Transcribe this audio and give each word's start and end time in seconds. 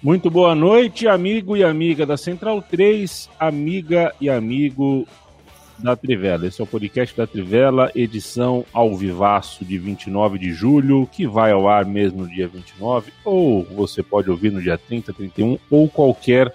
Muito 0.00 0.30
boa 0.30 0.54
noite, 0.54 1.08
amigo 1.08 1.56
e 1.56 1.64
amiga 1.64 2.06
da 2.06 2.16
Central 2.16 2.62
3, 2.62 3.28
amiga 3.36 4.14
e 4.20 4.30
amigo 4.30 5.04
da 5.76 5.96
Trivela. 5.96 6.46
Esse 6.46 6.60
é 6.60 6.64
o 6.64 6.68
podcast 6.68 7.16
da 7.16 7.26
Trivela, 7.26 7.90
edição 7.96 8.64
ao 8.72 8.96
vivaço 8.96 9.64
de 9.64 9.76
29 9.76 10.38
de 10.38 10.52
julho, 10.52 11.08
que 11.10 11.26
vai 11.26 11.50
ao 11.50 11.68
ar 11.68 11.84
mesmo 11.84 12.22
no 12.22 12.28
dia 12.28 12.46
29, 12.46 13.12
ou 13.24 13.64
você 13.64 14.00
pode 14.00 14.30
ouvir 14.30 14.52
no 14.52 14.62
dia 14.62 14.78
30, 14.78 15.12
31 15.12 15.58
ou 15.68 15.88
qualquer 15.88 16.54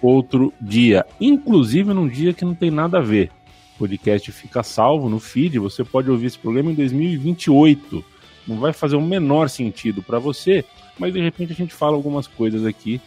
outro 0.00 0.52
dia, 0.60 1.04
inclusive 1.20 1.92
num 1.92 2.06
dia 2.06 2.32
que 2.32 2.44
não 2.44 2.54
tem 2.54 2.70
nada 2.70 2.98
a 2.98 3.02
ver. 3.02 3.28
O 3.74 3.78
podcast 3.80 4.30
fica 4.30 4.62
salvo 4.62 5.08
no 5.08 5.18
feed, 5.18 5.58
você 5.58 5.82
pode 5.82 6.08
ouvir 6.08 6.26
esse 6.26 6.38
programa 6.38 6.70
em 6.70 6.74
2028. 6.74 8.04
Não 8.46 8.60
vai 8.60 8.72
fazer 8.72 8.94
o 8.94 9.02
menor 9.02 9.48
sentido 9.48 10.00
para 10.00 10.20
você, 10.20 10.64
mas 10.98 11.12
de 11.12 11.20
repente 11.20 11.52
a 11.52 11.56
gente 11.56 11.74
fala 11.74 11.96
algumas 11.96 12.26
coisas 12.26 12.64
aqui 12.64 13.00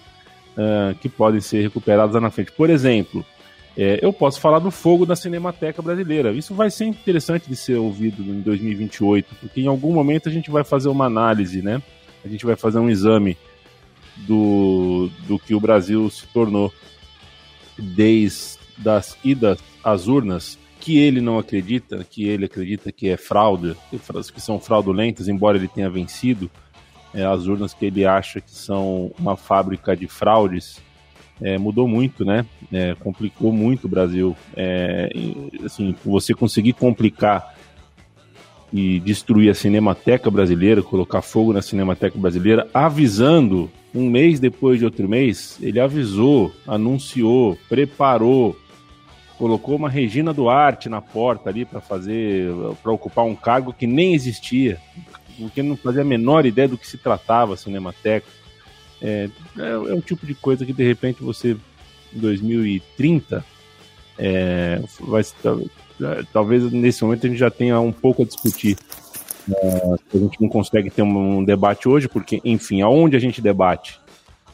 uh, 0.57 0.95
que 0.95 1.09
podem 1.09 1.39
ser 1.39 1.61
recuperadas 1.61 2.15
lá 2.15 2.21
na 2.21 2.29
frente. 2.29 2.51
Por 2.51 2.69
exemplo, 2.69 3.25
é, 3.77 3.99
eu 4.01 4.11
posso 4.11 4.39
falar 4.41 4.59
do 4.59 4.71
fogo 4.71 5.05
da 5.05 5.15
Cinemateca 5.15 5.81
Brasileira. 5.81 6.31
Isso 6.31 6.55
vai 6.55 6.71
ser 6.71 6.85
interessante 6.85 7.47
de 7.47 7.55
ser 7.55 7.75
ouvido 7.75 8.23
em 8.23 8.41
2028, 8.41 9.35
porque 9.39 9.61
em 9.61 9.67
algum 9.67 9.93
momento 9.93 10.27
a 10.27 10.31
gente 10.31 10.49
vai 10.49 10.63
fazer 10.63 10.89
uma 10.89 11.05
análise, 11.05 11.61
né? 11.61 11.81
A 12.25 12.27
gente 12.27 12.43
vai 12.43 12.55
fazer 12.55 12.79
um 12.79 12.89
exame 12.89 13.37
do, 14.17 15.11
do 15.27 15.37
que 15.37 15.53
o 15.53 15.59
Brasil 15.59 16.09
se 16.09 16.25
tornou 16.27 16.73
desde 17.77 18.57
das 18.77 19.17
idas 19.23 19.59
às 19.83 20.07
urnas, 20.07 20.57
que 20.79 20.99
ele 20.99 21.19
não 21.19 21.39
acredita, 21.39 22.03
que 22.03 22.27
ele 22.27 22.45
acredita 22.45 22.91
que 22.91 23.09
é 23.09 23.17
fraude, 23.17 23.75
que 23.89 24.41
são 24.41 24.59
fraudulentas, 24.59 25.27
embora 25.27 25.57
ele 25.57 25.67
tenha 25.67 25.89
vencido 25.89 26.49
é, 27.17 27.25
as 27.25 27.47
urnas 27.47 27.73
que 27.73 27.87
ele 27.87 28.05
acha 28.05 28.39
que 28.39 28.51
são 28.51 29.11
uma 29.17 29.35
fábrica 29.35 29.97
de 29.97 30.07
fraudes, 30.07 30.79
é, 31.41 31.57
mudou 31.57 31.87
muito, 31.87 32.23
né? 32.23 32.45
É, 32.71 32.93
complicou 32.95 33.51
muito 33.51 33.85
o 33.85 33.89
Brasil. 33.89 34.37
É, 34.55 35.09
assim, 35.65 35.95
você 36.05 36.35
conseguir 36.35 36.73
complicar 36.73 37.55
e 38.71 38.99
destruir 38.99 39.49
a 39.49 39.55
Cinemateca 39.55 40.29
Brasileira, 40.29 40.83
colocar 40.83 41.23
fogo 41.23 41.53
na 41.53 41.61
Cinemateca 41.61 42.19
Brasileira, 42.19 42.67
avisando 42.71 43.71
um 43.95 44.07
mês 44.09 44.39
depois 44.39 44.77
de 44.77 44.85
outro 44.85 45.09
mês, 45.09 45.57
ele 45.59 45.79
avisou, 45.79 46.51
anunciou, 46.67 47.57
preparou, 47.67 48.55
colocou 49.39 49.75
uma 49.75 49.89
Regina 49.89 50.33
Duarte 50.33 50.87
na 50.87 51.01
porta 51.01 51.49
ali 51.49 51.65
para 51.65 51.79
fazer, 51.81 52.51
para 52.83 52.91
ocupar 52.91 53.25
um 53.25 53.35
cargo 53.35 53.73
que 53.73 53.87
nem 53.87 54.13
existia, 54.13 54.79
porque 55.37 55.61
não 55.61 55.77
fazia 55.77 56.01
a 56.01 56.05
menor 56.05 56.45
ideia 56.45 56.67
do 56.67 56.77
que 56.77 56.87
se 56.87 56.97
tratava 56.97 57.53
a 57.53 57.57
Cinemateca. 57.57 58.27
É, 59.01 59.29
é, 59.57 59.69
é 59.69 59.93
um 59.93 60.01
tipo 60.01 60.25
de 60.25 60.33
coisa 60.33 60.65
que 60.65 60.73
de 60.73 60.83
repente 60.83 61.23
você, 61.23 61.55
em 62.13 62.19
2030, 62.19 63.45
é, 64.17 64.81
vai, 64.99 65.23
talvez 66.33 66.71
nesse 66.71 67.03
momento 67.03 67.25
a 67.25 67.29
gente 67.29 67.39
já 67.39 67.51
tenha 67.51 67.79
um 67.79 67.91
pouco 67.91 68.23
a 68.23 68.25
discutir. 68.25 68.77
É, 69.49 69.93
a 70.13 70.17
gente 70.17 70.41
não 70.41 70.49
consegue 70.49 70.89
ter 70.89 71.01
um, 71.01 71.37
um, 71.37 71.43
debate 71.43 71.87
hoje, 71.87 72.09
porque, 72.09 72.41
enfim, 72.43 72.81
aonde 72.81 73.15
a 73.15 73.19
gente 73.19 73.41
debate? 73.41 73.99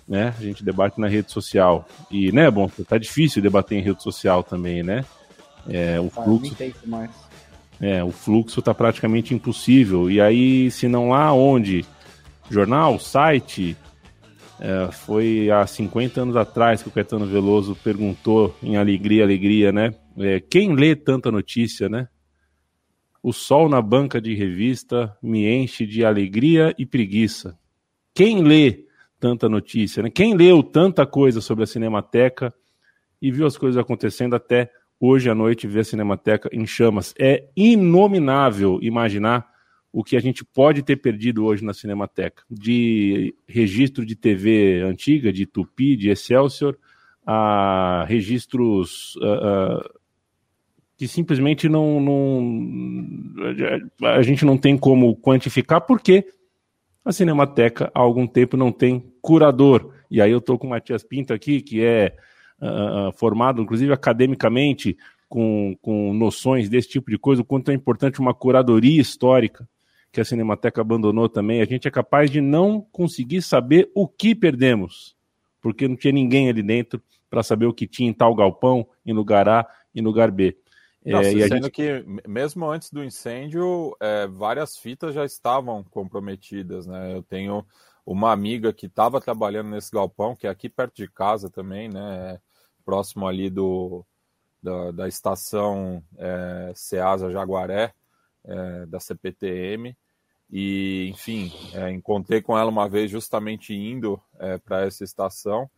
Né? 0.07 0.33
A 0.37 0.41
gente 0.41 0.63
debate 0.63 0.99
na 0.99 1.07
rede 1.07 1.31
social. 1.31 1.87
E, 2.11 2.31
né, 2.31 2.51
bom, 2.51 2.69
tá 2.87 2.97
difícil 2.97 3.41
debater 3.41 3.77
em 3.77 3.81
rede 3.81 4.03
social 4.03 4.43
também, 4.43 4.83
né? 4.83 5.03
É, 5.67 5.99
o 5.99 6.11
ah, 6.15 6.23
fluxo. 6.23 6.55
É, 7.83 8.01
o 8.01 8.11
fluxo 8.11 8.61
está 8.61 8.73
praticamente 8.73 9.33
impossível. 9.33 10.09
E 10.09 10.21
aí, 10.21 10.71
se 10.71 10.87
não 10.87 11.13
há 11.13 11.33
onde, 11.33 11.85
jornal, 12.49 12.97
site, 12.97 13.75
é, 14.57 14.89
foi 14.89 15.51
há 15.51 15.67
50 15.67 16.21
anos 16.21 16.37
atrás 16.37 16.81
que 16.81 16.87
o 16.87 16.91
Caetano 16.93 17.25
Veloso 17.25 17.75
perguntou 17.75 18.55
em 18.63 18.77
Alegria, 18.77 19.25
Alegria, 19.25 19.73
né? 19.73 19.93
É, 20.17 20.39
quem 20.39 20.73
lê 20.73 20.95
tanta 20.95 21.29
notícia, 21.29 21.89
né? 21.89 22.07
O 23.21 23.33
sol 23.33 23.67
na 23.67 23.81
banca 23.81 24.21
de 24.21 24.33
revista 24.33 25.17
me 25.21 25.45
enche 25.45 25.85
de 25.85 26.05
alegria 26.05 26.73
e 26.77 26.85
preguiça. 26.85 27.59
Quem 28.13 28.43
lê 28.43 28.85
tanta 29.19 29.49
notícia, 29.49 30.01
né? 30.01 30.09
Quem 30.09 30.37
leu 30.37 30.63
tanta 30.63 31.05
coisa 31.05 31.41
sobre 31.41 31.65
a 31.65 31.67
Cinemateca 31.67 32.53
e 33.21 33.29
viu 33.29 33.45
as 33.45 33.57
coisas 33.57 33.77
acontecendo 33.77 34.37
até 34.37 34.71
hoje 35.05 35.29
à 35.29 35.35
noite 35.35 35.67
ver 35.67 35.81
a 35.81 35.83
Cinemateca 35.83 36.49
em 36.53 36.65
chamas. 36.65 37.13
É 37.19 37.49
inominável 37.57 38.79
imaginar 38.81 39.45
o 39.91 40.01
que 40.01 40.15
a 40.15 40.19
gente 40.21 40.45
pode 40.45 40.81
ter 40.81 40.95
perdido 40.95 41.43
hoje 41.43 41.65
na 41.65 41.73
Cinemateca. 41.73 42.41
De 42.49 43.35
registro 43.45 44.05
de 44.05 44.15
TV 44.15 44.81
antiga, 44.81 45.33
de 45.33 45.45
Tupi, 45.45 45.97
de 45.97 46.09
Excelsior, 46.09 46.77
a 47.25 48.05
registros 48.07 49.17
uh, 49.17 49.81
uh, 49.81 49.99
que 50.97 51.05
simplesmente 51.05 51.67
não, 51.67 51.99
não, 51.99 53.43
a 54.07 54.21
gente 54.21 54.45
não 54.45 54.57
tem 54.57 54.77
como 54.77 55.17
quantificar, 55.17 55.81
porque 55.81 56.25
a 57.03 57.11
Cinemateca 57.11 57.91
há 57.93 57.99
algum 57.99 58.25
tempo 58.25 58.55
não 58.55 58.71
tem 58.71 59.11
curador. 59.21 59.93
E 60.09 60.21
aí 60.21 60.31
eu 60.31 60.37
estou 60.37 60.57
com 60.57 60.67
o 60.67 60.69
Matias 60.69 61.03
Pinto 61.03 61.33
aqui, 61.33 61.61
que 61.61 61.83
é 61.83 62.15
uh, 62.63 63.11
formado, 63.13 63.61
inclusive 63.61 63.91
academicamente, 63.91 64.97
com, 65.27 65.75
com 65.81 66.13
noções 66.13 66.69
desse 66.69 66.89
tipo 66.89 67.09
de 67.09 67.17
coisa, 67.17 67.41
o 67.41 67.45
quanto 67.45 67.71
é 67.71 67.73
importante 67.73 68.19
uma 68.19 68.33
curadoria 68.33 69.01
histórica, 69.01 69.67
que 70.11 70.21
a 70.21 70.25
Cinemateca 70.25 70.79
abandonou 70.79 71.27
também. 71.27 71.61
A 71.61 71.65
gente 71.65 71.87
é 71.87 71.91
capaz 71.91 72.29
de 72.29 72.39
não 72.39 72.81
conseguir 72.91 73.41
saber 73.41 73.89
o 73.95 74.07
que 74.07 74.35
perdemos, 74.35 75.15
porque 75.59 75.87
não 75.87 75.95
tinha 75.95 76.13
ninguém 76.13 76.49
ali 76.49 76.61
dentro 76.61 77.01
para 77.29 77.41
saber 77.41 77.65
o 77.65 77.73
que 77.73 77.87
tinha 77.87 78.09
em 78.09 78.13
tal 78.13 78.35
galpão, 78.35 78.87
em 79.03 79.11
lugar 79.11 79.49
A 79.49 79.67
e 79.93 80.01
lugar 80.01 80.29
B. 80.29 80.55
Nossa, 81.03 81.29
é, 81.29 81.47
sendo 81.47 81.63
gente... 81.63 81.71
que 81.71 82.05
mesmo 82.27 82.69
antes 82.69 82.91
do 82.91 83.03
incêndio, 83.03 83.95
é, 83.99 84.27
várias 84.27 84.77
fitas 84.77 85.13
já 85.13 85.25
estavam 85.25 85.83
comprometidas, 85.83 86.85
né? 86.85 87.15
Eu 87.15 87.23
tenho 87.23 87.65
uma 88.05 88.31
amiga 88.31 88.71
que 88.71 88.85
estava 88.85 89.19
trabalhando 89.19 89.69
nesse 89.69 89.91
galpão, 89.91 90.35
que 90.35 90.47
é 90.47 90.49
aqui 90.49 90.69
perto 90.69 90.95
de 90.95 91.07
casa 91.07 91.49
também, 91.49 91.89
né? 91.89 92.39
Próximo 92.85 93.27
ali 93.27 93.49
do, 93.49 94.05
da, 94.61 94.91
da 94.91 95.07
estação 95.07 96.03
é, 96.17 96.71
Ceasa 96.75 97.31
Jaguaré, 97.31 97.93
é, 98.43 98.85
da 98.85 98.99
CPTM. 98.99 99.95
E, 100.51 101.09
enfim, 101.09 101.51
é, 101.73 101.91
encontrei 101.91 102.41
com 102.41 102.57
ela 102.57 102.69
uma 102.69 102.87
vez 102.87 103.09
justamente 103.09 103.73
indo 103.73 104.21
é, 104.39 104.57
para 104.57 104.85
essa 104.85 105.03
estação 105.03 105.69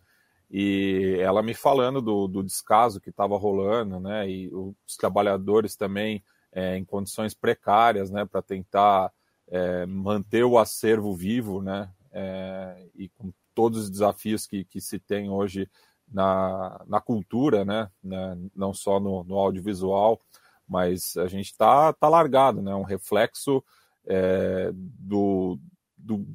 e 0.50 1.18
ela 1.20 1.42
me 1.42 1.54
falando 1.54 2.02
do, 2.02 2.28
do 2.28 2.44
descaso 2.44 3.02
que 3.02 3.10
estava 3.10 3.38
rolando, 3.38 4.00
né? 4.00 4.30
E 4.30 4.50
os 4.54 4.96
trabalhadores 4.98 5.76
também 5.76 6.24
é, 6.52 6.78
em 6.78 6.86
condições 6.86 7.34
precárias, 7.34 8.12
né? 8.12 8.26
Para 8.26 8.42
tentar 8.42 9.12
é, 9.48 9.86
manter 9.86 10.44
o 10.44 10.58
acervo 10.58 11.16
vivo, 11.16 11.62
né? 11.62 11.90
É, 12.12 12.88
e 12.96 13.10
com 13.10 13.34
todos 13.54 13.84
os 13.84 13.90
desafios 13.90 14.46
que, 14.46 14.64
que 14.64 14.80
se 14.80 15.00
tem 15.00 15.30
hoje 15.30 15.70
na, 16.12 16.84
na 16.88 17.02
cultura, 17.02 17.66
né? 17.66 17.90
né? 18.04 18.38
Não 18.56 18.74
só 18.74 19.00
no, 19.00 19.24
no, 19.24 19.36
audiovisual, 19.36 20.20
mas 20.68 21.16
a 21.18 21.28
gente 21.28 21.48
está 21.48 21.94
tá 21.94 22.08
largado, 22.08 22.62
né? 22.62 22.74
Um 22.76 22.84
reflexo 22.84 23.64
é, 24.06 24.72
do, 24.74 25.60
do, 25.98 26.28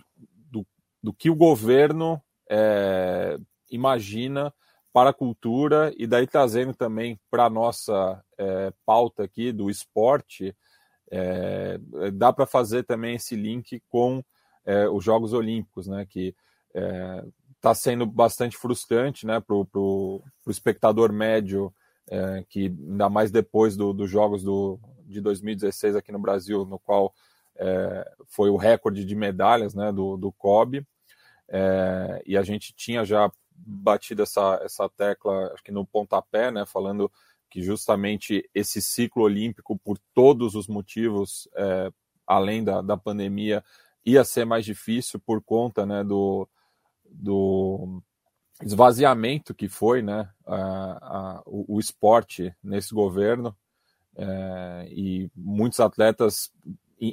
do, 0.50 0.66
do, 1.02 1.12
que 1.12 1.30
o 1.30 1.36
governo 1.36 2.20
é, 2.48 3.38
imagina 3.70 4.52
para 4.92 5.10
a 5.10 5.14
cultura 5.14 5.92
e 5.96 6.06
daí 6.06 6.26
trazendo 6.26 6.74
também 6.74 7.18
para 7.30 7.44
a 7.44 7.50
nossa 7.50 8.22
é, 8.36 8.72
pauta 8.84 9.22
aqui 9.22 9.52
do 9.52 9.70
esporte, 9.70 10.54
é, 11.10 11.78
dá 12.12 12.32
para 12.32 12.46
fazer 12.46 12.84
também 12.84 13.16
esse 13.16 13.36
link 13.36 13.80
com 13.88 14.22
é, 14.64 14.88
os 14.88 15.04
Jogos 15.04 15.32
Olímpicos, 15.32 15.86
né? 15.86 16.06
Que 16.08 16.34
é, 16.74 17.24
está 17.60 17.74
sendo 17.74 18.06
bastante 18.06 18.56
frustrante 18.56 19.26
né, 19.26 19.38
para 19.38 19.54
o 19.54 20.22
espectador 20.48 21.12
médio, 21.12 21.72
é, 22.08 22.42
que 22.48 22.66
ainda 22.66 23.10
mais 23.10 23.30
depois 23.30 23.76
dos 23.76 23.94
do 23.94 24.06
jogos 24.06 24.42
do, 24.42 24.80
de 25.04 25.20
2016 25.20 25.94
aqui 25.94 26.10
no 26.10 26.18
Brasil, 26.18 26.64
no 26.64 26.78
qual 26.78 27.14
é, 27.56 28.10
foi 28.28 28.48
o 28.48 28.56
recorde 28.56 29.04
de 29.04 29.14
medalhas 29.14 29.74
né, 29.74 29.92
do, 29.92 30.16
do 30.16 30.32
COB. 30.32 30.86
É, 31.48 32.22
e 32.24 32.36
a 32.36 32.42
gente 32.42 32.72
tinha 32.74 33.04
já 33.04 33.30
batido 33.54 34.22
essa, 34.22 34.58
essa 34.64 34.88
tecla, 34.88 35.52
acho 35.52 35.62
que 35.62 35.70
no 35.70 35.84
pontapé, 35.84 36.50
né, 36.50 36.64
falando 36.64 37.12
que 37.50 37.60
justamente 37.60 38.48
esse 38.54 38.80
ciclo 38.80 39.24
olímpico, 39.24 39.78
por 39.78 39.98
todos 40.14 40.54
os 40.54 40.66
motivos, 40.66 41.46
é, 41.54 41.92
além 42.26 42.64
da, 42.64 42.80
da 42.80 42.96
pandemia, 42.96 43.62
ia 44.02 44.24
ser 44.24 44.46
mais 44.46 44.64
difícil 44.64 45.20
por 45.20 45.42
conta 45.42 45.84
né, 45.84 46.02
do, 46.02 46.48
do 47.10 48.02
esvaziamento 48.62 49.54
que 49.54 49.68
foi 49.68 50.02
né, 50.02 50.28
a, 50.46 50.56
a, 50.56 51.42
o, 51.46 51.76
o, 51.76 51.80
esporte 51.80 52.54
nesse 52.62 52.94
governo 52.94 53.56
é, 54.16 54.88
e 54.90 55.30
muitos 55.34 55.80
atletas 55.80 56.52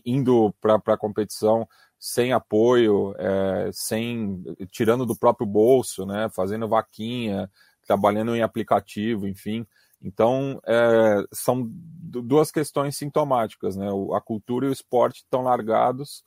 indo 0.05 0.53
para 0.59 0.75
a 0.75 0.97
competição 0.97 1.67
sem 1.97 2.33
apoio, 2.33 3.15
é, 3.17 3.69
sem 3.71 4.43
tirando 4.69 5.05
do 5.05 5.17
próprio 5.17 5.47
bolso, 5.47 6.05
né, 6.05 6.29
fazendo 6.29 6.67
vaquinha, 6.67 7.49
trabalhando 7.85 8.35
em 8.35 8.41
aplicativo, 8.41 9.27
enfim. 9.27 9.65
Então, 10.01 10.61
é, 10.65 11.23
são 11.33 11.65
duas 11.67 12.51
questões 12.51 12.95
sintomáticas, 12.95 13.75
né? 13.75 13.87
A 14.13 14.21
cultura 14.21 14.67
e 14.67 14.69
o 14.69 14.73
esporte 14.73 15.23
estão 15.23 15.41
largados 15.41 16.23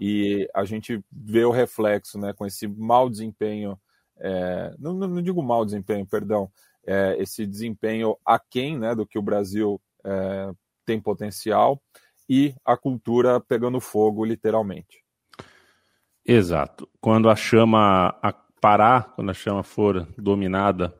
e 0.00 0.48
a 0.54 0.64
gente 0.64 1.04
vê 1.12 1.44
o 1.44 1.50
reflexo, 1.50 2.18
né, 2.18 2.32
com 2.32 2.46
esse 2.46 2.66
mau 2.66 3.08
desempenho 3.08 3.78
é, 4.20 4.74
não, 4.78 4.92
não, 4.92 5.22
digo 5.22 5.42
mau 5.42 5.64
desempenho, 5.64 6.06
perdão, 6.06 6.50
é, 6.86 7.16
esse 7.18 7.46
desempenho 7.46 8.16
aquém 8.24 8.78
né, 8.78 8.94
do 8.94 9.06
que 9.06 9.18
o 9.18 9.22
Brasil 9.22 9.80
é, 10.04 10.52
tem 10.84 11.00
potencial 11.00 11.80
e 12.28 12.54
a 12.64 12.76
cultura 12.76 13.40
pegando 13.40 13.80
fogo, 13.80 14.24
literalmente. 14.24 15.02
Exato. 16.24 16.88
Quando 17.00 17.30
a 17.30 17.34
chama 17.34 18.14
a 18.22 18.32
parar, 18.60 19.14
quando 19.14 19.30
a 19.30 19.34
chama 19.34 19.62
for 19.62 20.06
dominada 20.18 20.94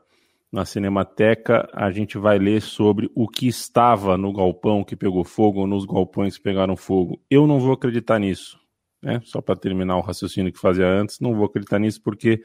na 0.51 0.65
Cinemateca, 0.65 1.69
a 1.73 1.91
gente 1.93 2.19
vai 2.19 2.39
ler 2.39 2.61
sobre 2.61 3.09
o 3.15 3.29
que 3.29 3.47
estava 3.47 4.17
no 4.17 4.33
galpão 4.33 4.83
que 4.83 4.97
pegou 4.97 5.23
fogo 5.23 5.61
ou 5.61 5.67
nos 5.67 5.85
galpões 5.85 6.37
que 6.37 6.43
pegaram 6.43 6.75
fogo. 6.75 7.21
Eu 7.31 7.47
não 7.47 7.61
vou 7.61 7.75
acreditar 7.75 8.19
nisso. 8.19 8.59
Né? 9.03 9.21
Só 9.25 9.41
para 9.41 9.57
terminar 9.57 9.97
o 9.97 10.03
raciocínio 10.03 10.53
que 10.53 10.59
fazia 10.59 10.87
antes, 10.87 11.21
não 11.21 11.35
vou 11.35 11.47
acreditar 11.47 11.79
nisso 11.79 12.01
porque 12.03 12.43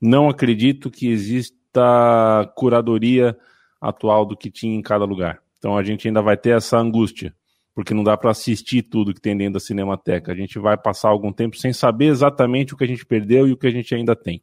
não 0.00 0.28
acredito 0.28 0.90
que 0.90 1.08
exista 1.08 2.52
curadoria 2.56 3.36
atual 3.80 4.26
do 4.26 4.36
que 4.36 4.50
tinha 4.50 4.74
em 4.74 4.82
cada 4.82 5.04
lugar. 5.04 5.40
Então 5.58 5.76
a 5.76 5.82
gente 5.82 6.08
ainda 6.08 6.20
vai 6.20 6.36
ter 6.36 6.56
essa 6.56 6.76
angústia, 6.76 7.34
porque 7.72 7.94
não 7.94 8.02
dá 8.02 8.16
para 8.16 8.32
assistir 8.32 8.82
tudo 8.82 9.14
que 9.14 9.20
tem 9.20 9.36
dentro 9.36 9.54
da 9.54 9.60
Cinemateca. 9.60 10.32
A 10.32 10.34
gente 10.34 10.58
vai 10.58 10.76
passar 10.76 11.08
algum 11.08 11.32
tempo 11.32 11.56
sem 11.56 11.72
saber 11.72 12.06
exatamente 12.06 12.74
o 12.74 12.76
que 12.76 12.84
a 12.84 12.86
gente 12.86 13.06
perdeu 13.06 13.46
e 13.46 13.52
o 13.52 13.56
que 13.56 13.66
a 13.66 13.70
gente 13.70 13.94
ainda 13.94 14.16
tem. 14.16 14.42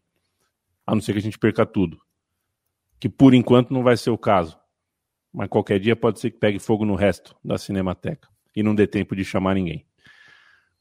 A 0.87 0.95
não 0.95 1.01
ser 1.01 1.11
que 1.11 1.19
a 1.19 1.21
gente 1.21 1.37
perca 1.37 1.65
tudo. 1.65 1.99
Que 2.99 3.09
por 3.09 3.33
enquanto 3.33 3.73
não 3.73 3.83
vai 3.83 3.97
ser 3.97 4.09
o 4.09 4.17
caso. 4.17 4.57
Mas 5.31 5.49
qualquer 5.49 5.79
dia 5.79 5.95
pode 5.95 6.19
ser 6.19 6.31
que 6.31 6.39
pegue 6.39 6.57
fogo 6.57 6.85
no 6.85 6.95
resto 6.95 7.35
da 7.43 7.57
Cinemateca 7.57 8.27
e 8.55 8.63
não 8.63 8.73
dê 8.73 8.87
tempo 8.87 9.15
de 9.15 9.23
chamar 9.23 9.55
ninguém. 9.55 9.85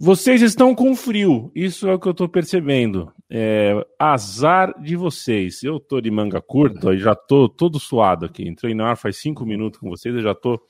Vocês 0.01 0.43
estão 0.43 0.77
com 0.77 0.95
frio, 0.95 1.51
isso 1.57 1.89
é 1.89 1.95
o 1.95 1.99
que 1.99 2.07
eu 2.07 2.13
estou 2.13 2.29
percebendo. 2.29 3.13
É, 3.29 3.85
azar 3.99 4.81
de 4.81 4.95
vocês. 4.95 5.65
Eu 5.65 5.79
estou 5.79 6.01
de 6.01 6.09
manga 6.09 6.41
curta 6.41 6.95
e 6.95 6.99
já 6.99 7.13
estou 7.13 7.49
todo 7.49 7.81
suado 7.81 8.25
aqui. 8.25 8.47
Entrei 8.47 8.75
no 8.75 8.85
ar 8.85 8.97
faz 8.97 9.17
cinco 9.17 9.45
minutos 9.45 9.81
com 9.81 9.89
vocês 9.89 10.15
e 10.15 10.23
já 10.23 10.31
estou 10.31 10.63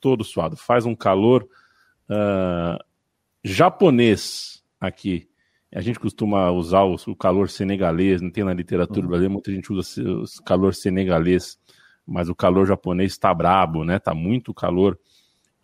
todo 0.00 0.24
suado. 0.24 0.56
Faz 0.56 0.84
um 0.84 0.96
calor 0.96 1.48
uh, 2.10 2.84
japonês 3.44 4.64
aqui. 4.80 5.28
A 5.72 5.80
gente 5.80 6.00
costuma 6.00 6.50
usar 6.50 6.82
o, 6.82 7.16
calor 7.16 7.48
senegalês, 7.48 8.20
não 8.20 8.30
tem 8.30 8.42
na 8.42 8.52
literatura 8.52 9.02
uhum. 9.02 9.08
brasileira, 9.08 9.32
muita 9.32 9.52
gente 9.52 9.72
usa 9.72 10.02
o 10.02 10.44
calor 10.44 10.74
senegalês, 10.74 11.56
mas 12.04 12.28
o 12.28 12.34
calor 12.34 12.66
japonês 12.66 13.12
está 13.12 13.32
brabo, 13.32 13.84
né? 13.84 13.96
Está 13.96 14.12
muito 14.12 14.52
calor 14.52 14.98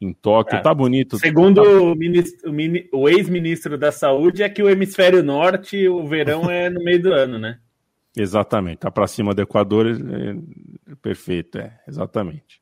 em 0.00 0.12
Tóquio. 0.12 0.56
É, 0.56 0.60
tá 0.60 0.72
bonito. 0.72 1.18
Segundo 1.18 1.62
tá... 1.62 1.68
O, 1.68 1.94
ministro, 1.94 2.50
o, 2.50 3.00
o 3.00 3.08
ex-ministro 3.08 3.76
da 3.76 3.90
Saúde, 3.90 4.42
é 4.42 4.48
que 4.48 4.62
o 4.62 4.70
hemisfério 4.70 5.22
norte, 5.22 5.88
o 5.88 6.06
verão 6.06 6.50
é 6.50 6.70
no 6.70 6.82
meio 6.82 7.02
do 7.02 7.12
ano, 7.12 7.38
né? 7.38 7.58
Exatamente. 8.16 8.78
Tá 8.78 8.90
para 8.90 9.06
cima 9.06 9.34
do 9.34 9.42
Equador, 9.42 9.86
é, 9.86 10.92
é, 10.92 10.94
perfeito, 10.96 11.58
é, 11.58 11.78
exatamente. 11.86 12.60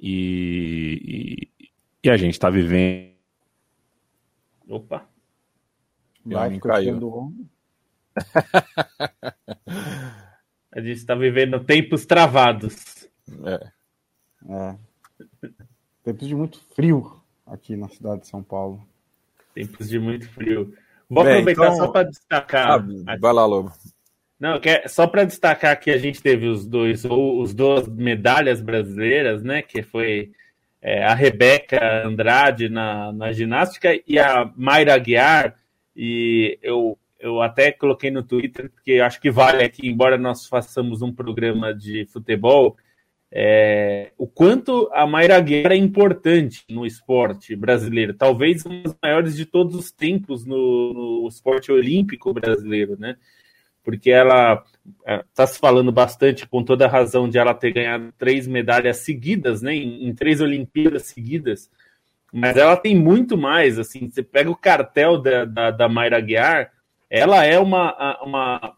E, 0.00 1.48
e, 1.60 1.68
e 2.04 2.10
a 2.10 2.16
gente 2.16 2.34
está 2.34 2.50
vivendo. 2.50 3.14
Opa! 4.68 5.08
Vai 6.24 6.58
caiu. 6.58 7.32
a 10.72 10.80
gente 10.80 10.92
está 10.92 11.14
vivendo 11.14 11.60
tempos 11.60 12.06
travados. 12.06 13.06
É. 13.44 13.73
Tempos 16.24 16.28
de 16.28 16.34
muito 16.34 16.60
frio 16.74 17.20
aqui 17.46 17.76
na 17.76 17.88
cidade 17.88 18.22
de 18.22 18.28
São 18.28 18.42
Paulo. 18.42 18.80
Tempos 19.54 19.88
de 19.88 19.98
muito 19.98 20.28
frio. 20.30 20.72
Vou 21.08 21.22
Bem, 21.22 21.34
aproveitar 21.34 21.66
então... 21.66 21.76
só 21.76 21.88
para 21.88 22.08
destacar. 22.08 22.86
Ah, 23.06 23.16
vai 23.18 23.32
lá, 23.32 23.44
Lobo. 23.44 23.72
Não, 24.40 24.58
quer, 24.58 24.88
só 24.88 25.06
para 25.06 25.24
destacar 25.24 25.78
que 25.78 25.90
a 25.90 25.98
gente 25.98 26.22
teve 26.22 26.46
os 26.46 26.66
dois, 26.66 27.04
os 27.04 27.54
duas 27.54 27.86
medalhas 27.88 28.60
brasileiras, 28.60 29.42
né? 29.42 29.62
Que 29.62 29.82
foi 29.82 30.32
é, 30.80 31.04
a 31.04 31.14
Rebeca 31.14 32.06
Andrade 32.06 32.68
na, 32.68 33.12
na 33.12 33.32
ginástica 33.32 33.90
e 34.06 34.18
a 34.18 34.50
Mayra 34.56 34.96
Guiar. 34.98 35.56
E 35.94 36.58
eu, 36.62 36.98
eu 37.20 37.42
até 37.42 37.70
coloquei 37.70 38.10
no 38.10 38.22
Twitter, 38.22 38.70
porque 38.70 38.98
acho 38.98 39.20
que 39.20 39.30
vale 39.30 39.62
aqui, 39.62 39.86
embora 39.86 40.16
nós 40.16 40.46
façamos 40.46 41.02
um 41.02 41.12
programa 41.12 41.74
de 41.74 42.06
futebol, 42.06 42.76
é, 43.36 44.12
o 44.16 44.28
quanto 44.28 44.88
a 44.92 45.04
Mayra 45.08 45.40
Guerra 45.40 45.74
é 45.74 45.76
importante 45.76 46.64
no 46.70 46.86
esporte 46.86 47.56
brasileiro, 47.56 48.14
talvez 48.14 48.64
uma 48.64 48.80
das 48.84 48.96
maiores 49.02 49.36
de 49.36 49.44
todos 49.44 49.74
os 49.74 49.90
tempos 49.90 50.46
no, 50.46 51.22
no 51.22 51.28
esporte 51.28 51.72
olímpico 51.72 52.32
brasileiro, 52.32 52.96
né? 52.96 53.16
Porque 53.82 54.08
ela 54.12 54.62
está 55.28 55.42
é, 55.42 55.46
se 55.48 55.58
falando 55.58 55.90
bastante, 55.90 56.46
com 56.46 56.62
toda 56.62 56.86
a 56.86 56.88
razão, 56.88 57.28
de 57.28 57.36
ela 57.36 57.52
ter 57.52 57.72
ganhado 57.72 58.14
três 58.16 58.46
medalhas 58.46 58.98
seguidas, 58.98 59.60
né? 59.60 59.74
Em, 59.74 60.06
em 60.06 60.14
três 60.14 60.40
Olimpíadas 60.40 61.02
seguidas, 61.02 61.68
mas 62.32 62.56
ela 62.56 62.76
tem 62.76 62.94
muito 62.94 63.36
mais. 63.36 63.80
Assim, 63.80 64.08
você 64.08 64.22
pega 64.22 64.48
o 64.48 64.56
cartel 64.56 65.18
da, 65.20 65.44
da, 65.44 65.70
da 65.72 65.88
Mayra 65.88 66.20
Guiar, 66.20 66.70
ela 67.10 67.44
é 67.44 67.58
uma, 67.58 68.22
uma 68.22 68.76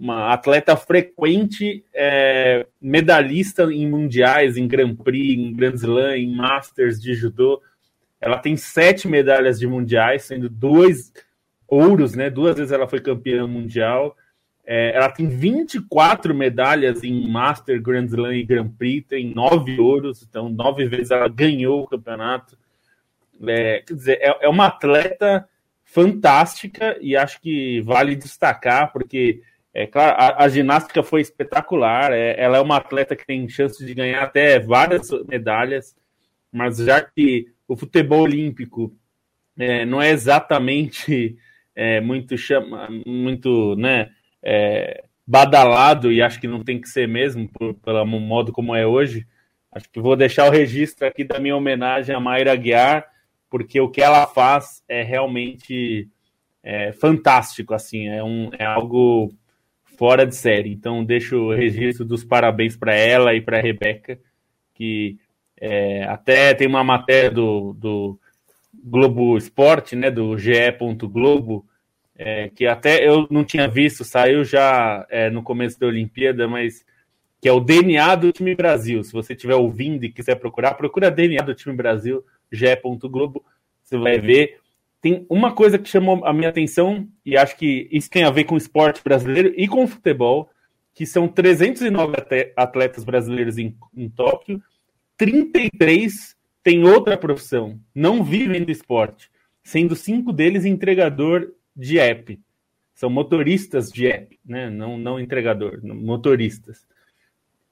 uma 0.00 0.32
atleta 0.32 0.74
frequente, 0.76 1.84
é, 1.92 2.66
medalhista 2.80 3.64
em 3.64 3.86
mundiais, 3.86 4.56
em 4.56 4.66
Grand 4.66 4.96
Prix, 4.96 5.34
em 5.34 5.52
Grand 5.52 5.74
Slam, 5.74 6.16
em 6.16 6.34
Masters 6.34 6.98
de 6.98 7.12
judô. 7.12 7.60
Ela 8.18 8.38
tem 8.38 8.56
sete 8.56 9.06
medalhas 9.06 9.58
de 9.58 9.66
mundiais, 9.66 10.22
sendo 10.22 10.48
dois 10.48 11.12
ouros, 11.68 12.14
né? 12.14 12.30
Duas 12.30 12.56
vezes 12.56 12.72
ela 12.72 12.88
foi 12.88 13.00
campeã 13.00 13.46
mundial. 13.46 14.16
É, 14.64 14.96
ela 14.96 15.10
tem 15.10 15.28
24 15.28 16.34
medalhas 16.34 17.04
em 17.04 17.28
Master, 17.28 17.80
Grand 17.82 18.06
Slam 18.06 18.34
e 18.34 18.44
Grand 18.44 18.68
Prix, 18.70 19.06
tem 19.06 19.34
nove 19.34 19.78
ouros, 19.78 20.22
então 20.22 20.48
nove 20.48 20.86
vezes 20.86 21.10
ela 21.10 21.28
ganhou 21.28 21.82
o 21.82 21.86
campeonato. 21.86 22.56
É, 23.46 23.82
quer 23.86 23.94
dizer, 23.94 24.18
é, 24.22 24.38
é 24.46 24.48
uma 24.48 24.66
atleta 24.66 25.46
fantástica 25.84 26.96
e 27.02 27.16
acho 27.16 27.38
que 27.40 27.82
vale 27.82 28.16
destacar, 28.16 28.92
porque 28.92 29.42
é 29.72 29.86
claro, 29.86 30.16
a, 30.18 30.44
a, 30.44 30.48
ginástica 30.48 31.02
foi 31.02 31.20
espetacular. 31.20 32.12
É, 32.12 32.34
ela 32.40 32.58
é 32.58 32.60
uma 32.60 32.76
atleta 32.76 33.14
que 33.14 33.26
tem 33.26 33.48
chance 33.48 33.84
de 33.84 33.94
ganhar 33.94 34.22
até 34.22 34.58
várias 34.58 35.08
medalhas, 35.28 35.96
mas 36.52 36.78
já 36.78 37.00
que 37.00 37.46
o 37.68 37.76
futebol 37.76 38.22
olímpico 38.22 38.92
é, 39.58 39.84
não 39.84 40.02
é 40.02 40.10
exatamente 40.10 41.36
é, 41.74 42.00
muito 42.00 42.36
chama, 42.36 42.88
muito, 43.06 43.76
né, 43.76 44.10
é, 44.42 45.04
badalado 45.26 46.10
e 46.10 46.20
acho 46.20 46.40
que 46.40 46.48
não 46.48 46.64
tem 46.64 46.80
que 46.80 46.88
ser 46.88 47.06
mesmo 47.06 47.48
por, 47.48 47.74
pelo 47.74 48.04
modo 48.04 48.52
como 48.52 48.74
é 48.74 48.84
hoje. 48.86 49.26
Acho 49.70 49.88
que 49.88 50.00
vou 50.00 50.16
deixar 50.16 50.48
o 50.48 50.50
registro 50.50 51.06
aqui 51.06 51.22
da 51.22 51.38
minha 51.38 51.56
homenagem 51.56 52.14
a 52.14 52.18
Mayra 52.18 52.56
Guiar, 52.56 53.06
porque 53.48 53.80
o 53.80 53.88
que 53.88 54.02
ela 54.02 54.26
faz 54.26 54.82
é 54.88 55.02
realmente 55.02 56.08
é, 56.62 56.92
fantástico, 56.92 57.72
assim, 57.72 58.08
é, 58.08 58.22
um, 58.22 58.50
é 58.58 58.64
algo 58.64 59.32
fora 60.00 60.26
de 60.26 60.34
série. 60.34 60.72
Então, 60.72 61.04
deixo 61.04 61.36
o 61.36 61.54
registro 61.54 62.06
dos 62.06 62.24
parabéns 62.24 62.74
para 62.74 62.94
ela 62.94 63.34
e 63.34 63.40
para 63.42 63.58
a 63.58 63.60
Rebeca, 63.60 64.18
que 64.72 65.18
é, 65.60 66.04
até 66.04 66.54
tem 66.54 66.66
uma 66.66 66.82
matéria 66.82 67.30
do, 67.30 67.74
do 67.74 68.18
Globo 68.82 69.36
Esporte, 69.36 69.94
né, 69.94 70.10
do 70.10 70.38
GE. 70.38 70.54
Globo, 71.02 71.66
é, 72.16 72.48
que 72.48 72.66
até 72.66 73.06
eu 73.06 73.28
não 73.30 73.44
tinha 73.44 73.68
visto, 73.68 74.02
saiu 74.02 74.42
já 74.42 75.06
é, 75.10 75.28
no 75.28 75.42
começo 75.42 75.78
da 75.78 75.88
Olimpíada, 75.88 76.48
mas 76.48 76.82
que 77.38 77.46
é 77.46 77.52
o 77.52 77.60
DNA 77.60 78.14
do 78.14 78.32
time 78.32 78.54
Brasil. 78.54 79.04
Se 79.04 79.12
você 79.12 79.34
estiver 79.34 79.56
ouvindo 79.56 80.04
e 80.04 80.10
quiser 80.10 80.36
procurar, 80.36 80.72
procura 80.76 81.10
DNA 81.10 81.42
do 81.42 81.54
time 81.54 81.76
Brasil, 81.76 82.24
ge.globo, 82.50 83.44
você 83.82 83.98
vai 83.98 84.18
ver. 84.18 84.60
Tem 85.00 85.24
uma 85.30 85.52
coisa 85.52 85.78
que 85.78 85.88
chamou 85.88 86.24
a 86.24 86.32
minha 86.32 86.50
atenção, 86.50 87.08
e 87.24 87.36
acho 87.36 87.56
que 87.56 87.88
isso 87.90 88.10
tem 88.10 88.22
a 88.22 88.30
ver 88.30 88.44
com 88.44 88.54
o 88.54 88.58
esporte 88.58 89.02
brasileiro 89.02 89.54
e 89.56 89.66
com 89.66 89.84
o 89.84 89.88
futebol, 89.88 90.50
que 90.92 91.06
são 91.06 91.26
309 91.26 92.14
atletas 92.54 93.02
brasileiros 93.02 93.56
em, 93.56 93.74
em 93.96 94.08
Tóquio, 94.10 94.62
33 95.16 96.36
têm 96.62 96.84
outra 96.84 97.16
profissão, 97.16 97.80
não 97.94 98.22
vivem 98.22 98.62
do 98.62 98.70
esporte, 98.70 99.30
sendo 99.62 99.96
cinco 99.96 100.32
deles 100.32 100.66
entregador 100.66 101.52
de 101.74 101.98
app. 101.98 102.38
São 102.94 103.08
motoristas 103.08 103.90
de 103.90 104.06
app, 104.06 104.38
né? 104.44 104.68
não, 104.68 104.98
não 104.98 105.18
entregador, 105.18 105.80
motoristas. 105.82 106.86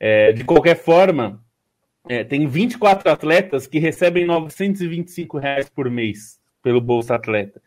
É, 0.01 0.33
de 0.33 0.45
qualquer 0.45 0.77
forma, 0.77 1.45
é, 2.09 2.25
tem 2.25 2.47
24 2.47 3.11
atletas 3.11 3.67
que 3.67 3.79
recebem 3.79 4.25
925 4.25 5.37
reais 5.37 5.69
por 5.69 5.91
mês 5.91 6.39
pelo 6.69 6.83
Bolsa 6.83 7.15
Atleta. 7.15 7.63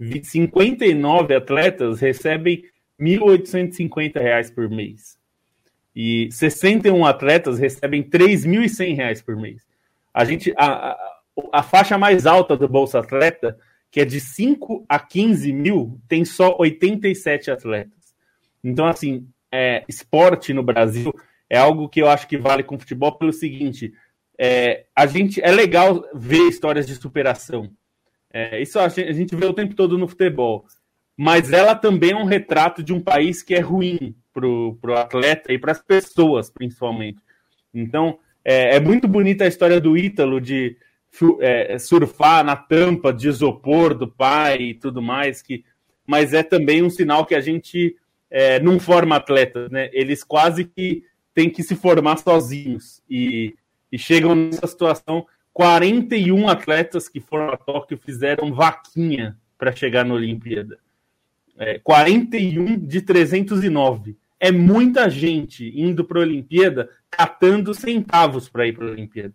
59 0.00 1.34
atletas 1.34 2.00
recebem 2.00 2.64
1.850 2.98 4.18
reais 4.18 4.50
por 4.50 4.70
mês. 4.70 5.18
E 5.94 6.30
61 6.32 7.04
atletas 7.04 7.58
recebem 7.58 8.02
3.100 8.02 8.96
reais 8.96 9.20
por 9.20 9.36
mês. 9.36 9.62
A 10.12 10.24
gente, 10.24 10.54
a, 10.56 10.92
a, 10.92 11.20
a, 11.52 11.62
faixa 11.62 11.98
mais 11.98 12.24
alta 12.24 12.56
do 12.56 12.66
Bolsa 12.66 13.00
Atleta, 13.00 13.58
que 13.90 14.00
é 14.00 14.06
de 14.06 14.20
5 14.20 14.86
a 14.88 14.98
15 14.98 15.52
mil, 15.52 16.00
tem 16.08 16.24
só 16.24 16.56
87 16.58 17.50
atletas. 17.50 18.14
Então, 18.64 18.86
assim, 18.86 19.28
é, 19.52 19.84
esporte 19.86 20.54
no 20.54 20.62
Brasil 20.62 21.12
é 21.50 21.58
algo 21.58 21.90
que 21.90 22.00
eu 22.00 22.08
acho 22.08 22.26
que 22.26 22.38
vale 22.38 22.62
com 22.62 22.78
futebol 22.78 23.12
pelo 23.18 23.34
seguinte: 23.34 23.92
é, 24.38 24.86
a 24.96 25.06
gente 25.06 25.42
é 25.42 25.50
legal 25.50 26.02
ver 26.14 26.48
histórias 26.48 26.86
de 26.86 26.94
superação. 26.94 27.70
É, 28.32 28.60
isso 28.60 28.78
a 28.78 28.88
gente, 28.88 29.08
a 29.08 29.12
gente 29.12 29.36
vê 29.36 29.46
o 29.46 29.54
tempo 29.54 29.74
todo 29.74 29.96
no 29.96 30.08
futebol. 30.08 30.66
Mas 31.16 31.52
ela 31.52 31.74
também 31.74 32.10
é 32.10 32.16
um 32.16 32.26
retrato 32.26 32.82
de 32.82 32.92
um 32.92 33.00
país 33.00 33.42
que 33.42 33.54
é 33.54 33.60
ruim 33.60 34.14
para 34.32 34.46
o 34.46 34.78
atleta 34.94 35.52
e 35.52 35.58
para 35.58 35.72
as 35.72 35.82
pessoas, 35.82 36.50
principalmente. 36.50 37.18
Então, 37.72 38.18
é, 38.44 38.76
é, 38.76 38.80
muito 38.80 39.08
bonita 39.08 39.44
a 39.44 39.48
história 39.48 39.80
do 39.80 39.96
Ítalo 39.96 40.40
de 40.40 40.76
é, 41.40 41.78
surfar 41.78 42.44
na 42.44 42.54
tampa 42.54 43.12
de 43.12 43.28
isopor 43.28 43.94
do 43.94 44.06
pai 44.06 44.60
e 44.60 44.74
tudo 44.74 45.00
mais, 45.00 45.40
que, 45.40 45.64
mas 46.06 46.34
é 46.34 46.42
também 46.42 46.82
um 46.82 46.90
sinal 46.90 47.24
que 47.24 47.34
a 47.34 47.40
gente 47.40 47.96
é, 48.30 48.60
não 48.60 48.78
forma 48.78 49.16
atletas, 49.16 49.70
né? 49.70 49.88
Eles 49.92 50.22
quase 50.22 50.64
que 50.64 51.02
têm 51.34 51.48
que 51.48 51.62
se 51.62 51.74
formar 51.74 52.18
sozinhos 52.18 53.02
e, 53.08 53.54
e 53.90 53.98
chegam 53.98 54.34
nessa 54.34 54.66
situação. 54.66 55.26
41 55.56 56.50
atletas 56.50 57.08
que 57.08 57.18
foram 57.18 57.48
a 57.48 57.56
Tóquio 57.56 57.96
fizeram 57.96 58.52
vaquinha 58.52 59.38
para 59.56 59.74
chegar 59.74 60.04
na 60.04 60.12
Olimpíada. 60.12 60.78
É, 61.58 61.78
41 61.78 62.78
de 62.78 63.00
309. 63.00 64.18
É 64.38 64.52
muita 64.52 65.08
gente 65.08 65.72
indo 65.74 66.04
para 66.04 66.18
a 66.18 66.24
Olimpíada 66.24 66.90
catando 67.10 67.72
centavos 67.72 68.50
para 68.50 68.66
ir 68.66 68.74
para 68.74 68.86
a 68.86 68.90
Olimpíada. 68.90 69.32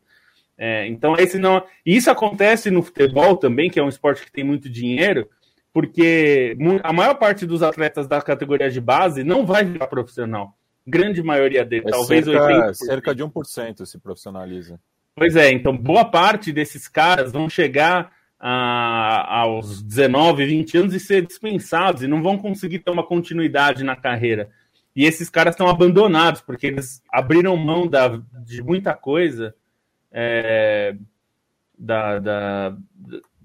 É, 0.56 0.86
então, 0.86 1.16
esse 1.18 1.40
não. 1.40 1.64
Isso 1.84 2.12
acontece 2.12 2.70
no 2.70 2.84
futebol 2.84 3.36
também, 3.36 3.68
que 3.68 3.80
é 3.80 3.84
um 3.84 3.90
esporte 3.90 4.24
que 4.24 4.32
tem 4.32 4.44
muito 4.44 4.70
dinheiro, 4.70 5.28
porque 5.74 6.56
a 6.84 6.94
maior 6.94 7.16
parte 7.16 7.48
dos 7.48 7.64
atletas 7.64 8.08
da 8.08 8.22
categoria 8.22 8.70
de 8.70 8.80
base 8.80 9.24
não 9.24 9.44
vai 9.44 9.66
virar 9.66 9.88
profissional. 9.88 10.56
Grande 10.86 11.24
maioria 11.24 11.66
deles, 11.66 11.88
é 11.88 11.90
talvez 11.90 12.26
cerca, 12.26 12.48
80%. 12.48 12.74
Cerca 12.76 13.16
de 13.16 13.24
1% 13.24 13.86
se 13.88 13.98
profissionaliza. 13.98 14.80
Pois 15.16 15.36
é, 15.36 15.52
então 15.52 15.76
boa 15.76 16.06
parte 16.06 16.52
desses 16.52 16.88
caras 16.88 17.32
vão 17.32 17.50
chegar 17.50 18.12
a, 18.40 19.42
aos 19.42 19.84
19, 19.84 20.46
20 20.46 20.78
anos 20.78 20.94
e 20.94 21.00
ser 21.00 21.26
dispensados 21.26 22.02
e 22.02 22.08
não 22.08 22.24
vão 22.24 22.38
conseguir 22.38 22.80
ter 22.80 22.90
uma 22.90 23.06
continuidade 23.06 23.84
na 23.84 23.96
carreira. 23.96 24.50
E 24.96 25.06
esses 25.06 25.30
caras 25.30 25.54
estão 25.54 25.68
abandonados 25.68 26.42
porque 26.42 26.68
eles 26.68 27.02
abriram 27.10 27.56
mão 27.56 27.88
da, 27.88 28.20
de 28.46 28.62
muita 28.64 28.94
coisa 28.94 29.54
é, 30.12 30.96
da, 31.78 32.20
da, 32.20 32.70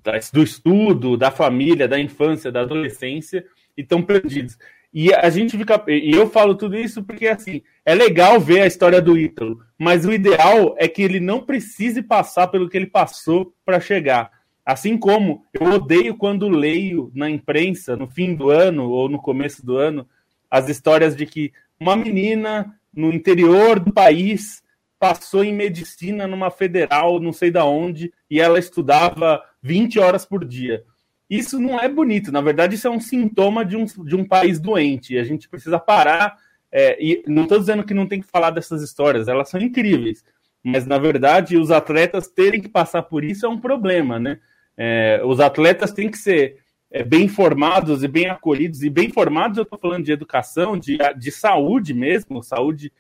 da, 0.03 0.19
do 0.33 0.43
estudo, 0.43 1.17
da 1.17 1.31
família, 1.31 1.87
da 1.87 1.99
infância, 2.01 2.51
da 2.51 2.63
adolescência 2.63 3.45
e 3.77 3.83
estão 3.83 4.03
perdidos. 4.03 4.59
E 4.99 5.13
a 5.13 5.29
gente 5.29 5.59
fica. 5.59 5.85
E 5.89 6.11
eu 6.11 6.27
falo 6.27 6.55
tudo 6.55 6.75
isso 6.75 7.05
porque, 7.05 7.29
assim, 7.29 7.61
é 7.85 7.95
legal 7.95 8.41
ver 8.41 8.63
a 8.63 8.67
história 8.67 8.99
do 8.99 9.15
Ítalo, 9.19 9.61
mas 9.79 10.07
o 10.07 10.13
ideal 10.13 10.75
é 10.79 10.89
que 10.89 11.03
ele 11.03 11.21
não 11.21 11.43
precise 11.43 12.01
passar 12.01 12.47
pelo 12.47 12.67
que 12.67 12.79
ele 12.79 12.87
passou 12.87 13.53
para 13.63 13.79
chegar. 13.79 14.31
Assim 14.65 14.97
como 14.97 15.45
eu 15.53 15.67
odeio 15.67 16.17
quando 16.17 16.49
leio 16.49 17.13
na 17.15 17.29
imprensa, 17.29 17.95
no 17.95 18.09
fim 18.09 18.35
do 18.35 18.49
ano 18.49 18.89
ou 18.89 19.07
no 19.07 19.21
começo 19.21 19.65
do 19.67 19.77
ano, 19.77 20.09
as 20.51 20.67
histórias 20.71 21.15
de 21.15 21.27
que 21.27 21.53
uma 21.79 21.95
menina 21.95 22.75
no 22.91 23.13
interior 23.13 23.79
do 23.79 23.93
país 23.93 24.63
passou 24.99 25.45
em 25.45 25.53
medicina 25.53 26.27
numa 26.27 26.51
federal, 26.51 27.21
não 27.21 27.35
sei 27.35 27.51
da 27.51 27.67
onde, 27.67 28.11
e 28.31 28.41
ela 28.41 28.59
estudava 28.59 29.43
20 29.63 29.99
horas 29.99 30.25
por 30.25 30.43
dia. 30.43 30.85
Isso 31.29 31.59
não 31.59 31.79
é 31.79 31.89
bonito, 31.89 32.31
na 32.31 32.41
verdade, 32.41 32.77
isso 32.77 32.87
é 32.87 32.91
um 32.91 33.01
sintoma 33.01 33.65
de 33.65 33.77
um, 33.77 33.85
de 33.85 34.15
um 34.15 34.25
país 34.25 34.61
doente. 34.61 35.19
A 35.19 35.25
gente 35.25 35.49
precisa 35.49 35.79
parar. 35.79 36.37
É, 36.71 36.97
e 37.03 37.23
não 37.27 37.45
estou 37.45 37.59
dizendo 37.59 37.85
que 37.85 37.95
não 37.95 38.07
tem 38.07 38.21
que 38.21 38.27
falar 38.27 38.51
dessas 38.51 38.83
histórias, 38.83 39.29
elas 39.29 39.49
são 39.49 39.61
incríveis. 39.61 40.25
Mas, 40.63 40.85
na 40.85 40.99
verdade, 40.99 41.57
os 41.57 41.71
atletas 41.71 42.27
terem 42.27 42.61
que 42.61 42.69
passar 42.69 43.03
por 43.03 43.23
isso 43.23 43.47
é 43.47 43.49
um 43.49 43.59
problema, 43.59 44.19
né? 44.19 44.41
É, 44.77 45.21
os 45.25 45.41
atletas 45.41 45.93
têm 45.93 46.11
que 46.11 46.19
ser 46.19 46.59
é, 46.91 47.05
bem 47.05 47.29
formados 47.29 48.03
e 48.03 48.09
bem 48.09 48.29
acolhidos. 48.29 48.83
E 48.83 48.91
bem 48.91 49.09
formados, 49.09 49.59
eu 49.59 49.63
estou 49.63 49.79
falando 49.79 50.05
de 50.05 50.13
educação, 50.13 50.77
de, 50.77 50.99
de 51.17 51.31
saúde 51.31 51.95
mesmo, 51.95 52.43
saúde 52.43 52.93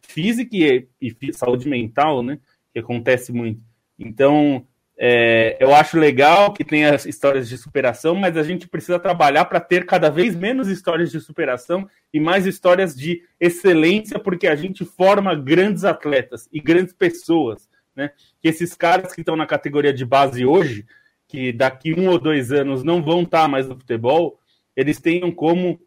física 0.00 0.56
e, 0.56 0.88
e 1.00 1.32
saúde 1.32 1.68
mental, 1.68 2.22
né? 2.22 2.38
Que 2.72 2.80
acontece 2.80 3.32
muito. 3.32 3.62
Então, 3.98 4.66
é, 4.98 5.56
eu 5.58 5.74
acho 5.74 5.98
legal 5.98 6.52
que 6.52 6.64
tenha 6.64 6.94
histórias 6.94 7.48
de 7.48 7.56
superação, 7.56 8.14
mas 8.14 8.36
a 8.36 8.42
gente 8.42 8.68
precisa 8.68 8.98
trabalhar 8.98 9.46
para 9.46 9.58
ter 9.58 9.86
cada 9.86 10.10
vez 10.10 10.36
menos 10.36 10.68
histórias 10.68 11.10
de 11.10 11.20
superação 11.20 11.88
e 12.12 12.20
mais 12.20 12.46
histórias 12.46 12.94
de 12.94 13.22
excelência, 13.40 14.18
porque 14.18 14.46
a 14.46 14.54
gente 14.54 14.84
forma 14.84 15.34
grandes 15.34 15.84
atletas 15.84 16.48
e 16.52 16.60
grandes 16.60 16.92
pessoas. 16.92 17.68
Né? 17.96 18.10
Que 18.40 18.48
esses 18.48 18.74
caras 18.74 19.12
que 19.12 19.22
estão 19.22 19.36
na 19.36 19.46
categoria 19.46 19.92
de 19.92 20.04
base 20.04 20.44
hoje, 20.44 20.86
que 21.26 21.52
daqui 21.52 21.94
um 21.94 22.08
ou 22.08 22.18
dois 22.18 22.52
anos 22.52 22.84
não 22.84 23.02
vão 23.02 23.22
estar 23.22 23.48
mais 23.48 23.68
no 23.68 23.76
futebol, 23.76 24.38
eles 24.76 25.00
tenham 25.00 25.32
como 25.32 25.80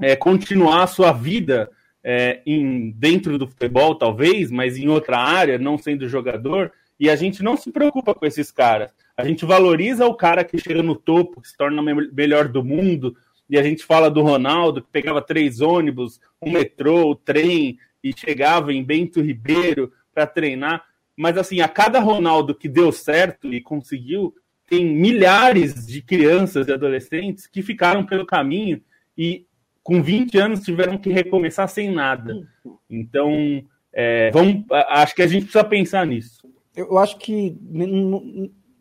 é, 0.00 0.16
continuar 0.16 0.82
a 0.82 0.86
sua 0.86 1.12
vida 1.12 1.70
é, 2.02 2.40
em, 2.46 2.90
dentro 2.92 3.38
do 3.38 3.46
futebol, 3.46 3.94
talvez, 3.94 4.50
mas 4.50 4.76
em 4.78 4.88
outra 4.88 5.18
área, 5.18 5.58
não 5.58 5.76
sendo 5.76 6.08
jogador, 6.08 6.72
e 7.00 7.08
a 7.08 7.16
gente 7.16 7.42
não 7.42 7.56
se 7.56 7.72
preocupa 7.72 8.14
com 8.14 8.26
esses 8.26 8.52
caras. 8.52 8.92
A 9.16 9.24
gente 9.24 9.46
valoriza 9.46 10.06
o 10.06 10.14
cara 10.14 10.44
que 10.44 10.58
chega 10.58 10.82
no 10.82 10.94
topo, 10.94 11.40
que 11.40 11.48
se 11.48 11.56
torna 11.56 11.80
o 11.80 12.14
melhor 12.14 12.46
do 12.46 12.62
mundo, 12.62 13.16
e 13.48 13.58
a 13.58 13.62
gente 13.62 13.86
fala 13.86 14.10
do 14.10 14.20
Ronaldo, 14.20 14.82
que 14.82 14.90
pegava 14.92 15.22
três 15.22 15.62
ônibus, 15.62 16.20
um 16.42 16.52
metrô, 16.52 17.06
o 17.06 17.12
um 17.12 17.14
trem, 17.14 17.78
e 18.04 18.12
chegava 18.14 18.70
em 18.70 18.84
Bento 18.84 19.22
Ribeiro 19.22 19.90
para 20.14 20.26
treinar. 20.26 20.84
Mas, 21.16 21.38
assim, 21.38 21.62
a 21.62 21.68
cada 21.68 21.98
Ronaldo 22.00 22.54
que 22.54 22.68
deu 22.68 22.92
certo 22.92 23.52
e 23.52 23.62
conseguiu, 23.62 24.34
tem 24.68 24.84
milhares 24.84 25.86
de 25.86 26.02
crianças 26.02 26.68
e 26.68 26.72
adolescentes 26.72 27.46
que 27.46 27.62
ficaram 27.62 28.04
pelo 28.04 28.26
caminho 28.26 28.80
e, 29.16 29.46
com 29.82 30.02
20 30.02 30.38
anos, 30.38 30.60
tiveram 30.60 30.98
que 30.98 31.10
recomeçar 31.10 31.68
sem 31.68 31.90
nada. 31.90 32.46
Então, 32.88 33.64
é, 33.90 34.30
vamos, 34.30 34.64
acho 34.70 35.14
que 35.14 35.22
a 35.22 35.26
gente 35.26 35.44
precisa 35.44 35.64
pensar 35.64 36.06
nisso. 36.06 36.50
Eu 36.74 36.98
acho 36.98 37.18
que 37.18 37.58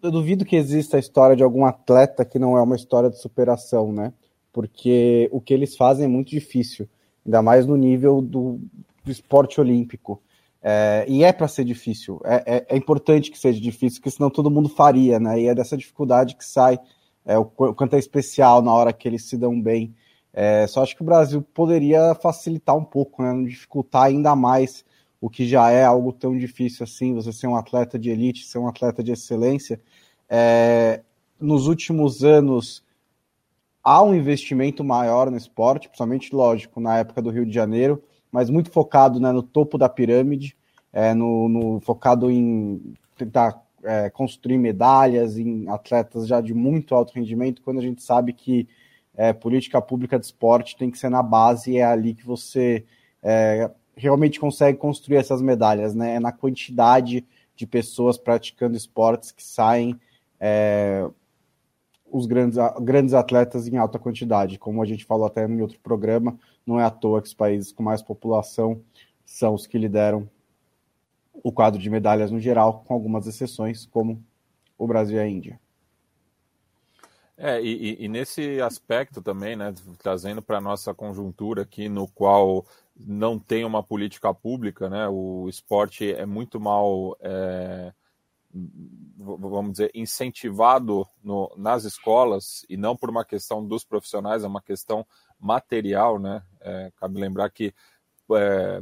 eu 0.01 0.11
duvido 0.11 0.45
que 0.45 0.55
exista 0.55 0.97
a 0.97 0.99
história 0.99 1.35
de 1.35 1.43
algum 1.43 1.65
atleta 1.65 2.23
que 2.23 2.39
não 2.39 2.57
é 2.57 2.61
uma 2.61 2.75
história 2.75 3.09
de 3.09 3.19
superação, 3.19 3.91
né? 3.91 4.13
Porque 4.51 5.29
o 5.31 5.41
que 5.41 5.53
eles 5.53 5.75
fazem 5.75 6.05
é 6.05 6.07
muito 6.07 6.29
difícil, 6.29 6.87
ainda 7.25 7.41
mais 7.41 7.65
no 7.65 7.75
nível 7.75 8.21
do, 8.21 8.59
do 9.03 9.11
esporte 9.11 9.59
olímpico. 9.59 10.21
É, 10.61 11.05
e 11.07 11.23
é 11.23 11.31
para 11.31 11.47
ser 11.47 11.63
difícil, 11.63 12.19
é, 12.25 12.43
é, 12.45 12.65
é, 12.69 12.77
importante 12.77 13.31
que 13.31 13.39
seja 13.39 13.61
difícil, 13.61 14.01
porque 14.01 14.11
senão 14.11 14.29
todo 14.29 14.51
mundo 14.51 14.67
faria, 14.67 15.17
né? 15.19 15.39
E 15.39 15.47
é 15.47 15.55
dessa 15.55 15.77
dificuldade 15.77 16.35
que 16.35 16.43
sai 16.43 16.77
é, 17.25 17.37
o, 17.37 17.43
o 17.43 17.73
quanto 17.73 17.95
é 17.95 17.99
especial 17.99 18.61
na 18.61 18.73
hora 18.73 18.91
que 18.91 19.07
eles 19.07 19.23
se 19.23 19.37
dão 19.37 19.59
bem. 19.59 19.95
É, 20.33 20.67
só 20.67 20.83
acho 20.83 20.95
que 20.95 21.01
o 21.01 21.05
Brasil 21.05 21.41
poderia 21.41 22.13
facilitar 22.15 22.75
um 22.75 22.83
pouco, 22.83 23.23
né? 23.23 23.33
Dificultar 23.47 24.03
ainda 24.03 24.35
mais 24.35 24.83
o 25.21 25.29
que 25.29 25.47
já 25.47 25.69
é 25.71 25.83
algo 25.83 26.13
tão 26.13 26.37
difícil 26.37 26.83
assim, 26.83 27.13
você 27.13 27.33
ser 27.33 27.47
um 27.47 27.55
atleta 27.55 27.99
de 27.99 28.09
elite, 28.09 28.45
ser 28.45 28.57
um 28.57 28.67
atleta 28.67 29.03
de 29.03 29.11
excelência. 29.11 29.79
É, 30.29 31.01
nos 31.39 31.67
últimos 31.67 32.23
anos, 32.23 32.83
há 33.83 34.01
um 34.03 34.15
investimento 34.15 34.83
maior 34.83 35.29
no 35.29 35.37
esporte, 35.37 35.87
principalmente, 35.87 36.33
lógico, 36.33 36.79
na 36.79 36.99
época 36.99 37.21
do 37.21 37.29
Rio 37.29 37.45
de 37.45 37.53
Janeiro, 37.53 38.01
mas 38.31 38.49
muito 38.49 38.71
focado 38.71 39.19
né, 39.19 39.31
no 39.31 39.43
topo 39.43 39.77
da 39.77 39.89
pirâmide, 39.89 40.55
é, 40.93 41.13
no, 41.13 41.49
no, 41.49 41.79
focado 41.81 42.29
em 42.31 42.93
tentar 43.17 43.61
é, 43.83 44.09
construir 44.09 44.57
medalhas 44.57 45.37
em 45.37 45.67
atletas 45.69 46.27
já 46.27 46.39
de 46.41 46.53
muito 46.53 46.95
alto 46.95 47.13
rendimento, 47.13 47.61
quando 47.61 47.79
a 47.79 47.83
gente 47.83 48.01
sabe 48.01 48.33
que 48.33 48.67
é, 49.15 49.33
política 49.33 49.81
pública 49.81 50.17
de 50.17 50.25
esporte 50.25 50.77
tem 50.77 50.89
que 50.89 50.97
ser 50.97 51.09
na 51.09 51.21
base, 51.21 51.77
é 51.77 51.83
ali 51.83 52.13
que 52.13 52.25
você 52.25 52.85
é, 53.21 53.69
realmente 53.99 54.39
consegue 54.39 54.77
construir 54.77 55.17
essas 55.17 55.41
medalhas, 55.41 55.93
né? 55.93 56.15
É 56.15 56.19
na 56.19 56.31
quantidade 56.31 57.25
de 57.55 57.67
pessoas 57.67 58.17
praticando 58.17 58.77
esportes 58.77 59.31
que 59.31 59.43
saem 59.43 59.99
é, 60.39 61.05
os 62.09 62.25
grandes, 62.25 62.57
grandes 62.81 63.13
atletas 63.13 63.67
em 63.67 63.77
alta 63.77 63.99
quantidade. 63.99 64.57
Como 64.57 64.81
a 64.81 64.85
gente 64.85 65.05
falou 65.05 65.27
até 65.27 65.45
em 65.45 65.61
outro 65.61 65.79
programa, 65.79 66.39
não 66.65 66.79
é 66.79 66.83
à 66.83 66.89
toa 66.89 67.21
que 67.21 67.27
os 67.27 67.33
países 67.33 67.71
com 67.71 67.83
mais 67.83 68.01
população 68.01 68.81
são 69.25 69.53
os 69.53 69.67
que 69.67 69.77
lideram 69.77 70.29
o 71.43 71.51
quadro 71.51 71.79
de 71.79 71.89
medalhas 71.89 72.31
no 72.31 72.39
geral, 72.39 72.83
com 72.87 72.93
algumas 72.93 73.27
exceções, 73.27 73.85
como 73.85 74.23
o 74.77 74.87
Brasil 74.87 75.17
e 75.17 75.19
a 75.19 75.27
Índia. 75.27 75.59
É, 77.37 77.61
e, 77.61 78.03
e, 78.03 78.07
nesse 78.09 78.59
aspecto 78.59 79.21
também, 79.21 79.55
né, 79.55 79.73
trazendo 79.97 80.41
para 80.41 80.57
a 80.57 80.61
nossa 80.61 80.93
conjuntura 80.93 81.61
aqui, 81.61 81.87
no 81.87 82.05
qual 82.05 82.65
não 82.99 83.39
tem 83.39 83.63
uma 83.63 83.81
política 83.81 84.33
pública, 84.33 84.89
né, 84.89 85.07
o 85.07 85.47
esporte 85.47 86.13
é 86.13 86.25
muito 86.25 86.59
mal, 86.59 87.15
é, 87.21 87.93
vamos 89.17 89.71
dizer, 89.71 89.91
incentivado 89.93 91.07
no, 91.23 91.51
nas 91.57 91.85
escolas, 91.85 92.65
e 92.69 92.75
não 92.75 92.95
por 92.95 93.09
uma 93.09 93.23
questão 93.23 93.65
dos 93.65 93.83
profissionais, 93.83 94.43
é 94.43 94.47
uma 94.47 94.61
questão 94.61 95.05
material, 95.39 96.19
né, 96.19 96.43
é, 96.59 96.91
cabe 96.97 97.19
lembrar 97.19 97.49
que 97.49 97.73
é, 98.33 98.81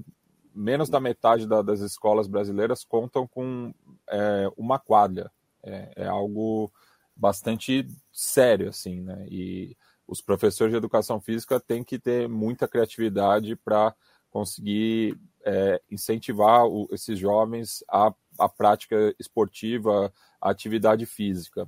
menos 0.53 0.89
da 0.89 0.99
metade 0.99 1.47
da, 1.47 1.61
das 1.61 1.79
escolas 1.79 2.27
brasileiras 2.27 2.83
contam 2.83 3.27
com 3.27 3.71
é, 4.09 4.49
uma 4.57 4.79
quadra, 4.79 5.31
é, 5.63 5.93
é 5.95 6.07
algo 6.07 6.71
bastante 7.15 7.87
sério, 8.11 8.69
assim, 8.69 9.01
né? 9.01 9.25
E 9.29 9.75
os 10.07 10.21
professores 10.21 10.71
de 10.71 10.77
educação 10.77 11.19
física 11.19 11.59
têm 11.59 11.83
que 11.83 11.99
ter 11.99 12.29
muita 12.29 12.67
criatividade 12.67 13.55
para 13.55 13.93
conseguir 14.29 15.17
é, 15.45 15.81
incentivar 15.89 16.65
o, 16.65 16.87
esses 16.91 17.17
jovens 17.17 17.83
à, 17.89 18.13
à 18.37 18.49
prática 18.49 19.13
esportiva, 19.19 20.11
à 20.41 20.49
atividade 20.49 21.05
física. 21.05 21.67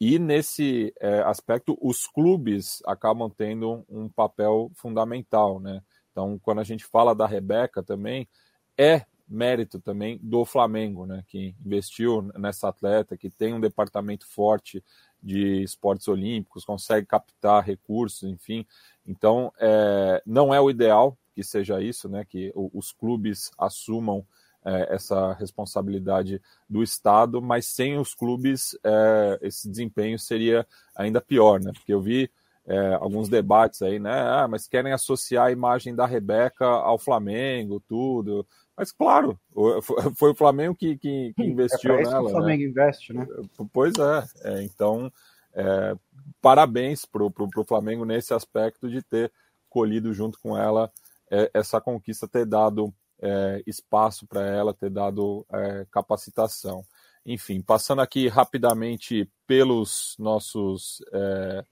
E 0.00 0.18
nesse 0.18 0.94
é, 1.00 1.20
aspecto, 1.20 1.76
os 1.80 2.06
clubes 2.06 2.80
acabam 2.86 3.28
tendo 3.28 3.84
um 3.88 4.08
papel 4.08 4.70
fundamental, 4.74 5.58
né? 5.58 5.82
Então, 6.12 6.38
quando 6.40 6.60
a 6.60 6.64
gente 6.64 6.84
fala 6.84 7.14
da 7.14 7.26
Rebeca 7.26 7.82
também, 7.82 8.28
é 8.76 9.04
mérito 9.28 9.78
também 9.78 10.18
do 10.22 10.44
Flamengo, 10.44 11.04
né, 11.04 11.22
que 11.28 11.54
investiu 11.64 12.22
nessa 12.36 12.68
atleta, 12.68 13.16
que 13.16 13.28
tem 13.28 13.52
um 13.52 13.60
departamento 13.60 14.26
forte 14.26 14.82
de 15.22 15.62
esportes 15.62 16.08
olímpicos, 16.08 16.64
consegue 16.64 17.06
captar 17.06 17.62
recursos, 17.62 18.28
enfim. 18.28 18.66
Então, 19.06 19.52
é, 19.60 20.22
não 20.24 20.54
é 20.54 20.60
o 20.60 20.70
ideal 20.70 21.16
que 21.38 21.44
seja 21.44 21.80
isso, 21.80 22.08
né, 22.08 22.24
que 22.24 22.52
os 22.54 22.90
clubes 22.90 23.52
assumam 23.56 24.26
é, 24.64 24.92
essa 24.92 25.32
responsabilidade 25.34 26.42
do 26.68 26.82
Estado, 26.82 27.40
mas 27.40 27.66
sem 27.66 27.96
os 27.96 28.12
clubes 28.12 28.76
é, 28.82 29.38
esse 29.42 29.70
desempenho 29.70 30.18
seria 30.18 30.66
ainda 30.96 31.20
pior, 31.20 31.60
né? 31.60 31.70
Porque 31.72 31.94
eu 31.94 32.00
vi 32.00 32.28
é, 32.66 32.94
alguns 32.94 33.28
debates 33.28 33.82
aí, 33.82 34.00
né? 34.00 34.20
Ah, 34.20 34.48
mas 34.48 34.66
querem 34.66 34.92
associar 34.92 35.46
a 35.46 35.52
imagem 35.52 35.94
da 35.94 36.06
Rebeca 36.06 36.66
ao 36.66 36.98
Flamengo, 36.98 37.80
tudo. 37.86 38.44
Mas 38.76 38.90
claro, 38.90 39.38
foi 40.18 40.32
o 40.32 40.34
Flamengo 40.34 40.74
que, 40.74 40.98
que, 40.98 41.32
que 41.36 41.44
investiu 41.44 41.94
é 41.94 42.02
nela. 42.02 42.10
Que 42.10 42.18
o 42.18 42.24
né? 42.24 42.30
Flamengo 42.32 42.62
né? 42.64 42.68
investe, 42.68 43.12
né? 43.12 43.28
Pois 43.72 43.94
é. 43.96 44.56
é 44.56 44.62
então, 44.64 45.10
é, 45.54 45.94
parabéns 46.42 47.04
para 47.04 47.22
o 47.22 47.64
Flamengo 47.64 48.04
nesse 48.04 48.34
aspecto 48.34 48.90
de 48.90 49.02
ter 49.02 49.32
colhido 49.70 50.12
junto 50.12 50.36
com 50.40 50.58
ela 50.58 50.90
é, 50.90 50.92
essa 51.52 51.80
conquista, 51.80 52.26
ter 52.26 52.46
dado 52.46 52.92
é, 53.20 53.62
espaço 53.66 54.26
para 54.26 54.46
ela, 54.46 54.74
ter 54.74 54.90
dado 54.90 55.46
é, 55.52 55.86
capacitação. 55.90 56.84
Enfim, 57.24 57.60
passando 57.60 58.00
aqui 58.00 58.28
rapidamente 58.28 59.30
pelos 59.46 60.14
nossos 60.18 61.02
é, 61.12 61.64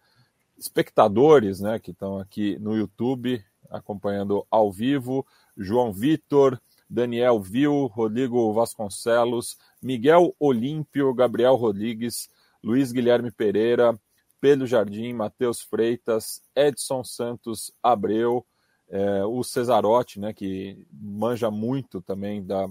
espectadores, 0.59 1.61
né, 1.61 1.79
que 1.79 1.93
estão 1.93 2.19
aqui 2.19 2.59
no 2.59 2.77
YouTube 2.77 3.43
acompanhando 3.71 4.47
ao 4.51 4.71
vivo, 4.71 5.27
João 5.57 5.93
Vitor, 5.93 6.61
Daniel 6.89 7.41
Vil, 7.41 7.87
Rodrigo 7.87 8.53
Vasconcelos, 8.53 9.59
Miguel 9.83 10.35
Olímpio, 10.39 11.13
Gabriel 11.15 11.57
Rodrigues, 11.57 12.29
Luiz 12.63 12.93
Guilherme 12.93 13.31
Pereira, 13.31 13.99
Pedro 14.41 14.67
Jardim, 14.67 15.13
Matheus 15.13 15.61
Freitas, 15.61 16.43
Edson 16.55 17.03
Santos 17.03 17.73
Abreu, 17.83 18.47
é, 18.89 19.25
o 19.25 19.43
Cesarotti, 19.43 20.21
né, 20.21 20.33
que 20.33 20.87
manja 20.93 21.51
muito 21.51 22.01
também 22.01 22.45
da 22.45 22.69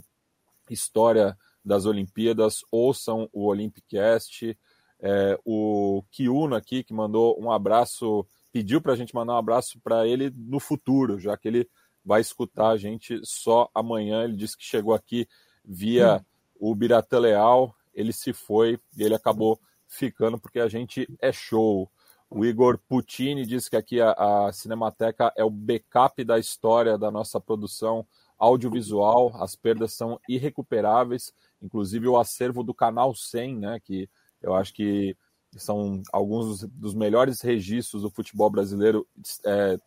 história 0.69 1.37
das 1.63 1.85
Olimpíadas, 1.85 2.59
ouçam 2.71 3.29
o 3.33 3.47
Olympicast, 3.47 4.57
é, 4.99 5.37
o 5.43 6.03
Kiuno 6.11 6.55
aqui, 6.55 6.83
que 6.83 6.93
mandou 6.93 7.39
um 7.39 7.51
abraço, 7.51 8.25
pediu 8.51 8.81
para 8.81 8.93
a 8.93 8.95
gente 8.95 9.13
mandar 9.13 9.33
um 9.33 9.37
abraço 9.37 9.79
para 9.81 10.07
ele 10.07 10.31
no 10.35 10.59
futuro, 10.59 11.19
já 11.19 11.35
que 11.35 11.47
ele 11.47 11.69
vai 12.03 12.21
escutar 12.21 12.69
a 12.69 12.77
gente 12.77 13.19
só 13.23 13.69
amanhã. 13.73 14.23
Ele 14.23 14.35
disse 14.35 14.55
que 14.55 14.63
chegou 14.63 14.93
aqui 14.93 15.27
via 15.63 16.17
hum. 16.59 16.69
o 16.71 16.75
Biratã 16.75 17.19
Leal, 17.19 17.75
ele 17.93 18.13
se 18.13 18.31
foi 18.31 18.79
e 18.95 19.03
ele 19.03 19.15
acabou 19.15 19.59
ficando 19.87 20.39
porque 20.39 20.59
a 20.59 20.67
gente 20.67 21.07
é 21.19 21.31
show. 21.31 21.89
O 22.29 22.43
Igor 22.43 22.79
Puccini 22.87 23.45
disse 23.45 23.69
que 23.69 23.75
aqui 23.75 24.01
a, 24.01 24.11
a 24.47 24.51
Cinemateca 24.51 25.31
é 25.37 25.43
o 25.43 25.49
backup 25.49 26.23
da 26.23 26.39
história 26.39 26.97
da 26.97 27.11
nossa 27.11 27.39
produção 27.39 28.05
audiovisual, 28.37 29.31
as 29.41 29.55
perdas 29.55 29.93
são 29.93 30.19
irrecuperáveis, 30.27 31.33
inclusive 31.61 32.07
o 32.07 32.17
acervo 32.17 32.63
do 32.63 32.73
Canal 32.73 33.15
100, 33.15 33.57
né, 33.57 33.79
que 33.79 34.09
eu 34.41 34.53
acho 34.53 34.73
que 34.73 35.15
são 35.55 36.01
alguns 36.11 36.63
dos 36.63 36.93
melhores 36.93 37.41
registros 37.41 38.01
do 38.01 38.09
futebol 38.09 38.49
brasileiro, 38.49 39.07
é, 39.45 39.79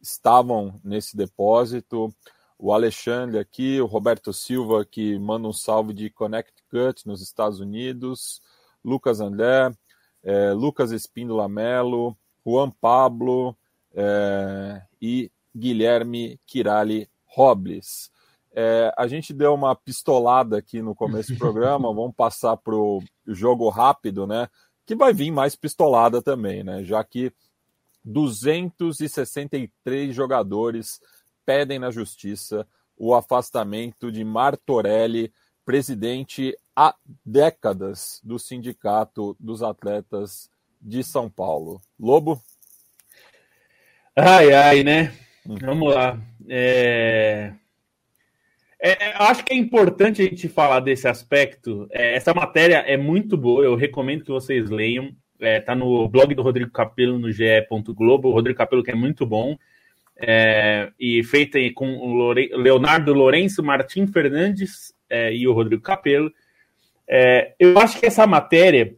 estavam 0.00 0.80
nesse 0.84 1.16
depósito. 1.16 2.14
O 2.56 2.72
Alexandre 2.72 3.38
aqui, 3.38 3.80
o 3.80 3.86
Roberto 3.86 4.32
Silva, 4.32 4.84
que 4.84 5.18
manda 5.18 5.48
um 5.48 5.52
salve 5.52 5.92
de 5.92 6.10
Connecticut, 6.10 7.06
nos 7.06 7.20
Estados 7.22 7.58
Unidos. 7.58 8.40
Lucas 8.84 9.20
André, 9.20 9.70
é, 10.22 10.52
Lucas 10.52 10.92
Espíndola 10.92 11.48
Melo, 11.48 12.16
Juan 12.44 12.70
Pablo 12.70 13.56
é, 13.94 14.82
e 15.00 15.32
Guilherme 15.56 16.38
Kirali 16.46 17.08
Robles. 17.26 18.10
É, 18.52 18.92
a 18.96 19.06
gente 19.06 19.32
deu 19.32 19.54
uma 19.54 19.76
pistolada 19.76 20.58
aqui 20.58 20.82
no 20.82 20.92
começo 20.94 21.32
do 21.32 21.38
programa, 21.54 21.94
vamos 21.94 22.14
passar 22.14 22.56
para 22.56 22.74
o 22.74 23.00
jogo 23.26 23.68
rápido, 23.68 24.26
né? 24.26 24.48
Que 24.84 24.96
vai 24.96 25.12
vir 25.12 25.30
mais 25.30 25.54
pistolada 25.54 26.20
também, 26.20 26.64
né? 26.64 26.82
Já 26.82 27.04
que 27.04 27.32
263 28.04 30.14
jogadores 30.14 31.00
pedem 31.44 31.78
na 31.78 31.90
justiça 31.90 32.66
o 32.96 33.14
afastamento 33.14 34.10
de 34.12 34.24
Martorelli, 34.24 35.32
presidente 35.64 36.56
há 36.74 36.94
décadas 37.24 38.20
do 38.24 38.38
Sindicato 38.38 39.36
dos 39.38 39.62
Atletas 39.62 40.50
de 40.80 41.02
São 41.04 41.28
Paulo. 41.28 41.80
Lobo? 41.98 42.40
Ai, 44.16 44.52
ai, 44.52 44.82
né? 44.82 45.12
Hum. 45.46 45.56
Vamos 45.60 45.94
lá. 45.94 46.18
É... 46.48 47.52
É, 48.82 49.12
acho 49.16 49.44
que 49.44 49.52
é 49.52 49.56
importante 49.56 50.22
a 50.22 50.24
gente 50.24 50.48
falar 50.48 50.80
desse 50.80 51.06
aspecto. 51.06 51.86
É, 51.90 52.14
essa 52.14 52.32
matéria 52.32 52.76
é 52.78 52.96
muito 52.96 53.36
boa, 53.36 53.62
eu 53.62 53.74
recomendo 53.74 54.24
que 54.24 54.30
vocês 54.30 54.70
leiam. 54.70 55.14
É, 55.38 55.60
tá 55.60 55.74
no 55.74 56.08
blog 56.08 56.34
do 56.34 56.42
Rodrigo 56.42 56.70
Capello 56.70 57.18
no 57.18 57.30
ge.globo. 57.30 58.28
O 58.28 58.32
Rodrigo 58.32 58.56
Capello 58.56 58.82
que 58.82 58.90
é 58.90 58.94
muito 58.94 59.26
bom. 59.26 59.56
É, 60.16 60.90
e 60.98 61.22
feita 61.24 61.58
com 61.74 61.96
o 61.96 62.32
Leonardo 62.32 63.12
Lourenço, 63.12 63.62
Martim 63.62 64.06
Fernandes 64.06 64.94
é, 65.08 65.34
e 65.34 65.46
o 65.46 65.52
Rodrigo 65.52 65.82
Capello. 65.82 66.30
É, 67.12 67.54
eu 67.58 67.76
acho 67.80 67.98
que 67.98 68.06
essa 68.06 68.24
matéria 68.24 68.94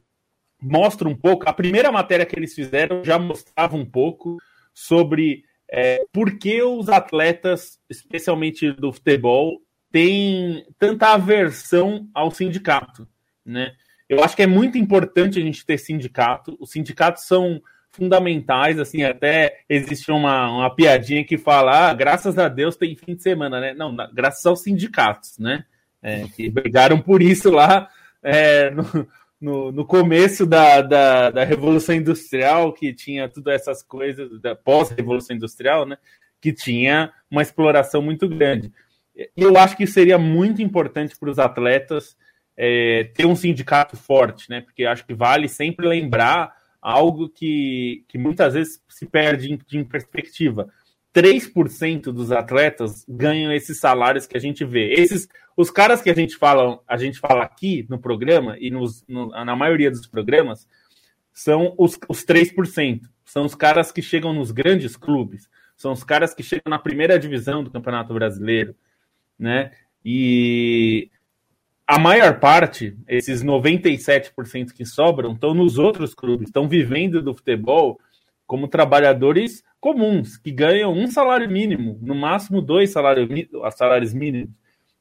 mostra 0.61 1.09
um 1.09 1.16
pouco. 1.16 1.48
A 1.48 1.53
primeira 1.53 1.90
matéria 1.90 2.27
que 2.27 2.38
eles 2.38 2.55
fizeram 2.55 3.03
já 3.03 3.18
mostrava 3.18 3.75
um 3.75 3.87
pouco 3.87 4.37
sobre 4.75 5.44
é, 5.70 6.05
por 6.12 6.38
que 6.38 6.62
os 6.62 6.90
atletas, 6.90 7.81
especialmente 7.88 8.70
do 8.70 8.92
futebol, 8.92 9.62
têm 9.90 10.66
tanta 10.79 11.09
aversão 11.09 12.07
ao 12.14 12.31
sindicato, 12.31 13.09
né? 13.44 13.72
Eu 14.09 14.22
acho 14.22 14.37
que 14.37 14.42
é 14.42 14.46
muito 14.46 14.77
importante 14.77 15.38
a 15.38 15.42
gente 15.42 15.64
ter 15.64 15.79
sindicato. 15.79 16.55
Os 16.61 16.70
sindicatos 16.70 17.25
são 17.25 17.62
fundamentais, 17.90 18.79
assim, 18.79 19.03
até 19.05 19.61
existe 19.68 20.11
uma, 20.11 20.51
uma 20.51 20.75
piadinha 20.75 21.25
que 21.25 21.38
fala, 21.38 21.88
ah, 21.88 21.94
graças 21.94 22.38
a 22.38 22.48
Deus 22.48 22.77
tem 22.77 22.94
fim 22.94 23.14
de 23.14 23.22
semana, 23.22 23.59
né? 23.59 23.72
Não, 23.72 23.94
graças 24.12 24.44
aos 24.44 24.62
sindicatos, 24.62 25.38
né? 25.38 25.64
É, 26.03 26.25
que 26.37 26.51
brigaram 26.51 27.01
por 27.01 27.22
isso 27.22 27.51
lá 27.51 27.88
é, 28.23 28.71
no, 28.71 28.85
no, 29.41 29.73
no, 29.73 29.85
começo 29.85 30.47
da, 30.47 30.81
da, 30.81 31.31
da, 31.31 31.45
Revolução 31.45 31.95
Industrial, 31.95 32.73
que 32.73 32.93
tinha 32.93 33.29
todas 33.29 33.55
essas 33.55 33.83
coisas, 33.83 34.41
da 34.41 34.55
pós-Revolução 34.55 35.37
Industrial, 35.37 35.85
né? 35.85 35.97
Que 36.41 36.53
tinha 36.53 37.13
uma 37.31 37.43
exploração 37.43 38.01
muito 38.01 38.29
grande. 38.29 38.73
Eu 39.37 39.57
acho 39.57 39.77
que 39.77 39.87
seria 39.87 40.19
muito 40.19 40.63
importante 40.63 41.17
para 41.19 41.31
os 41.31 41.39
atletas 41.39 42.17
é, 42.57 43.11
ter 43.15 43.27
um 43.27 43.37
sindicato 43.37 43.97
forte, 43.97 44.49
né? 44.49 44.61
Porque 44.61 44.85
acho 44.85 45.05
que 45.05 45.15
vale 45.15 45.49
sempre 45.49 45.87
lembrar 45.87 46.55
algo 46.81 47.29
que, 47.29 48.05
que 48.09 48.19
muitas 48.19 48.55
vezes 48.55 48.83
se 48.89 49.07
perde 49.07 49.53
em, 49.53 49.79
em 49.79 49.85
perspectiva. 49.85 50.69
3% 51.14 52.05
dos 52.05 52.33
atletas 52.33 53.05
ganham 53.09 53.53
esses 53.53 53.79
salários 53.79 54.27
que 54.27 54.37
a 54.37 54.40
gente 54.40 54.64
vê. 54.64 54.92
Esses, 54.94 55.29
os 55.57 55.70
caras 55.70 56.01
que 56.01 56.11
a 56.11 56.14
gente 56.14 56.37
fala, 56.37 56.81
a 56.88 56.96
gente 56.96 57.18
fala 57.18 57.42
aqui 57.42 57.87
no 57.88 57.98
programa 57.98 58.57
e 58.59 58.70
nos, 58.70 59.05
no, 59.07 59.29
na 59.29 59.55
maioria 59.55 59.90
dos 59.90 60.07
programas 60.07 60.66
são 61.33 61.75
os, 61.79 61.98
os 62.09 62.25
3%. 62.25 63.03
São 63.25 63.44
os 63.44 63.55
caras 63.55 63.92
que 63.92 64.03
chegam 64.03 64.33
nos 64.33 64.51
grandes 64.51 64.96
clubes, 64.96 65.48
são 65.77 65.92
os 65.92 66.05
caras 66.05 66.35
que 66.35 66.42
chegam 66.42 66.68
na 66.68 66.79
primeira 66.79 67.18
divisão 67.18 67.64
do 67.64 67.70
Campeonato 67.70 68.12
Brasileiro, 68.12 68.75
né? 69.38 69.72
E 70.05 71.11
a 71.87 71.98
maior 71.98 72.38
parte, 72.40 72.96
esses 73.09 73.42
97% 73.42 74.72
que 74.72 74.85
sobram, 74.85 75.33
estão 75.33 75.55
nos 75.55 75.79
outros 75.79 76.14
clubes, 76.14 76.48
estão 76.48 76.68
vivendo 76.68 77.22
do 77.22 77.35
futebol 77.35 77.98
como 78.53 78.69
trabalhadores 78.69 79.65
comuns, 79.81 80.37
que 80.37 80.51
ganham 80.51 80.93
um 80.93 81.07
salário 81.07 81.49
mínimo, 81.51 81.99
no 82.03 82.15
máximo 82.15 82.61
dois 82.61 82.91
salários, 82.91 83.27
salários 83.75 84.12
mínimos. 84.12 84.51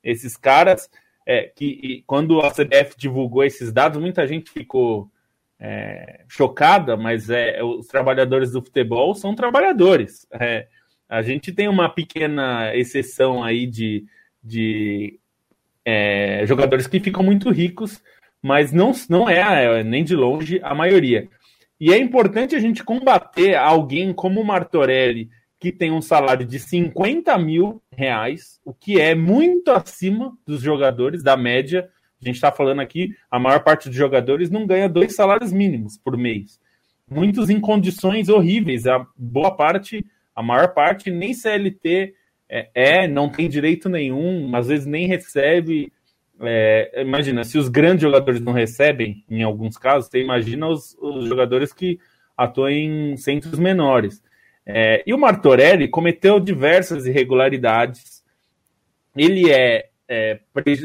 Esses 0.02 0.38
caras, 0.38 0.90
é, 1.26 1.52
que 1.54 2.02
quando 2.08 2.40
a 2.40 2.50
CBF 2.50 2.96
divulgou 2.98 3.44
esses 3.44 3.74
dados, 3.74 4.00
muita 4.00 4.26
gente 4.26 4.50
ficou 4.50 5.12
é, 5.60 6.24
chocada, 6.30 6.96
mas 6.96 7.30
é, 7.30 7.62
os 7.62 7.88
trabalhadores 7.88 8.54
do 8.54 8.62
futebol 8.62 9.14
são 9.14 9.36
trabalhadores. 9.36 10.26
É, 10.32 10.68
a 11.10 11.22
gente 11.22 11.52
tem 11.52 11.68
uma 11.68 11.90
pequena 11.90 12.74
exceção 12.74 13.44
aí 13.44 13.68
de, 13.68 14.06
de 14.42 15.20
é, 15.84 16.46
jogadores 16.48 16.88
que 16.88 17.02
ficam 17.02 17.22
muito 17.22 17.52
ricos, 17.52 18.02
mas 18.42 18.72
não, 18.72 18.94
não 19.10 19.30
é, 19.30 19.82
é 19.82 19.84
nem 19.84 20.06
de 20.06 20.16
longe 20.16 20.62
a 20.64 20.74
maioria. 20.74 21.28
E 21.82 21.92
é 21.92 21.98
importante 21.98 22.56
a 22.56 22.60
gente 22.60 22.84
combater 22.84 23.56
alguém 23.56 24.14
como 24.14 24.40
o 24.40 24.46
Martorelli, 24.46 25.32
que 25.60 25.72
tem 25.72 25.92
um 25.92 26.00
salário 26.00 26.46
de 26.46 26.60
50 26.60 27.36
mil 27.40 27.82
reais, 27.92 28.62
o 28.64 28.72
que 28.72 29.02
é 29.02 29.16
muito 29.16 29.72
acima 29.72 30.32
dos 30.46 30.62
jogadores, 30.62 31.24
da 31.24 31.36
média. 31.36 31.90
A 32.22 32.24
gente 32.24 32.36
está 32.36 32.52
falando 32.52 32.82
aqui, 32.82 33.16
a 33.32 33.40
maior 33.40 33.64
parte 33.64 33.90
dos 33.90 33.98
jogadores 33.98 34.52
não 34.52 34.68
ganha 34.68 34.88
dois 34.88 35.16
salários 35.16 35.52
mínimos 35.52 35.98
por 35.98 36.16
mês. 36.16 36.60
Muitos 37.10 37.50
em 37.50 37.60
condições 37.60 38.30
horríveis. 38.30 38.86
A 38.86 39.04
boa 39.18 39.50
parte, 39.50 40.06
a 40.36 40.44
maior 40.44 40.76
parte, 40.76 41.10
nem 41.10 41.34
CLT 41.34 42.14
é, 42.48 42.70
é, 42.76 43.08
não 43.08 43.28
tem 43.28 43.50
direito 43.50 43.90
nenhum, 43.90 44.56
às 44.56 44.68
vezes 44.68 44.86
nem 44.86 45.08
recebe. 45.08 45.92
É, 46.44 47.02
imagina, 47.02 47.44
se 47.44 47.58
os 47.58 47.70
grandes 47.70 48.02
jogadores 48.02 48.42
não 48.42 48.54
recebem, 48.54 49.24
em 49.30 49.44
alguns 49.44 49.78
casos, 49.78 50.10
você 50.10 50.22
imagina 50.22 50.68
os, 50.68 50.98
os 51.00 51.28
jogadores 51.28 51.72
que 51.72 52.00
atuam 52.36 52.70
em 52.70 53.18
centros 53.18 53.60
menores. 53.60 54.24
É, 54.66 55.04
e 55.06 55.14
o 55.14 55.18
Martorelli 55.18 55.88
cometeu 55.88 56.40
diversas 56.40 57.06
irregularidades. 57.06 58.24
Ele 59.16 59.52
é, 59.52 59.90
é 60.08 60.40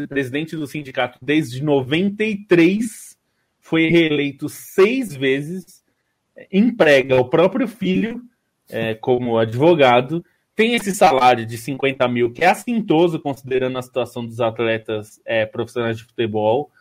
presidente 0.08 0.56
do 0.56 0.66
sindicato 0.66 1.18
desde 1.22 1.62
93, 1.62 3.16
foi 3.60 3.88
reeleito 3.88 4.48
seis 4.48 5.14
vezes, 5.14 5.84
emprega 6.52 7.16
o 7.16 7.28
próprio 7.28 7.66
filho 7.66 8.22
é, 8.68 8.94
como 8.94 9.38
advogado 9.38 10.24
tem 10.56 10.74
esse 10.74 10.94
salário 10.94 11.44
de 11.44 11.58
50 11.58 12.08
mil, 12.08 12.32
que 12.32 12.42
é 12.42 12.48
assintoso 12.48 13.20
considerando 13.20 13.78
a 13.78 13.82
situação 13.82 14.24
dos 14.24 14.40
atletas 14.40 15.20
é, 15.26 15.44
profissionais 15.44 15.98
de 15.98 16.04
futebol. 16.04 16.72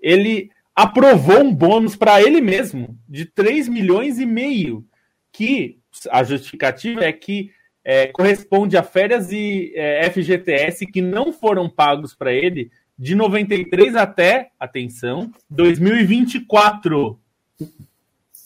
Ele 0.00 0.50
aprovou 0.74 1.40
um 1.42 1.52
bônus 1.52 1.96
para 1.96 2.22
ele 2.22 2.40
mesmo 2.40 2.96
de 3.08 3.26
3 3.26 3.68
milhões 3.68 4.20
e 4.20 4.24
meio, 4.24 4.86
que 5.32 5.78
a 6.10 6.22
justificativa 6.22 7.04
é 7.04 7.12
que 7.12 7.50
é, 7.84 8.06
corresponde 8.06 8.76
a 8.76 8.82
férias 8.82 9.32
e 9.32 9.72
é, 9.74 10.08
FGTS 10.08 10.86
que 10.86 11.02
não 11.02 11.32
foram 11.32 11.68
pagos 11.68 12.14
para 12.14 12.32
ele 12.32 12.70
de 12.96 13.14
93 13.14 13.96
até, 13.96 14.50
atenção, 14.58 15.32
2024. 15.50 17.18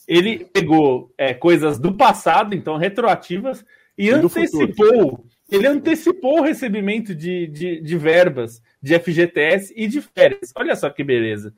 Ele 0.07 0.43
pegou 0.43 1.13
é, 1.17 1.33
coisas 1.33 1.77
do 1.77 1.93
passado, 1.93 2.55
então 2.55 2.77
retroativas, 2.77 3.63
e, 4.01 4.09
antecipou, 4.09 5.25
ele 5.49 5.67
antecipou 5.67 6.39
o 6.39 6.43
recebimento 6.43 7.13
de, 7.13 7.47
de, 7.47 7.81
de, 7.81 7.97
verbas 7.97 8.61
de 8.81 8.97
FGTS 8.97 9.73
e 9.75 9.87
de 9.87 10.01
férias. 10.01 10.51
Olha 10.55 10.75
só 10.75 10.89
que 10.89 11.03
beleza. 11.03 11.53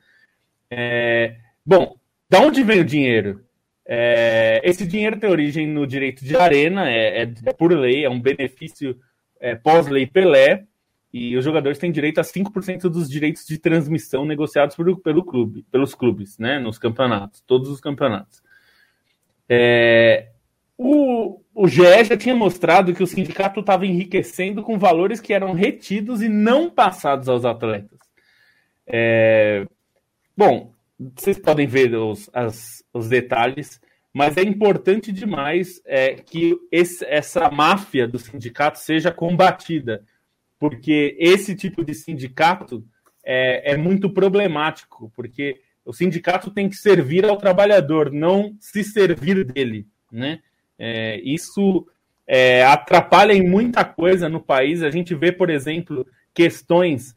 É, 0.69 1.37
bom, 1.65 1.95
da 2.29 2.41
onde 2.41 2.63
vem 2.63 2.81
o 2.81 2.85
dinheiro? 2.85 3.45
É, 3.85 4.61
esse 4.63 4.85
dinheiro 4.85 5.19
tem 5.19 5.29
origem 5.29 5.67
no 5.67 5.85
direito 5.85 6.25
de 6.25 6.35
arena, 6.35 6.89
é, 6.89 7.23
é, 7.23 7.33
é 7.45 7.53
por 7.53 7.71
lei, 7.71 8.03
é 8.03 8.09
um 8.09 8.19
benefício 8.19 8.99
é, 9.39 9.55
pós-lei 9.55 10.05
Pelé, 10.05 10.65
e 11.13 11.37
os 11.37 11.45
jogadores 11.45 11.77
têm 11.77 11.91
direito 11.91 12.19
a 12.19 12.23
5% 12.23 12.89
dos 12.89 13.07
direitos 13.07 13.45
de 13.45 13.59
transmissão 13.59 14.25
negociados 14.25 14.75
pelo, 14.75 14.97
pelo 14.97 15.23
clube, 15.23 15.63
pelos 15.71 15.93
clubes, 15.93 16.39
né, 16.39 16.59
nos 16.59 16.79
campeonatos, 16.79 17.41
todos 17.45 17.69
os 17.69 17.79
campeonatos. 17.79 18.41
É, 19.47 20.32
o, 20.83 21.41
o 21.55 21.67
GE 21.67 22.03
já 22.03 22.17
tinha 22.17 22.35
mostrado 22.35 22.93
que 22.93 23.01
o 23.01 23.07
sindicato 23.07 23.61
estava 23.61 23.85
enriquecendo 23.85 24.61
com 24.61 24.77
valores 24.77 25.21
que 25.21 25.33
eram 25.33 25.53
retidos 25.53 26.21
e 26.21 26.27
não 26.27 26.69
passados 26.69 27.29
aos 27.29 27.45
atletas. 27.45 27.99
É... 28.85 29.65
Bom, 30.35 30.73
vocês 31.15 31.39
podem 31.39 31.65
ver 31.65 31.95
os, 31.95 32.29
as, 32.33 32.83
os 32.93 33.07
detalhes, 33.07 33.79
mas 34.13 34.35
é 34.35 34.41
importante 34.41 35.11
demais 35.11 35.81
é, 35.85 36.15
que 36.15 36.53
esse, 36.69 37.05
essa 37.05 37.49
máfia 37.49 38.05
do 38.05 38.19
sindicato 38.19 38.77
seja 38.77 39.09
combatida, 39.09 40.03
porque 40.59 41.15
esse 41.17 41.55
tipo 41.55 41.83
de 41.85 41.93
sindicato 41.93 42.85
é, 43.23 43.71
é 43.71 43.77
muito 43.77 44.09
problemático, 44.09 45.11
porque 45.15 45.61
o 45.85 45.93
sindicato 45.93 46.51
tem 46.51 46.67
que 46.67 46.75
servir 46.75 47.25
ao 47.25 47.37
trabalhador, 47.37 48.11
não 48.11 48.55
se 48.59 48.83
servir 48.83 49.45
dele, 49.45 49.87
né? 50.11 50.41
É, 50.77 51.19
isso 51.23 51.87
é, 52.27 52.63
atrapalha 52.65 53.33
em 53.33 53.47
muita 53.47 53.83
coisa 53.83 54.29
no 54.29 54.41
país. 54.41 54.83
A 54.83 54.91
gente 54.91 55.13
vê, 55.13 55.31
por 55.31 55.49
exemplo, 55.49 56.05
questões 56.33 57.15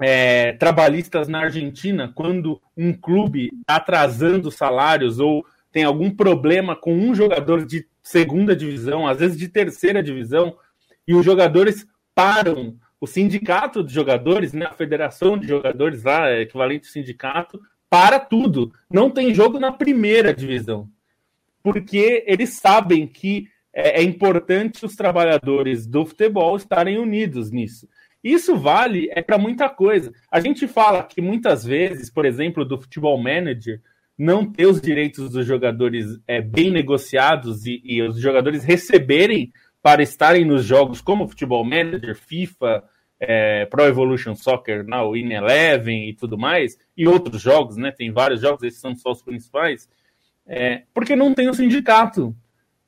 é, 0.00 0.52
trabalhistas 0.52 1.28
na 1.28 1.40
Argentina, 1.40 2.12
quando 2.14 2.60
um 2.76 2.92
clube 2.92 3.50
está 3.60 3.76
atrasando 3.76 4.50
salários 4.50 5.18
ou 5.18 5.44
tem 5.72 5.84
algum 5.84 6.10
problema 6.10 6.74
com 6.76 6.94
um 6.94 7.14
jogador 7.14 7.66
de 7.66 7.86
segunda 8.02 8.56
divisão, 8.56 9.06
às 9.06 9.18
vezes 9.18 9.36
de 9.36 9.48
terceira 9.48 10.02
divisão, 10.02 10.56
e 11.06 11.14
os 11.14 11.24
jogadores 11.24 11.86
param. 12.14 12.76
O 13.00 13.06
sindicato 13.06 13.84
de 13.84 13.94
jogadores, 13.94 14.52
né, 14.52 14.66
a 14.66 14.72
federação 14.72 15.38
de 15.38 15.46
jogadores 15.46 16.02
lá, 16.02 16.32
equivalente 16.32 16.88
ao 16.88 16.92
sindicato, 16.92 17.60
para 17.88 18.18
tudo. 18.18 18.72
Não 18.90 19.08
tem 19.08 19.32
jogo 19.32 19.60
na 19.60 19.70
primeira 19.70 20.34
divisão 20.34 20.88
porque 21.62 22.24
eles 22.26 22.54
sabem 22.54 23.06
que 23.06 23.46
é, 23.74 24.00
é 24.00 24.02
importante 24.02 24.84
os 24.84 24.96
trabalhadores 24.96 25.86
do 25.86 26.04
futebol 26.04 26.56
estarem 26.56 26.98
unidos 26.98 27.50
nisso. 27.50 27.88
Isso 28.22 28.56
vale 28.56 29.08
é 29.12 29.22
para 29.22 29.38
muita 29.38 29.68
coisa. 29.68 30.12
A 30.30 30.40
gente 30.40 30.66
fala 30.66 31.04
que 31.04 31.20
muitas 31.20 31.64
vezes, 31.64 32.10
por 32.10 32.26
exemplo, 32.26 32.64
do 32.64 32.78
futebol 32.78 33.16
manager, 33.16 33.80
não 34.18 34.50
ter 34.50 34.66
os 34.66 34.80
direitos 34.80 35.30
dos 35.30 35.46
jogadores 35.46 36.18
é, 36.26 36.42
bem 36.42 36.70
negociados 36.70 37.64
e, 37.64 37.80
e, 37.84 38.02
os 38.02 38.18
jogadores 38.18 38.64
receberem 38.64 39.52
para 39.80 40.02
estarem 40.02 40.44
nos 40.44 40.64
jogos 40.64 41.00
como 41.00 41.28
futebol 41.28 41.64
manager, 41.64 42.16
FIFA, 42.16 42.82
é, 43.20 43.64
Pro 43.66 43.84
Evolution 43.84 44.34
Soccer, 44.34 44.84
não, 44.84 45.16
In 45.16 45.32
Eleven 45.32 46.08
e 46.08 46.14
tudo 46.14 46.36
mais, 46.36 46.76
e 46.96 47.06
outros 47.06 47.40
jogos, 47.40 47.76
né? 47.76 47.92
Tem 47.92 48.10
vários 48.10 48.40
jogos, 48.40 48.64
esses 48.64 48.80
são 48.80 48.94
só 48.96 49.12
os 49.12 49.22
principais. 49.22 49.88
É, 50.48 50.82
porque 50.94 51.14
não 51.14 51.34
tem 51.34 51.46
o 51.46 51.50
um 51.50 51.54
sindicato. 51.54 52.34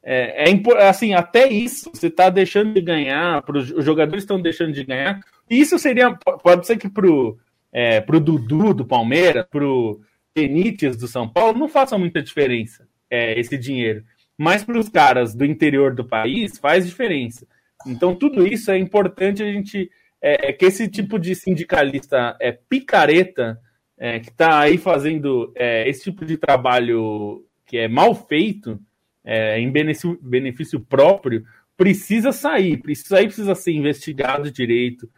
É, 0.03 0.51
é, 0.51 0.89
assim, 0.89 1.13
até 1.13 1.47
isso 1.47 1.91
você 1.93 2.07
está 2.07 2.31
deixando 2.31 2.73
de 2.73 2.81
ganhar, 2.81 3.45
os 3.49 3.85
jogadores 3.85 4.25
estão 4.25 4.41
deixando 4.41 4.73
de 4.73 4.83
ganhar. 4.83 5.21
Isso 5.49 5.79
seria, 5.79 6.13
pode 6.43 6.67
ser 6.67 6.79
que 6.79 6.89
pro, 6.89 7.39
é, 7.73 8.01
pro 8.01 8.19
Dudu 8.19 8.73
do 8.73 8.85
Palmeiras, 8.87 9.45
pro 9.51 10.01
Benítez 10.35 10.97
do 10.97 11.07
São 11.07 11.29
Paulo, 11.29 11.59
não 11.59 11.69
faça 11.69 11.99
muita 11.99 12.23
diferença. 12.23 12.89
é, 13.11 13.39
esse 13.39 13.59
dinheiro. 13.59 14.05
Mas 14.39 14.65
para 14.65 14.79
os 14.79 14.89
caras 14.89 15.35
do 15.35 15.45
interior 15.45 15.95
do 15.95 16.05
país 16.05 16.57
faz 16.59 16.87
diferença. 16.87 17.47
Então, 17.87 18.15
tudo 18.15 18.47
isso 18.47 18.71
é 18.71 18.79
importante 18.79 19.43
a 19.43 19.53
gente. 19.53 19.91
É, 20.23 20.51
é 20.51 20.53
que 20.53 20.67
esse 20.67 20.87
tipo 20.89 21.19
de 21.19 21.35
sindicalista 21.35 22.37
é 22.41 22.53
picareta, 22.53 23.59
é, 23.99 24.21
que 24.21 24.29
está 24.29 24.61
aí 24.61 24.79
fazendo 24.79 25.53
é, 25.57 25.89
esse 25.89 26.05
tipo 26.05 26.25
de 26.25 26.37
trabalho 26.37 27.45
que 27.71 27.79
é 27.79 27.87
mal 27.87 28.17
feito, 28.17 28.81
é, 29.25 29.61
em 29.61 29.71
benefício, 29.71 30.19
benefício 30.21 30.81
próprio, 30.81 31.47
precisa 31.77 32.33
sair, 32.33 32.79
precisa 32.79 33.11
sair, 33.11 33.27
precisa 33.27 33.55
ser 33.55 33.71
investigado 33.71 34.51
direito. 34.51 35.09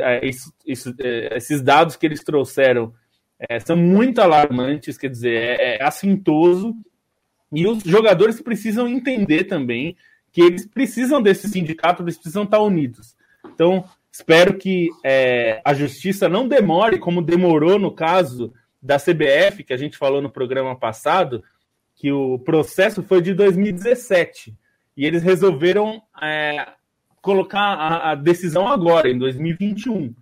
É, 0.00 0.24
isso, 0.24 0.54
isso, 0.64 0.94
é, 1.00 1.36
esses 1.36 1.60
dados 1.60 1.96
que 1.96 2.06
eles 2.06 2.22
trouxeram 2.22 2.94
é, 3.36 3.58
são 3.58 3.76
muito 3.76 4.20
alarmantes, 4.20 4.96
quer 4.96 5.10
dizer, 5.10 5.34
é, 5.34 5.78
é 5.78 5.82
assintoso, 5.82 6.72
e 7.50 7.66
os 7.66 7.82
jogadores 7.82 8.40
precisam 8.40 8.86
entender 8.86 9.44
também 9.44 9.96
que 10.30 10.40
eles 10.40 10.64
precisam 10.64 11.20
desse 11.20 11.48
sindicato, 11.48 12.04
eles 12.04 12.16
precisam 12.16 12.44
estar 12.44 12.60
unidos. 12.60 13.16
Então, 13.44 13.84
espero 14.12 14.56
que 14.56 14.88
é, 15.04 15.60
a 15.64 15.74
justiça 15.74 16.28
não 16.28 16.46
demore, 16.46 16.98
como 16.98 17.20
demorou 17.20 17.76
no 17.76 17.90
caso 17.90 18.52
da 18.80 18.98
CBF, 18.98 19.64
que 19.64 19.72
a 19.72 19.76
gente 19.76 19.98
falou 19.98 20.22
no 20.22 20.30
programa 20.30 20.76
passado, 20.76 21.42
que 21.98 22.12
o 22.12 22.38
processo 22.38 23.02
foi 23.02 23.20
de 23.20 23.34
2017 23.34 24.56
e 24.96 25.04
eles 25.04 25.20
resolveram 25.22 26.00
é, 26.22 26.68
colocar 27.20 27.58
a, 27.58 28.12
a, 28.12 28.14
decisão 28.14 28.68
agora, 28.68 29.10
em 29.10 29.18
2021. 29.18 30.14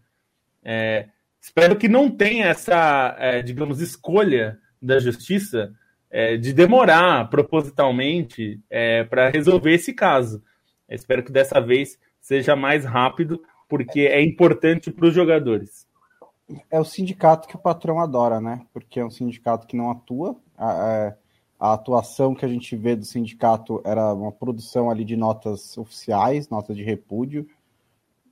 É, 0.65 1.09
espero 1.39 1.77
que 1.77 1.87
não 1.87 2.11
tenha 2.11 2.47
essa, 2.47 3.15
é, 3.19 3.43
digamos, 3.43 3.83
escolha 3.83 4.59
da 4.81 4.99
justiça 4.99 5.71
é, 6.11 6.39
de 6.39 6.55
demorar 6.55 7.29
propositalmente 7.29 8.59
é, 8.71 9.05
para 9.05 9.29
resolver 9.29 9.75
esse 9.75 9.93
caso. 9.93 10.43
espero 10.89 11.23
que 11.23 11.33
dessa 11.33 11.61
vez 11.61 11.99
seja 12.23 12.57
mais 12.57 12.87
rápido, 12.87 13.43
porque 13.69 14.01
é 14.01 14.23
importante 14.23 14.91
para 14.91 15.09
os 15.09 15.15
jogadores. 15.15 15.87
É 16.71 16.81
o 16.81 16.85
sindicato 16.85 17.47
que 17.47 17.57
o 17.57 17.61
patrão 17.61 18.01
adora, 18.01 18.41
né? 18.41 18.65
Porque 18.73 18.99
é 18.99 19.05
um 19.05 19.11
sindicato 19.11 19.67
que 19.67 19.77
não 19.77 19.91
atua. 19.91 20.37
A 20.57 21.13
atuação 21.59 22.35
que 22.35 22.45
a 22.45 22.49
gente 22.49 22.77
vê 22.77 22.95
do 22.95 23.05
sindicato 23.05 23.81
era 23.85 24.13
uma 24.13 24.33
produção 24.33 24.91
ali 24.91 25.05
de 25.05 25.17
notas 25.17 25.77
oficiais, 25.79 26.49
notas 26.49 26.77
de 26.77 26.83
repúdio, 26.83 27.49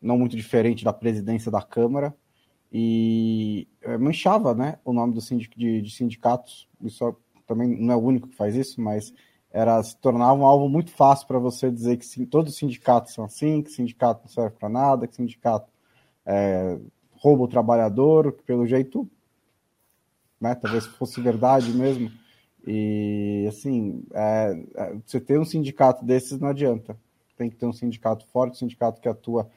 não 0.00 0.18
muito 0.18 0.36
diferente 0.36 0.84
da 0.84 0.92
presidência 0.92 1.50
da 1.50 1.62
Câmara, 1.62 2.14
e 2.70 3.66
é, 3.80 3.96
manchava 3.96 4.54
né, 4.54 4.78
o 4.84 4.92
nome 4.92 5.14
do 5.14 5.20
sindic 5.20 5.56
de, 5.56 5.80
de 5.80 5.90
sindicatos. 5.90 6.68
Isso 6.82 7.16
também 7.46 7.68
não 7.68 7.92
é 7.92 7.96
o 7.96 8.02
único 8.02 8.28
que 8.28 8.36
faz 8.36 8.56
isso, 8.56 8.80
mas 8.80 9.12
era 9.50 9.80
se 9.82 9.96
tornava 9.98 10.34
um 10.34 10.44
alvo 10.44 10.68
muito 10.68 10.90
fácil 10.90 11.26
para 11.28 11.38
você 11.38 11.70
dizer 11.70 11.96
que 11.96 12.04
sim, 12.04 12.26
todos 12.26 12.52
os 12.52 12.58
sindicatos 12.58 13.14
são 13.14 13.24
assim, 13.24 13.62
que 13.62 13.70
sindicato 13.70 14.22
não 14.24 14.28
serve 14.28 14.56
para 14.58 14.68
nada, 14.68 15.06
que 15.06 15.14
sindicato 15.14 15.72
é, 16.26 16.78
rouba 17.12 17.44
o 17.44 17.48
trabalhador, 17.48 18.32
que 18.32 18.42
pelo 18.42 18.66
jeito, 18.66 19.08
né, 20.40 20.54
talvez 20.56 20.84
fosse 20.86 21.20
verdade 21.20 21.72
mesmo. 21.72 22.10
E 22.66 23.46
assim, 23.48 24.02
é, 24.12 24.64
é, 24.76 24.96
você 25.04 25.20
ter 25.20 25.38
um 25.38 25.44
sindicato 25.44 26.04
desses 26.04 26.38
não 26.38 26.48
adianta. 26.48 26.96
Tem 27.36 27.50
que 27.50 27.56
ter 27.56 27.66
um 27.66 27.72
sindicato 27.72 28.26
forte, 28.28 28.52
um 28.52 28.58
sindicato 28.58 29.00
que 29.00 29.08
atua 29.08 29.50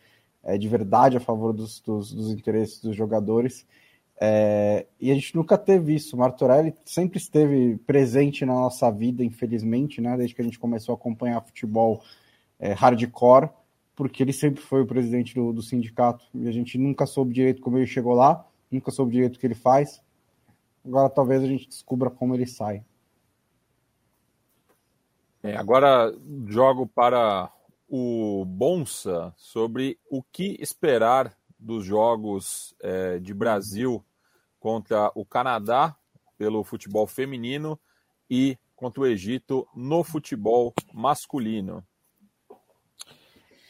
é, 0.43 0.57
de 0.57 0.67
verdade 0.67 1.17
a 1.17 1.19
favor 1.19 1.53
dos, 1.53 1.79
dos, 1.79 2.13
dos 2.13 2.31
interesses 2.31 2.81
dos 2.81 2.95
jogadores. 2.95 3.65
É, 4.19 4.87
e 4.99 5.11
a 5.11 5.13
gente 5.13 5.35
nunca 5.35 5.57
teve 5.57 5.95
isso. 5.95 6.15
O 6.15 6.19
Martorelli 6.19 6.73
sempre 6.83 7.17
esteve 7.17 7.77
presente 7.85 8.45
na 8.45 8.53
nossa 8.53 8.91
vida, 8.91 9.23
infelizmente, 9.23 10.01
né? 10.01 10.17
Desde 10.17 10.35
que 10.35 10.41
a 10.41 10.45
gente 10.45 10.59
começou 10.59 10.93
a 10.93 10.97
acompanhar 10.97 11.41
futebol 11.41 12.01
é, 12.59 12.73
hardcore, 12.73 13.49
porque 13.95 14.23
ele 14.23 14.33
sempre 14.33 14.61
foi 14.61 14.81
o 14.81 14.87
presidente 14.87 15.35
do, 15.35 15.53
do, 15.53 15.61
sindicato 15.61 16.25
e 16.33 16.47
a 16.47 16.51
gente 16.51 16.77
nunca 16.77 17.05
soube 17.05 17.33
direito 17.33 17.61
como 17.61 17.77
ele 17.77 17.87
chegou 17.87 18.13
lá, 18.13 18.45
nunca 18.71 18.91
soube 18.91 19.11
direito 19.11 19.35
o 19.35 19.39
que 19.39 19.45
ele 19.47 19.55
faz. 19.55 20.01
Agora 20.83 21.09
talvez 21.09 21.43
a 21.43 21.47
gente 21.47 21.67
descubra 21.67 22.09
como 22.09 22.33
ele 22.33 22.47
sai. 22.47 22.83
É, 25.47 25.55
agora 25.55 26.13
jogo 26.47 26.85
para 26.85 27.49
o 27.87 28.43
Bonsa 28.45 29.33
sobre 29.37 29.97
o 30.11 30.21
que 30.21 30.57
esperar 30.59 31.37
dos 31.57 31.85
jogos 31.85 32.75
é, 32.81 33.17
de 33.17 33.33
Brasil 33.33 34.03
contra 34.59 35.09
o 35.15 35.23
Canadá 35.23 35.95
pelo 36.37 36.65
futebol 36.65 37.07
feminino 37.07 37.79
e 38.29 38.57
contra 38.75 39.03
o 39.03 39.07
Egito 39.07 39.65
no 39.73 40.03
futebol 40.03 40.73
masculino. 40.93 41.81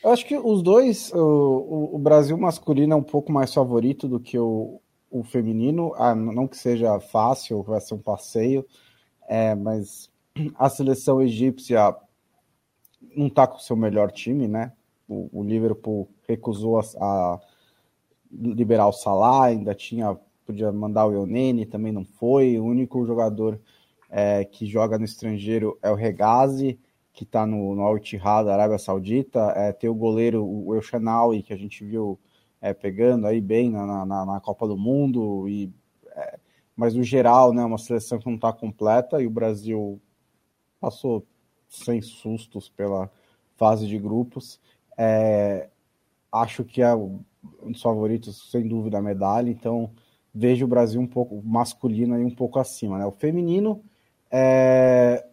Eu 0.03 0.11
acho 0.11 0.25
que 0.25 0.35
os 0.35 0.63
dois, 0.63 1.13
o, 1.13 1.91
o 1.93 1.99
Brasil 1.99 2.35
masculino 2.39 2.93
é 2.93 2.97
um 2.97 3.03
pouco 3.03 3.31
mais 3.31 3.53
favorito 3.53 4.07
do 4.07 4.19
que 4.19 4.39
o, 4.39 4.81
o 5.11 5.23
feminino. 5.23 5.93
Ah, 5.95 6.15
não 6.15 6.47
que 6.47 6.57
seja 6.57 6.99
fácil, 6.99 7.61
vai 7.61 7.79
ser 7.81 7.93
um 7.93 8.01
passeio, 8.01 8.65
é, 9.27 9.53
mas 9.53 10.09
a 10.55 10.69
seleção 10.69 11.21
egípcia 11.21 11.95
não 13.15 13.27
está 13.27 13.47
com 13.47 13.57
o 13.57 13.61
seu 13.61 13.75
melhor 13.75 14.11
time, 14.11 14.47
né? 14.47 14.73
O, 15.07 15.29
o 15.31 15.43
Liverpool 15.43 16.09
recusou 16.27 16.79
a, 16.79 16.83
a, 16.99 17.39
liberar 18.31 18.87
o 18.87 18.93
Salah, 18.93 19.45
ainda 19.45 19.73
tinha 19.73 20.17
podia 20.47 20.71
mandar 20.71 21.05
o 21.05 21.11
Ionene, 21.11 21.65
também 21.65 21.91
não 21.91 22.05
foi. 22.05 22.57
O 22.57 22.63
único 22.63 23.05
jogador 23.05 23.59
é, 24.09 24.45
que 24.45 24.65
joga 24.65 24.97
no 24.97 25.03
estrangeiro 25.03 25.77
é 25.81 25.91
o 25.91 25.95
Regazi, 25.95 26.79
que 27.11 27.23
está 27.23 27.45
no, 27.45 27.75
no 27.75 27.81
Al 27.81 27.97
Ittihad 27.97 28.45
da 28.45 28.53
Arábia 28.53 28.77
Saudita. 28.77 29.51
É, 29.57 29.73
tem 29.73 29.89
o 29.89 29.95
goleiro, 29.95 30.45
o 30.45 30.73
El 30.73 30.81
Shanawi, 30.81 31.43
que 31.43 31.51
a 31.51 31.57
gente 31.57 31.83
viu 31.83 32.17
é, 32.61 32.73
pegando 32.73 33.27
aí 33.27 33.41
bem 33.41 33.69
na, 33.69 34.05
na, 34.05 34.25
na 34.25 34.39
Copa 34.39 34.65
do 34.65 34.77
Mundo. 34.77 35.49
E, 35.49 35.69
é, 36.15 36.39
mas 36.75 36.95
no 36.95 37.03
geral, 37.03 37.53
né, 37.53 37.65
uma 37.65 37.77
seleção 37.77 38.17
que 38.17 38.27
não 38.27 38.35
está 38.35 38.53
completa 38.53 39.21
e 39.21 39.27
o 39.27 39.31
Brasil 39.31 39.99
passou 40.79 41.25
sem 41.67 42.01
sustos 42.01 42.69
pela 42.69 43.09
fase 43.55 43.87
de 43.87 43.97
grupos. 43.97 44.59
É, 44.97 45.69
acho 46.31 46.63
que 46.63 46.81
é 46.81 46.93
um 46.95 47.23
dos 47.71 47.81
favoritos, 47.81 48.49
sem 48.51 48.67
dúvida, 48.67 48.97
a 48.97 49.01
medalha. 49.01 49.49
Então, 49.49 49.91
vejo 50.33 50.65
o 50.65 50.67
Brasil 50.67 51.01
um 51.01 51.07
pouco 51.07 51.41
masculino 51.43 52.15
aí 52.15 52.23
um 52.23 52.33
pouco 52.33 52.59
acima. 52.59 52.97
Né? 52.97 53.05
O 53.05 53.11
feminino, 53.11 53.83
é, 54.31 55.25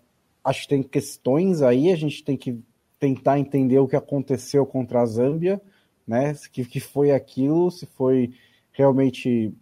acho 0.43 0.63
que 0.63 0.69
tem 0.69 0.83
questões 0.83 1.63
aí, 1.63 1.93
a 1.93 1.97
gente 1.97 2.25
tem 2.25 2.37
que 2.37 2.59
tentar 2.99 3.39
entender 3.39 3.79
o 3.79 3.89
que 3.89 3.97
aconteceu 3.97 4.65
contra 4.65 5.03
a 5.03 5.07
Zâmbia, 5.07 5.61
né? 6.07 6.35
Que, 6.53 6.65
que 6.65 6.81
foi 6.81 7.11
aquilo, 7.11 7.71
se 7.71 7.87
foi 7.87 8.33
realmente. 8.73 9.53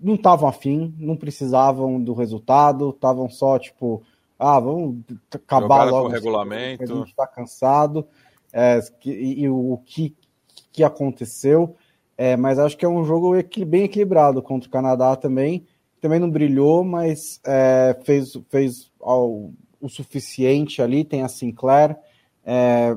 Não 0.00 0.16
estavam 0.16 0.48
afim, 0.48 0.92
não 0.98 1.16
precisavam 1.16 2.02
do 2.02 2.12
resultado, 2.12 2.90
estavam 2.90 3.30
só, 3.30 3.56
tipo, 3.56 4.02
ah, 4.42 4.58
vamos 4.58 5.04
acabar 5.32 5.84
logo. 5.84 6.08
Com 6.08 6.10
o 6.10 6.12
regulamento. 6.12 6.82
A 6.82 6.86
gente 6.86 7.10
está 7.10 7.26
cansado. 7.26 8.06
É, 8.52 8.80
e, 9.04 9.44
e, 9.44 9.48
o 9.48 9.80
que, 9.86 10.16
que 10.72 10.82
aconteceu. 10.82 11.76
É, 12.18 12.36
mas 12.36 12.58
acho 12.58 12.76
que 12.76 12.84
é 12.84 12.88
um 12.88 13.04
jogo 13.04 13.32
bem 13.66 13.84
equilibrado 13.84 14.42
contra 14.42 14.68
o 14.68 14.72
Canadá 14.72 15.14
também. 15.14 15.64
Também 16.00 16.18
não 16.18 16.28
brilhou, 16.28 16.82
mas 16.82 17.40
é, 17.46 17.96
fez, 18.04 18.32
fez 18.50 18.90
o 19.00 19.52
suficiente 19.88 20.82
ali. 20.82 21.04
Tem 21.04 21.22
a 21.22 21.28
Sinclair. 21.28 21.96
É, 22.44 22.96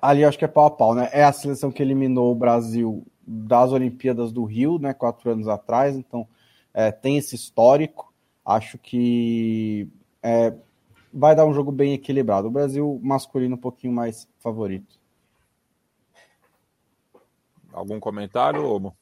ali 0.00 0.24
acho 0.24 0.38
que 0.38 0.46
é 0.46 0.48
pau 0.48 0.64
a 0.64 0.70
pau, 0.70 0.94
né? 0.94 1.10
É 1.12 1.24
a 1.24 1.32
seleção 1.32 1.70
que 1.70 1.82
eliminou 1.82 2.32
o 2.32 2.34
Brasil 2.34 3.06
das 3.26 3.70
Olimpíadas 3.70 4.32
do 4.32 4.44
Rio, 4.44 4.78
né? 4.78 4.94
Quatro 4.94 5.30
anos 5.30 5.46
atrás. 5.46 5.94
Então 5.94 6.26
é, 6.72 6.90
tem 6.90 7.18
esse 7.18 7.34
histórico. 7.34 8.09
Acho 8.50 8.78
que 8.78 9.88
é, 10.20 10.52
vai 11.14 11.36
dar 11.36 11.46
um 11.46 11.54
jogo 11.54 11.70
bem 11.70 11.94
equilibrado. 11.94 12.48
O 12.48 12.50
Brasil 12.50 13.00
masculino 13.00 13.54
um 13.54 13.60
pouquinho 13.60 13.92
mais 13.92 14.28
favorito. 14.40 14.98
Algum 17.72 18.00
comentário, 18.00 18.60
Lobo? 18.60 18.96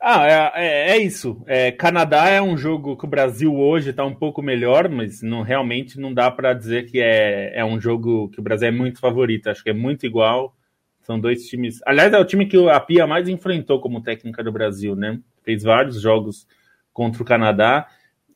Ah, 0.00 0.26
é, 0.26 0.52
é, 0.54 0.90
é 0.90 0.98
isso. 0.98 1.40
É, 1.46 1.70
Canadá 1.70 2.28
é 2.28 2.42
um 2.42 2.56
jogo 2.56 2.96
que 2.96 3.04
o 3.04 3.08
Brasil 3.08 3.54
hoje 3.54 3.90
está 3.90 4.04
um 4.04 4.14
pouco 4.14 4.42
melhor, 4.42 4.88
mas 4.88 5.22
não, 5.22 5.42
realmente 5.42 6.00
não 6.00 6.12
dá 6.12 6.28
para 6.28 6.52
dizer 6.52 6.90
que 6.90 7.00
é, 7.00 7.56
é 7.56 7.64
um 7.64 7.80
jogo 7.80 8.30
que 8.30 8.40
o 8.40 8.42
Brasil 8.42 8.66
é 8.66 8.72
muito 8.72 8.98
favorito. 8.98 9.48
Acho 9.48 9.62
que 9.62 9.70
é 9.70 9.74
muito 9.74 10.04
igual. 10.06 10.56
São 11.02 11.20
dois 11.20 11.46
times. 11.46 11.80
Aliás, 11.86 12.12
é 12.12 12.18
o 12.18 12.24
time 12.24 12.46
que 12.46 12.56
a 12.68 12.80
Pia 12.80 13.06
mais 13.06 13.28
enfrentou 13.28 13.80
como 13.80 14.02
técnica 14.02 14.42
do 14.42 14.50
Brasil, 14.50 14.96
né? 14.96 15.20
Fez 15.44 15.62
vários 15.62 16.00
jogos 16.00 16.48
contra 16.92 17.22
o 17.22 17.26
Canadá 17.26 17.86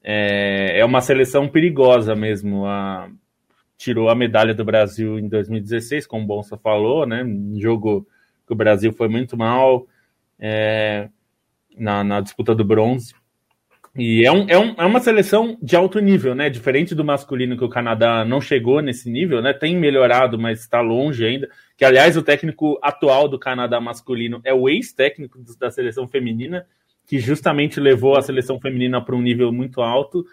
é, 0.05 0.79
é 0.79 0.85
uma 0.85 1.01
seleção 1.01 1.49
perigosa 1.49 2.15
mesmo. 2.15 2.67
A, 2.67 3.09
tirou 3.77 4.09
a 4.09 4.15
medalha 4.15 4.55
do 4.55 4.65
Brasil 4.65 5.19
em 5.19 5.29
2016, 5.29 6.07
como 6.07 6.25
o 6.25 6.27
Bonsa 6.27 6.57
falou, 6.57 7.07
né? 7.07 7.25
Um 7.25 7.59
jogo 7.61 8.07
que 8.47 8.53
o 8.53 8.57
Brasil 8.57 8.93
foi 8.93 9.09
muito 9.09 9.37
mal 9.37 9.87
é, 10.39 11.09
na, 11.77 12.05
na, 12.05 12.21
disputa 12.21 12.55
do 12.55 12.65
bronze. 12.65 13.15
E 13.97 14.27
é, 14.27 14.33
um, 14.33 14.47
é, 14.49 14.59
um, 14.59 14.75
é 14.77 14.85
uma 14.85 15.01
seleção 15.01 15.57
de 15.63 15.77
alto 15.77 16.01
nível, 16.01 16.35
né? 16.35 16.51
Diferente 16.51 16.95
do 16.95 17.05
masculino, 17.05 17.57
que 17.57 17.65
o 17.65 17.69
Canadá 17.69 18.25
não 18.25 18.41
chegou 18.41 18.83
nesse 18.83 19.09
nível, 19.11 19.41
né? 19.41 19.53
Tem 19.53 19.77
melhorado, 19.77 20.39
mas 20.39 20.61
está 20.61 20.81
longe 20.81 21.25
ainda. 21.25 21.49
Que, 21.77 21.85
aliás, 21.85 22.17
o 22.17 22.23
técnico 22.23 22.79
atual 22.83 23.29
do 23.29 23.39
Canadá 23.39 23.81
masculino 23.81 24.41
é 24.45 24.53
o 24.53 24.69
ex-técnico 24.69 25.39
da 25.59 25.71
seleção 25.71 26.09
feminina, 26.09 26.67
que 27.07 27.19
justamente 27.19 27.81
levou 27.81 28.17
a 28.17 28.23
seleção 28.23 28.59
feminina 28.59 29.01
para 29.05 29.15
um 29.15 29.23
nível 29.23 29.53
muito 29.53 29.81
alto. 29.81 30.25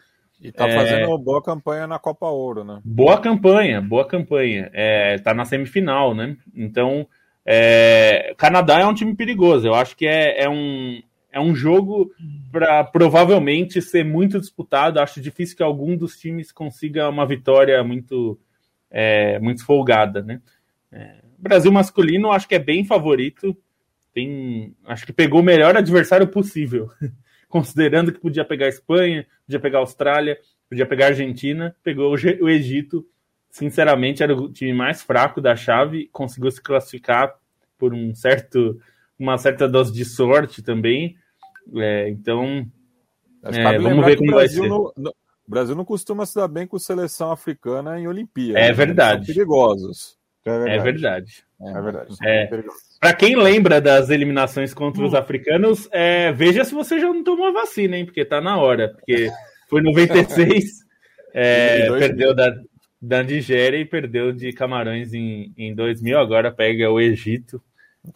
E 0.42 0.48
está 0.48 0.68
é... 0.68 0.76
fazendo 0.76 1.18
boa 1.18 1.42
campanha 1.42 1.86
na 1.86 2.00
Copa 2.00 2.28
Ouro, 2.28 2.64
né? 2.64 2.82
Boa 2.84 3.20
campanha, 3.20 3.82
boa 3.82 4.06
campanha. 4.06 4.70
É, 4.74 5.18
tá 5.20 5.34
na 5.34 5.46
semifinal, 5.46 6.16
né? 6.16 6.36
Então, 6.56 7.08
é... 7.46 8.34
Canadá 8.38 8.80
é 8.80 8.86
um 8.86 8.94
time 8.94 9.16
perigoso. 9.16 9.68
Eu 9.68 9.76
acho 9.76 9.96
que 9.96 10.08
é, 10.08 10.44
é 10.44 10.50
um, 10.50 11.02
é 11.32 11.40
um 11.40 11.54
jogo 11.54 12.12
para 12.52 12.84
provavelmente 12.84 13.82
ser 13.82 14.04
muito 14.04 14.40
disputado. 14.40 15.00
Acho 15.00 15.22
difícil 15.22 15.56
que 15.56 15.64
algum 15.64 15.96
dos 15.96 16.18
times 16.18 16.52
consiga 16.52 17.08
uma 17.10 17.26
vitória 17.26 17.84
muito, 17.84 18.40
é, 18.90 19.40
muito 19.40 19.66
folgada, 19.66 20.24
né? 20.24 20.42
É, 20.92 21.22
Brasil 21.38 21.72
masculino 21.72 22.32
acho 22.32 22.48
que 22.48 22.56
é 22.56 22.60
bem 22.60 22.86
favorito. 22.86 23.58
Tem, 24.14 24.76
acho 24.86 25.06
que 25.06 25.14
pegou 25.14 25.40
o 25.40 25.44
melhor 25.44 25.76
adversário 25.76 26.28
possível, 26.28 26.90
considerando 27.48 28.12
que 28.12 28.20
podia 28.20 28.44
pegar 28.44 28.66
a 28.66 28.70
Espanha, 28.70 29.26
podia 29.46 29.60
pegar 29.60 29.80
a 29.80 29.82
Austrália, 29.82 30.38
podia 30.70 30.86
pegar 30.86 31.06
a 31.06 31.10
Argentina, 31.10 31.76
pegou 31.84 32.14
o 32.14 32.50
Egito. 32.50 33.06
Sinceramente, 33.50 34.24
era 34.24 34.36
o 34.36 34.52
time 34.52 34.74
mais 34.74 35.02
fraco 35.02 35.42
da 35.42 35.56
chave, 35.56 36.10
conseguiu 36.12 36.52
se 36.52 36.62
classificar 36.62 37.36
por 37.78 37.94
um 37.94 38.14
certo, 38.14 38.80
uma 39.18 39.38
certa 39.38 39.68
dose 39.68 39.92
de 39.92 40.06
sorte 40.06 40.62
também. 40.62 41.18
É, 41.76 42.10
então, 42.10 42.66
é, 43.44 43.80
vamos 43.80 44.06
ver 44.06 44.18
como 44.18 44.32
vai 44.32 44.48
ser. 44.48 44.68
No, 44.68 44.94
no, 44.96 45.10
o 45.10 45.50
Brasil 45.52 45.76
não 45.76 45.84
costuma 45.84 46.26
se 46.26 46.36
dar 46.36 46.48
bem 46.48 46.68
com 46.68 46.78
seleção 46.78 47.32
africana 47.32 48.00
em 48.00 48.08
Olimpíada. 48.08 48.60
É 48.60 48.68
né? 48.68 48.74
verdade. 48.74 49.26
São 49.26 49.36
perigosos. 49.36 50.18
É 50.46 50.80
verdade. 50.80 51.44
É 51.60 51.82
verdade. 51.82 52.16
É 52.24 52.44
É. 52.44 52.50
Para 53.00 53.14
quem 53.14 53.36
lembra 53.36 53.80
das 53.80 54.10
eliminações 54.10 54.74
contra 54.74 55.04
os 55.04 55.14
africanos, 55.14 55.88
é, 55.92 56.32
veja 56.32 56.64
se 56.64 56.74
você 56.74 57.00
já 57.00 57.08
não 57.08 57.24
tomou 57.24 57.48
a 57.48 57.52
vacina, 57.52 57.98
hein? 57.98 58.06
Porque 58.06 58.26
tá 58.26 58.42
na 58.42 58.58
hora. 58.58 58.90
Porque 58.90 59.30
foi 59.70 59.82
96, 59.82 60.86
é, 61.34 61.88
perdeu 61.98 62.36
da, 62.36 62.54
da 63.02 63.24
Nigéria 63.24 63.78
e 63.78 63.86
perdeu 63.86 64.32
de 64.32 64.52
Camarões 64.54 65.14
em, 65.14 65.54
em 65.58 65.74
2000. 65.74 66.20
Agora 66.20 66.52
pega 66.52 66.92
o 66.92 67.00
Egito. 67.00 67.62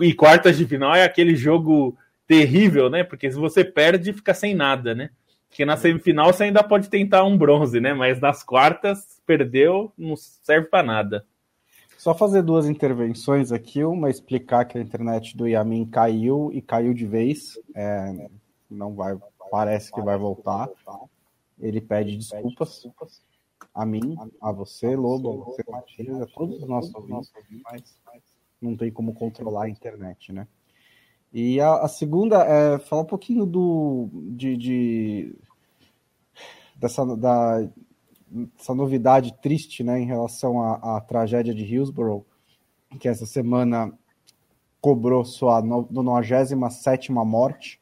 E 0.02 0.14
quartas 0.14 0.58
de 0.58 0.66
final 0.66 0.96
é 0.96 1.04
aquele 1.04 1.36
jogo 1.36 1.98
terrível, 2.28 2.90
né? 2.90 3.04
Porque 3.04 3.32
se 3.32 3.38
você 3.38 3.64
perde, 3.64 4.14
fica 4.14 4.34
sem 4.34 4.56
nada, 4.56 4.96
né? 4.96 5.10
Porque 5.48 5.64
na 5.64 5.78
semifinal 5.78 6.34
você 6.34 6.44
ainda 6.44 6.64
pode 6.64 6.90
tentar 6.90 7.24
um 7.24 7.38
bronze, 7.38 7.80
né? 7.80 7.94
Mas 7.94 8.20
nas 8.20 8.44
quartas, 8.44 9.22
perdeu, 9.26 9.94
não 9.98 10.16
serve 10.16 10.68
para 10.68 10.84
nada. 10.84 11.26
Só 12.06 12.14
fazer 12.14 12.44
duas 12.44 12.68
intervenções 12.68 13.52
aqui, 13.52 13.84
uma 13.84 14.12
explicar 14.12 14.64
que 14.66 14.78
a 14.78 14.82
internet 14.82 15.36
do 15.36 15.48
Yamin 15.48 15.88
caiu 15.88 16.52
e 16.54 16.62
caiu 16.62 16.94
de 16.94 17.04
vez. 17.04 17.60
É, 17.74 18.30
não 18.70 18.94
vai, 18.94 19.18
parece 19.50 19.92
que 19.92 20.00
vai 20.04 20.16
voltar. 20.16 20.70
Ele 21.60 21.82
pede 21.82 22.16
desculpas 22.16 22.86
a 23.74 23.84
mim, 23.88 24.16
a 24.40 24.52
você, 24.52 24.96
Lobo, 24.96 25.32
a 25.32 25.46
você, 25.46 25.64
Matias, 25.68 26.22
a 26.22 26.28
todos 26.28 26.62
os 26.62 26.70
nossos 26.70 26.94
ouvintes, 26.94 27.32
mas 27.66 27.82
não 28.62 28.78
tem 28.78 28.92
como 28.92 29.12
controlar 29.12 29.64
a 29.64 29.70
internet, 29.70 30.32
né? 30.32 30.48
E 31.34 31.60
a, 31.60 31.74
a 31.78 31.88
segunda 31.88 32.44
é 32.44 32.78
falar 32.78 33.02
um 33.02 33.06
pouquinho 33.06 33.48
do 33.48 34.10
de, 34.14 34.56
de 34.56 35.36
dessa 36.76 37.04
da, 37.18 37.68
essa 38.60 38.74
novidade 38.74 39.34
triste, 39.42 39.84
né, 39.84 40.00
em 40.00 40.06
relação 40.06 40.62
à, 40.62 40.98
à 40.98 41.02
tragédia 41.02 41.54
de 41.54 41.64
Hillsborough, 41.64 42.26
que 43.00 43.08
essa 43.08 43.26
semana 43.26 43.92
cobrou 44.82 45.26
sua 45.26 45.62
97 45.62 47.12
morte. 47.12 47.80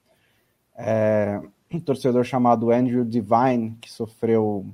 É, 0.76 1.42
um 1.72 1.80
torcedor 1.80 2.24
chamado 2.24 2.72
Andrew 2.72 3.04
Devine, 3.04 3.78
que 3.82 3.92
sofreu 3.92 4.66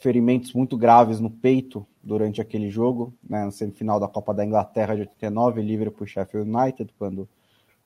ferimentos 0.00 0.52
muito 0.52 0.76
graves 0.76 1.18
no 1.18 1.30
peito 1.30 1.86
durante 2.02 2.40
aquele 2.40 2.68
jogo, 2.68 3.14
né, 3.22 3.44
na 3.44 3.50
semifinal 3.50 3.98
da 3.98 4.06
Copa 4.06 4.34
da 4.34 4.44
Inglaterra 4.44 4.94
de 4.94 5.00
89, 5.02 5.62
Liverpool 5.62 6.06
Sheffield 6.06 6.50
United, 6.50 6.92
quando 6.98 7.28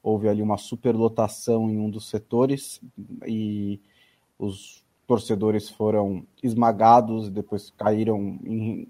houve 0.03 0.29
ali 0.29 0.43
uma 0.43 0.57
superlotação 0.57 1.71
em 1.71 1.79
um 1.79 1.89
dos 1.89 2.09
setores 2.09 2.81
e 3.27 3.81
os 4.39 4.85
torcedores 5.09 5.71
foram 5.71 6.23
esmagados, 6.43 7.31
depois 7.31 7.71
caíram 7.71 8.39
em, 8.45 8.87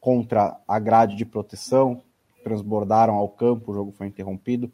contra 0.00 0.56
a 0.68 0.78
grade 0.78 1.16
de 1.16 1.26
proteção, 1.26 2.00
transbordaram 2.44 3.14
ao 3.16 3.28
campo, 3.28 3.72
o 3.72 3.74
jogo 3.74 3.90
foi 3.90 4.06
interrompido. 4.06 4.70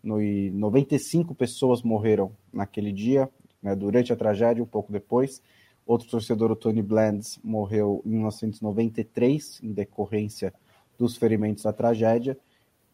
No, 0.00 0.18
95 0.20 1.34
pessoas 1.34 1.82
morreram 1.82 2.30
naquele 2.52 2.92
dia, 2.92 3.28
né, 3.60 3.74
durante 3.74 4.12
a 4.12 4.16
tragédia, 4.16 4.62
um 4.62 4.66
pouco 4.66 4.92
depois. 4.92 5.42
Outro 5.84 6.08
torcedor, 6.08 6.52
o 6.52 6.56
Tony 6.56 6.82
Blands, 6.82 7.40
morreu 7.42 8.00
em 8.06 8.10
1993, 8.10 9.60
em 9.60 9.72
decorrência 9.72 10.54
dos 10.96 11.16
ferimentos 11.16 11.64
da 11.64 11.72
tragédia. 11.72 12.38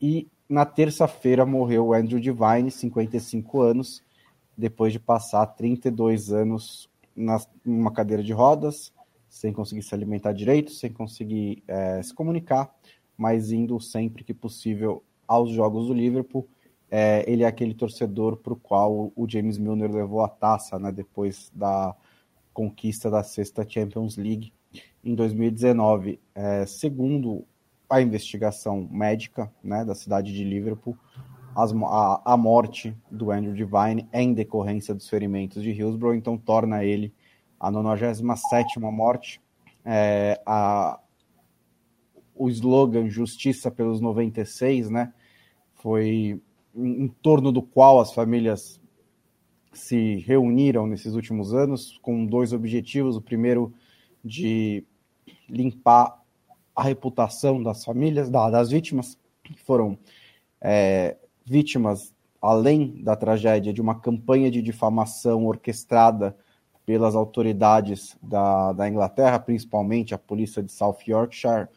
E 0.01 0.29
na 0.49 0.65
terça-feira 0.65 1.45
morreu 1.45 1.89
o 1.89 1.93
Andrew 1.93 2.19
Devine, 2.19 2.71
55 2.71 3.61
anos, 3.61 4.03
depois 4.57 4.95
de 4.95 4.99
passar 4.99 5.45
32 5.45 6.33
anos 6.33 6.89
numa 7.17 7.93
cadeira 7.93 8.23
de 8.23 8.33
rodas, 8.33 8.93
sem 9.29 9.53
conseguir 9.53 9.83
se 9.83 9.95
alimentar 9.95 10.33
direito, 10.33 10.71
sem 10.71 10.93
conseguir 10.93 11.63
é, 11.67 12.03
se 12.03 12.15
comunicar, 12.15 12.73
mas 13.17 13.51
indo 13.51 13.79
sempre 13.81 14.23
que 14.25 14.33
possível 14.35 15.03
aos 15.27 15.51
jogos 15.51 15.89
do 15.89 15.95
Liverpool. 15.95 16.49
É, 16.91 17.25
ele 17.27 17.43
é 17.43 17.47
aquele 17.47 17.75
torcedor 17.75 18.37
para 18.37 18.53
o 18.53 18.57
qual 18.57 19.13
o 19.17 19.29
James 19.29 19.59
Milner 19.59 19.91
levou 19.91 20.23
a 20.23 20.29
taça 20.29 20.79
né, 20.79 20.93
depois 20.93 21.51
da 21.55 21.97
conquista 22.53 23.11
da 23.11 23.23
sexta 23.25 23.69
Champions 23.69 24.17
League 24.17 24.53
em 25.03 25.15
2019. 25.15 26.21
É, 26.35 26.65
segundo 26.67 27.45
a 27.91 28.01
investigação 28.01 28.89
médica 28.91 29.53
né, 29.63 29.85
da 29.85 29.95
cidade 29.95 30.33
de 30.33 30.45
Liverpool, 30.45 30.97
as, 31.55 31.73
a, 31.73 32.33
a, 32.33 32.37
morte 32.37 32.97
do 33.11 33.31
Andrew 33.31 33.55
Devine 33.55 34.09
é 34.13 34.23
em 34.23 34.35
decorrência 34.35 34.95
dos 34.95 35.09
ferimentos 35.09 35.63
de 35.63 35.71
Hillsborough, 35.71 36.15
então 36.15 36.37
torna 36.37 36.85
ele 36.85 37.13
a 37.59 37.71
97 37.71 38.79
morte. 38.81 39.41
É, 39.85 40.41
a, 40.45 40.99
o 42.35 42.49
slogan 42.49 43.09
Justiça 43.09 43.71
pelos 43.71 44.01
96, 44.01 44.91
né, 44.91 45.13
foi 45.75 46.41
em, 46.75 47.05
em 47.05 47.09
torno 47.09 47.53
do 47.53 47.63
qual 47.63 48.01
as 48.01 48.13
famílias 48.13 48.81
se 49.73 50.17
reuniram 50.27 50.87
nesses 50.87 51.15
últimos 51.15 51.55
anos 51.55 51.99
com 52.03 52.27
dois 52.27 52.53
objetivos. 52.53 53.17
O 53.17 53.23
primeiro, 53.23 53.73
de 54.25 54.85
limpar 55.49 56.21
a 56.75 56.83
reputação 56.83 57.63
das 57.63 57.85
famílias, 57.85 58.31
das 58.31 58.71
vítimas, 58.71 59.19
que 59.43 59.55
foram 59.61 59.99
é, 60.61 61.17
vítimas, 61.45 62.15
além 62.41 63.03
da 63.03 63.17
tragédia, 63.17 63.73
de 63.73 63.81
uma 63.81 64.01
campanha 64.01 64.51
de 64.51 64.63
difamação 64.63 65.47
orquestrada 65.47 66.37
pelas 66.85 67.15
autoridades 67.15 68.17
da, 68.23 68.73
da 68.73 68.89
Inglaterra, 68.89 69.39
principalmente 69.39 70.15
a 70.15 70.19
polícia 70.19 70.63
de 70.63 70.71
South 70.71 70.99
Yorkshire, 71.07 71.69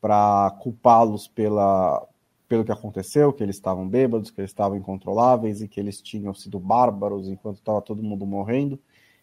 para 0.00 0.56
culpá-los 0.60 1.28
pela, 1.28 2.06
pelo 2.48 2.64
que 2.64 2.72
aconteceu, 2.72 3.32
que 3.32 3.42
eles 3.42 3.56
estavam 3.56 3.88
bêbados, 3.88 4.30
que 4.30 4.40
eles 4.40 4.50
estavam 4.50 4.76
incontroláveis 4.76 5.60
e 5.60 5.68
que 5.68 5.78
eles 5.78 6.00
tinham 6.00 6.32
sido 6.34 6.58
bárbaros 6.58 7.28
enquanto 7.28 7.58
estava 7.58 7.82
todo 7.82 8.02
mundo 8.02 8.26
morrendo. 8.26 8.78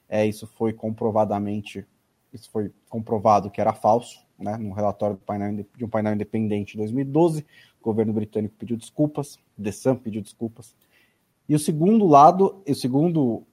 É, 0.08 0.26
isso 0.26 0.46
foi 0.46 0.72
comprovadamente, 0.72 1.86
isso 2.32 2.50
foi 2.52 2.72
comprovado 2.90 3.50
que 3.50 3.60
era 3.60 3.74
falso, 3.74 4.24
né, 4.38 4.58
num 4.58 4.72
relatório 4.72 5.18
painel, 5.18 5.66
de 5.76 5.84
um 5.84 5.90
painel 5.90 6.14
independente 6.14 6.76
em 6.76 6.78
2012. 6.78 7.46
O 7.86 7.90
governo 7.94 8.14
britânico 8.14 8.56
pediu 8.58 8.76
desculpas, 8.76 9.38
Sun 9.72 9.96
pediu 9.98 10.20
desculpas. 10.20 10.74
E 11.48 11.54
o 11.54 11.60
segundo 11.60 12.08
lado, 12.08 12.64
o 12.68 12.74
segundo, 12.74 13.44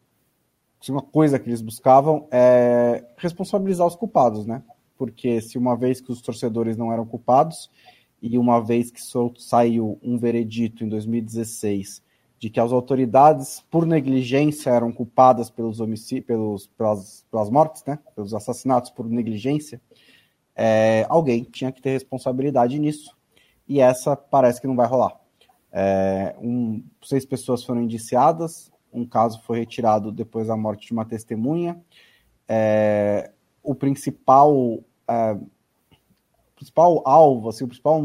a 0.80 0.84
segunda 0.84 1.04
coisa 1.04 1.38
que 1.38 1.50
eles 1.50 1.60
buscavam 1.60 2.26
é 2.30 3.04
responsabilizar 3.18 3.86
os 3.86 3.94
culpados, 3.94 4.46
né? 4.46 4.62
Porque 4.96 5.42
se 5.42 5.58
uma 5.58 5.76
vez 5.76 6.00
que 6.00 6.10
os 6.10 6.22
torcedores 6.22 6.78
não 6.78 6.90
eram 6.90 7.04
culpados, 7.04 7.68
e 8.22 8.38
uma 8.38 8.58
vez 8.58 8.90
que 8.90 9.00
saiu 9.38 9.98
um 10.02 10.16
veredito 10.16 10.82
em 10.82 10.88
2016 10.88 12.00
de 12.38 12.48
que 12.48 12.58
as 12.58 12.72
autoridades, 12.72 13.62
por 13.70 13.84
negligência, 13.84 14.70
eram 14.70 14.90
culpadas 14.90 15.50
pelos 15.50 15.78
homicídios, 15.78 16.26
pelos, 16.26 16.66
pelas, 16.68 17.26
pelas 17.30 17.50
mortes, 17.50 17.84
né? 17.84 17.98
pelos 18.14 18.32
assassinatos 18.32 18.90
por 18.90 19.08
negligência, 19.08 19.80
é, 20.56 21.04
alguém 21.08 21.44
tinha 21.44 21.70
que 21.70 21.82
ter 21.82 21.90
responsabilidade 21.90 22.78
nisso. 22.78 23.14
E 23.68 23.80
essa 23.80 24.16
parece 24.16 24.60
que 24.60 24.66
não 24.66 24.76
vai 24.76 24.86
rolar. 24.86 25.16
É, 25.72 26.34
um, 26.38 26.84
seis 27.02 27.24
pessoas 27.24 27.64
foram 27.64 27.80
indiciadas, 27.80 28.70
Um 28.92 29.06
caso 29.06 29.40
foi 29.42 29.60
retirado 29.60 30.12
depois 30.12 30.48
da 30.48 30.56
morte 30.56 30.86
de 30.86 30.92
uma 30.92 31.06
testemunha. 31.06 31.82
É, 32.46 33.32
o 33.62 33.74
principal, 33.74 34.80
é, 35.08 35.38
principal 36.54 37.02
alvo, 37.06 37.48
assim, 37.48 37.64
o 37.64 37.68
principal 37.68 38.02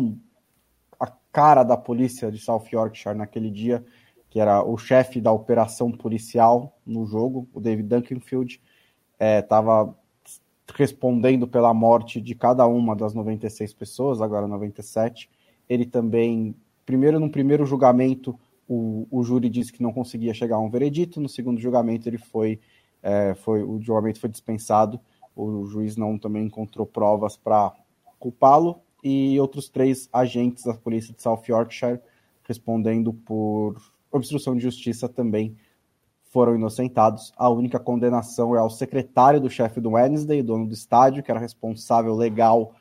a 0.98 1.08
cara 1.32 1.64
da 1.64 1.76
polícia 1.76 2.32
de 2.32 2.40
South 2.40 2.66
Yorkshire 2.72 3.18
naquele 3.18 3.52
dia, 3.52 3.86
que 4.30 4.40
era 4.40 4.64
o 4.64 4.78
chefe 4.78 5.20
da 5.20 5.32
operação 5.32 5.92
policial 5.92 6.78
no 6.86 7.06
jogo, 7.06 7.50
o 7.54 7.60
David 7.60 7.90
Duncanfield, 7.90 8.62
estava 9.20 9.94
é, 9.94 10.74
respondendo 10.74 11.48
pela 11.48 11.74
morte 11.74 12.22
de 12.22 12.36
cada 12.36 12.66
uma 12.66 12.96
das 12.96 13.14
96 13.14 13.74
pessoas, 13.74 14.22
agora 14.22 14.48
97. 14.48 15.30
Ele 15.70 15.86
também, 15.86 16.56
primeiro, 16.86 17.20
no 17.20 17.30
primeiro 17.30 17.66
julgamento, 17.66 18.38
o, 18.68 19.08
o 19.10 19.24
júri 19.24 19.50
disse 19.50 19.72
que 19.72 19.84
não 19.84 19.94
conseguia 19.94 20.34
chegar 20.34 20.58
a 20.58 20.60
um 20.60 20.70
veredito, 20.70 21.22
no 21.22 21.30
segundo 21.30 21.60
julgamento 21.60 22.08
ele 22.08 22.18
foi, 22.18 22.60
é, 23.02 23.34
foi 23.36 23.64
o 23.64 23.82
julgamento 23.82 24.20
foi 24.20 24.30
dispensado, 24.30 25.00
o 25.36 25.66
juiz 25.66 25.96
não 25.96 26.18
também 26.18 26.46
encontrou 26.46 26.86
provas 26.86 27.38
para 27.38 27.74
culpá-lo, 28.20 28.82
e 29.04 29.40
outros 29.40 29.70
três 29.70 30.10
agentes 30.12 30.64
da 30.64 30.74
polícia 30.74 31.14
de 31.14 31.22
South 31.22 31.44
Yorkshire 31.48 32.00
respondendo 32.44 33.14
por 33.14 33.76
obstrução 34.12 34.56
de 34.56 34.64
justiça 34.64 35.08
também 35.08 35.56
foram 36.32 36.56
inocentados. 36.56 37.32
A 37.38 37.50
única 37.50 37.80
condenação 37.80 38.56
é 38.56 38.60
ao 38.60 38.70
secretário 38.70 39.40
do 39.40 39.50
chefe 39.50 39.80
do 39.80 39.92
Wednesday, 39.92 40.42
dono 40.42 40.68
do 40.68 40.74
estádio, 40.74 41.24
que 41.24 41.32
era 41.32 41.40
responsável 41.40 42.16
legal 42.16 42.74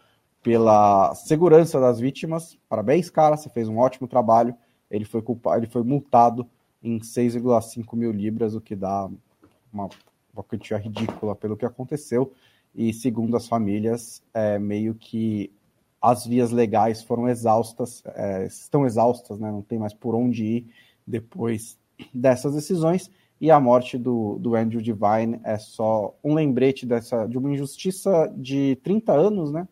pela 0.46 1.12
segurança 1.16 1.80
das 1.80 1.98
vítimas. 1.98 2.56
Parabéns, 2.68 3.10
cara, 3.10 3.36
você 3.36 3.48
fez 3.48 3.66
um 3.66 3.78
ótimo 3.78 4.06
trabalho. 4.06 4.54
Ele 4.88 5.04
foi 5.04 5.20
culpado, 5.20 5.58
ele 5.58 5.66
foi 5.66 5.82
multado 5.82 6.48
em 6.80 7.00
6,5 7.00 7.96
mil 7.96 8.12
libras, 8.12 8.54
o 8.54 8.60
que 8.60 8.76
dá 8.76 9.10
uma, 9.72 9.88
uma 10.32 10.44
quantia 10.44 10.76
ridícula 10.76 11.34
pelo 11.34 11.56
que 11.56 11.66
aconteceu. 11.66 12.32
E 12.72 12.92
segundo 12.92 13.36
as 13.36 13.48
famílias, 13.48 14.22
é 14.32 14.56
meio 14.56 14.94
que 14.94 15.50
as 16.00 16.24
vias 16.24 16.52
legais 16.52 17.02
foram 17.02 17.28
exaustas, 17.28 18.04
é, 18.14 18.46
estão 18.46 18.86
exaustas, 18.86 19.40
né? 19.40 19.50
não 19.50 19.62
tem 19.62 19.80
mais 19.80 19.94
por 19.94 20.14
onde 20.14 20.44
ir 20.44 20.66
depois 21.04 21.76
dessas 22.14 22.54
decisões. 22.54 23.10
E 23.40 23.50
a 23.50 23.58
morte 23.58 23.98
do, 23.98 24.38
do 24.38 24.54
Andrew 24.54 24.80
Devine 24.80 25.40
é 25.42 25.58
só 25.58 26.16
um 26.22 26.34
lembrete 26.34 26.86
dessa, 26.86 27.26
de 27.26 27.36
uma 27.36 27.50
injustiça 27.50 28.32
de 28.36 28.76
30 28.84 29.12
anos, 29.12 29.50
né? 29.50 29.66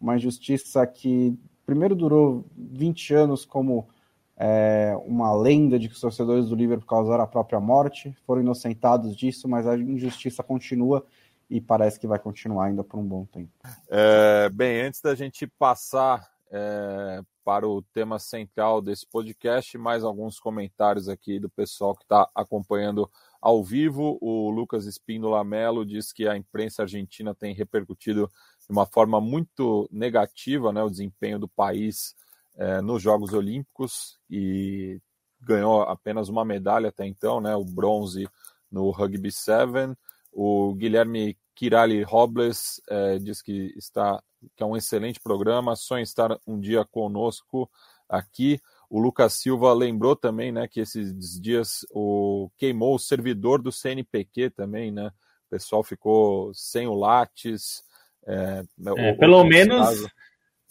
Uma 0.00 0.16
injustiça 0.16 0.86
que 0.86 1.36
primeiro 1.66 1.94
durou 1.94 2.44
20 2.56 3.14
anos 3.14 3.44
como 3.44 3.88
é, 4.36 4.94
uma 5.04 5.34
lenda 5.34 5.78
de 5.78 5.88
que 5.88 5.94
os 5.94 6.00
torcedores 6.00 6.48
do 6.48 6.54
Liverpool 6.54 6.86
causaram 6.86 7.24
a 7.24 7.26
própria 7.26 7.58
morte, 7.58 8.16
foram 8.24 8.40
inocentados 8.40 9.16
disso, 9.16 9.48
mas 9.48 9.66
a 9.66 9.76
injustiça 9.76 10.42
continua 10.42 11.04
e 11.50 11.60
parece 11.60 11.98
que 11.98 12.06
vai 12.06 12.18
continuar 12.18 12.66
ainda 12.66 12.84
por 12.84 12.98
um 12.98 13.04
bom 13.04 13.24
tempo. 13.24 13.50
É, 13.88 14.48
bem, 14.50 14.82
antes 14.82 15.00
da 15.00 15.14
gente 15.14 15.46
passar 15.46 16.28
é, 16.50 17.22
para 17.44 17.66
o 17.66 17.82
tema 17.82 18.18
central 18.18 18.80
desse 18.80 19.06
podcast, 19.06 19.76
mais 19.78 20.04
alguns 20.04 20.38
comentários 20.38 21.08
aqui 21.08 21.40
do 21.40 21.48
pessoal 21.48 21.96
que 21.96 22.04
está 22.04 22.28
acompanhando 22.34 23.10
ao 23.40 23.64
vivo. 23.64 24.18
O 24.20 24.50
Lucas 24.50 24.84
Espíndola 24.84 25.42
Melo 25.42 25.84
diz 25.84 26.12
que 26.12 26.28
a 26.28 26.36
imprensa 26.36 26.82
argentina 26.82 27.34
tem 27.34 27.54
repercutido 27.54 28.30
de 28.68 28.72
uma 28.72 28.86
forma 28.86 29.20
muito 29.20 29.88
negativa 29.90 30.72
né, 30.72 30.82
o 30.82 30.90
desempenho 30.90 31.38
do 31.38 31.48
país 31.48 32.14
é, 32.56 32.80
nos 32.80 33.02
Jogos 33.02 33.32
Olímpicos 33.32 34.18
e 34.28 35.00
ganhou 35.40 35.82
apenas 35.82 36.28
uma 36.28 36.44
medalha 36.44 36.88
até 36.88 37.06
então, 37.06 37.40
né, 37.40 37.54
o 37.56 37.64
bronze 37.64 38.28
no 38.70 38.90
Rugby 38.90 39.30
7. 39.30 39.96
O 40.32 40.74
Guilherme 40.74 41.38
Kirali 41.54 42.02
Robles 42.02 42.80
é, 42.88 43.18
diz 43.18 43.40
que 43.40 43.72
está 43.76 44.22
que 44.56 44.62
é 44.62 44.66
um 44.66 44.76
excelente 44.76 45.18
programa, 45.18 45.74
sonha 45.74 46.02
estar 46.02 46.38
um 46.46 46.60
dia 46.60 46.84
conosco 46.84 47.68
aqui. 48.08 48.60
O 48.88 49.00
Lucas 49.00 49.34
Silva 49.34 49.72
lembrou 49.72 50.14
também, 50.14 50.52
né, 50.52 50.68
que 50.68 50.80
esses 50.80 51.40
dias 51.40 51.84
o 51.90 52.50
queimou 52.56 52.94
o 52.94 52.98
servidor 52.98 53.60
do 53.60 53.72
CNPq 53.72 54.50
também, 54.50 54.90
né? 54.90 55.08
O 55.46 55.50
pessoal 55.50 55.82
ficou 55.82 56.52
sem 56.54 56.86
o 56.86 56.94
Lattes. 56.94 57.82
É, 58.28 58.62
é, 58.98 59.12
pelo 59.14 59.42
menos, 59.42 59.78
caso. 59.78 60.10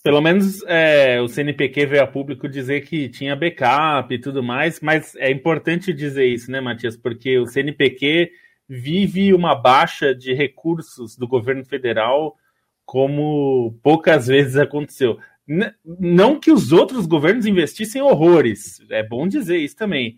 pelo 0.03 0.21
menos 0.21 0.63
é, 0.67 1.19
o 1.19 1.27
CNPq 1.27 1.87
veio 1.87 2.03
a 2.03 2.07
público 2.07 2.47
dizer 2.47 2.81
que 2.81 3.09
tinha 3.09 3.35
backup 3.35 4.13
e 4.13 4.21
tudo 4.21 4.43
mais, 4.43 4.79
mas 4.79 5.15
é 5.15 5.31
importante 5.31 5.91
dizer 5.91 6.25
isso, 6.25 6.51
né, 6.51 6.61
Matias? 6.61 6.95
Porque 6.95 7.39
o 7.39 7.47
CNPq 7.47 8.31
vive 8.69 9.33
uma 9.33 9.55
baixa 9.55 10.13
de 10.13 10.33
recursos 10.33 11.17
do 11.17 11.27
governo 11.27 11.65
federal 11.65 12.37
como 12.85 13.77
poucas 13.81 14.27
vezes 14.27 14.55
aconteceu. 14.55 15.17
N 15.47 15.73
não 15.83 16.39
que 16.39 16.51
os 16.51 16.71
outros 16.71 17.07
governos 17.07 17.45
investissem 17.47 18.01
horrores, 18.01 18.79
é 18.91 19.01
bom 19.01 19.27
dizer 19.27 19.57
isso 19.57 19.75
também, 19.75 20.17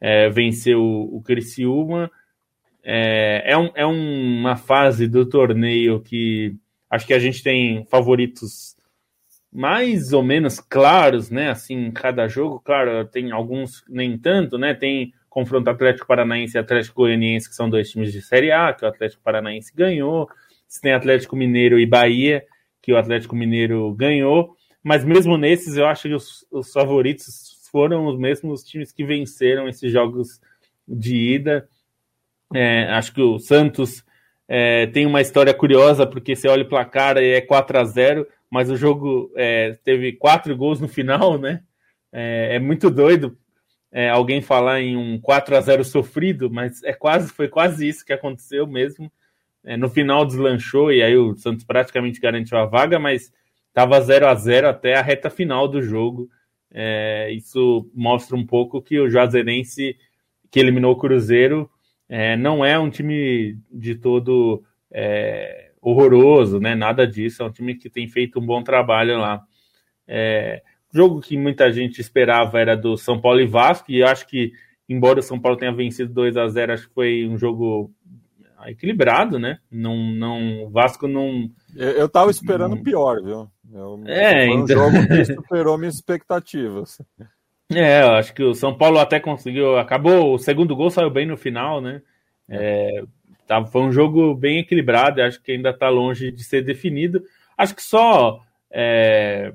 é, 0.01 0.29
vencer 0.29 0.77
o, 0.77 1.09
o 1.13 1.23
Criciúma. 1.23 2.11
É, 2.83 3.53
é, 3.53 3.57
um, 3.57 3.71
é 3.75 3.87
uma 3.87 4.57
fase 4.57 5.07
do 5.07 5.25
torneio 5.25 6.01
que 6.01 6.57
acho 6.91 7.07
que 7.07 7.15
a 7.15 7.19
gente 7.21 7.43
tem 7.43 7.85
favoritos 7.85 8.77
mais 9.53 10.13
ou 10.13 10.23
menos 10.23 10.59
claros, 10.59 11.31
né? 11.31 11.51
Assim, 11.51 11.75
em 11.87 11.91
cada 11.93 12.27
jogo, 12.27 12.61
claro, 12.61 13.07
tem 13.07 13.31
alguns 13.31 13.85
nem 13.89 14.19
tanto, 14.19 14.59
né? 14.59 14.75
Tem 14.75 15.13
confronto 15.29 15.71
Atlético 15.71 16.07
Paranaense 16.07 16.57
e 16.57 16.61
Atlético 16.61 17.03
Goianiense, 17.03 17.49
que 17.49 17.55
são 17.55 17.69
dois 17.69 17.91
times 17.91 18.13
de 18.13 18.23
Série 18.23 18.51
A, 18.51 18.73
que 18.73 18.85
o 18.85 18.89
Atlético 18.89 19.23
Paranaense 19.23 19.73
ganhou. 19.75 20.29
Você 20.67 20.81
tem 20.81 20.93
Atlético 20.93 21.37
Mineiro 21.37 21.79
e 21.79 21.87
Bahia, 21.87 22.45
que 22.83 22.93
o 22.93 22.97
Atlético 22.97 23.37
Mineiro 23.37 23.93
ganhou 23.95 24.57
mas 24.83 25.05
mesmo 25.05 25.37
nesses, 25.37 25.77
eu 25.77 25.87
acho 25.87 26.09
que 26.09 26.15
os, 26.15 26.47
os 26.51 26.73
favoritos 26.73 27.59
foram 27.71 28.07
os 28.07 28.19
mesmos 28.19 28.65
times 28.65 28.93
que 28.93 29.05
venceram 29.05 29.69
esses 29.69 29.93
jogos 29.93 30.41
de 30.89 31.15
ida. 31.35 31.69
É, 32.55 32.85
acho 32.93 33.13
que 33.13 33.21
o 33.21 33.39
Santos 33.39 34.03
é, 34.49 34.87
tem 34.87 35.05
uma 35.05 35.21
história 35.21 35.53
curiosa, 35.53 36.07
porque 36.07 36.35
você 36.35 36.49
olha 36.49 36.63
o 36.63 36.69
placar 36.69 37.19
e 37.19 37.35
é 37.35 37.41
4 37.43 37.79
a 37.79 37.85
0 37.85 38.27
mas 38.51 38.71
o 38.71 38.77
jogo 38.79 39.31
é, 39.37 39.79
teve 39.85 40.15
quatro 40.15 40.57
gols 40.57 40.81
no 40.81 40.89
final, 40.89 41.39
né? 41.39 41.63
É, 42.11 42.57
é 42.57 42.59
muito 42.59 42.89
doido 42.89 43.37
é, 43.91 44.09
alguém 44.11 44.41
falar 44.41 44.81
em 44.81 44.97
um 44.97 45.21
4 45.21 45.57
a 45.57 45.61
0 45.61 45.85
sofrido, 45.85 46.51
mas 46.51 46.83
é 46.83 46.93
quase, 46.93 47.33
foi 47.33 47.49
quase 47.49 47.89
isso 47.89 48.05
que 48.05 48.13
aconteceu 48.13 48.67
mesmo. 48.67 49.11
É, 49.65 49.77
no 49.77 49.89
final 49.89 50.25
deslanchou 50.25 50.93
e 50.93 51.03
aí 51.03 51.17
o 51.17 51.37
Santos 51.37 51.65
praticamente 51.65 52.21
garantiu 52.21 52.59
a 52.59 52.67
vaga, 52.67 52.99
mas 52.99 53.33
Estava 53.79 54.01
0 54.01 54.27
a 54.27 54.35
0 54.35 54.69
até 54.69 54.97
a 54.97 55.03
reta 55.03 55.31
final 55.31 55.69
do 55.69 55.81
jogo. 55.81 56.29
É, 56.69 57.31
isso 57.31 57.89
mostra 57.95 58.35
um 58.35 58.45
pouco 58.45 58.83
que 58.83 58.99
o 58.99 59.09
Juazeirense, 59.09 59.97
que 60.51 60.59
eliminou 60.59 60.95
o 60.95 60.97
Cruzeiro, 60.97 61.71
é, 62.09 62.37
não 62.37 62.65
é 62.65 62.77
um 62.77 62.91
time 62.91 63.57
de 63.71 63.95
todo 63.95 64.65
é, 64.91 65.71
horroroso, 65.81 66.59
né? 66.59 66.75
Nada 66.75 67.07
disso. 67.07 67.41
É 67.41 67.47
um 67.47 67.53
time 67.53 67.77
que 67.77 67.89
tem 67.89 68.09
feito 68.09 68.41
um 68.41 68.47
bom 68.47 68.65
trabalho 68.65 69.19
lá. 69.19 69.45
Jogo 70.93 71.21
que 71.21 71.37
muita 71.37 71.73
gente 71.73 72.01
esperava 72.01 72.59
era 72.59 72.77
do 72.77 72.97
São 72.97 73.21
Paulo 73.21 73.41
e 73.41 73.47
Vasco, 73.47 73.91
e 73.91 74.03
acho 74.03 74.27
que, 74.27 74.53
embora 74.89 75.21
o 75.21 75.23
São 75.23 75.39
Paulo 75.39 75.59
tenha 75.59 75.73
vencido 75.73 76.13
2 76.13 76.37
a 76.37 76.49
0 76.49 76.73
acho 76.73 76.89
que 76.89 76.95
foi 76.95 77.27
um 77.27 77.37
jogo 77.37 77.93
equilibrado, 78.67 79.39
né? 79.39 79.59
Não, 79.71 79.97
não, 79.97 80.65
o 80.65 80.71
Vasco 80.71 81.07
não. 81.07 81.51
Eu, 81.77 81.91
eu 81.91 82.09
tava 82.09 82.31
esperando 82.31 82.77
não... 82.77 82.83
pior, 82.83 83.23
viu? 83.23 83.49
Eu, 83.73 84.03
é, 84.07 84.47
foi 84.47 84.57
um 84.57 84.65
então... 84.65 84.77
jogo 84.77 85.09
que 85.09 85.25
superou 85.35 85.79
minhas 85.79 85.95
expectativas. 85.95 87.01
É, 87.71 88.03
eu 88.03 88.13
acho 88.13 88.33
que 88.35 88.43
o 88.43 88.55
São 88.55 88.77
Paulo 88.77 88.99
até 88.99 89.21
conseguiu. 89.21 89.77
Acabou, 89.77 90.35
o 90.35 90.39
segundo 90.39 90.75
gol 90.75 90.91
saiu 90.91 91.11
bem 91.11 91.27
no 91.27 91.37
final, 91.37 91.81
né? 91.81 92.03
É, 92.49 93.03
tá, 93.47 93.65
foi 93.67 93.83
um 93.83 93.93
jogo 93.93 94.35
bem 94.35 94.59
equilibrado, 94.59 95.23
acho 95.23 95.41
que 95.43 95.53
ainda 95.53 95.71
está 95.71 95.89
longe 95.89 96.33
de 96.33 96.43
ser 96.43 96.63
definido. 96.63 97.23
Acho 97.57 97.75
que 97.75 97.83
só 97.83 98.41
é, 98.71 99.53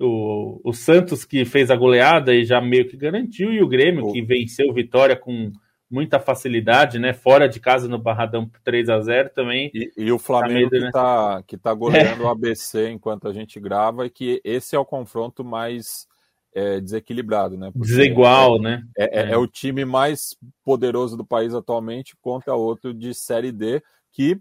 o, 0.00 0.60
o, 0.64 0.72
Santos 0.72 1.24
que 1.24 1.44
fez 1.44 1.70
a 1.70 1.76
goleada 1.76 2.34
e 2.34 2.44
já 2.44 2.60
meio 2.60 2.88
que 2.88 2.96
garantiu, 2.96 3.52
e 3.52 3.62
o 3.62 3.68
Grêmio 3.68 4.12
que 4.12 4.22
venceu 4.22 4.72
Vitória 4.72 5.14
com 5.14 5.52
muita 5.90 6.20
facilidade, 6.20 6.98
né? 6.98 7.12
Fora 7.12 7.48
de 7.48 7.58
casa 7.58 7.88
no 7.88 7.98
Barradão 7.98 8.48
3 8.64 8.88
a 8.88 9.00
0 9.00 9.30
também. 9.34 9.70
E, 9.74 9.92
e 9.96 10.12
o 10.12 10.18
Flamengo 10.18 10.70
tá 10.70 10.76
medo, 10.76 10.82
que, 10.82 10.86
está 10.86 11.36
né? 11.36 11.44
que 11.46 11.58
tá 11.58 11.74
goleando 11.74 12.22
é. 12.22 12.26
o 12.26 12.28
ABC 12.28 12.88
enquanto 12.90 13.28
a 13.28 13.32
gente 13.32 13.58
grava, 13.58 14.06
e 14.06 14.10
que 14.10 14.40
esse 14.44 14.76
é 14.76 14.78
o 14.78 14.84
confronto 14.84 15.44
mais 15.44 16.06
é, 16.54 16.80
desequilibrado, 16.80 17.56
né? 17.56 17.70
Porque 17.72 17.88
Desigual, 17.88 18.56
é, 18.56 18.60
né? 18.60 18.82
É, 18.96 19.20
é, 19.20 19.32
é, 19.32 19.36
o 19.36 19.46
time 19.46 19.84
mais 19.84 20.36
poderoso 20.64 21.16
do 21.16 21.24
país 21.24 21.54
atualmente 21.54 22.16
contra 22.20 22.54
outro 22.54 22.94
de 22.94 23.12
Série 23.12 23.52
D 23.52 23.82
que 24.12 24.40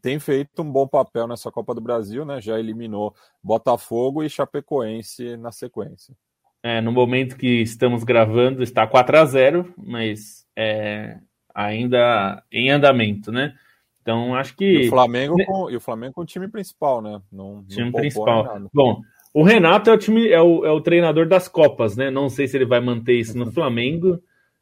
tem 0.00 0.18
feito 0.18 0.62
um 0.62 0.70
bom 0.70 0.86
papel 0.86 1.26
nessa 1.26 1.50
Copa 1.50 1.74
do 1.74 1.80
Brasil, 1.80 2.24
né? 2.24 2.40
Já 2.40 2.58
eliminou 2.58 3.14
Botafogo 3.42 4.22
e 4.22 4.30
Chapecoense 4.30 5.36
na 5.36 5.52
sequência. 5.52 6.14
É, 6.62 6.80
no 6.80 6.90
momento 6.90 7.36
que 7.36 7.62
estamos 7.62 8.02
gravando 8.02 8.62
está 8.62 8.86
4 8.86 9.18
a 9.18 9.24
0 9.24 9.74
mas 9.76 10.44
é, 10.56 11.18
ainda 11.54 12.42
em 12.50 12.70
andamento, 12.70 13.30
né? 13.30 13.54
Então 14.02 14.34
acho 14.34 14.56
que. 14.56 14.64
E 14.64 14.86
o 14.86 14.90
Flamengo 14.90 15.36
com, 15.44 15.70
e 15.70 15.76
o 15.76 15.80
Flamengo 15.80 16.14
com 16.14 16.22
o 16.22 16.26
time 16.26 16.48
principal, 16.48 17.00
né? 17.00 17.20
Não, 17.30 17.64
time 17.64 17.90
não 17.90 17.92
principal. 17.92 18.60
Bom, 18.72 19.02
o 19.34 19.42
Renato 19.42 19.90
é 19.90 19.92
o 19.92 19.98
time, 19.98 20.28
é 20.28 20.40
o, 20.40 20.64
é 20.64 20.70
o 20.72 20.80
treinador 20.80 21.28
das 21.28 21.46
Copas, 21.46 21.96
né? 21.96 22.10
Não 22.10 22.28
sei 22.28 22.48
se 22.48 22.56
ele 22.56 22.64
vai 22.64 22.80
manter 22.80 23.14
isso 23.14 23.36
no 23.36 23.46
uhum. 23.46 23.52
Flamengo, 23.52 24.20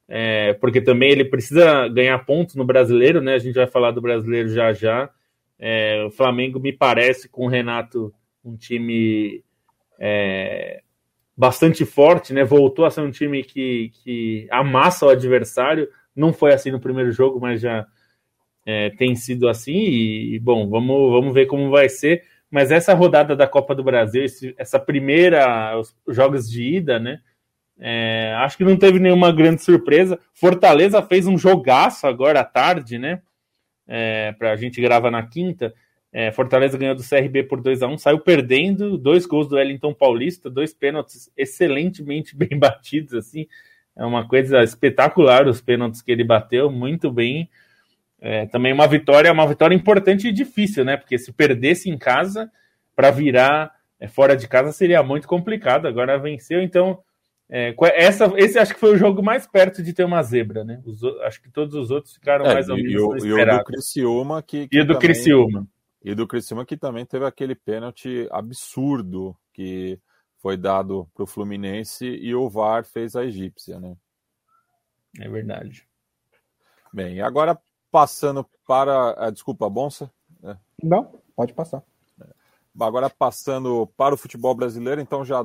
é, 0.08 0.52
porque 0.54 0.80
também 0.80 1.10
ele 1.10 1.24
precisa 1.24 1.88
ganhar 1.88 2.18
pontos 2.24 2.54
no 2.54 2.64
brasileiro, 2.64 3.20
né? 3.20 3.34
A 3.34 3.38
gente 3.38 3.54
vai 3.54 3.66
falar 3.66 3.90
do 3.90 4.00
brasileiro 4.00 4.48
já 4.48 4.72
já. 4.72 5.10
É, 5.58 6.04
o 6.04 6.10
Flamengo 6.10 6.60
me 6.60 6.72
parece 6.72 7.28
com 7.28 7.46
o 7.46 7.48
Renato 7.48 8.12
um 8.44 8.56
time 8.56 9.42
é, 9.98 10.82
bastante 11.36 11.84
forte, 11.84 12.32
né? 12.32 12.44
Voltou 12.44 12.84
a 12.84 12.90
ser 12.90 13.00
um 13.00 13.10
time 13.10 13.42
que, 13.42 13.90
que 14.02 14.46
amassa 14.50 15.06
o 15.06 15.10
adversário. 15.10 15.88
Não 16.14 16.32
foi 16.32 16.52
assim 16.52 16.70
no 16.70 16.80
primeiro 16.80 17.10
jogo, 17.10 17.40
mas 17.40 17.60
já 17.60 17.86
é, 18.64 18.90
tem 18.90 19.16
sido 19.16 19.48
assim. 19.48 19.76
E, 19.76 20.38
bom, 20.38 20.68
vamos, 20.68 21.10
vamos 21.10 21.34
ver 21.34 21.46
como 21.46 21.70
vai 21.70 21.88
ser. 21.88 22.22
Mas 22.48 22.70
essa 22.70 22.94
rodada 22.94 23.34
da 23.34 23.48
Copa 23.48 23.74
do 23.74 23.82
Brasil, 23.82 24.24
esse, 24.24 24.54
essa 24.56 24.78
primeira, 24.78 25.78
os 25.78 25.94
jogos 26.08 26.48
de 26.48 26.76
ida, 26.76 26.98
né? 26.98 27.20
É, 27.78 28.34
acho 28.38 28.56
que 28.56 28.64
não 28.64 28.76
teve 28.76 28.98
nenhuma 28.98 29.30
grande 29.32 29.62
surpresa. 29.62 30.18
Fortaleza 30.32 31.02
fez 31.02 31.26
um 31.26 31.36
jogaço 31.36 32.06
agora 32.06 32.40
à 32.40 32.44
tarde, 32.44 32.98
né? 32.98 33.20
É, 33.86 34.32
para 34.32 34.52
a 34.52 34.56
gente 34.56 34.80
gravar 34.80 35.10
na 35.10 35.26
quinta. 35.26 35.74
É, 36.12 36.32
Fortaleza 36.32 36.78
ganhou 36.78 36.94
do 36.94 37.06
CRB 37.06 37.44
por 37.44 37.60
2 37.60 37.82
a 37.82 37.88
1 37.88 37.98
saiu 37.98 38.18
perdendo, 38.18 38.96
dois 38.96 39.26
gols 39.26 39.48
do 39.48 39.56
Wellington 39.56 39.92
Paulista, 39.92 40.48
dois 40.48 40.72
pênaltis 40.72 41.30
excelentemente 41.36 42.34
bem 42.36 42.58
batidos, 42.58 43.14
assim. 43.14 43.46
É 43.94 44.04
uma 44.04 44.26
coisa 44.26 44.62
espetacular 44.62 45.46
os 45.46 45.60
pênaltis 45.60 46.02
que 46.02 46.10
ele 46.10 46.24
bateu, 46.24 46.70
muito 46.70 47.10
bem. 47.10 47.48
É, 48.20 48.46
também 48.46 48.72
uma 48.72 48.86
vitória, 48.86 49.30
uma 49.32 49.46
vitória 49.46 49.74
importante 49.74 50.28
e 50.28 50.32
difícil, 50.32 50.84
né? 50.84 50.96
Porque 50.96 51.18
se 51.18 51.32
perdesse 51.32 51.90
em 51.90 51.98
casa, 51.98 52.50
para 52.94 53.10
virar 53.10 53.72
é, 54.00 54.08
fora 54.08 54.34
de 54.34 54.48
casa 54.48 54.72
seria 54.72 55.02
muito 55.02 55.28
complicado. 55.28 55.86
Agora 55.86 56.18
venceu, 56.18 56.62
então 56.62 56.98
é, 57.48 57.74
essa, 57.94 58.32
esse 58.36 58.58
acho 58.58 58.74
que 58.74 58.80
foi 58.80 58.94
o 58.94 58.98
jogo 58.98 59.22
mais 59.22 59.46
perto 59.46 59.82
de 59.82 59.92
ter 59.92 60.04
uma 60.04 60.22
zebra, 60.22 60.64
né? 60.64 60.82
Os, 60.84 61.02
acho 61.22 61.40
que 61.40 61.50
todos 61.50 61.74
os 61.74 61.90
outros 61.90 62.14
ficaram 62.14 62.44
é, 62.46 62.54
mais 62.54 62.68
ou 62.68 62.76
menos 62.76 62.92
e, 62.92 62.96
o, 62.98 63.26
e 63.26 63.32
o 63.32 63.58
do 63.58 63.64
Criciúma 63.64 64.42
que, 64.42 64.68
que 64.68 64.76
e 64.76 64.80
o 64.80 64.84
do 64.84 64.94
também, 64.94 65.08
Criciúma 65.08 65.68
e 66.02 66.14
do 66.14 66.26
Criciúma 66.26 66.66
que 66.66 66.76
também 66.76 67.04
teve 67.06 67.24
aquele 67.24 67.54
pênalti 67.54 68.28
absurdo 68.30 69.36
que 69.52 69.98
foi 70.38 70.56
dado 70.56 71.08
para 71.14 71.24
o 71.24 71.26
Fluminense 71.26 72.04
e 72.06 72.34
o 72.34 72.48
VAR 72.48 72.84
fez 72.84 73.16
a 73.16 73.24
egípcia, 73.24 73.80
né? 73.80 73.96
É 75.18 75.28
verdade. 75.28 75.86
Bem, 76.92 77.20
agora 77.20 77.58
Passando 77.96 78.46
para. 78.66 79.26
a 79.26 79.30
desculpa, 79.30 79.70
Bonsa? 79.70 80.10
É. 80.42 80.54
Não, 80.82 81.18
pode 81.34 81.54
passar. 81.54 81.82
Agora 82.78 83.08
passando 83.08 83.86
para 83.96 84.14
o 84.14 84.18
futebol 84.18 84.54
brasileiro, 84.54 85.00
então 85.00 85.24
já 85.24 85.42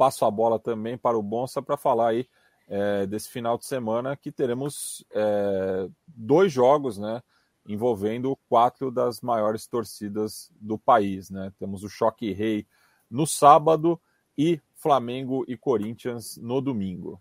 passo 0.00 0.24
a 0.24 0.30
bola 0.30 0.58
também 0.58 0.96
para 0.96 1.18
o 1.18 1.22
Bonsa 1.22 1.60
para 1.60 1.76
falar 1.76 2.08
aí 2.08 2.26
é, 2.66 3.06
desse 3.06 3.28
final 3.28 3.58
de 3.58 3.66
semana 3.66 4.16
que 4.16 4.32
teremos 4.32 5.04
é, 5.12 5.86
dois 6.06 6.50
jogos, 6.50 6.96
né? 6.96 7.22
Envolvendo 7.68 8.34
quatro 8.48 8.90
das 8.90 9.20
maiores 9.20 9.66
torcidas 9.66 10.50
do 10.58 10.78
país, 10.78 11.28
né? 11.28 11.52
Temos 11.58 11.84
o 11.84 11.88
Choque 11.90 12.32
Rei 12.32 12.66
no 13.10 13.26
sábado 13.26 14.00
e 14.38 14.58
Flamengo 14.74 15.44
e 15.46 15.54
Corinthians 15.54 16.38
no 16.38 16.62
domingo. 16.62 17.20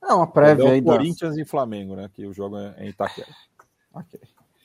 É 0.00 0.14
uma 0.14 0.28
prévia 0.28 0.70
aí. 0.70 0.80
Corinthians 0.80 1.34
das... 1.34 1.44
e 1.44 1.44
Flamengo, 1.44 1.96
né? 1.96 2.08
Que 2.14 2.24
o 2.24 2.32
jogo 2.32 2.56
é 2.56 2.84
em 2.84 2.90
Itaquera. 2.90 3.34
Ok. 3.92 4.20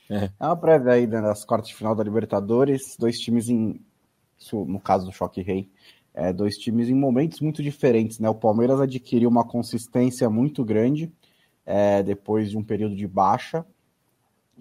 É. 0.08 0.30
é 0.38 0.46
uma 0.46 0.56
prévia 0.56 0.92
aí 0.92 1.04
das 1.04 1.44
quartas 1.44 1.70
de 1.70 1.74
final 1.74 1.92
da 1.92 2.04
Libertadores, 2.04 2.96
dois 2.96 3.18
times 3.18 3.48
em, 3.48 3.84
no 4.52 4.78
caso 4.78 5.04
do 5.04 5.10
Choque 5.10 5.42
Rei, 5.42 5.68
é, 6.16 6.32
dois 6.32 6.56
times 6.56 6.88
em 6.88 6.94
momentos 6.94 7.40
muito 7.40 7.62
diferentes, 7.62 8.18
né? 8.18 8.28
O 8.30 8.34
Palmeiras 8.34 8.80
adquiriu 8.80 9.28
uma 9.28 9.44
consistência 9.44 10.30
muito 10.30 10.64
grande 10.64 11.12
é, 11.66 12.02
depois 12.02 12.50
de 12.50 12.56
um 12.56 12.64
período 12.64 12.96
de 12.96 13.06
baixa. 13.06 13.66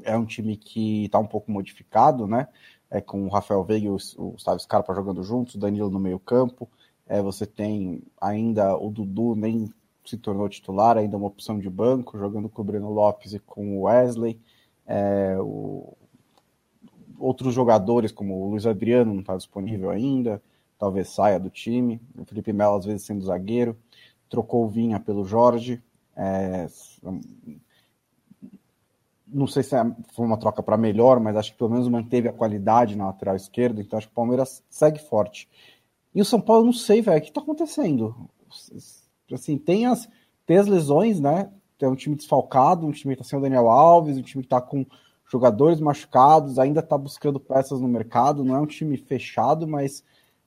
É 0.04 0.18
um 0.18 0.26
time 0.26 0.58
que 0.58 1.06
está 1.06 1.18
um 1.18 1.26
pouco 1.26 1.50
modificado, 1.50 2.28
né? 2.28 2.50
É, 2.92 3.00
com 3.00 3.26
o 3.26 3.30
Rafael 3.30 3.64
Veiga 3.64 3.88
e 3.88 3.90
o, 3.90 3.98
o 4.18 4.32
Gustavo 4.32 4.60
Scarpa 4.60 4.94
jogando 4.94 5.24
juntos, 5.24 5.56
o 5.56 5.58
Danilo 5.58 5.90
no 5.90 5.98
meio 5.98 6.20
campo. 6.20 6.70
É, 7.08 7.22
você 7.22 7.46
tem 7.46 8.04
ainda 8.20 8.76
o 8.76 8.90
Dudu, 8.90 9.34
nem 9.34 9.74
se 10.06 10.18
tornou 10.18 10.50
titular, 10.50 10.98
ainda 10.98 11.16
uma 11.16 11.28
opção 11.28 11.58
de 11.58 11.70
banco, 11.70 12.18
jogando 12.18 12.50
com 12.50 12.62
o 12.62 12.66
Breno 12.66 12.92
Lopes 12.92 13.34
e 13.34 13.40
com 13.40 13.78
o 13.78 13.84
Wesley. 13.84 14.38
É, 14.86 15.38
o... 15.40 15.96
Outros 17.18 17.54
jogadores, 17.54 18.12
como 18.12 18.36
o 18.36 18.50
Luiz 18.50 18.66
Adriano, 18.66 19.14
não 19.14 19.22
está 19.22 19.38
disponível 19.38 19.90
ainda, 19.90 20.44
talvez 20.78 21.10
saia 21.10 21.40
do 21.40 21.50
time. 21.50 22.02
O 22.18 22.26
Felipe 22.26 22.54
Melo, 22.54 22.76
às 22.76 22.86
vezes, 22.86 23.06
sendo 23.06 23.26
zagueiro. 23.26 23.78
Trocou 24.30 24.66
o 24.66 24.68
Vinha 24.68 25.00
pelo 25.00 25.26
Jorge. 25.26 25.82
É... 26.16 26.68
Não 29.28 29.48
sei 29.48 29.64
se 29.64 29.76
é, 29.76 29.84
foi 30.14 30.26
uma 30.26 30.38
troca 30.38 30.62
para 30.62 30.78
melhor, 30.78 31.20
mas 31.20 31.36
acho 31.36 31.52
que 31.52 31.58
pelo 31.58 31.72
menos 31.72 31.88
manteve 31.88 32.28
a 32.28 32.34
qualidade 32.34 32.96
na 32.96 33.08
lateral 33.08 33.36
esquerda. 33.36 33.82
Então 33.82 33.98
acho 33.98 34.08
que 34.08 34.14
o 34.14 34.16
Palmeiras 34.16 34.64
segue 34.70 35.00
forte. 35.00 35.50
E 36.14 36.22
o 36.22 36.26
São 36.26 36.40
Paulo, 36.40 36.66
não 36.66 36.74
sei, 36.74 37.02
velho, 37.02 37.18
o 37.18 37.22
que 37.22 37.28
está 37.28 37.42
acontecendo? 37.42 38.16
Assim, 39.32 39.58
tem 39.58 39.86
as, 39.86 40.08
tem 40.46 40.58
as 40.58 40.68
lesões, 40.68 41.20
né? 41.20 41.52
é 41.84 41.90
um 41.90 41.96
time 41.96 42.16
desfalcado, 42.16 42.88
um 42.88 42.92
time 42.92 43.16
que 43.16 43.22
está 43.22 43.30
sem 43.30 43.40
o 43.40 43.42
Daniel 43.42 43.70
Alves, 43.70 44.18
um 44.18 44.22
time 44.22 44.44
que 44.44 44.48
está 44.48 44.62
com 44.62 44.86
jogadores 45.30 45.80
machucados, 45.80 46.60
ainda 46.60 46.80
está 46.80 46.98
buscando 46.98 47.40
peças 47.40 47.82
no 47.82 47.88
mercado, 47.88 48.44
não 48.44 48.56
é 48.56 48.60
um 48.60 48.66
time 48.66 48.96
fechado, 48.96 49.68
mas 49.68 50.04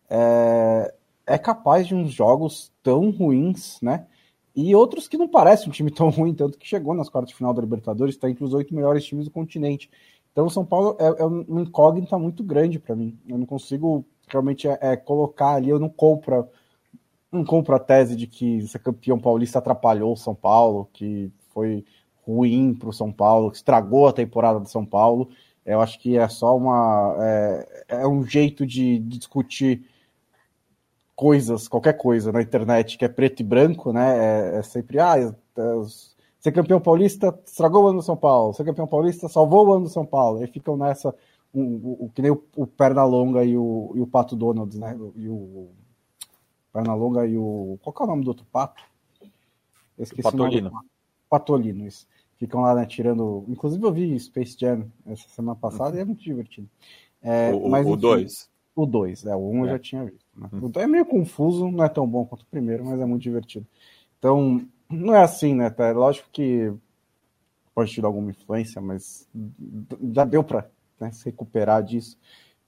é, 0.09 0.94
é, 1.26 1.38
capaz 1.38 1.86
de 1.86 1.94
uns 1.94 2.12
jogos 2.12 2.72
tão 2.82 3.11
ruins, 3.11 3.78
né? 3.82 4.06
E 4.54 4.74
outros 4.74 5.06
que 5.06 5.16
não 5.16 5.28
parecem 5.28 5.68
um 5.68 5.72
time 5.72 5.90
tão 5.92 6.11
ruim, 6.11 6.34
tanto 6.34 6.59
que 6.59 6.66
chegou 6.66 6.94
nas 6.94 7.09
quartas 7.09 7.30
de 7.30 7.36
final 7.36 7.54
da 7.54 7.62
Libertadores, 7.62 8.14
está 8.14 8.28
entre 8.28 8.44
os 8.44 8.54
oito 8.54 8.74
melhores 8.74 9.04
times 9.04 9.26
do 9.26 9.30
continente. 9.30 9.90
Então 10.32 10.46
o 10.46 10.50
São 10.50 10.64
Paulo 10.64 10.96
é, 10.98 11.22
é 11.22 11.24
uma 11.24 11.62
incógnita 11.62 12.18
muito 12.18 12.42
grande 12.42 12.78
para 12.78 12.94
mim. 12.96 13.18
Eu 13.28 13.38
não 13.38 13.46
consigo 13.46 14.04
realmente 14.28 14.68
é, 14.68 14.78
é, 14.80 14.96
colocar 14.96 15.54
ali, 15.54 15.68
eu 15.68 15.78
não 15.78 15.88
compro 15.88 16.48
não 17.30 17.44
compro 17.44 17.74
a 17.74 17.78
tese 17.78 18.16
de 18.16 18.26
que 18.26 18.66
ser 18.66 18.78
campeão 18.78 19.18
paulista 19.18 19.59
atrapalhou 19.59 20.14
o 20.14 20.16
São 20.16 20.34
Paulo, 20.34 20.88
que 20.94 21.30
foi 21.50 21.84
ruim 22.26 22.74
para 22.74 22.88
o 22.88 22.92
São 22.92 23.12
Paulo, 23.12 23.50
que 23.50 23.59
estragou 23.59 24.09
a 24.09 24.12
temporada 24.12 24.59
do 24.59 24.68
São 24.68 24.84
Paulo. 24.84 25.28
Eu 25.64 25.80
acho 25.80 25.98
que 25.98 26.16
é 26.16 26.26
só 26.28 26.56
uma. 26.56 27.14
É, 27.20 27.84
é 27.88 28.09
um 28.09 28.24
jeito 28.24 28.66
de, 28.66 28.98
de, 28.98 29.18
discutir 29.18 29.84
coisas, 31.18 31.66
qualquer 31.66 31.94
coisa 31.94 32.30
na 32.30 32.40
internet 32.40 32.96
que 32.96 33.04
é 33.04 33.08
preto 33.08 33.40
e 33.40 33.44
branco, 33.44 33.92
né? 33.92 34.52
É, 34.54 34.58
é 34.58 34.62
sempre. 34.62 35.00
Ah, 35.00 35.16
ser 36.38 36.52
campeão 36.52 36.80
paulista 36.80 37.36
estragou 37.44 37.82
o 37.82 37.86
ano 37.88 37.98
do 37.98 38.04
São 38.04 38.16
Paulo, 38.16 38.54
ser 38.54 38.64
campeão 38.64 38.86
paulista 38.86 39.28
salvou 39.28 39.66
o 39.66 39.72
ano 39.72 39.84
do 39.86 39.90
São 39.90 40.06
Paulo. 40.06 40.38
Aí 40.38 40.46
ficam 40.46 40.76
nessa. 40.76 41.12
O, 41.52 42.08
que 42.14 42.22
nem 42.22 42.30
o, 42.30 42.40
o 42.54 42.66
Pernalonga 42.68 43.44
e 43.44 43.56
o, 43.56 43.90
e 43.96 44.00
o 44.00 44.06
Pato 44.06 44.36
Donald, 44.36 44.78
né? 44.78 44.96
E 45.16 45.28
o 45.28 45.70
Pernalonga 46.72 47.26
e 47.26 47.36
o. 47.36 47.80
Qual 47.82 47.96
é 47.98 48.02
o 48.04 48.06
nome 48.06 48.22
do 48.22 48.28
outro 48.28 48.46
pato? 48.52 48.84
Eu 49.98 50.04
esqueci 50.04 50.22
Patolino. 50.22 50.68
O 50.68 51.28
Patolino, 51.28 51.84
isso. 51.84 52.06
Ficam 52.36 52.60
lá, 52.60 52.76
né, 52.76 52.86
tirando. 52.86 53.44
Inclusive, 53.48 53.84
eu 53.84 53.92
vi 53.92 54.20
Space 54.20 54.56
Jam 54.56 54.86
essa 55.04 55.28
semana 55.30 55.56
passada 55.56 55.90
uhum. 55.90 55.96
e 55.96 56.00
é 56.00 56.04
muito 56.04 56.22
divertido. 56.22 56.68
É, 57.20 57.52
o 57.52 57.96
2. 57.96 58.48
O 58.76 58.86
2, 58.86 59.26
é, 59.26 59.34
o 59.34 59.40
1 59.40 59.50
um 59.50 59.58
é. 59.58 59.62
eu 59.62 59.72
já 59.72 59.78
tinha 59.80 60.04
visto. 60.04 60.28
Né? 60.39 60.49
Hum. 60.53 60.70
É 60.76 60.86
meio 60.86 61.05
confuso, 61.05 61.70
não 61.70 61.84
é 61.84 61.89
tão 61.89 62.07
bom 62.07 62.24
quanto 62.24 62.43
o 62.43 62.47
primeiro, 62.47 62.84
mas 62.84 63.01
é 63.01 63.05
muito 63.05 63.22
divertido. 63.22 63.66
Então, 64.18 64.62
não 64.89 65.14
é 65.14 65.22
assim, 65.22 65.55
né? 65.55 65.68
Tá? 65.70 65.91
Lógico 65.93 66.28
que 66.32 66.72
pode 67.74 67.93
tirar 67.93 68.09
alguma 68.09 68.30
influência, 68.30 68.80
mas 68.80 69.28
já 70.12 70.24
deu 70.24 70.43
para 70.43 70.68
né, 71.01 71.11
se 71.12 71.26
recuperar 71.26 71.82
disso. 71.82 72.18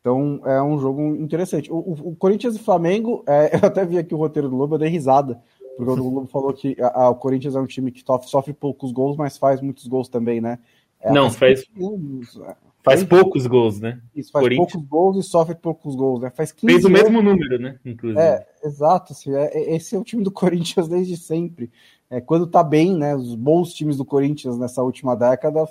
Então 0.01 0.41
é 0.45 0.63
um 0.63 0.79
jogo 0.79 1.15
interessante. 1.17 1.71
O, 1.71 1.77
o, 1.77 2.11
o 2.11 2.17
Corinthians 2.17 2.57
e 2.57 2.59
Flamengo, 2.59 3.25
é, 3.27 3.57
eu 3.61 3.67
até 3.67 3.85
vi 3.85 3.99
aqui 3.99 4.15
o 4.15 4.19
roteiro 4.19 4.49
do 4.49 4.57
Lobo, 4.57 4.75
eu 4.75 4.79
dei 4.79 4.89
risada, 4.89 5.41
porque 5.77 5.93
o 5.93 6.11
Lobo 6.11 6.27
falou 6.27 6.53
que 6.53 6.77
a, 6.81 7.05
a, 7.05 7.11
o 7.11 7.17
Corinthians 7.17 7.57
é 7.57 7.61
um 7.61 7.67
time 7.67 7.91
que 7.91 8.03
sofre, 8.05 8.29
sofre, 8.29 8.53
poucos 8.53 8.93
gols, 8.93 9.17
mas 9.17 9.37
faz 9.37 9.61
muitos 9.61 9.87
gols 9.87 10.09
também, 10.09 10.41
né? 10.41 10.59
É, 11.01 11.13
Não, 11.13 11.31
faz. 11.31 11.65
Faz 12.83 13.05
poucos 13.05 13.47
gols, 13.47 13.81
né? 13.81 14.01
Isso, 14.15 14.31
faz 14.31 14.57
poucos 14.57 14.83
gols 14.85 15.17
e 15.17 15.23
sofre 15.29 15.55
poucos 15.55 15.95
gols, 15.95 16.23
né? 16.23 16.31
Faz 16.31 16.53
15 16.53 16.73
Fez 16.73 16.85
o 16.85 16.91
mesmo 16.91 17.23
número, 17.23 17.59
né? 17.59 17.79
Inclusive. 17.85 18.21
É, 18.21 18.47
exato. 18.65 19.13
Assim, 19.13 19.35
é, 19.35 19.51
é, 19.53 19.75
esse 19.75 19.95
é 19.95 19.99
o 19.99 20.05
time 20.05 20.23
do 20.23 20.31
Corinthians 20.33 20.89
desde 20.89 21.17
sempre. 21.17 21.71
É, 22.09 22.21
quando 22.21 22.47
tá 22.47 22.63
bem, 22.63 22.97
né? 22.97 23.15
Os 23.15 23.35
bons 23.35 23.73
times 23.73 23.97
do 23.97 24.05
Corinthians 24.05 24.59
nessa 24.59 24.83
última 24.83 25.15
década 25.15 25.69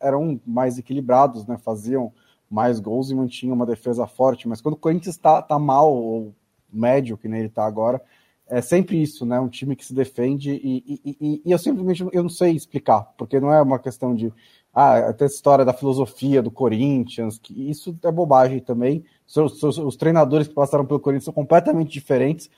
eram 0.00 0.40
mais 0.46 0.78
equilibrados, 0.78 1.46
né? 1.46 1.58
Faziam 1.58 2.12
mais 2.50 2.80
gols 2.80 3.10
e 3.10 3.14
mantinham 3.14 3.54
uma 3.54 3.66
defesa 3.66 4.06
forte. 4.06 4.48
Mas 4.48 4.60
quando 4.60 4.74
o 4.74 4.78
Corinthians 4.78 5.16
tá, 5.16 5.40
tá 5.40 5.58
mal, 5.58 5.94
ou 5.94 6.34
médio, 6.72 7.16
que 7.16 7.28
nem 7.28 7.40
ele 7.40 7.48
tá 7.48 7.64
agora, 7.64 8.02
é 8.50 8.60
sempre 8.60 9.00
isso, 9.00 9.24
né? 9.24 9.38
Um 9.38 9.48
time 9.48 9.76
que 9.76 9.86
se 9.86 9.94
defende 9.94 10.50
e, 10.50 11.00
e, 11.04 11.16
e, 11.20 11.42
e 11.46 11.52
eu 11.52 11.58
simplesmente 11.58 12.04
eu 12.12 12.22
não 12.22 12.28
sei 12.28 12.52
explicar, 12.52 13.02
porque 13.16 13.38
não 13.38 13.52
é 13.52 13.62
uma 13.62 13.78
questão 13.78 14.14
de 14.14 14.32
ah, 14.72 15.08
até 15.08 15.24
essa 15.24 15.34
história 15.34 15.64
da 15.64 15.72
filosofia 15.72 16.42
do 16.42 16.50
Corinthians, 16.50 17.38
que 17.38 17.68
isso 17.68 17.96
é 18.04 18.12
bobagem 18.12 18.60
também. 18.60 19.04
Os, 19.26 19.62
os, 19.62 19.78
os, 19.78 19.96
treinadores 19.96 20.46
que 20.46 20.54
passaram 20.54 20.86
pelo 20.86 21.00
Corinthians 21.00 21.24
são 21.24 21.34
completamente 21.34 21.90
diferentes, 21.90 22.48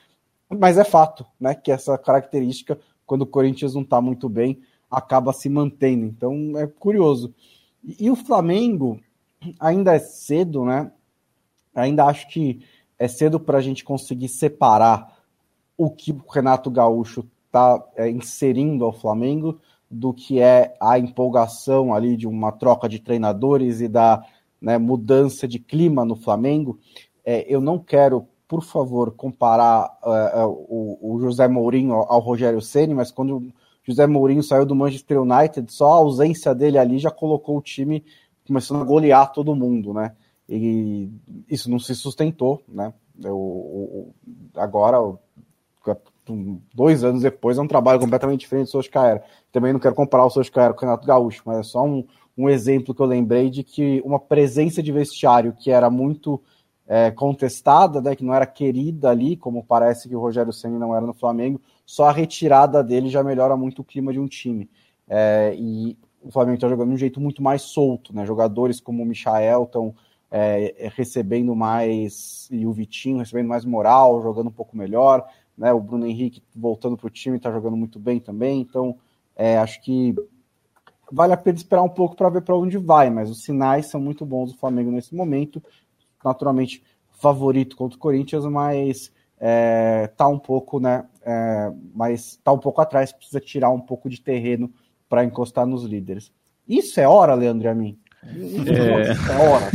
mas 0.48 0.76
é 0.76 0.84
fato, 0.84 1.24
né? 1.40 1.54
Que 1.54 1.72
essa 1.72 1.96
característica, 1.96 2.78
quando 3.06 3.22
o 3.22 3.26
Corinthians 3.26 3.74
não 3.74 3.82
está 3.82 4.00
muito 4.00 4.28
bem, 4.28 4.60
acaba 4.90 5.32
se 5.32 5.48
mantendo. 5.48 6.04
Então 6.04 6.52
é 6.58 6.66
curioso. 6.66 7.34
E, 7.82 8.06
e 8.06 8.10
o 8.10 8.16
Flamengo 8.16 9.00
ainda 9.58 9.94
é 9.94 9.98
cedo, 9.98 10.64
né? 10.64 10.92
Ainda 11.74 12.04
acho 12.04 12.28
que 12.28 12.62
é 12.98 13.08
cedo 13.08 13.40
para 13.40 13.56
a 13.56 13.62
gente 13.62 13.82
conseguir 13.82 14.28
separar 14.28 15.18
o 15.78 15.90
que 15.90 16.12
o 16.12 16.30
Renato 16.30 16.70
Gaúcho 16.70 17.26
está 17.46 17.82
é, 17.96 18.08
inserindo 18.10 18.84
ao 18.84 18.92
Flamengo 18.92 19.58
do 19.92 20.14
que 20.14 20.40
é 20.40 20.74
a 20.80 20.98
empolgação 20.98 21.92
ali 21.92 22.16
de 22.16 22.26
uma 22.26 22.50
troca 22.50 22.88
de 22.88 22.98
treinadores 22.98 23.82
e 23.82 23.88
da 23.88 24.24
né, 24.58 24.78
mudança 24.78 25.46
de 25.46 25.58
clima 25.58 26.02
no 26.04 26.16
Flamengo. 26.16 26.78
É, 27.22 27.44
eu 27.52 27.60
não 27.60 27.78
quero, 27.78 28.26
por 28.48 28.62
favor, 28.64 29.12
comparar 29.12 29.98
uh, 30.02 30.48
o, 30.48 31.16
o, 31.16 31.20
José 31.20 31.46
Mourinho 31.46 31.92
ao, 31.92 32.12
ao 32.12 32.20
Rogério 32.20 32.62
Ceni, 32.62 32.94
mas 32.94 33.10
quando 33.10 33.36
o 33.36 33.52
José 33.84 34.06
Mourinho 34.06 34.42
saiu 34.42 34.64
do 34.64 34.74
Manchester 34.74 35.20
United, 35.20 35.70
só 35.70 35.92
a 35.92 35.96
ausência 35.96 36.54
dele 36.54 36.78
ali 36.78 36.98
já 36.98 37.10
colocou 37.10 37.58
o 37.58 37.62
time 37.62 38.02
começando 38.46 38.80
a 38.80 38.84
golear 38.84 39.30
todo 39.30 39.54
mundo, 39.54 39.92
né? 39.92 40.16
E 40.48 41.08
isso 41.48 41.70
não 41.70 41.78
se 41.78 41.94
sustentou, 41.94 42.62
né? 42.66 42.92
Eu, 43.22 44.12
agora 44.56 44.98
dois 46.74 47.04
anos 47.04 47.22
depois, 47.22 47.58
é 47.58 47.62
um 47.62 47.68
trabalho 47.68 48.00
completamente 48.00 48.40
diferente 48.40 48.66
do 48.66 48.70
Solskjaer. 48.70 49.22
Também 49.50 49.72
não 49.72 49.80
quero 49.80 49.94
comparar 49.94 50.24
o 50.24 50.30
Solskjaer 50.30 50.74
com 50.74 50.84
o 50.84 50.88
Renato 50.88 51.06
Gaúcho, 51.06 51.42
mas 51.44 51.58
é 51.58 51.62
só 51.62 51.84
um, 51.84 52.04
um 52.36 52.48
exemplo 52.48 52.94
que 52.94 53.00
eu 53.00 53.06
lembrei 53.06 53.50
de 53.50 53.62
que 53.62 54.00
uma 54.04 54.18
presença 54.18 54.82
de 54.82 54.92
vestiário 54.92 55.52
que 55.52 55.70
era 55.70 55.90
muito 55.90 56.40
é, 56.86 57.10
contestada, 57.10 58.00
né, 58.00 58.14
que 58.14 58.24
não 58.24 58.34
era 58.34 58.46
querida 58.46 59.10
ali, 59.10 59.36
como 59.36 59.64
parece 59.64 60.08
que 60.08 60.16
o 60.16 60.20
Rogério 60.20 60.52
Senna 60.52 60.78
não 60.78 60.94
era 60.94 61.06
no 61.06 61.14
Flamengo, 61.14 61.60
só 61.86 62.04
a 62.04 62.12
retirada 62.12 62.82
dele 62.82 63.08
já 63.08 63.22
melhora 63.22 63.56
muito 63.56 63.80
o 63.80 63.84
clima 63.84 64.12
de 64.12 64.20
um 64.20 64.26
time. 64.26 64.68
É, 65.08 65.54
e 65.56 65.96
o 66.22 66.30
Flamengo 66.30 66.54
está 66.54 66.68
jogando 66.68 66.88
de 66.88 66.94
um 66.94 66.98
jeito 66.98 67.20
muito 67.20 67.42
mais 67.42 67.62
solto, 67.62 68.14
né? 68.14 68.24
Jogadores 68.24 68.80
como 68.80 69.02
o 69.02 69.06
Michael 69.06 69.64
estão 69.64 69.94
é, 70.30 70.90
recebendo 70.96 71.54
mais, 71.54 72.48
e 72.50 72.64
o 72.64 72.72
Vitinho 72.72 73.18
recebendo 73.18 73.48
mais 73.48 73.64
moral, 73.64 74.22
jogando 74.22 74.48
um 74.48 74.52
pouco 74.52 74.76
melhor 74.76 75.26
né? 75.56 75.72
O 75.72 75.80
Bruno 75.80 76.06
Henrique 76.06 76.42
voltando 76.54 76.96
para 76.96 77.06
o 77.06 77.10
time 77.10 77.36
está 77.36 77.50
jogando 77.50 77.76
muito 77.76 77.98
bem 77.98 78.20
também, 78.20 78.60
então 78.60 78.96
é, 79.36 79.58
acho 79.58 79.80
que 79.82 80.14
vale 81.10 81.32
a 81.32 81.36
pena 81.36 81.56
esperar 81.56 81.82
um 81.82 81.88
pouco 81.88 82.16
para 82.16 82.30
ver 82.30 82.42
para 82.42 82.56
onde 82.56 82.78
vai, 82.78 83.10
mas 83.10 83.30
os 83.30 83.42
sinais 83.42 83.86
são 83.86 84.00
muito 84.00 84.24
bons 84.24 84.52
do 84.52 84.58
Flamengo 84.58 84.90
nesse 84.90 85.14
momento. 85.14 85.62
Naturalmente, 86.24 86.82
favorito 87.10 87.76
contra 87.76 87.96
o 87.96 88.00
Corinthians, 88.00 88.44
mas 88.46 89.12
é, 89.38 90.06
tá 90.16 90.26
um 90.26 90.38
pouco, 90.38 90.80
né? 90.80 91.04
É, 91.22 91.72
mas 91.94 92.40
tá 92.42 92.52
um 92.52 92.58
pouco 92.58 92.80
atrás, 92.80 93.12
precisa 93.12 93.40
tirar 93.40 93.70
um 93.70 93.80
pouco 93.80 94.08
de 94.08 94.20
terreno 94.20 94.72
para 95.08 95.24
encostar 95.24 95.66
nos 95.66 95.84
líderes. 95.84 96.32
Isso 96.66 96.98
é 96.98 97.06
hora, 97.06 97.34
Leandro 97.34 97.66
e 97.66 97.68
a 97.68 97.74
mim. 97.74 97.98
É... 98.24 99.12
Isso 99.12 99.30
é 99.30 99.48
hora. 99.48 99.70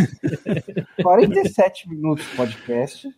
47 1.03 1.89
minutos 1.89 2.25
de 2.25 2.35
podcast. 2.35 3.09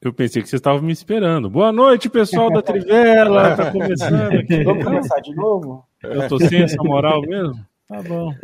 Eu 0.00 0.12
pensei 0.12 0.40
que 0.40 0.48
vocês 0.48 0.60
estavam 0.60 0.80
me 0.80 0.92
esperando. 0.92 1.50
Boa 1.50 1.72
noite, 1.72 2.08
pessoal 2.08 2.52
da 2.52 2.62
Trivela. 2.62 3.56
Tá 3.56 3.72
começando 3.72 4.32
aqui. 4.32 4.58
Vamos 4.62 4.84
começar 4.84 5.20
de 5.20 5.34
novo? 5.34 5.84
Eu 6.00 6.28
tô 6.28 6.38
sem 6.38 6.62
essa 6.62 6.80
moral 6.84 7.20
mesmo? 7.22 7.66
Tá 7.88 8.00
bom. 8.02 8.32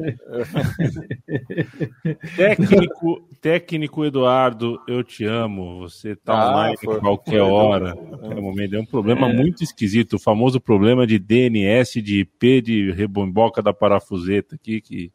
técnico, 2.37 3.29
técnico 3.41 4.05
Eduardo, 4.05 4.81
eu 4.89 5.05
te 5.05 5.25
amo. 5.25 5.83
Você 5.83 6.17
tá 6.17 6.33
ah, 6.33 6.51
online 6.51 6.77
foi, 6.83 6.99
qualquer 6.99 7.39
foi, 7.39 7.51
hora. 7.51 7.95
Qualquer 7.95 8.41
momento. 8.41 8.75
É 8.75 8.81
um 8.81 8.87
problema 8.87 9.31
é. 9.31 9.33
muito 9.33 9.63
esquisito. 9.63 10.15
O 10.15 10.19
famoso 10.19 10.61
problema 10.61 11.07
de 11.07 11.21
DNS, 11.21 12.03
de 12.03 12.23
IP, 12.23 12.63
de 12.63 12.91
rebomboca 12.91 13.63
da 13.63 13.73
parafuseta 13.73 14.57
aqui. 14.57 14.81
Que... 14.81 15.13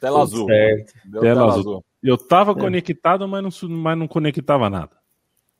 Tela 0.00 0.22
azul. 0.22 0.46
Tela, 0.46 0.84
tela 1.20 1.46
azul. 1.48 1.60
azul. 1.60 1.84
Eu 2.02 2.16
tava 2.16 2.52
é. 2.52 2.54
conectado, 2.54 3.28
mas 3.28 3.42
não, 3.42 3.50
mas 3.68 3.98
não 3.98 4.08
conectava 4.08 4.70
nada. 4.70 5.01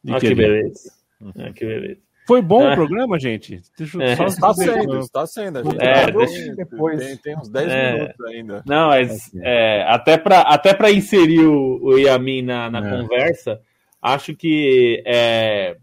Ah, 0.09 0.19
que 0.19 0.35
beleza. 0.35 0.93
Ah, 1.39 1.53
que 1.53 1.65
beleza. 1.65 2.01
Foi 2.27 2.41
bom 2.41 2.67
ah. 2.67 2.73
o 2.73 2.75
programa, 2.75 3.19
gente? 3.19 3.61
Deixa 3.77 4.03
é. 4.03 4.17
só 4.17 4.27
está 4.27 4.55
sendo, 4.55 4.99
está 5.01 5.27
sendo. 5.27 5.59
A 5.59 5.63
gente 5.65 5.83
é, 5.83 6.11
deixa... 6.11 6.55
depois. 6.55 6.99
Tem, 6.99 7.17
tem, 7.17 7.39
uns 7.39 7.49
10 7.49 7.69
é. 7.69 7.93
minutos 7.93 8.27
ainda. 8.27 8.63
Não, 8.65 8.89
mas 8.89 9.35
é, 9.37 9.85
até 9.89 10.17
para 10.17 10.41
até 10.43 10.93
inserir 10.93 11.41
o, 11.41 11.81
o 11.83 11.99
Yamin 11.99 12.43
na, 12.43 12.71
na 12.71 12.87
é. 12.87 13.01
conversa, 13.01 13.61
acho 14.01 14.37
que 14.37 15.03
é, 15.05 15.77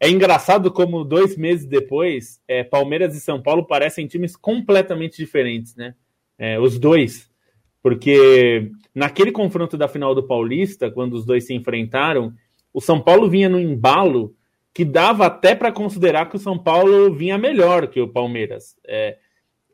é 0.00 0.10
engraçado 0.10 0.70
como 0.72 1.04
dois 1.04 1.36
meses 1.36 1.64
depois, 1.66 2.40
é, 2.48 2.64
Palmeiras 2.64 3.14
e 3.14 3.20
São 3.20 3.40
Paulo 3.40 3.64
parecem 3.64 4.06
times 4.06 4.36
completamente 4.36 5.16
diferentes, 5.16 5.76
né? 5.76 5.94
É, 6.36 6.58
os 6.58 6.78
dois. 6.78 7.28
Porque 7.80 8.70
naquele 8.92 9.30
confronto 9.30 9.76
da 9.76 9.86
final 9.86 10.12
do 10.12 10.26
Paulista, 10.26 10.90
quando 10.90 11.14
os 11.14 11.24
dois 11.24 11.46
se 11.46 11.54
enfrentaram, 11.54 12.32
o 12.72 12.80
São 12.80 13.00
Paulo 13.00 13.28
vinha 13.28 13.48
no 13.48 13.58
embalo 13.58 14.34
que 14.72 14.84
dava 14.84 15.26
até 15.26 15.54
para 15.54 15.72
considerar 15.72 16.28
que 16.28 16.36
o 16.36 16.38
São 16.38 16.56
Paulo 16.56 17.12
vinha 17.12 17.36
melhor 17.36 17.88
que 17.88 18.00
o 18.00 18.08
Palmeiras. 18.08 18.76
É, 18.86 19.16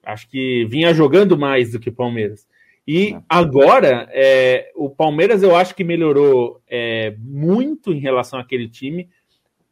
acho 0.03 0.29
que 0.29 0.65
vinha 0.67 0.95
jogando 0.95 1.37
mais 1.37 1.73
do 1.73 1.81
que 1.81 1.91
o 1.91 1.95
Palmeiras. 1.95 2.47
E 2.87 3.15
é. 3.15 3.23
agora, 3.29 4.09
é, 4.13 4.71
o 4.75 4.89
Palmeiras 4.89 5.43
eu 5.43 5.57
acho 5.57 5.75
que 5.75 5.85
melhorou 5.85 6.61
é, 6.69 7.15
muito 7.19 7.93
em 7.93 7.99
relação 7.99 8.39
àquele 8.39 8.69
time. 8.69 9.09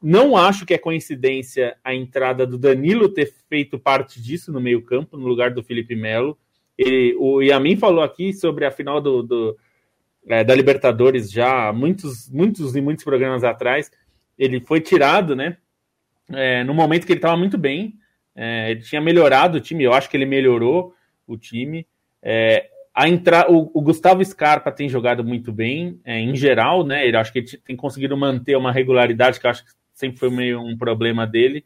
Não 0.03 0.37
acho 0.37 0.67
que 0.67 0.75
é 0.75 0.79
coincidência 0.79 1.77
a 1.85 1.95
entrada 1.95 2.47
do 2.47 2.59
Danilo 2.59 3.09
ter 3.09 3.33
feito 3.49 3.79
parte 3.79 4.21
disso 4.21 4.53
no 4.53 4.61
meio-campo, 4.61 5.17
no 5.17 5.27
lugar 5.27 5.53
do 5.53 5.63
Felipe 5.63 5.95
Melo. 5.95 6.37
Ele, 6.77 7.15
o 7.19 7.41
Yamin 7.41 7.77
falou 7.77 8.03
aqui 8.03 8.33
sobre 8.33 8.65
a 8.65 8.71
final 8.71 9.01
do, 9.01 9.23
do 9.23 9.57
é, 10.29 10.45
da 10.45 10.55
Libertadores 10.55 11.31
já 11.31 11.69
há 11.69 11.73
muitos, 11.73 12.31
muitos 12.31 12.77
e 12.77 12.81
muitos 12.81 13.05
programas 13.05 13.45
atrás. 13.45 13.91
Ele 14.39 14.61
foi 14.61 14.81
tirado, 14.81 15.35
né? 15.35 15.57
É, 16.31 16.65
no 16.65 16.75
momento 16.75 17.07
que 17.07 17.13
ele 17.13 17.19
estava 17.19 17.37
muito 17.37 17.59
bem. 17.59 17.95
É, 18.35 18.71
ele 18.71 18.81
tinha 18.81 19.01
melhorado 19.01 19.59
o 19.59 19.61
time, 19.61 19.85
eu 19.85 19.93
acho 19.93 20.09
que 20.09 20.17
ele 20.17 20.25
melhorou 20.25 20.95
o 21.27 21.37
time. 21.37 21.87
É, 22.23 22.69
a 22.95 23.09
entrar, 23.09 23.51
o, 23.51 23.71
o, 23.75 23.81
Gustavo 23.81 24.25
Scarpa 24.25 24.71
tem 24.71 24.89
jogado 24.89 25.25
muito 25.25 25.53
bem, 25.53 26.01
é, 26.05 26.19
em 26.19 26.35
geral, 26.35 26.85
né? 26.85 27.07
Ele 27.07 27.17
acho 27.17 27.33
que 27.33 27.41
ele 27.41 27.49
tem 27.65 27.77
conseguido 27.77 28.17
manter 28.17 28.57
uma 28.57 28.73
regularidade 28.73 29.41
que 29.41 29.47
eu 29.47 29.51
acho 29.51 29.65
que 29.65 29.73
sempre 29.93 30.19
foi 30.19 30.31
meio 30.31 30.61
um 30.61 30.77
problema 30.77 31.27
dele. 31.27 31.65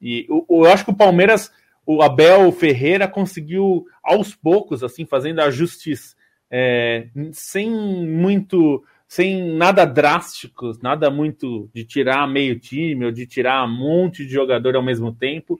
E 0.00 0.26
eu 0.28 0.64
acho 0.66 0.84
que 0.84 0.90
o 0.90 0.96
Palmeiras, 0.96 1.50
o 1.86 2.02
Abel 2.02 2.50
Ferreira 2.52 3.08
conseguiu 3.08 3.86
aos 4.02 4.34
poucos, 4.34 4.82
assim, 4.82 5.06
fazendo 5.06 5.40
ajustes 5.40 6.14
é, 6.56 7.08
sem 7.32 7.68
muito, 7.68 8.84
sem 9.08 9.56
nada 9.56 9.84
drástico, 9.84 10.70
nada 10.80 11.10
muito 11.10 11.68
de 11.74 11.84
tirar 11.84 12.28
meio 12.28 12.60
time 12.60 13.06
ou 13.06 13.10
de 13.10 13.26
tirar 13.26 13.64
um 13.64 13.76
monte 13.76 14.24
de 14.24 14.32
jogador 14.32 14.76
ao 14.76 14.82
mesmo 14.82 15.12
tempo, 15.12 15.58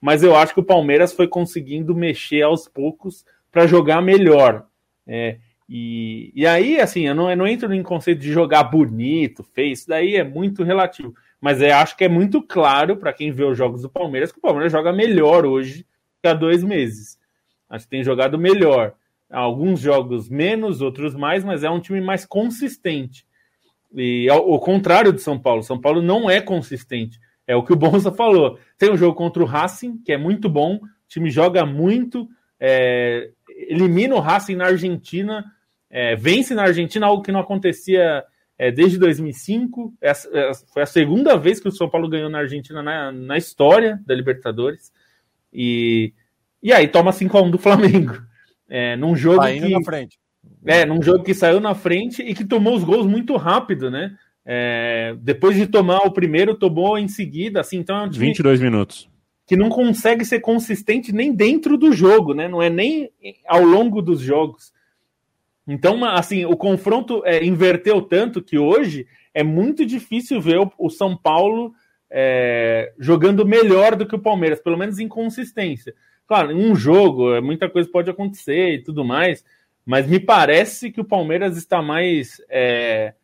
mas 0.00 0.22
eu 0.22 0.36
acho 0.36 0.54
que 0.54 0.60
o 0.60 0.64
Palmeiras 0.64 1.12
foi 1.12 1.26
conseguindo 1.26 1.96
mexer 1.96 2.42
aos 2.42 2.68
poucos 2.68 3.24
para 3.50 3.66
jogar 3.66 4.00
melhor. 4.00 4.68
É, 5.04 5.38
E, 5.68 6.30
e 6.32 6.46
aí, 6.46 6.78
assim, 6.78 7.08
eu 7.08 7.14
não, 7.14 7.28
eu 7.28 7.36
não 7.36 7.46
entro 7.48 7.68
no 7.68 7.82
conceito 7.82 8.20
de 8.20 8.30
jogar 8.30 8.62
bonito, 8.62 9.42
feio, 9.42 9.72
isso 9.72 9.88
daí 9.88 10.14
é 10.14 10.22
muito 10.22 10.62
relativo. 10.62 11.12
Mas 11.40 11.60
eu 11.60 11.74
acho 11.74 11.96
que 11.96 12.04
é 12.04 12.08
muito 12.08 12.40
claro 12.40 12.96
para 12.96 13.12
quem 13.12 13.32
vê 13.32 13.42
os 13.42 13.58
jogos 13.58 13.82
do 13.82 13.90
Palmeiras 13.90 14.30
que 14.30 14.38
o 14.38 14.42
Palmeiras 14.42 14.70
joga 14.70 14.92
melhor 14.92 15.44
hoje 15.44 15.84
que 16.22 16.28
há 16.28 16.34
dois 16.34 16.62
meses. 16.62 17.18
Acho 17.68 17.84
que 17.84 17.90
tem 17.90 18.04
jogado 18.04 18.38
melhor. 18.38 18.94
Alguns 19.30 19.80
jogos 19.80 20.28
menos, 20.28 20.80
outros 20.80 21.14
mais, 21.14 21.44
mas 21.44 21.64
é 21.64 21.70
um 21.70 21.80
time 21.80 22.00
mais 22.00 22.24
consistente. 22.24 23.26
E 23.94 24.28
ao, 24.28 24.52
ao 24.52 24.60
contrário 24.60 25.12
de 25.12 25.20
São 25.20 25.38
Paulo, 25.38 25.62
São 25.62 25.80
Paulo 25.80 26.00
não 26.00 26.30
é 26.30 26.40
consistente. 26.40 27.18
É 27.46 27.54
o 27.54 27.62
que 27.62 27.72
o 27.72 27.76
Bonsa 27.76 28.12
falou. 28.12 28.58
Tem 28.78 28.90
um 28.90 28.96
jogo 28.96 29.16
contra 29.16 29.42
o 29.42 29.46
Racing, 29.46 29.98
que 29.98 30.12
é 30.12 30.18
muito 30.18 30.48
bom, 30.48 30.76
o 30.76 31.08
time 31.08 31.30
joga 31.30 31.64
muito, 31.64 32.28
é, 32.58 33.30
elimina 33.48 34.14
o 34.14 34.20
Racing 34.20 34.56
na 34.56 34.66
Argentina, 34.66 35.44
é, 35.88 36.16
vence 36.16 36.54
na 36.54 36.62
Argentina, 36.62 37.06
algo 37.06 37.22
que 37.22 37.32
não 37.32 37.40
acontecia 37.40 38.24
é, 38.58 38.70
desde 38.70 38.98
2005. 38.98 39.94
Essa, 40.00 40.28
é, 40.36 40.50
foi 40.72 40.82
a 40.82 40.86
segunda 40.86 41.36
vez 41.36 41.60
que 41.60 41.68
o 41.68 41.72
São 41.72 41.88
Paulo 41.88 42.08
ganhou 42.08 42.28
na 42.28 42.38
Argentina 42.38 42.82
na, 42.82 43.12
na 43.12 43.36
história 43.36 44.00
da 44.04 44.14
Libertadores. 44.14 44.92
E, 45.52 46.12
e 46.62 46.72
aí 46.72 46.88
toma 46.88 47.12
5x1 47.12 47.50
do 47.50 47.58
Flamengo. 47.58 48.20
É, 48.68 48.96
num 48.96 49.14
jogo 49.16 49.40
tá 49.40 49.52
indo 49.52 49.66
que, 49.66 49.72
na 49.72 49.82
frente. 49.82 50.18
É, 50.64 50.84
num 50.84 51.02
jogo 51.02 51.22
que 51.22 51.34
saiu 51.34 51.60
na 51.60 51.74
frente 51.74 52.22
e 52.22 52.34
que 52.34 52.44
tomou 52.44 52.74
os 52.74 52.84
gols 52.84 53.06
muito 53.06 53.36
rápido, 53.36 53.90
né? 53.90 54.16
É, 54.44 55.16
depois 55.20 55.56
de 55.56 55.66
tomar 55.66 55.98
o 55.98 56.12
primeiro, 56.12 56.54
tomou 56.54 56.96
em 56.96 57.08
seguida, 57.08 57.60
assim, 57.60 57.78
então 57.78 57.96
é 57.96 58.02
um 58.04 58.10
time 58.10 58.26
22 58.26 58.60
minutos. 58.60 59.08
Que 59.46 59.56
não 59.56 59.68
consegue 59.68 60.24
ser 60.24 60.40
consistente 60.40 61.12
nem 61.12 61.32
dentro 61.32 61.76
do 61.76 61.92
jogo, 61.92 62.34
né? 62.34 62.48
Não 62.48 62.62
é 62.62 62.70
nem 62.70 63.10
ao 63.46 63.64
longo 63.64 64.00
dos 64.02 64.20
jogos. 64.20 64.72
Então, 65.66 66.04
assim, 66.04 66.44
o 66.44 66.56
confronto 66.56 67.22
é, 67.24 67.44
inverteu 67.44 68.00
tanto 68.00 68.42
que 68.42 68.56
hoje 68.56 69.06
é 69.34 69.42
muito 69.42 69.84
difícil 69.84 70.40
ver 70.40 70.58
o, 70.58 70.72
o 70.78 70.88
São 70.88 71.16
Paulo 71.16 71.72
é, 72.10 72.92
jogando 72.98 73.44
melhor 73.44 73.96
do 73.96 74.06
que 74.06 74.14
o 74.14 74.20
Palmeiras, 74.20 74.60
pelo 74.60 74.76
menos 74.76 74.98
em 74.98 75.08
consistência. 75.08 75.92
Claro, 76.26 76.50
em 76.52 76.70
um 76.70 76.74
jogo, 76.74 77.34
é, 77.34 77.40
muita 77.40 77.68
coisa 77.68 77.88
pode 77.90 78.10
acontecer 78.10 78.74
e 78.74 78.82
tudo 78.82 79.04
mais, 79.04 79.44
mas 79.84 80.06
me 80.06 80.18
parece 80.18 80.90
que 80.90 81.00
o 81.00 81.04
Palmeiras 81.04 81.56
está 81.56 81.80
mais, 81.80 82.42
é, 82.50 83.14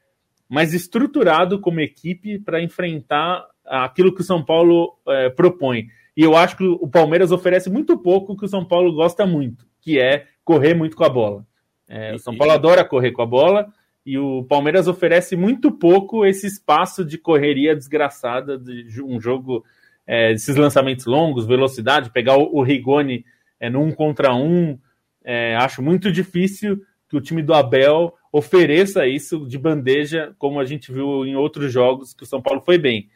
mais 0.48 0.72
estruturado 0.72 1.60
como 1.60 1.80
equipe 1.80 2.38
para 2.38 2.62
enfrentar 2.62 3.44
aquilo 3.64 4.14
que 4.14 4.20
o 4.20 4.24
São 4.24 4.44
Paulo 4.44 4.96
é, 5.08 5.30
propõe. 5.30 5.88
E 6.16 6.22
eu 6.22 6.36
acho 6.36 6.56
que 6.56 6.64
o 6.64 6.86
Palmeiras 6.88 7.32
oferece 7.32 7.70
muito 7.70 7.98
pouco 7.98 8.36
que 8.36 8.44
o 8.44 8.48
São 8.48 8.64
Paulo 8.64 8.92
gosta 8.92 9.26
muito, 9.26 9.66
que 9.80 9.98
é 9.98 10.26
correr 10.44 10.74
muito 10.74 10.96
com 10.96 11.04
a 11.04 11.08
bola. 11.08 11.44
É, 11.88 12.14
o 12.14 12.18
São 12.18 12.36
Paulo 12.36 12.52
adora 12.52 12.84
correr 12.84 13.12
com 13.12 13.22
a 13.22 13.26
bola 13.26 13.72
e 14.04 14.18
o 14.18 14.44
Palmeiras 14.44 14.88
oferece 14.88 15.36
muito 15.36 15.70
pouco 15.72 16.26
esse 16.26 16.46
espaço 16.46 17.04
de 17.04 17.16
correria 17.16 17.74
desgraçada 17.74 18.58
de 18.58 19.02
um 19.02 19.20
jogo, 19.20 19.64
é, 20.06 20.32
esses 20.32 20.56
lançamentos 20.56 21.06
longos, 21.06 21.46
velocidade, 21.46 22.10
pegar 22.10 22.36
o, 22.36 22.56
o 22.56 22.62
Rigoni 22.62 23.24
é, 23.60 23.70
no 23.70 23.82
um 23.82 23.92
contra 23.92 24.34
um. 24.34 24.78
É, 25.24 25.54
acho 25.56 25.82
muito 25.82 26.10
difícil 26.10 26.80
que 27.08 27.16
o 27.16 27.20
time 27.20 27.42
do 27.42 27.54
Abel 27.54 28.14
ofereça 28.32 29.06
isso 29.06 29.46
de 29.46 29.58
bandeja, 29.58 30.34
como 30.38 30.58
a 30.58 30.64
gente 30.64 30.90
viu 30.90 31.26
em 31.26 31.36
outros 31.36 31.70
jogos 31.70 32.14
que 32.14 32.22
o 32.22 32.26
São 32.26 32.40
Paulo 32.40 32.60
foi 32.60 32.78
bem. 32.78 33.08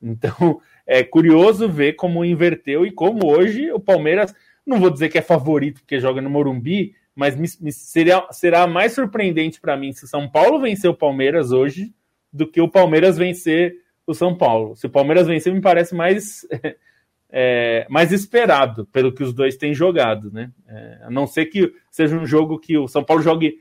Então 0.00 0.60
é 0.86 1.02
curioso 1.02 1.68
ver 1.68 1.94
como 1.94 2.24
inverteu 2.24 2.86
e 2.86 2.92
como 2.92 3.26
hoje 3.26 3.72
o 3.72 3.80
Palmeiras, 3.80 4.32
não 4.64 4.78
vou 4.78 4.90
dizer 4.90 5.08
que 5.08 5.18
é 5.18 5.22
favorito 5.22 5.80
porque 5.80 5.98
joga 5.98 6.20
no 6.20 6.30
Morumbi, 6.30 6.94
mas 7.16 7.34
me, 7.34 7.48
me 7.60 7.72
seria, 7.72 8.24
será 8.30 8.64
mais 8.66 8.92
surpreendente 8.92 9.60
para 9.60 9.76
mim 9.76 9.92
se 9.92 10.04
o 10.04 10.08
São 10.08 10.30
Paulo 10.30 10.60
vencer 10.60 10.88
o 10.88 10.94
Palmeiras 10.94 11.50
hoje 11.50 11.92
do 12.32 12.46
que 12.46 12.60
o 12.60 12.68
Palmeiras 12.68 13.18
vencer 13.18 13.74
o 14.10 14.14
São 14.14 14.34
Paulo. 14.34 14.74
Se 14.74 14.86
o 14.86 14.90
Palmeiras 14.90 15.26
vencer, 15.26 15.52
me 15.52 15.60
parece 15.60 15.94
mais, 15.94 16.46
é, 17.28 17.86
mais 17.90 18.10
esperado 18.10 18.86
pelo 18.86 19.12
que 19.12 19.22
os 19.22 19.34
dois 19.34 19.56
têm 19.56 19.74
jogado, 19.74 20.32
né? 20.32 20.50
É, 20.66 21.00
a 21.04 21.10
não 21.10 21.26
ser 21.26 21.46
que 21.46 21.72
seja 21.90 22.16
um 22.16 22.26
jogo 22.26 22.58
que 22.58 22.78
o 22.78 22.88
São 22.88 23.04
Paulo 23.04 23.22
jogue 23.22 23.58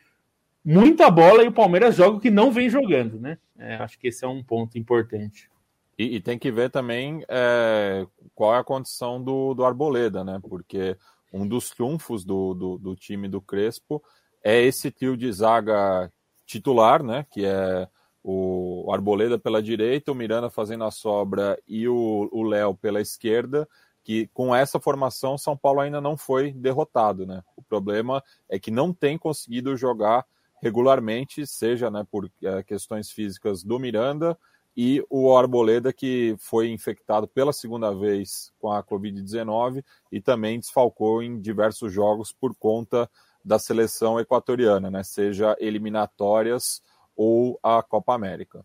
muita 0.64 1.12
bola 1.12 1.44
e 1.44 1.48
o 1.48 1.54
Palmeiras 1.54 1.96
joga 1.96 2.18
o 2.18 2.20
que 2.20 2.32
não 2.32 2.52
vem 2.52 2.70
jogando, 2.70 3.20
né? 3.20 3.38
É, 3.58 3.76
acho 3.76 4.00
que 4.00 4.08
esse 4.08 4.24
é 4.24 4.28
um 4.28 4.44
ponto 4.44 4.78
importante. 4.78 5.50
E, 5.98 6.16
e 6.16 6.22
tem 6.22 6.38
que 6.38 6.52
ver 6.52 6.70
também 6.70 7.24
é, 7.28 8.06
qual 8.34 8.56
é 8.56 8.60
a 8.60 8.64
condição 8.64 9.22
do, 9.22 9.54
do 9.54 9.66
Arboleda, 9.66 10.24
né? 10.24 10.40
Porque 10.42 10.96
um 11.34 11.46
dos 11.46 11.70
trunfos 11.70 12.24
do, 12.24 12.54
do, 12.54 12.78
do, 12.78 12.96
time 12.96 13.28
do 13.28 13.42
Crespo 13.42 14.02
é 14.44 14.62
esse 14.62 14.92
trio 14.92 15.18
de 15.18 15.30
zaga 15.32 16.12
titular, 16.46 17.04
né? 17.04 17.26
Que 17.32 17.46
é 17.46 17.88
o 18.30 18.92
Arboleda 18.92 19.40
pela 19.40 19.64
direita, 19.64 20.12
o 20.12 20.16
Miranda 20.16 20.50
fazendo 20.50 20.84
a 20.84 20.92
sobra 20.92 21.58
e 21.66 21.88
o 21.88 22.44
Léo 22.44 22.76
pela 22.76 23.00
esquerda. 23.00 23.66
Que 24.04 24.28
com 24.34 24.54
essa 24.54 24.82
formação, 24.82 25.38
São 25.38 25.56
Paulo 25.56 25.80
ainda 25.80 26.02
não 26.02 26.18
foi 26.18 26.52
derrotado, 26.52 27.26
né? 27.26 27.42
O 27.56 27.62
problema 27.62 28.22
é 28.50 28.60
que 28.60 28.70
não 28.70 28.92
tem 28.92 29.18
conseguido 29.18 29.78
jogar 29.78 30.26
regularmente, 30.62 31.48
seja 31.48 31.90
né, 31.90 32.06
por 32.12 32.30
é, 32.44 32.62
questões 32.64 33.12
físicas 33.12 33.64
do 33.64 33.80
Miranda 33.80 34.38
e 34.76 35.02
o 35.10 35.34
Arboleda, 35.36 35.94
que 35.94 36.36
foi 36.38 36.70
infectado 36.70 37.30
pela 37.30 37.54
segunda 37.54 37.94
vez 37.94 38.52
com 38.60 38.72
a 38.72 38.84
Covid-19 38.84 39.84
e 40.12 40.20
também 40.20 40.60
desfalcou 40.60 41.24
em 41.24 41.40
diversos 41.40 41.94
jogos 41.94 42.34
por 42.34 42.54
conta 42.56 43.10
da 43.44 43.58
seleção 43.58 44.20
equatoriana, 44.20 44.92
né? 44.92 45.04
seja 45.04 45.56
eliminatórias 45.60 46.82
ou 47.18 47.60
a 47.62 47.82
Copa 47.82 48.14
América. 48.14 48.64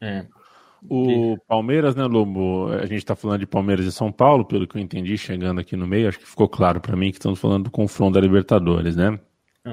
É. 0.00 0.24
O 0.88 1.36
Palmeiras, 1.46 1.94
né, 1.94 2.04
Lobo? 2.04 2.68
A 2.68 2.86
gente 2.86 2.98
está 2.98 3.14
falando 3.14 3.40
de 3.40 3.46
Palmeiras 3.46 3.86
e 3.86 3.92
São 3.92 4.10
Paulo, 4.10 4.44
pelo 4.44 4.66
que 4.66 4.76
eu 4.76 4.80
entendi, 4.80 5.16
chegando 5.16 5.60
aqui 5.60 5.76
no 5.76 5.86
meio, 5.86 6.08
acho 6.08 6.18
que 6.18 6.26
ficou 6.26 6.48
claro 6.48 6.80
para 6.80 6.96
mim 6.96 7.10
que 7.10 7.18
estamos 7.18 7.38
falando 7.38 7.64
do 7.64 7.70
confronto 7.70 8.14
da 8.14 8.20
Libertadores, 8.20 8.96
né? 8.96 9.18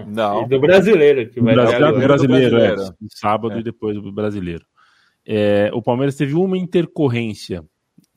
Não. 0.07 0.43
E 0.43 0.47
do 0.47 0.59
brasileiro, 0.59 1.29
que 1.29 1.41
vai 1.41 1.55
Brasil, 1.55 1.79
dar 1.79 1.93
brasileiro, 1.93 2.55
brasileiro. 2.57 2.81
É, 2.83 3.07
sábado 3.09 3.55
é. 3.55 3.59
e 3.59 3.63
depois 3.63 3.99
do 3.99 4.11
brasileiro. 4.11 4.65
É, 5.25 5.71
o 5.73 5.81
Palmeiras 5.81 6.15
teve 6.15 6.35
uma 6.35 6.57
intercorrência 6.57 7.63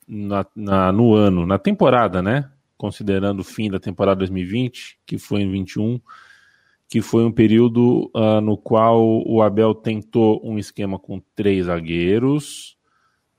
na, 0.07 0.47
na, 0.55 0.93
no 0.93 1.15
ano, 1.15 1.47
na 1.47 1.59
temporada, 1.59 2.21
né? 2.21 2.51
Considerando 2.77 3.41
o 3.41 3.45
fim 3.45 3.71
da 3.71 3.81
temporada 3.81 4.19
2020, 4.19 4.99
que 5.07 5.17
foi 5.17 5.41
em 5.41 5.51
21, 5.51 5.99
que 6.93 7.01
foi 7.01 7.24
um 7.24 7.32
período 7.32 8.11
uh, 8.14 8.38
no 8.43 8.55
qual 8.55 9.03
o 9.26 9.40
Abel 9.40 9.74
tentou 9.74 10.38
um 10.45 10.59
esquema 10.59 10.99
com 10.99 11.22
três 11.34 11.64
zagueiros, 11.64 12.76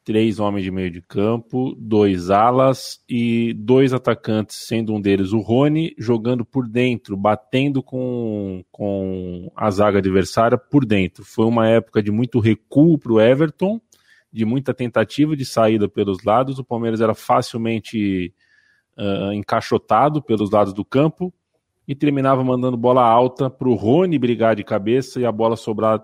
três 0.03 0.39
homens 0.39 0.63
de 0.63 0.71
meio 0.71 0.89
de 0.89 1.03
campo, 1.03 1.75
dois 1.77 2.31
alas 2.31 3.03
e 3.07 3.53
dois 3.53 3.93
atacantes, 3.93 4.65
sendo 4.67 4.91
um 4.91 4.99
deles 4.99 5.33
o 5.33 5.39
Rony, 5.39 5.93
jogando 5.99 6.43
por 6.43 6.67
dentro, 6.67 7.15
batendo 7.15 7.83
com, 7.83 8.65
com 8.71 9.51
a 9.55 9.69
zaga 9.69 9.99
adversária 9.99 10.57
por 10.57 10.83
dentro. 10.83 11.23
Foi 11.23 11.45
uma 11.45 11.67
época 11.67 12.01
de 12.01 12.09
muito 12.09 12.39
recuo 12.39 12.97
para 12.97 13.13
o 13.13 13.21
Everton, 13.21 13.79
de 14.31 14.45
muita 14.45 14.73
tentativa 14.73 15.35
de 15.35 15.45
saída 15.45 15.87
pelos 15.87 16.23
lados. 16.23 16.57
O 16.57 16.63
Palmeiras 16.63 17.01
era 17.01 17.13
facilmente 17.13 18.33
uh, 18.97 19.31
encaixotado 19.31 20.23
pelos 20.23 20.49
lados 20.49 20.73
do 20.73 20.83
campo 20.83 21.31
e 21.87 21.93
terminava 21.93 22.43
mandando 22.43 22.77
bola 22.77 23.03
alta 23.03 23.49
para 23.49 23.67
o 23.67 23.75
Rony 23.75 24.17
brigar 24.17 24.55
de 24.55 24.63
cabeça 24.63 25.19
e 25.19 25.25
a 25.25 25.31
bola 25.31 25.55
sobrar 25.55 26.01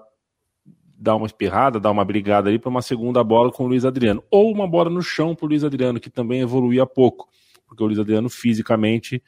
dar 1.00 1.16
uma 1.16 1.26
espirrada, 1.26 1.80
dar 1.80 1.92
uma 1.92 2.04
brigada 2.04 2.50
ali 2.50 2.60
para 2.60 2.70
uma 2.70 2.82
segunda 2.82 3.24
bola 3.24 3.52
com 3.52 3.64
o 3.64 3.68
Luiz 3.68 3.86
Adriano. 3.86 4.22
Ou 4.30 4.52
uma 4.52 4.68
bola 4.68 4.90
no 4.90 5.02
chão 5.02 5.34
para 5.34 5.46
o 5.46 5.50
Luiz 5.50 5.64
Adriano, 5.64 6.00
que 6.00 6.10
também 6.10 6.42
evoluía 6.42 6.86
pouco, 6.86 7.30
porque 7.66 7.82
o 7.82 7.86
Luiz 7.86 8.00
Adriano 8.00 8.30
fisicamente 8.30 9.24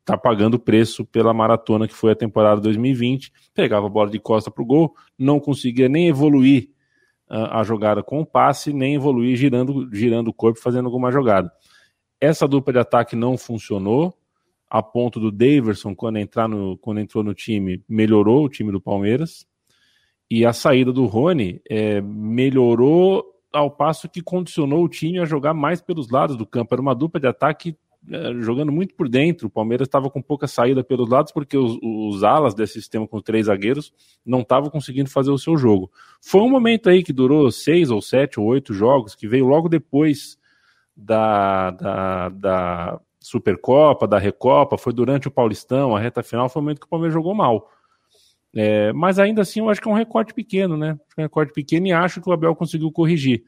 está 0.00 0.16
uh, 0.16 0.20
pagando 0.20 0.58
preço 0.58 1.02
pela 1.02 1.32
maratona 1.32 1.88
que 1.88 1.94
foi 1.94 2.12
a 2.12 2.16
temporada 2.16 2.60
2020. 2.60 3.32
Pegava 3.54 3.86
a 3.86 3.88
bola 3.88 4.10
de 4.10 4.18
costa 4.18 4.50
para 4.50 4.62
o 4.62 4.66
gol, 4.66 4.94
não 5.18 5.40
conseguia 5.40 5.88
nem 5.88 6.08
evoluir 6.08 6.68
uh, 7.30 7.48
a 7.52 7.64
jogada 7.64 8.02
com 8.02 8.20
o 8.20 8.26
passe, 8.26 8.70
nem 8.70 8.94
evoluir 8.94 9.36
girando, 9.36 9.88
girando 9.90 10.28
o 10.28 10.34
corpo, 10.34 10.60
fazendo 10.60 10.84
alguma 10.86 11.10
jogada. 11.10 11.50
Essa 12.20 12.46
dupla 12.46 12.74
de 12.74 12.78
ataque 12.80 13.16
não 13.16 13.38
funcionou, 13.38 14.14
a 14.70 14.82
ponto 14.82 15.18
do 15.18 15.32
Daverson, 15.32 15.94
quando, 15.96 16.18
entrar 16.18 16.48
no, 16.48 16.78
quando 16.78 17.00
entrou 17.00 17.24
no 17.24 17.34
time, 17.34 17.82
melhorou 17.88 18.44
o 18.44 18.48
time 18.48 18.70
do 18.70 18.80
Palmeiras 18.80 19.44
e 20.30 20.46
a 20.46 20.52
saída 20.52 20.92
do 20.92 21.06
Rony 21.06 21.60
é, 21.68 22.00
melhorou 22.00 23.24
ao 23.52 23.68
passo 23.68 24.08
que 24.08 24.22
condicionou 24.22 24.84
o 24.84 24.88
time 24.88 25.18
a 25.18 25.24
jogar 25.24 25.52
mais 25.52 25.80
pelos 25.80 26.08
lados 26.08 26.36
do 26.36 26.46
campo. 26.46 26.72
Era 26.72 26.80
uma 26.80 26.94
dupla 26.94 27.18
de 27.18 27.26
ataque 27.26 27.76
é, 28.08 28.32
jogando 28.40 28.70
muito 28.70 28.94
por 28.94 29.08
dentro. 29.08 29.48
O 29.48 29.50
Palmeiras 29.50 29.88
estava 29.88 30.08
com 30.08 30.22
pouca 30.22 30.46
saída 30.46 30.84
pelos 30.84 31.08
lados 31.08 31.32
porque 31.32 31.56
os, 31.56 31.76
os 31.82 32.22
alas 32.22 32.54
desse 32.54 32.74
sistema 32.74 33.08
com 33.08 33.20
três 33.20 33.46
zagueiros 33.46 33.92
não 34.24 34.42
estavam 34.42 34.70
conseguindo 34.70 35.10
fazer 35.10 35.32
o 35.32 35.38
seu 35.38 35.56
jogo. 35.56 35.90
Foi 36.22 36.40
um 36.42 36.48
momento 36.48 36.88
aí 36.88 37.02
que 37.02 37.12
durou 37.12 37.50
seis 37.50 37.90
ou 37.90 38.00
sete 38.00 38.38
ou 38.38 38.46
oito 38.46 38.72
jogos, 38.72 39.16
que 39.16 39.26
veio 39.26 39.46
logo 39.46 39.68
depois 39.68 40.38
da, 40.96 41.72
da, 41.72 42.28
da 42.28 43.00
Supercopa, 43.20 44.08
da 44.08 44.18
Recopa, 44.18 44.78
foi 44.78 44.92
durante 44.92 45.28
o 45.28 45.30
Paulistão, 45.30 45.94
a 45.94 46.00
reta 46.00 46.22
final, 46.22 46.48
foi 46.48 46.60
o 46.60 46.62
momento 46.62 46.80
que 46.80 46.86
o 46.86 46.90
Palmeiras 46.90 47.14
jogou 47.14 47.34
mal. 47.34 47.70
É, 48.54 48.92
mas 48.92 49.18
ainda 49.18 49.42
assim, 49.42 49.60
eu 49.60 49.68
acho 49.68 49.80
que 49.80 49.88
é 49.88 49.90
um 49.90 49.94
recorte 49.94 50.34
pequeno, 50.34 50.76
né? 50.76 50.98
É 51.16 51.20
um 51.20 51.24
recorte 51.24 51.52
pequeno 51.52 51.86
e 51.86 51.92
acho 51.92 52.20
que 52.20 52.28
o 52.28 52.32
Abel 52.32 52.56
conseguiu 52.56 52.90
corrigir. 52.90 53.44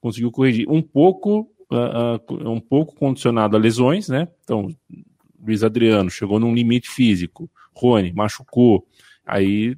Conseguiu 0.00 0.30
corrigir 0.30 0.70
um 0.70 0.80
pouco, 0.80 1.50
uh, 1.70 2.32
uh, 2.32 2.50
um 2.50 2.60
pouco 2.60 2.94
condicionado 2.94 3.56
a 3.56 3.60
lesões, 3.60 4.08
né? 4.08 4.28
Então, 4.44 4.68
Luiz 5.44 5.62
Adriano 5.62 6.10
chegou 6.10 6.38
num 6.38 6.54
limite 6.54 6.88
físico, 6.88 7.50
Rony 7.74 8.12
machucou, 8.12 8.86
aí 9.26 9.76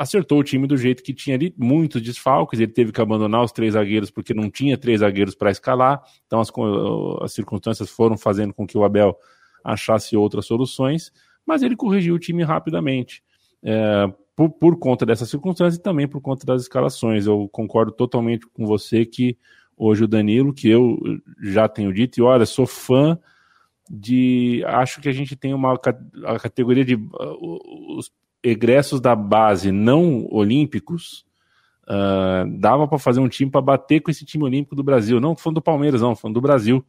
acertou 0.00 0.38
o 0.38 0.42
time 0.42 0.66
do 0.66 0.78
jeito 0.78 1.02
que 1.02 1.12
tinha 1.12 1.36
ali, 1.36 1.54
muitos 1.58 2.00
desfalques, 2.00 2.58
ele 2.58 2.72
teve 2.72 2.90
que 2.90 3.02
abandonar 3.02 3.44
os 3.44 3.52
três 3.52 3.74
zagueiros 3.74 4.10
porque 4.10 4.32
não 4.32 4.50
tinha 4.50 4.78
três 4.78 5.00
zagueiros 5.00 5.34
para 5.34 5.50
escalar, 5.50 6.02
então 6.26 6.40
as, 6.40 6.50
as 7.20 7.34
circunstâncias 7.34 7.90
foram 7.90 8.16
fazendo 8.16 8.54
com 8.54 8.66
que 8.66 8.78
o 8.78 8.82
Abel 8.82 9.14
achasse 9.62 10.16
outras 10.16 10.46
soluções, 10.46 11.12
mas 11.44 11.62
ele 11.62 11.76
corrigiu 11.76 12.14
o 12.14 12.18
time 12.18 12.42
rapidamente. 12.42 13.22
É, 13.62 14.10
por, 14.34 14.48
por, 14.48 14.78
conta 14.78 15.04
dessas 15.04 15.28
circunstâncias 15.28 15.76
e 15.76 15.82
também 15.82 16.08
por 16.08 16.22
conta 16.22 16.46
das 16.46 16.62
escalações. 16.62 17.26
Eu 17.26 17.46
concordo 17.52 17.92
totalmente 17.92 18.46
com 18.46 18.64
você 18.64 19.04
que 19.04 19.36
hoje 19.76 20.04
o 20.04 20.08
Danilo, 20.08 20.54
que 20.54 20.66
eu 20.66 20.98
já 21.42 21.68
tenho 21.68 21.92
dito, 21.92 22.18
e 22.18 22.22
olha, 22.22 22.46
sou 22.46 22.66
fã 22.66 23.18
de. 23.90 24.64
Acho 24.66 24.98
que 25.02 25.10
a 25.10 25.12
gente 25.12 25.36
tem 25.36 25.52
uma 25.52 25.74
a 26.24 26.38
categoria 26.38 26.86
de. 26.86 26.98
Os 27.98 28.10
egressos 28.42 29.00
da 29.00 29.14
base 29.14 29.70
não 29.70 30.26
olímpicos, 30.30 31.24
uh, 31.84 32.58
dava 32.58 32.86
para 32.88 32.98
fazer 32.98 33.20
um 33.20 33.28
time 33.28 33.50
para 33.50 33.60
bater 33.60 34.00
com 34.00 34.10
esse 34.10 34.24
time 34.24 34.44
olímpico 34.44 34.74
do 34.74 34.82
Brasil. 34.82 35.20
Não 35.20 35.36
falando 35.36 35.56
do 35.56 35.62
Palmeiras, 35.62 36.00
não, 36.00 36.16
falando 36.16 36.34
do 36.34 36.40
Brasil. 36.40 36.84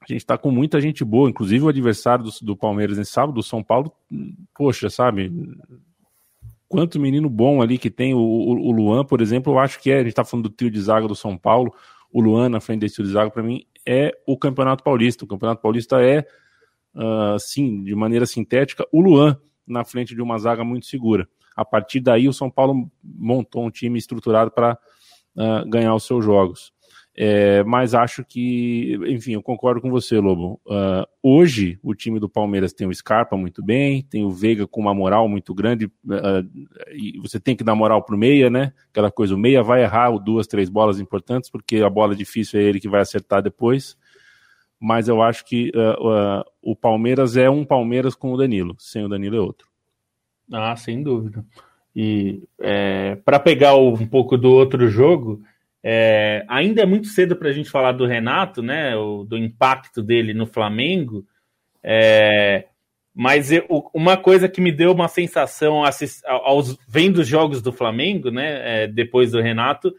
A 0.00 0.12
gente 0.12 0.20
está 0.20 0.38
com 0.38 0.52
muita 0.52 0.80
gente 0.80 1.04
boa, 1.04 1.28
inclusive 1.28 1.64
o 1.64 1.68
adversário 1.68 2.24
do, 2.24 2.30
do 2.42 2.56
Palmeiras 2.56 2.96
nesse 2.96 3.10
sábado, 3.10 3.34
do 3.34 3.42
São 3.42 3.60
Paulo, 3.60 3.92
poxa, 4.54 4.88
sabe? 4.88 5.32
Quanto 6.68 7.00
menino 7.00 7.28
bom 7.28 7.60
ali 7.60 7.76
que 7.76 7.90
tem. 7.90 8.14
O, 8.14 8.18
o, 8.18 8.68
o 8.68 8.70
Luan, 8.70 9.04
por 9.04 9.20
exemplo, 9.20 9.52
eu 9.52 9.58
acho 9.58 9.80
que 9.80 9.90
é. 9.90 9.96
A 9.96 9.98
gente 9.98 10.08
está 10.08 10.24
falando 10.24 10.48
do 10.48 10.54
trio 10.54 10.70
de 10.70 10.80
zaga 10.80 11.08
do 11.08 11.14
São 11.14 11.36
Paulo. 11.36 11.74
O 12.12 12.20
Luan 12.20 12.48
na 12.48 12.60
frente 12.60 12.80
desse 12.80 12.96
trio 12.96 13.06
de 13.06 13.12
zaga, 13.12 13.30
para 13.30 13.42
mim, 13.42 13.64
é 13.84 14.12
o 14.26 14.38
Campeonato 14.38 14.84
Paulista. 14.84 15.24
O 15.24 15.28
Campeonato 15.28 15.60
Paulista 15.60 16.00
é, 16.00 16.24
uh, 16.94 17.38
sim, 17.38 17.82
de 17.82 17.94
maneira 17.94 18.26
sintética, 18.26 18.86
o 18.92 19.00
Luan 19.00 19.36
na 19.66 19.84
frente 19.84 20.14
de 20.14 20.22
uma 20.22 20.38
zaga 20.38 20.64
muito 20.64 20.86
segura. 20.86 21.28
A 21.56 21.64
partir 21.64 22.00
daí, 22.00 22.28
o 22.28 22.32
São 22.32 22.50
Paulo 22.50 22.90
montou 23.02 23.64
um 23.64 23.70
time 23.70 23.98
estruturado 23.98 24.50
para 24.50 24.74
uh, 25.36 25.40
ah, 25.40 25.64
ganhar 25.66 25.94
os 25.94 26.04
seus 26.04 26.24
jogos. 26.24 26.72
É, 27.18 27.64
mas 27.64 27.94
acho 27.94 28.22
que, 28.22 28.98
enfim, 29.06 29.32
eu 29.32 29.42
concordo 29.42 29.80
com 29.80 29.90
você, 29.90 30.18
Lobo. 30.18 30.60
Uh, 30.66 31.06
hoje, 31.22 31.78
o 31.82 31.94
time 31.94 32.20
do 32.20 32.28
Palmeiras 32.28 32.74
tem 32.74 32.86
o 32.86 32.94
Scarpa 32.94 33.38
muito 33.38 33.64
bem, 33.64 34.02
tem 34.02 34.22
o 34.22 34.30
Veiga 34.30 34.66
com 34.66 34.82
uma 34.82 34.92
moral 34.92 35.26
muito 35.26 35.54
grande, 35.54 35.86
uh, 35.86 36.46
e 36.92 37.18
você 37.18 37.40
tem 37.40 37.56
que 37.56 37.64
dar 37.64 37.74
moral 37.74 38.04
pro 38.04 38.18
meia, 38.18 38.50
né? 38.50 38.74
Aquela 38.90 39.10
coisa, 39.10 39.34
o 39.34 39.38
meia 39.38 39.62
vai 39.62 39.82
errar 39.82 40.10
duas, 40.18 40.46
três 40.46 40.68
bolas 40.68 41.00
importantes, 41.00 41.48
porque 41.48 41.76
a 41.78 41.88
bola 41.88 42.14
difícil 42.14 42.60
é 42.60 42.64
ele 42.64 42.78
que 42.78 42.88
vai 42.88 43.00
acertar 43.00 43.42
depois 43.42 43.96
mas 44.80 45.08
eu 45.08 45.22
acho 45.22 45.44
que 45.44 45.70
uh, 45.74 46.40
uh, 46.40 46.44
o 46.62 46.76
Palmeiras 46.76 47.36
é 47.36 47.48
um 47.48 47.64
Palmeiras 47.64 48.14
com 48.14 48.32
o 48.32 48.36
Danilo, 48.36 48.76
sem 48.78 49.04
o 49.04 49.08
Danilo 49.08 49.36
é 49.36 49.40
outro. 49.40 49.68
Ah, 50.52 50.76
sem 50.76 51.02
dúvida. 51.02 51.44
E 51.94 52.42
é, 52.60 53.16
para 53.16 53.40
pegar 53.40 53.74
um 53.74 54.06
pouco 54.06 54.36
do 54.36 54.52
outro 54.52 54.86
jogo, 54.88 55.40
é, 55.82 56.44
ainda 56.46 56.82
é 56.82 56.86
muito 56.86 57.06
cedo 57.08 57.34
para 57.34 57.48
a 57.48 57.52
gente 57.52 57.70
falar 57.70 57.92
do 57.92 58.06
Renato, 58.06 58.62
né? 58.62 58.94
O, 58.96 59.24
do 59.24 59.36
impacto 59.36 60.02
dele 60.02 60.34
no 60.34 60.46
Flamengo. 60.46 61.26
É, 61.82 62.66
mas 63.14 63.50
eu, 63.50 63.64
uma 63.94 64.16
coisa 64.16 64.46
que 64.46 64.60
me 64.60 64.70
deu 64.70 64.92
uma 64.92 65.08
sensação 65.08 65.82
assist, 65.82 66.22
aos 66.26 66.76
vendo 66.86 67.18
os 67.18 67.26
jogos 67.26 67.62
do 67.62 67.72
Flamengo, 67.72 68.30
né? 68.30 68.86
Depois 68.88 69.32
do 69.32 69.40
Renato, 69.40 69.94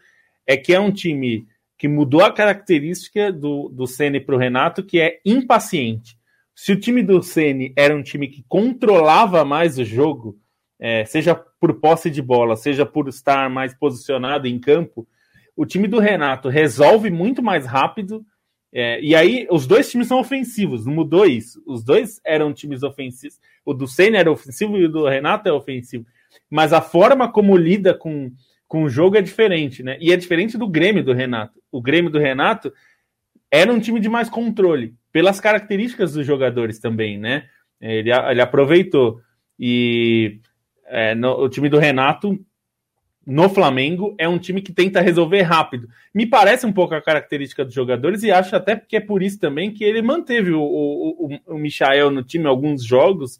é 0.46 0.56
que 0.56 0.72
é 0.72 0.78
um 0.78 0.92
time 0.92 1.48
que 1.78 1.86
mudou 1.86 2.22
a 2.22 2.32
característica 2.32 3.32
do, 3.32 3.68
do 3.68 3.86
Ceni 3.86 4.18
para 4.18 4.34
o 4.34 4.38
Renato, 4.38 4.82
que 4.82 5.00
é 5.00 5.20
impaciente. 5.24 6.18
Se 6.54 6.72
o 6.72 6.80
time 6.80 7.04
do 7.04 7.22
Ceni 7.22 7.72
era 7.76 7.94
um 7.94 8.02
time 8.02 8.26
que 8.26 8.44
controlava 8.48 9.44
mais 9.44 9.78
o 9.78 9.84
jogo, 9.84 10.36
é, 10.80 11.04
seja 11.04 11.36
por 11.36 11.74
posse 11.74 12.10
de 12.10 12.20
bola, 12.20 12.56
seja 12.56 12.84
por 12.84 13.08
estar 13.08 13.48
mais 13.48 13.72
posicionado 13.72 14.48
em 14.48 14.58
campo, 14.58 15.06
o 15.56 15.64
time 15.64 15.86
do 15.86 16.00
Renato 16.00 16.48
resolve 16.48 17.10
muito 17.10 17.42
mais 17.42 17.64
rápido. 17.64 18.24
É, 18.72 19.00
e 19.00 19.14
aí, 19.14 19.46
os 19.50 19.66
dois 19.66 19.90
times 19.90 20.08
são 20.08 20.18
ofensivos, 20.18 20.84
não 20.84 20.92
mudou 20.92 21.26
isso. 21.26 21.62
Os 21.64 21.84
dois 21.84 22.20
eram 22.24 22.52
times 22.52 22.82
ofensivos. 22.82 23.38
O 23.64 23.72
do 23.72 23.86
Senna 23.86 24.18
era 24.18 24.30
ofensivo 24.30 24.76
e 24.76 24.84
o 24.84 24.88
do 24.88 25.08
Renato 25.08 25.48
é 25.48 25.52
ofensivo. 25.52 26.04
Mas 26.50 26.72
a 26.72 26.80
forma 26.80 27.30
como 27.30 27.56
lida 27.56 27.94
com, 27.94 28.32
com 28.68 28.84
o 28.84 28.88
jogo 28.88 29.16
é 29.16 29.22
diferente, 29.22 29.82
né? 29.82 29.96
E 29.98 30.12
é 30.12 30.16
diferente 30.16 30.58
do 30.58 30.68
Grêmio 30.68 31.02
do 31.02 31.14
Renato. 31.14 31.58
O 31.72 31.80
Grêmio 31.80 32.10
do 32.10 32.18
Renato 32.18 32.72
era 33.50 33.72
um 33.72 33.80
time 33.80 33.98
de 33.98 34.10
mais 34.10 34.28
controle, 34.28 34.94
pelas 35.10 35.40
características 35.40 36.12
dos 36.12 36.26
jogadores 36.26 36.78
também, 36.78 37.18
né? 37.18 37.48
Ele, 37.80 38.12
ele 38.12 38.40
aproveitou. 38.42 39.20
E 39.58 40.40
é, 40.84 41.14
no, 41.14 41.32
o 41.44 41.48
time 41.48 41.70
do 41.70 41.78
Renato 41.78 42.38
no 43.26 43.48
Flamengo 43.48 44.14
é 44.18 44.28
um 44.28 44.38
time 44.38 44.60
que 44.60 44.72
tenta 44.72 45.00
resolver 45.00 45.42
rápido. 45.42 45.88
Me 46.14 46.26
parece 46.26 46.66
um 46.66 46.72
pouco 46.72 46.94
a 46.94 47.02
característica 47.02 47.64
dos 47.64 47.74
jogadores 47.74 48.22
e 48.22 48.30
acho 48.30 48.54
até 48.54 48.76
que 48.76 48.96
é 48.96 49.00
por 49.00 49.22
isso 49.22 49.38
também 49.38 49.72
que 49.72 49.84
ele 49.84 50.02
manteve 50.02 50.52
o, 50.52 50.62
o, 50.62 51.38
o 51.46 51.58
Michael 51.58 52.10
no 52.10 52.22
time 52.22 52.46
alguns 52.46 52.84
jogos, 52.84 53.38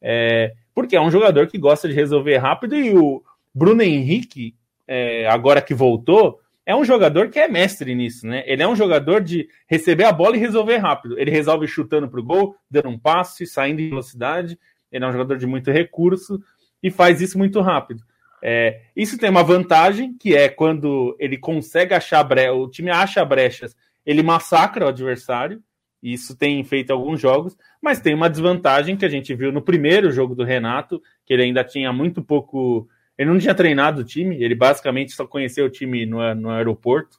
é, 0.00 0.54
porque 0.74 0.96
é 0.96 1.00
um 1.00 1.10
jogador 1.10 1.46
que 1.48 1.58
gosta 1.58 1.88
de 1.88 1.94
resolver 1.94 2.36
rápido 2.38 2.76
e 2.76 2.96
o 2.96 3.22
Bruno 3.54 3.82
Henrique, 3.82 4.54
é, 4.86 5.26
agora 5.28 5.60
que 5.60 5.74
voltou, 5.74 6.40
é 6.64 6.74
um 6.74 6.84
jogador 6.84 7.28
que 7.28 7.38
é 7.38 7.46
mestre 7.46 7.94
nisso, 7.94 8.26
né? 8.26 8.42
Ele 8.44 8.62
é 8.62 8.68
um 8.68 8.74
jogador 8.74 9.20
de 9.20 9.48
receber 9.68 10.04
a 10.04 10.12
bola 10.12 10.36
e 10.36 10.40
resolver 10.40 10.78
rápido. 10.78 11.18
Ele 11.18 11.30
resolve 11.30 11.68
chutando 11.68 12.08
para 12.08 12.18
o 12.18 12.24
gol, 12.24 12.56
dando 12.68 12.88
um 12.88 12.98
passe, 12.98 13.46
saindo 13.46 13.80
em 13.80 13.88
velocidade. 13.88 14.58
Ele 14.90 15.04
é 15.04 15.08
um 15.08 15.12
jogador 15.12 15.38
de 15.38 15.46
muito 15.46 15.70
recurso 15.70 16.42
e 16.82 16.90
faz 16.90 17.20
isso 17.20 17.38
muito 17.38 17.60
rápido. 17.60 18.02
É, 18.42 18.80
isso 18.94 19.16
tem 19.16 19.30
uma 19.30 19.44
vantagem, 19.44 20.16
que 20.18 20.34
é 20.34 20.48
quando 20.48 21.16
ele 21.20 21.38
consegue 21.38 21.94
achar 21.94 22.26
o 22.52 22.68
time 22.68 22.90
acha 22.90 23.24
brechas, 23.24 23.76
ele 24.04 24.22
massacra 24.22 24.84
o 24.84 24.88
adversário. 24.88 25.62
Isso 26.02 26.36
tem 26.36 26.62
feito 26.62 26.92
alguns 26.92 27.20
jogos, 27.20 27.56
mas 27.82 28.00
tem 28.00 28.14
uma 28.14 28.30
desvantagem 28.30 28.96
que 28.96 29.04
a 29.04 29.08
gente 29.08 29.34
viu 29.34 29.50
no 29.50 29.62
primeiro 29.62 30.12
jogo 30.12 30.34
do 30.34 30.44
Renato, 30.44 31.02
que 31.24 31.32
ele 31.32 31.44
ainda 31.44 31.64
tinha 31.64 31.92
muito 31.92 32.22
pouco 32.22 32.88
ele 33.18 33.30
não 33.30 33.38
tinha 33.38 33.54
treinado 33.54 34.02
o 34.02 34.04
time, 34.04 34.42
ele 34.42 34.54
basicamente 34.54 35.12
só 35.12 35.26
conheceu 35.26 35.66
o 35.66 35.70
time 35.70 36.04
no, 36.04 36.34
no 36.34 36.50
aeroporto, 36.50 37.18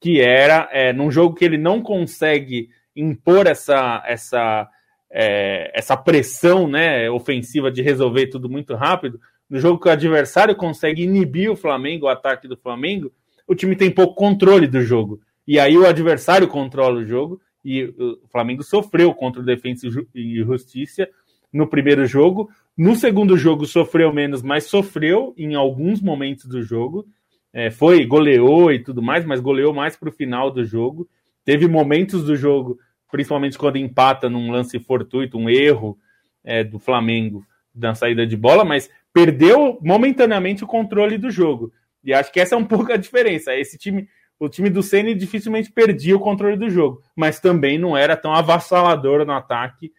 que 0.00 0.20
era 0.20 0.68
é, 0.72 0.92
num 0.92 1.10
jogo 1.10 1.34
que 1.34 1.44
ele 1.44 1.58
não 1.58 1.82
consegue 1.82 2.68
impor 2.94 3.46
essa, 3.46 4.02
essa, 4.06 4.68
é, 5.10 5.70
essa 5.74 5.96
pressão 5.96 6.68
né, 6.68 7.10
ofensiva 7.10 7.70
de 7.70 7.82
resolver 7.82 8.28
tudo 8.28 8.48
muito 8.48 8.74
rápido. 8.74 9.20
No 9.48 9.58
jogo 9.58 9.80
que 9.80 9.88
o 9.88 9.92
adversário 9.92 10.54
consegue 10.54 11.02
inibir 11.02 11.50
o 11.50 11.56
Flamengo, 11.56 12.06
o 12.06 12.08
ataque 12.08 12.46
do 12.46 12.56
Flamengo, 12.56 13.12
o 13.46 13.54
time 13.54 13.76
tem 13.76 13.90
pouco 13.90 14.14
controle 14.14 14.66
do 14.66 14.82
jogo. 14.82 15.20
E 15.46 15.58
aí 15.58 15.76
o 15.76 15.86
adversário 15.86 16.48
controla 16.48 17.00
o 17.00 17.04
jogo 17.04 17.40
e 17.64 17.84
o 17.84 18.28
Flamengo 18.30 18.62
sofreu 18.62 19.12
contra 19.14 19.42
o 19.42 19.44
Defensa 19.44 19.86
e 20.14 20.42
Justiça 20.42 21.08
no 21.52 21.66
primeiro 21.66 22.06
jogo. 22.06 22.50
No 22.76 22.96
segundo 22.96 23.36
jogo 23.36 23.66
sofreu 23.66 24.12
menos, 24.12 24.42
mas 24.42 24.64
sofreu 24.64 25.32
em 25.38 25.54
alguns 25.54 26.00
momentos 26.00 26.46
do 26.46 26.60
jogo. 26.60 27.06
É, 27.52 27.70
foi, 27.70 28.04
goleou 28.04 28.72
e 28.72 28.80
tudo 28.80 29.00
mais, 29.00 29.24
mas 29.24 29.40
goleou 29.40 29.72
mais 29.72 29.96
para 29.96 30.08
o 30.08 30.12
final 30.12 30.50
do 30.50 30.64
jogo. 30.64 31.08
Teve 31.44 31.68
momentos 31.68 32.24
do 32.24 32.34
jogo, 32.34 32.76
principalmente 33.12 33.56
quando 33.56 33.76
empata 33.76 34.28
num 34.28 34.50
lance 34.50 34.80
fortuito, 34.80 35.38
um 35.38 35.48
erro 35.48 35.96
é, 36.42 36.64
do 36.64 36.80
Flamengo 36.80 37.46
na 37.72 37.94
saída 37.94 38.26
de 38.26 38.36
bola, 38.36 38.64
mas 38.64 38.90
perdeu 39.12 39.78
momentaneamente 39.80 40.64
o 40.64 40.66
controle 40.66 41.16
do 41.16 41.30
jogo. 41.30 41.72
E 42.02 42.12
acho 42.12 42.32
que 42.32 42.40
essa 42.40 42.56
é 42.56 42.58
um 42.58 42.64
pouco 42.66 42.92
a 42.92 42.96
diferença. 42.96 43.54
Esse 43.54 43.78
time, 43.78 44.08
o 44.38 44.48
time 44.48 44.68
do 44.68 44.82
Ceni 44.82 45.14
dificilmente 45.14 45.70
perdia 45.70 46.16
o 46.16 46.20
controle 46.20 46.56
do 46.56 46.68
jogo, 46.68 47.00
mas 47.14 47.38
também 47.38 47.78
não 47.78 47.96
era 47.96 48.16
tão 48.16 48.34
avassalador 48.34 49.24
no 49.24 49.32
ataque 49.32 49.92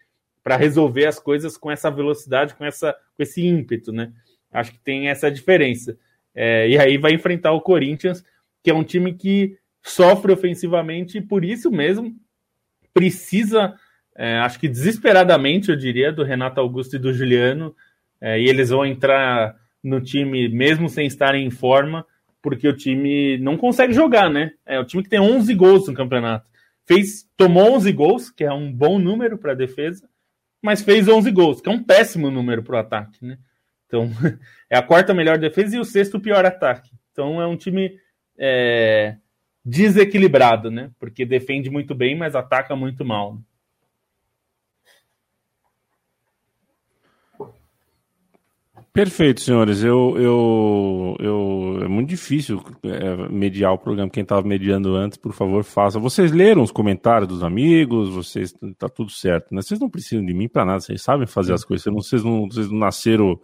para 0.46 0.56
resolver 0.56 1.06
as 1.06 1.18
coisas 1.18 1.56
com 1.56 1.72
essa 1.72 1.90
velocidade, 1.90 2.54
com, 2.54 2.64
essa, 2.64 2.92
com 2.92 3.20
esse 3.20 3.44
ímpeto, 3.44 3.90
né? 3.90 4.12
Acho 4.52 4.70
que 4.70 4.78
tem 4.78 5.08
essa 5.08 5.28
diferença. 5.28 5.98
É, 6.32 6.68
e 6.68 6.78
aí 6.78 6.96
vai 6.96 7.12
enfrentar 7.14 7.50
o 7.50 7.60
Corinthians, 7.60 8.22
que 8.62 8.70
é 8.70 8.74
um 8.74 8.84
time 8.84 9.12
que 9.12 9.58
sofre 9.82 10.30
ofensivamente 10.32 11.18
e 11.18 11.20
por 11.20 11.44
isso 11.44 11.68
mesmo 11.68 12.14
precisa, 12.94 13.74
é, 14.14 14.38
acho 14.38 14.60
que 14.60 14.68
desesperadamente, 14.68 15.68
eu 15.68 15.74
diria, 15.74 16.12
do 16.12 16.22
Renato 16.22 16.60
Augusto 16.60 16.94
e 16.94 17.00
do 17.00 17.12
Juliano, 17.12 17.74
é, 18.20 18.40
e 18.40 18.48
eles 18.48 18.70
vão 18.70 18.86
entrar 18.86 19.56
no 19.82 20.00
time 20.00 20.48
mesmo 20.48 20.88
sem 20.88 21.08
estarem 21.08 21.44
em 21.44 21.50
forma, 21.50 22.06
porque 22.40 22.68
o 22.68 22.76
time 22.76 23.36
não 23.38 23.56
consegue 23.56 23.92
jogar, 23.92 24.30
né? 24.30 24.52
É 24.64 24.78
o 24.78 24.84
time 24.84 25.02
que 25.02 25.10
tem 25.10 25.18
11 25.18 25.52
gols 25.56 25.88
no 25.88 25.94
campeonato. 25.94 26.46
fez, 26.86 27.28
tomou 27.36 27.74
11 27.74 27.90
gols, 27.90 28.30
que 28.30 28.44
é 28.44 28.52
um 28.52 28.72
bom 28.72 28.96
número 28.96 29.36
para 29.36 29.50
a 29.50 29.56
defesa, 29.56 30.08
mas 30.62 30.82
fez 30.82 31.08
11 31.08 31.30
gols, 31.30 31.60
que 31.60 31.68
é 31.68 31.72
um 31.72 31.82
péssimo 31.82 32.30
número 32.30 32.62
para 32.62 32.76
o 32.76 32.78
ataque, 32.78 33.24
né? 33.24 33.38
Então, 33.86 34.10
é 34.70 34.76
a 34.76 34.82
quarta 34.82 35.14
melhor 35.14 35.38
defesa 35.38 35.76
e 35.76 35.80
o 35.80 35.84
sexto 35.84 36.20
pior 36.20 36.44
ataque. 36.44 36.90
Então, 37.12 37.40
é 37.40 37.46
um 37.46 37.56
time 37.56 37.98
é, 38.38 39.16
desequilibrado, 39.64 40.70
né? 40.70 40.90
Porque 40.98 41.24
defende 41.24 41.70
muito 41.70 41.94
bem, 41.94 42.16
mas 42.16 42.34
ataca 42.34 42.76
muito 42.76 43.04
mal. 43.04 43.38
Perfeito, 48.96 49.42
senhores. 49.42 49.84
Eu, 49.84 50.14
eu, 50.16 51.16
eu, 51.20 51.80
é 51.82 51.86
muito 51.86 52.08
difícil 52.08 52.64
é, 52.82 53.28
mediar 53.28 53.74
o 53.74 53.78
programa. 53.78 54.08
Quem 54.08 54.22
estava 54.22 54.40
mediando 54.40 54.96
antes, 54.96 55.18
por 55.18 55.34
favor, 55.34 55.62
faça. 55.64 55.98
Vocês 55.98 56.32
leram 56.32 56.62
os 56.62 56.70
comentários 56.70 57.28
dos 57.28 57.42
amigos? 57.42 58.08
Vocês 58.08 58.54
tá 58.78 58.88
tudo 58.88 59.10
certo, 59.10 59.54
né? 59.54 59.60
Vocês 59.60 59.78
não 59.78 59.90
precisam 59.90 60.24
de 60.24 60.32
mim 60.32 60.48
para 60.48 60.64
nada. 60.64 60.80
Vocês 60.80 61.02
sabem 61.02 61.26
fazer 61.26 61.52
as 61.52 61.62
coisas. 61.62 61.84
Vocês 61.92 62.24
não, 62.24 62.48
vocês 62.48 62.70
não 62.70 62.78
nasceram, 62.78 63.38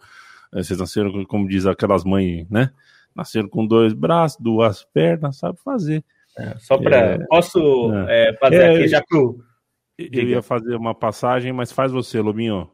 é, 0.55 0.63
vocês 0.63 0.79
nasceram 0.79 1.23
como 1.27 1.47
diz 1.47 1.67
aquelas 1.67 2.03
mães, 2.03 2.49
né? 2.49 2.71
Nasceram 3.15 3.47
com 3.47 3.67
dois 3.67 3.93
braços, 3.93 4.39
duas 4.41 4.85
pernas, 4.85 5.37
sabe 5.37 5.59
fazer. 5.63 6.03
É, 6.39 6.55
só 6.61 6.79
para 6.79 6.97
é, 6.97 7.19
posso 7.27 7.93
é. 8.09 8.31
É, 8.31 8.37
fazer 8.39 8.65
aqui 8.65 8.89
já 8.89 9.03
pro. 9.07 9.39
Eu 9.99 10.29
ia 10.29 10.41
fazer 10.41 10.77
uma 10.77 10.95
passagem, 10.95 11.53
mas 11.53 11.71
faz 11.71 11.93
você, 11.93 12.23
Lobinho. 12.23 12.71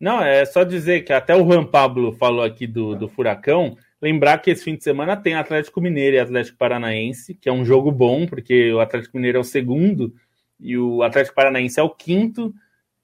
Não, 0.00 0.22
é 0.22 0.44
só 0.44 0.62
dizer 0.62 1.02
que 1.02 1.12
até 1.12 1.34
o 1.34 1.44
Juan 1.44 1.64
Pablo 1.64 2.12
falou 2.12 2.44
aqui 2.44 2.66
do, 2.66 2.94
do 2.94 3.08
Furacão. 3.08 3.76
Lembrar 4.00 4.38
que 4.38 4.50
esse 4.50 4.62
fim 4.62 4.76
de 4.76 4.84
semana 4.84 5.16
tem 5.16 5.34
Atlético 5.34 5.80
Mineiro 5.80 6.16
e 6.16 6.20
Atlético 6.20 6.56
Paranaense, 6.56 7.34
que 7.34 7.48
é 7.48 7.52
um 7.52 7.64
jogo 7.64 7.90
bom, 7.90 8.26
porque 8.26 8.72
o 8.72 8.78
Atlético 8.78 9.16
Mineiro 9.16 9.38
é 9.38 9.40
o 9.40 9.44
segundo 9.44 10.14
e 10.60 10.78
o 10.78 11.02
Atlético 11.02 11.34
Paranaense 11.34 11.80
é 11.80 11.82
o 11.82 11.90
quinto. 11.90 12.54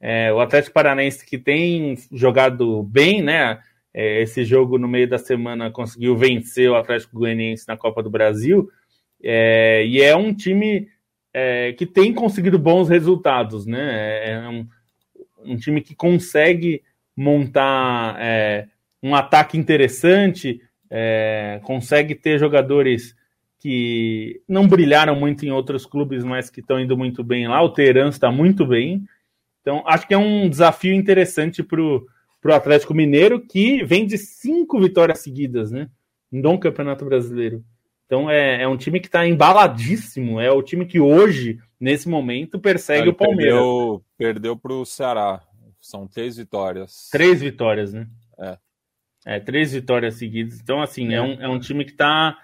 É, 0.00 0.32
o 0.32 0.38
Atlético 0.38 0.74
Paranaense 0.74 1.26
que 1.26 1.36
tem 1.36 1.96
jogado 2.12 2.84
bem, 2.84 3.22
né? 3.22 3.58
É, 3.92 4.22
esse 4.22 4.44
jogo 4.44 4.78
no 4.78 4.86
meio 4.86 5.08
da 5.08 5.18
semana 5.18 5.70
conseguiu 5.70 6.16
vencer 6.16 6.70
o 6.70 6.76
Atlético 6.76 7.18
Goianiense 7.18 7.66
na 7.66 7.76
Copa 7.76 8.02
do 8.02 8.10
Brasil. 8.10 8.68
É, 9.22 9.84
e 9.86 10.00
é 10.00 10.14
um 10.14 10.32
time 10.32 10.88
é, 11.32 11.72
que 11.72 11.86
tem 11.86 12.12
conseguido 12.12 12.58
bons 12.58 12.88
resultados, 12.88 13.66
né? 13.66 14.30
É, 14.30 14.32
é 14.32 14.48
um, 14.48 14.68
um 15.44 15.56
time 15.56 15.80
que 15.80 15.94
consegue 15.94 16.82
montar 17.16 18.16
é, 18.18 18.66
um 19.02 19.14
ataque 19.14 19.56
interessante, 19.56 20.60
é, 20.90 21.60
consegue 21.64 22.14
ter 22.14 22.38
jogadores 22.38 23.14
que 23.58 24.42
não 24.48 24.68
brilharam 24.68 25.16
muito 25.16 25.46
em 25.46 25.50
outros 25.50 25.86
clubes, 25.86 26.22
mas 26.22 26.50
que 26.50 26.60
estão 26.60 26.78
indo 26.78 26.96
muito 26.96 27.24
bem 27.24 27.48
lá. 27.48 27.62
O 27.62 27.70
Teran 27.70 28.08
está 28.08 28.30
muito 28.30 28.66
bem. 28.66 29.02
Então, 29.62 29.82
acho 29.86 30.06
que 30.06 30.12
é 30.12 30.18
um 30.18 30.48
desafio 30.48 30.92
interessante 30.92 31.62
para 31.62 31.80
o 31.80 32.06
Atlético 32.52 32.92
Mineiro, 32.92 33.40
que 33.40 33.82
vem 33.82 34.06
de 34.06 34.18
cinco 34.18 34.78
vitórias 34.78 35.20
seguidas, 35.20 35.70
né? 35.70 35.88
No 36.30 36.58
Campeonato 36.58 37.04
Brasileiro. 37.06 37.64
Então, 38.06 38.30
é, 38.30 38.62
é 38.62 38.68
um 38.68 38.76
time 38.76 39.00
que 39.00 39.06
está 39.06 39.26
embaladíssimo. 39.26 40.40
É 40.40 40.50
o 40.50 40.62
time 40.62 40.84
que 40.86 41.00
hoje 41.00 41.58
nesse 41.84 42.08
momento, 42.08 42.58
persegue 42.58 43.10
o 43.10 43.14
Palmeiras. 43.14 43.54
Perdeu, 43.54 44.04
perdeu 44.16 44.56
para 44.56 44.72
o 44.72 44.86
Ceará. 44.86 45.42
São 45.80 46.06
três 46.06 46.38
vitórias. 46.38 47.10
Três 47.12 47.42
vitórias, 47.42 47.92
né? 47.92 48.06
É. 48.38 48.58
É, 49.26 49.40
três 49.40 49.72
vitórias 49.72 50.14
seguidas. 50.14 50.58
Então, 50.60 50.80
assim, 50.80 51.12
é, 51.12 51.16
é 51.16 51.22
um, 51.22 51.42
é 51.42 51.48
um 51.48 51.58
time 51.58 51.84
que 51.84 51.90
está 51.90 52.38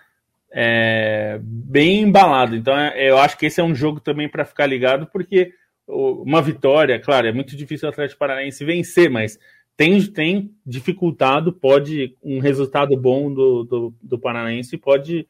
é, 0.53 1.41
bem 1.43 2.03
embalado. 2.03 2.55
Então, 2.55 2.77
é, 2.77 3.09
eu 3.09 3.17
acho 3.17 3.39
que 3.39 3.47
esse 3.47 3.61
é 3.61 3.65
um 3.65 3.75
jogo 3.75 3.99
também 3.99 4.29
para 4.29 4.45
ficar 4.45 4.67
ligado, 4.67 5.07
porque 5.07 5.55
uma 5.89 6.43
vitória, 6.43 7.01
claro, 7.01 7.27
é 7.27 7.33
muito 7.33 7.57
difícil 7.57 7.89
o 7.89 7.91
Atlético 7.91 8.19
Paranaense 8.19 8.65
vencer, 8.65 9.11
mas 9.11 9.39
tem, 9.77 10.01
tem 10.07 10.55
dificultado, 10.65 11.53
pode 11.53 12.15
um 12.23 12.39
resultado 12.39 12.95
bom 12.97 13.33
do, 13.33 13.65
do, 13.65 13.95
do 14.03 14.19
Paranaense 14.19 14.77
pode 14.77 15.27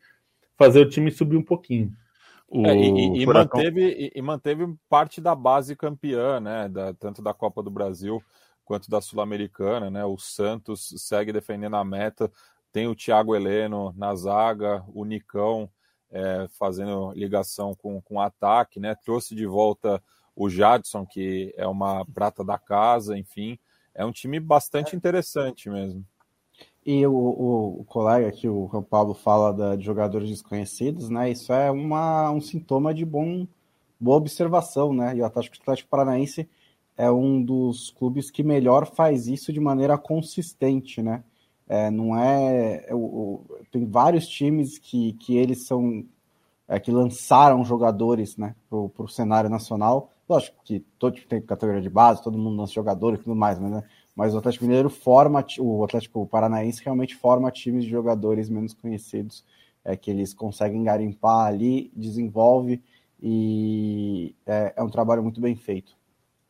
fazer 0.61 0.81
o 0.81 0.89
time 0.91 1.11
subir 1.11 1.39
um 1.39 1.43
pouquinho. 1.43 1.91
O 2.47 2.67
é, 2.67 2.77
e, 2.77 3.23
e, 3.23 3.27
manteve, 3.27 3.83
e, 3.83 4.13
e, 4.15 4.21
manteve 4.21 4.77
parte 4.91 5.19
da 5.19 5.35
base 5.35 5.75
campeã, 5.75 6.39
né? 6.39 6.69
Da, 6.69 6.93
tanto 6.93 7.23
da 7.23 7.33
Copa 7.33 7.63
do 7.63 7.71
Brasil 7.71 8.23
quanto 8.63 8.91
da 8.91 9.01
Sul-Americana, 9.01 9.91
né? 9.91 10.05
O 10.05 10.19
Santos 10.19 10.93
segue 10.99 11.33
defendendo 11.33 11.77
a 11.77 11.85
meta. 11.85 12.31
Tem 12.71 12.87
o 12.87 12.95
Thiago 12.95 13.35
Heleno 13.35 13.95
na 13.97 14.15
zaga, 14.15 14.85
o 14.93 15.07
Nicão 15.07 15.71
é, 16.11 16.47
fazendo 16.59 17.11
ligação 17.13 17.75
com, 17.75 17.99
com 18.03 18.17
o 18.17 18.21
ataque, 18.21 18.79
né? 18.79 18.95
Trouxe 18.95 19.35
de 19.35 19.47
volta 19.47 20.03
o 20.37 20.51
Jadson, 20.51 21.07
que 21.07 21.55
é 21.57 21.67
uma 21.67 22.05
prata 22.05 22.45
da 22.45 22.59
casa, 22.59 23.17
enfim. 23.17 23.59
É 23.95 24.05
um 24.05 24.13
time 24.13 24.39
bastante 24.39 24.95
interessante 24.95 25.71
mesmo. 25.71 26.05
E 26.85 27.07
o, 27.07 27.13
o, 27.13 27.81
o 27.81 27.85
colega 27.85 28.33
que 28.33 28.49
o 28.49 28.69
Juan 28.71 28.83
Paulo 28.83 29.15
fala 29.15 29.53
da, 29.53 29.77
de 29.77 29.85
jogadores 29.85 30.29
desconhecidos, 30.29 31.11
né? 31.11 31.31
Isso 31.31 31.53
é 31.53 31.71
uma, 31.71 32.31
um 32.31 32.41
sintoma 32.41 32.95
de 32.95 33.05
bom, 33.05 33.47
boa 33.99 34.17
observação, 34.17 34.93
né? 34.93 35.15
E 35.17 35.21
o 35.21 35.25
Atlético, 35.25 35.57
o 35.57 35.61
Atlético 35.61 35.91
Paranaense 35.91 36.49
é 36.97 37.11
um 37.11 37.43
dos 37.43 37.91
clubes 37.91 38.31
que 38.31 38.43
melhor 38.43 38.87
faz 38.87 39.27
isso 39.27 39.53
de 39.53 39.61
maneira 39.61 39.97
consistente, 39.99 41.03
né? 41.03 41.23
É, 41.69 41.91
não 41.91 42.19
é, 42.19 42.85
é 42.89 42.95
o, 42.95 43.43
tem 43.71 43.87
vários 43.87 44.27
times 44.27 44.77
que, 44.79 45.13
que 45.15 45.37
eles 45.37 45.67
são 45.67 46.05
é, 46.67 46.79
que 46.79 46.91
lançaram 46.91 47.65
jogadores 47.65 48.37
né, 48.37 48.55
para 48.69 49.05
o 49.05 49.09
cenário 49.09 49.51
nacional. 49.51 50.13
Lógico 50.29 50.57
que 50.65 50.81
todo 50.99 51.15
tipo 51.15 51.29
tem 51.29 51.43
categoria 51.43 51.83
de 51.83 51.91
base, 51.91 52.23
todo 52.23 52.39
mundo 52.39 52.57
lança 52.57 52.73
jogadores 52.73 53.21
e 53.21 53.25
tudo 53.25 53.35
mais, 53.35 53.59
mas 53.59 53.71
né, 53.71 53.85
mas 54.21 54.35
o 54.35 54.39
Atlético 54.39 54.67
Mineiro 54.67 54.91
forma, 54.91 55.43
o 55.59 55.83
Atlético 55.83 56.27
Paranaense 56.27 56.85
realmente 56.85 57.17
forma 57.17 57.51
times 57.51 57.85
de 57.85 57.91
jogadores 57.91 58.51
menos 58.51 58.75
conhecidos, 58.75 59.43
é, 59.83 59.97
que 59.97 60.11
eles 60.11 60.35
conseguem 60.35 60.85
garimpar 60.85 61.47
ali, 61.47 61.91
desenvolve 61.97 62.83
e 63.19 64.35
é, 64.45 64.75
é 64.77 64.83
um 64.83 64.91
trabalho 64.91 65.23
muito 65.23 65.41
bem 65.41 65.57
feito. 65.57 65.97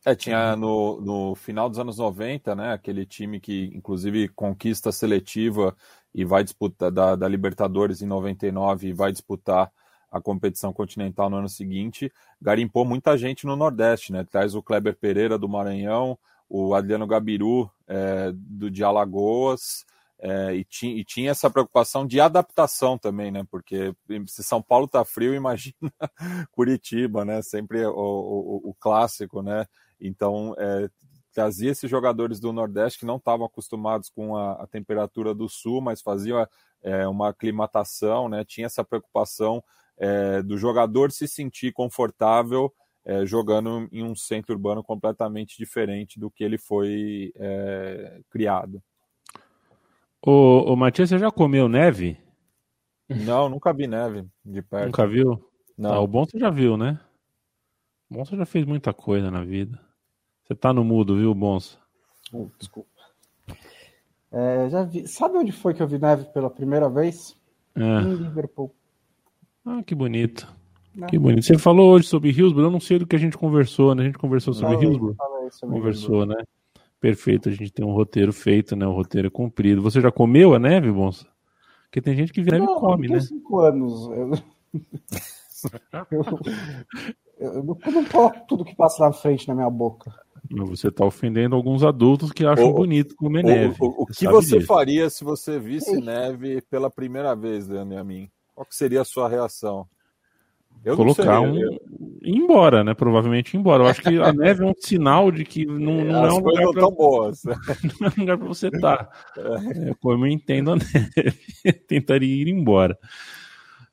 É, 0.05 0.13
tinha 0.13 0.53
no, 0.57 0.99
no 0.99 1.33
final 1.33 1.69
dos 1.69 1.79
anos 1.79 1.97
90, 1.97 2.53
né, 2.55 2.73
aquele 2.73 3.05
time 3.05 3.39
que 3.39 3.71
inclusive 3.73 4.27
conquista 4.27 4.89
a 4.89 4.91
seletiva 4.91 5.73
e 6.13 6.25
vai 6.25 6.43
disputar 6.43 6.91
da, 6.91 7.15
da 7.15 7.25
Libertadores 7.25 8.01
em 8.01 8.05
99 8.05 8.89
e 8.89 8.93
vai 8.93 9.13
disputar 9.13 9.71
a 10.11 10.19
competição 10.19 10.73
continental 10.73 11.29
no 11.29 11.37
ano 11.37 11.47
seguinte, 11.47 12.11
garimpou 12.41 12.83
muita 12.83 13.17
gente 13.17 13.45
no 13.45 13.55
Nordeste, 13.55 14.11
né? 14.11 14.25
Traz 14.29 14.55
o 14.55 14.61
Kleber 14.61 14.97
Pereira 14.97 15.37
do 15.37 15.47
Maranhão, 15.47 16.19
o 16.53 16.75
Adriano 16.75 17.07
Gabiru 17.07 17.71
é, 17.87 18.33
do 18.33 18.69
de 18.69 18.83
Alagoas, 18.83 19.85
é, 20.19 20.53
e, 20.53 20.65
ti, 20.65 20.87
e, 20.87 21.03
tinha 21.05 21.31
essa 21.31 21.49
preocupação 21.49 22.05
de 22.05 22.19
adaptação 22.19 22.97
também, 22.97 23.31
né? 23.31 23.43
Porque 23.49 23.95
se 24.27 24.43
São 24.43 24.61
Paulo 24.61 24.87
tá 24.87 25.03
frio, 25.05 25.33
imagina 25.33 25.73
Curitiba, 26.51 27.23
né? 27.23 27.41
Sempre 27.41 27.85
o, 27.85 27.93
o, 27.93 28.69
o 28.69 28.75
clássico, 28.77 29.41
né? 29.41 29.65
Então 29.99 30.53
é, 30.59 30.89
trazia 31.33 31.71
esses 31.71 31.89
jogadores 31.89 32.39
do 32.39 32.51
Nordeste 32.51 32.99
que 32.99 33.05
não 33.05 33.15
estavam 33.15 33.45
acostumados 33.45 34.09
com 34.09 34.35
a, 34.35 34.61
a, 34.61 34.67
temperatura 34.67 35.33
do 35.33 35.47
Sul, 35.47 35.81
mas 35.81 36.01
fazia 36.01 36.47
é, 36.83 37.07
uma 37.07 37.29
aclimatação, 37.29 38.27
né? 38.27 38.43
Tinha 38.43 38.67
essa 38.67 38.83
preocupação 38.83 39.63
é, 39.97 40.41
do 40.43 40.57
jogador 40.57 41.13
se 41.13 41.27
sentir 41.29 41.71
confortável 41.71 42.71
é, 43.05 43.25
jogando 43.25 43.87
em 43.91 44.03
um 44.03 44.15
centro 44.15 44.53
urbano 44.53 44.83
completamente 44.83 45.57
diferente 45.57 46.19
do 46.19 46.29
que 46.29 46.43
ele 46.43 46.57
foi 46.57 47.31
é, 47.35 48.21
criado. 48.29 48.81
Ô, 50.21 50.71
ô 50.71 50.75
Matias, 50.75 51.09
você 51.09 51.17
já 51.17 51.31
comeu 51.31 51.67
neve? 51.67 52.17
Não, 53.09 53.49
nunca 53.49 53.73
vi 53.73 53.87
neve 53.87 54.27
de 54.45 54.61
perto. 54.61 54.85
Nunca 54.85 55.07
viu? 55.07 55.49
Não. 55.77 55.93
Ah, 55.93 55.99
o 55.99 56.07
bom 56.07 56.25
você 56.25 56.37
já 56.37 56.49
viu, 56.49 56.77
né? 56.77 56.99
O 58.09 58.15
bom 58.15 58.25
você 58.25 58.37
já 58.37 58.45
fez 58.45 58.65
muita 58.65 58.93
coisa 58.93 59.31
na 59.31 59.43
vida. 59.43 59.79
Você 60.43 60.53
tá 60.53 60.71
no 60.71 60.83
mudo, 60.83 61.17
viu, 61.17 61.33
Bonsa? 61.33 61.77
Oh, 62.31 62.47
desculpa. 62.57 62.89
É, 64.31 64.69
já 64.69 64.83
vi. 64.83 65.07
Sabe 65.07 65.37
onde 65.37 65.51
foi 65.51 65.73
que 65.73 65.81
eu 65.81 65.87
vi 65.87 65.97
neve 65.97 66.25
pela 66.25 66.49
primeira 66.49 66.89
vez? 66.89 67.35
É. 67.75 67.81
Em 67.81 68.15
Liverpool. 68.15 68.73
Ah, 69.65 69.81
que 69.83 69.95
bonito. 69.95 70.47
Não. 70.95 71.07
Que 71.07 71.17
bonito. 71.17 71.45
Você 71.45 71.57
falou 71.57 71.91
hoje 71.93 72.07
sobre 72.07 72.29
Hillsborough, 72.29 72.67
eu 72.67 72.71
não 72.71 72.79
sei 72.79 72.99
do 72.99 73.07
que 73.07 73.15
a 73.15 73.19
gente 73.19 73.37
conversou, 73.37 73.95
né? 73.95 74.03
A 74.03 74.05
gente 74.07 74.17
conversou 74.17 74.53
sobre 74.53 74.75
não, 74.75 74.83
Hillsborough? 74.83 75.15
Sobre 75.51 75.75
conversou, 75.75 76.15
Hillsborough. 76.17 76.37
né? 76.37 76.43
Perfeito, 76.99 77.49
a 77.49 77.51
gente 77.51 77.71
tem 77.71 77.85
um 77.85 77.93
roteiro 77.93 78.31
feito, 78.31 78.75
né? 78.75 78.85
O 78.85 78.91
um 78.91 78.93
roteiro 78.93 79.27
é 79.27 79.31
cumprido. 79.31 79.81
Você 79.81 80.01
já 80.01 80.11
comeu 80.11 80.53
a 80.53 80.59
neve, 80.59 80.91
Bonsa? 80.91 81.25
Porque 81.85 82.01
tem 82.01 82.15
gente 82.15 82.31
que 82.31 82.41
vê 82.41 82.51
neve 82.51 82.65
e 82.65 82.75
come, 82.75 83.07
né? 83.07 83.19
cinco 83.19 83.59
anos. 83.59 84.07
Eu... 84.11 84.31
eu, 87.39 87.79
eu 87.85 87.91
não 87.91 88.05
coloco 88.05 88.45
tudo 88.47 88.65
que 88.65 88.75
passa 88.75 89.05
na 89.05 89.11
frente 89.11 89.47
na 89.47 89.55
minha 89.55 89.69
boca. 89.69 90.13
Mas 90.49 90.69
você 90.69 90.89
está 90.89 91.05
ofendendo 91.05 91.55
alguns 91.55 91.83
adultos 91.83 92.31
que 92.31 92.45
acham 92.45 92.69
o, 92.69 92.73
bonito 92.73 93.15
comer 93.15 93.43
o, 93.43 93.47
neve. 93.47 93.75
O, 93.79 94.03
o 94.03 94.05
que 94.05 94.27
você 94.27 94.57
disso. 94.57 94.67
faria 94.67 95.09
se 95.09 95.23
você 95.23 95.59
visse 95.59 95.99
neve 95.99 96.61
pela 96.69 96.89
primeira 96.89 97.35
vez, 97.35 97.67
Leandro 97.67 97.95
e 97.95 97.97
a 97.97 98.03
mim? 98.03 98.29
Qual 98.53 98.65
que 98.65 98.75
seria 98.75 99.01
a 99.01 99.05
sua 99.05 99.29
reação? 99.29 99.87
Eu 100.83 100.95
colocar 100.95 101.41
um. 101.41 101.57
Ir 101.57 102.37
embora, 102.37 102.83
né? 102.83 102.93
Provavelmente 102.93 103.55
ir 103.55 103.57
embora. 103.57 103.83
Eu 103.83 103.87
acho 103.87 104.01
que 104.01 104.17
a 104.17 104.33
neve 104.33 104.63
é 104.63 104.67
um 104.67 104.73
sinal 104.77 105.31
de 105.31 105.43
que 105.43 105.65
não, 105.65 106.03
não 106.05 106.25
é 106.25 106.33
um 106.33 106.39
lugar. 106.39 106.71
Pra... 106.71 106.81
tão 106.81 106.91
boas. 106.91 107.43
não 107.43 108.07
é 108.07 108.11
um 108.17 108.19
lugar 108.21 108.37
para 108.37 108.47
você 108.47 108.67
estar. 108.67 109.05
Tá. 109.05 109.11
É, 109.37 109.93
como 109.99 110.25
eu 110.25 110.31
entendo 110.31 110.71
a 110.71 110.75
neve. 110.77 111.71
Tentaria 111.87 112.41
ir 112.41 112.47
embora. 112.47 112.97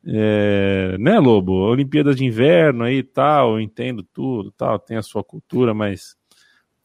É, 0.07 0.97
né, 0.99 1.19
Lobo? 1.19 1.53
Olimpíadas 1.53 2.17
de 2.17 2.25
inverno 2.25 2.85
aí 2.85 2.99
e 2.99 3.03
tal, 3.03 3.53
eu 3.53 3.61
entendo 3.61 4.03
tudo, 4.03 4.51
tal, 4.53 4.79
tem 4.79 4.97
a 4.97 5.03
sua 5.03 5.23
cultura, 5.23 5.75
mas 5.75 6.17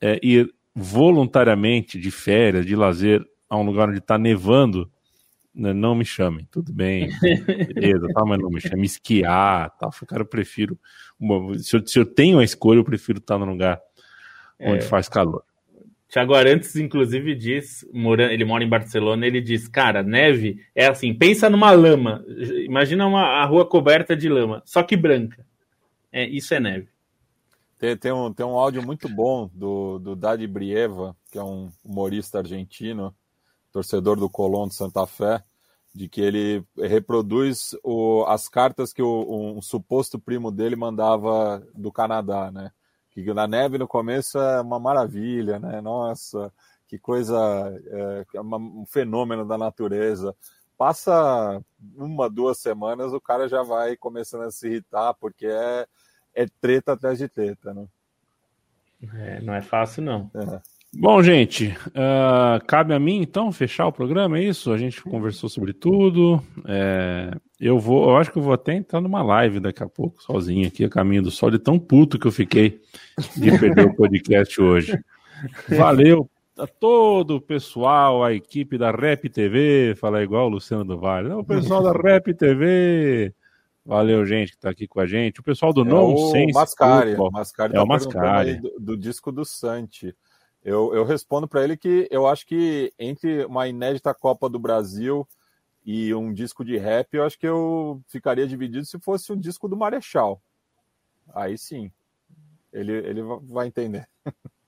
é, 0.01 0.20
ir 0.22 0.54
voluntariamente 0.76 1.99
de 1.99 2.12
férias, 2.12 2.66
de 2.66 2.76
lazer, 2.76 3.24
a 3.49 3.58
um 3.58 3.64
lugar 3.64 3.88
onde 3.88 3.99
está 3.99 4.18
nevando, 4.18 4.91
não 5.54 5.93
me 5.93 6.04
chame, 6.04 6.47
tudo 6.49 6.74
bem, 6.74 7.10
beleza, 7.22 8.08
tá, 8.14 8.26
mas 8.26 8.39
não 8.39 8.49
me 8.49 8.60
chame, 8.60 8.86
esquiar, 8.86 9.70
tal, 9.78 9.91
cara, 10.08 10.24
eu 10.24 10.26
prefiro, 10.26 10.80
uma, 11.20 11.58
se, 11.60 11.76
eu, 11.76 11.86
se 11.86 11.99
eu 11.99 12.06
tenho 12.06 12.39
a 12.39 12.43
escolha, 12.43 12.80
eu 12.80 12.84
prefiro 12.84 13.20
estar 13.20 13.38
num 13.38 13.45
lugar 13.45 13.80
onde 14.60 14.80
é. 14.80 14.88
faz 14.88 15.08
calor. 15.08 15.43
Tiago 16.08 16.36
Arantes, 16.36 16.76
inclusive, 16.76 17.34
diz, 17.34 17.84
ele 18.30 18.45
mora 18.45 18.64
em 18.64 18.70
Barcelona, 18.70 19.26
ele 19.26 19.41
diz, 19.41 19.68
cara, 19.68 20.04
neve 20.04 20.64
é 20.76 20.86
assim, 20.86 21.14
pensa 21.14 21.49
numa 21.49 21.72
lama, 21.72 22.24
imagina 22.66 23.08
uma 23.08 23.41
a 23.41 23.45
rua 23.45 23.66
coberta 23.66 24.16
de 24.16 24.30
lama, 24.30 24.62
só 24.66 24.84
que 24.84 24.95
branca. 24.95 25.43
É, 26.12 26.28
isso 26.28 26.54
é 26.54 26.60
neve. 26.60 26.88
Tem, 27.80 27.97
tem, 27.97 28.12
um, 28.12 28.32
tem 28.32 28.45
um 28.45 28.56
áudio 28.56 28.86
muito 28.86 29.10
bom 29.10 29.49
do, 29.54 29.97
do 29.97 30.16
Dadi 30.16 30.45
Brieva, 30.45 31.18
que 31.32 31.39
é 31.39 31.43
um 31.43 31.72
humorista 31.84 32.38
argentino, 32.38 33.14
torcedor 33.74 34.17
do 34.17 34.30
Colón 34.30 34.69
de 34.69 34.76
Santa 34.76 35.05
Fé, 35.05 35.43
de 35.93 36.07
que 36.07 36.21
ele 36.21 36.63
reproduz 36.78 37.76
o, 37.84 38.24
as 38.28 38.47
cartas 38.47 38.93
que 38.93 39.01
o, 39.01 39.57
um 39.57 39.61
suposto 39.61 40.17
primo 40.17 40.51
dele 40.51 40.76
mandava 40.76 41.61
do 41.74 41.91
Canadá, 41.91 42.49
né? 42.51 42.71
que 43.13 43.34
na 43.34 43.47
neve 43.47 43.78
no 43.78 43.88
começo 43.88 44.39
é 44.39 44.61
uma 44.61 44.80
maravilha, 44.80 45.59
né? 45.59 45.80
Nossa, 45.82 46.51
que 46.88 46.97
coisa, 46.97 47.38
é, 47.86 48.26
é 48.34 48.41
um 48.41 48.86
fenômeno 48.88 49.45
da 49.45 49.57
natureza. 49.57 50.36
Passa 50.76 51.61
uma, 51.95 52.28
duas 52.28 52.57
semanas, 52.57 53.13
o 53.13 53.21
cara 53.21 53.47
já 53.47 53.61
vai 53.61 53.95
começando 53.95 54.41
a 54.41 54.51
se 54.51 54.67
irritar, 54.67 55.13
porque 55.13 55.45
é, 55.45 55.86
é 56.34 56.47
treta 56.59 56.93
atrás 56.93 57.19
de 57.19 57.28
treta, 57.28 57.74
né? 57.74 57.86
É, 59.13 59.41
não 59.41 59.53
é 59.53 59.61
fácil, 59.61 60.01
não. 60.01 60.32
É. 60.34 60.61
Bom, 60.96 61.24
gente, 61.24 61.76
uh, 61.88 62.64
cabe 62.68 62.94
a 62.94 63.00
mim 63.00 63.22
então 63.22 63.52
fechar 63.52 63.88
o 63.88 63.91
programa, 63.91 64.38
é 64.38 64.44
isso? 64.44 64.72
A 64.72 64.78
gente 64.78 65.02
conversou 65.02 65.50
sobre 65.50 65.74
tudo. 65.74 66.41
É, 66.68 67.32
eu 67.60 67.80
vou, 67.80 68.10
eu 68.10 68.18
acho 68.18 68.32
que 68.32 68.38
eu 68.38 68.44
vou 68.44 68.54
até 68.54 68.74
entrar 68.74 69.02
numa 69.02 69.24
live 69.24 69.60
daqui 69.60 69.82
a 69.82 69.89
pouco, 69.89 70.22
sozinho 70.22 70.68
aqui, 70.68 70.86
a 70.86 70.89
caminho 70.89 71.24
do 71.24 71.32
sol, 71.32 71.50
de 71.50 71.58
tão 71.58 71.80
puto 71.80 72.20
que 72.20 72.28
eu 72.28 72.32
fiquei 72.32 72.80
de 73.36 73.58
perder 73.60 73.88
o 73.88 73.96
podcast 73.96 74.62
hoje. 74.62 74.98
Valeu 75.68 76.30
a 76.58 76.68
todo 76.68 77.38
o 77.38 77.41
pessoal, 77.41 78.24
a 78.24 78.32
equipe 78.32 78.78
da 78.78 78.91
Rap 78.91 79.28
TV, 79.30 79.96
falar 79.98 80.22
igual 80.22 80.46
o 80.46 80.50
Luciano 80.50 80.86
do 80.86 81.00
Vale. 81.00 81.34
O 81.34 81.44
pessoal 81.44 81.82
da 81.82 81.91
Rap 81.91 82.32
TV. 82.36 83.34
Valeu, 83.86 84.26
gente, 84.26 84.52
que 84.52 84.58
está 84.58 84.70
aqui 84.70 84.88
com 84.88 85.00
a 85.00 85.08
gente. 85.08 85.39
O 85.39 85.44
pessoal 85.44 85.74
do 85.74 85.82
é 85.82 85.86
Nonsense. 85.86 86.54
Mascari, 86.54 87.18
Mascari 87.32 87.76
é 87.76 87.82
o 87.82 87.86
Mascari. 87.88 88.62
Do, 88.62 88.80
do 88.80 88.98
disco 88.98 89.32
do 89.32 89.44
Santi. 89.44 90.16
Eu, 90.64 90.93
eu 90.95 91.03
respondo 91.03 91.47
para 91.47 91.64
ele 91.64 91.76
que 91.76 92.07
eu 92.09 92.26
acho 92.26 92.45
que 92.45 92.93
entre 92.97 93.45
uma 93.45 93.68
inédita 93.68 94.14
Copa 94.14 94.49
do 94.49 94.57
Brasil 94.57 95.28
e 95.86 96.14
um 96.14 96.34
disco 96.34 96.64
de 96.64 96.78
rap, 96.78 97.14
eu 97.14 97.26
acho 97.26 97.38
que 97.38 97.47
eu 97.47 98.01
ficaria 98.07 98.47
dividido 98.47 98.86
se 98.86 98.97
fosse 98.99 99.34
um 99.34 99.38
disco 99.38 99.68
do 99.68 99.76
Marechal. 99.76 100.41
Aí 101.34 101.57
sim, 101.57 101.91
ele, 102.72 102.93
ele 102.93 103.22
vai 103.43 103.68
entender. 103.68 104.07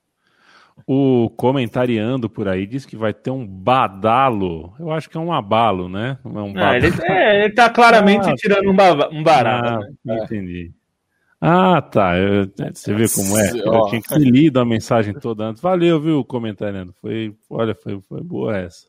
O 0.86 1.30
comentariando 1.30 2.28
por 2.28 2.46
aí 2.46 2.66
diz 2.66 2.84
que 2.84 2.96
vai 2.96 3.14
ter 3.14 3.30
um 3.30 3.46
badalo. 3.46 4.74
Eu 4.78 4.90
acho 4.90 5.08
que 5.08 5.16
é 5.16 5.20
um 5.20 5.32
abalo, 5.32 5.88
né? 5.88 6.18
Não 6.22 6.38
é 6.38 6.42
um 6.42 6.52
ah, 6.58 6.76
ele, 6.76 6.88
é, 7.02 7.44
ele 7.44 7.54
tá 7.54 7.70
claramente 7.70 8.28
ah, 8.28 8.34
tirando 8.34 8.70
um, 8.70 8.76
ba 8.76 9.08
um 9.10 9.22
barato. 9.22 9.68
Ah, 9.68 9.88
né? 10.04 10.24
Entendi. 10.24 10.74
Ah, 11.48 11.80
tá. 11.80 12.18
Eu, 12.18 12.50
você 12.74 12.92
vê 12.92 13.08
como 13.08 13.38
é. 13.38 13.50
Eu 13.52 13.86
tinha 13.86 14.02
que 14.02 14.08
ter 14.08 14.18
lido 14.18 14.58
a 14.58 14.64
mensagem 14.64 15.14
toda 15.14 15.44
antes. 15.44 15.62
Valeu, 15.62 16.00
viu, 16.00 16.24
comentando. 16.24 16.92
Foi, 17.00 17.36
olha, 17.48 17.72
foi, 17.72 18.00
foi 18.00 18.20
boa 18.20 18.56
essa. 18.56 18.88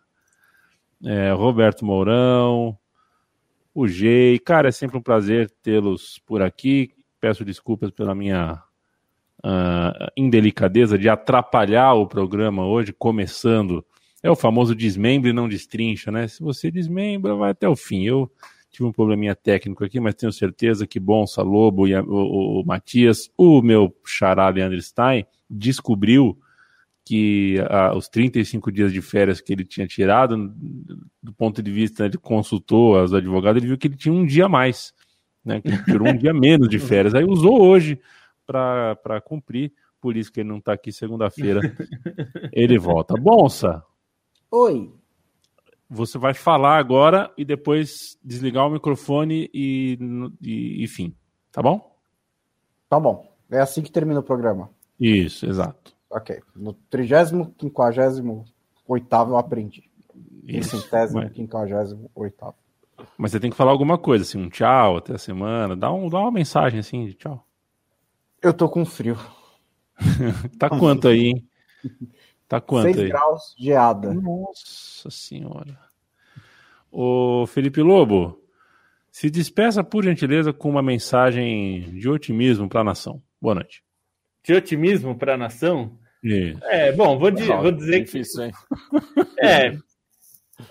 É, 1.05 1.31
Roberto 1.33 1.85
Mourão, 1.85 2.75
o 3.75 3.87
Gei. 3.87 4.39
Cara, 4.39 4.69
é 4.69 4.71
sempre 4.71 4.97
um 4.97 5.01
prazer 5.03 5.51
tê-los 5.61 6.19
por 6.25 6.41
aqui. 6.41 6.89
Peço 7.21 7.45
desculpas 7.45 7.91
pela 7.91 8.15
minha 8.15 8.59
uh, 9.45 10.11
indelicadeza 10.17 10.97
de 10.97 11.07
atrapalhar 11.07 11.93
o 11.93 12.07
programa 12.07 12.65
hoje, 12.65 12.91
começando. 12.91 13.85
É 14.23 14.31
o 14.31 14.35
famoso 14.35 14.73
desmembre 14.73 15.29
e 15.29 15.33
não 15.33 15.47
destrincha, 15.47 16.11
né? 16.11 16.27
Se 16.27 16.41
você 16.41 16.71
desmembra, 16.71 17.35
vai 17.35 17.51
até 17.51 17.69
o 17.69 17.75
fim. 17.75 18.03
Eu 18.03 18.31
Tive 18.77 18.89
um 18.89 18.91
probleminha 18.91 19.35
técnico 19.35 19.83
aqui, 19.83 19.99
mas 19.99 20.13
tenho 20.13 20.31
certeza 20.31 20.85
que 20.85 20.99
Bonsa, 20.99 21.41
Lobo 21.41 21.87
e 21.87 21.95
a, 21.95 22.03
o, 22.03 22.61
o, 22.61 22.63
Matias, 22.63 23.27
o 23.35 23.59
meu 23.59 23.91
xará 24.05 24.47
Leandro 24.49 24.79
Stein, 24.79 25.25
descobriu 25.49 26.37
que 27.03 27.55
a, 27.71 27.95
os 27.97 28.07
35 28.07 28.71
dias 28.71 28.93
de 28.93 29.01
férias 29.01 29.41
que 29.41 29.51
ele 29.51 29.65
tinha 29.65 29.87
tirado, 29.87 30.53
do 31.23 31.33
ponto 31.33 31.63
de 31.63 31.71
vista, 31.71 32.03
né, 32.03 32.09
ele 32.09 32.19
consultou 32.19 33.01
os 33.01 33.15
advogados, 33.15 33.59
ele 33.59 33.69
viu 33.69 33.79
que 33.79 33.87
ele 33.87 33.97
tinha 33.97 34.13
um 34.13 34.27
dia 34.27 34.45
a 34.45 34.49
mais, 34.49 34.93
né, 35.43 35.59
que 35.59 35.69
ele 35.69 35.83
tirou 35.83 36.09
um 36.09 36.15
dia 36.15 36.31
menos 36.31 36.69
de 36.69 36.77
férias. 36.77 37.15
Aí 37.15 37.23
usou 37.23 37.59
hoje 37.59 37.99
para 38.45 39.19
cumprir, 39.25 39.73
por 39.99 40.15
isso 40.15 40.31
que 40.31 40.41
ele 40.41 40.49
não 40.49 40.59
está 40.59 40.73
aqui 40.73 40.91
segunda-feira. 40.91 41.61
Ele 42.53 42.77
volta. 42.77 43.15
Bonsa. 43.15 43.83
Oi. 44.51 44.93
Você 45.89 46.17
vai 46.17 46.33
falar 46.33 46.77
agora 46.77 47.31
e 47.37 47.45
depois 47.45 48.17
desligar 48.23 48.67
o 48.67 48.69
microfone 48.69 49.49
e, 49.53 49.97
e 50.41 50.83
enfim. 50.83 51.15
Tá 51.51 51.61
bom? 51.61 51.95
Tá 52.89 52.99
bom. 52.99 53.31
É 53.49 53.59
assim 53.59 53.81
que 53.81 53.91
termina 53.91 54.19
o 54.19 54.23
programa. 54.23 54.69
Isso, 54.99 55.45
exato. 55.45 55.95
Ok. 56.09 56.41
No 56.55 56.73
30, 56.73 57.25
58 57.25 59.29
eu 59.29 59.37
aprendi. 59.37 59.83
Isso. 60.45 60.79
Centésimo, 60.79 61.29
quinquagésimo, 61.29 62.09
oitavo. 62.15 62.55
Mas 63.17 63.31
você 63.31 63.39
tem 63.39 63.51
que 63.51 63.57
falar 63.57 63.71
alguma 63.71 63.97
coisa, 63.97 64.23
assim, 64.23 64.39
um 64.39 64.49
tchau 64.49 64.97
até 64.97 65.13
a 65.13 65.17
semana. 65.17 65.75
Dá, 65.75 65.91
um, 65.91 66.09
dá 66.09 66.19
uma 66.19 66.31
mensagem 66.31 66.79
assim 66.79 67.05
de 67.05 67.13
tchau. 67.13 67.45
Eu 68.41 68.53
tô 68.53 68.69
com 68.69 68.85
frio. 68.85 69.17
tá 70.57 70.69
quanto 70.69 71.07
aí, 71.07 71.27
hein? 71.27 71.47
Tá 72.47 72.61
quanto 72.61 72.85
6 72.85 72.99
aí? 72.99 73.09
graus, 73.09 73.55
geada. 73.57 74.13
Nossa 74.13 75.09
senhora. 75.09 75.77
Ô 76.91 77.45
Felipe 77.47 77.81
Lobo, 77.81 78.41
se 79.11 79.29
despeça 79.29 79.83
por 79.83 80.03
gentileza 80.03 80.53
com 80.53 80.69
uma 80.69 80.81
mensagem 80.81 81.81
de 81.97 82.09
otimismo 82.09 82.69
para 82.69 82.81
a 82.81 82.85
nação. 82.85 83.21
Boa 83.41 83.55
noite. 83.55 83.83
De 84.43 84.53
otimismo 84.53 85.15
para 85.17 85.33
a 85.33 85.37
nação? 85.37 85.97
Isso. 86.23 86.63
É, 86.63 86.91
bom, 86.93 87.19
vou, 87.19 87.29
di 87.29 87.43
vou 87.43 87.71
dizer 87.71 88.03
difícil, 88.03 88.43
que. 88.43 88.47
Hein? 88.47 89.27
É, 89.39 89.77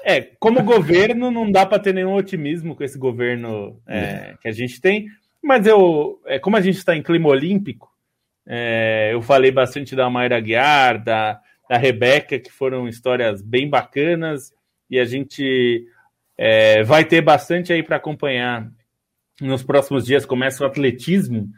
é, 0.02 0.20
como 0.40 0.64
governo, 0.64 1.30
não 1.30 1.50
dá 1.50 1.64
para 1.64 1.78
ter 1.78 1.94
nenhum 1.94 2.14
otimismo 2.14 2.74
com 2.74 2.82
esse 2.82 2.98
governo 2.98 3.80
é, 3.86 4.34
que 4.40 4.48
a 4.48 4.52
gente 4.52 4.80
tem, 4.80 5.06
mas 5.40 5.66
eu, 5.66 6.20
é, 6.26 6.40
como 6.40 6.56
a 6.56 6.60
gente 6.60 6.78
está 6.78 6.96
em 6.96 7.02
clima 7.02 7.28
olímpico, 7.28 7.88
é, 8.44 9.10
eu 9.12 9.22
falei 9.22 9.52
bastante 9.52 9.94
da 9.94 10.10
Mayra 10.10 10.40
Guiar, 10.40 11.02
da, 11.02 11.40
da 11.68 11.76
Rebeca, 11.76 12.38
que 12.38 12.50
foram 12.50 12.88
histórias 12.88 13.42
bem 13.42 13.68
bacanas, 13.68 14.52
e 14.88 14.98
a 14.98 15.04
gente 15.04 15.86
é, 16.38 16.82
vai 16.82 17.04
ter 17.04 17.20
bastante 17.20 17.72
aí 17.72 17.82
para 17.82 17.96
acompanhar 17.96 18.70
nos 19.40 19.62
próximos 19.62 20.04
dias. 20.04 20.24
Começa 20.24 20.62
o 20.62 20.66
atletismo, 20.66 21.50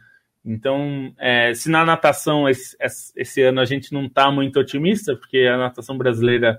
então, 0.45 1.13
é, 1.19 1.53
se 1.53 1.71
na 1.71 1.85
natação 1.85 2.49
esse, 2.49 2.75
esse, 3.15 3.43
ano 3.43 3.61
a 3.61 3.67
gente 3.67 3.93
não 3.93 4.07
está 4.07 4.31
muito 4.31 4.59
otimista, 4.59 5.15
porque 5.15 5.41
a 5.41 5.59
natação 5.59 5.99
brasileira 5.99 6.59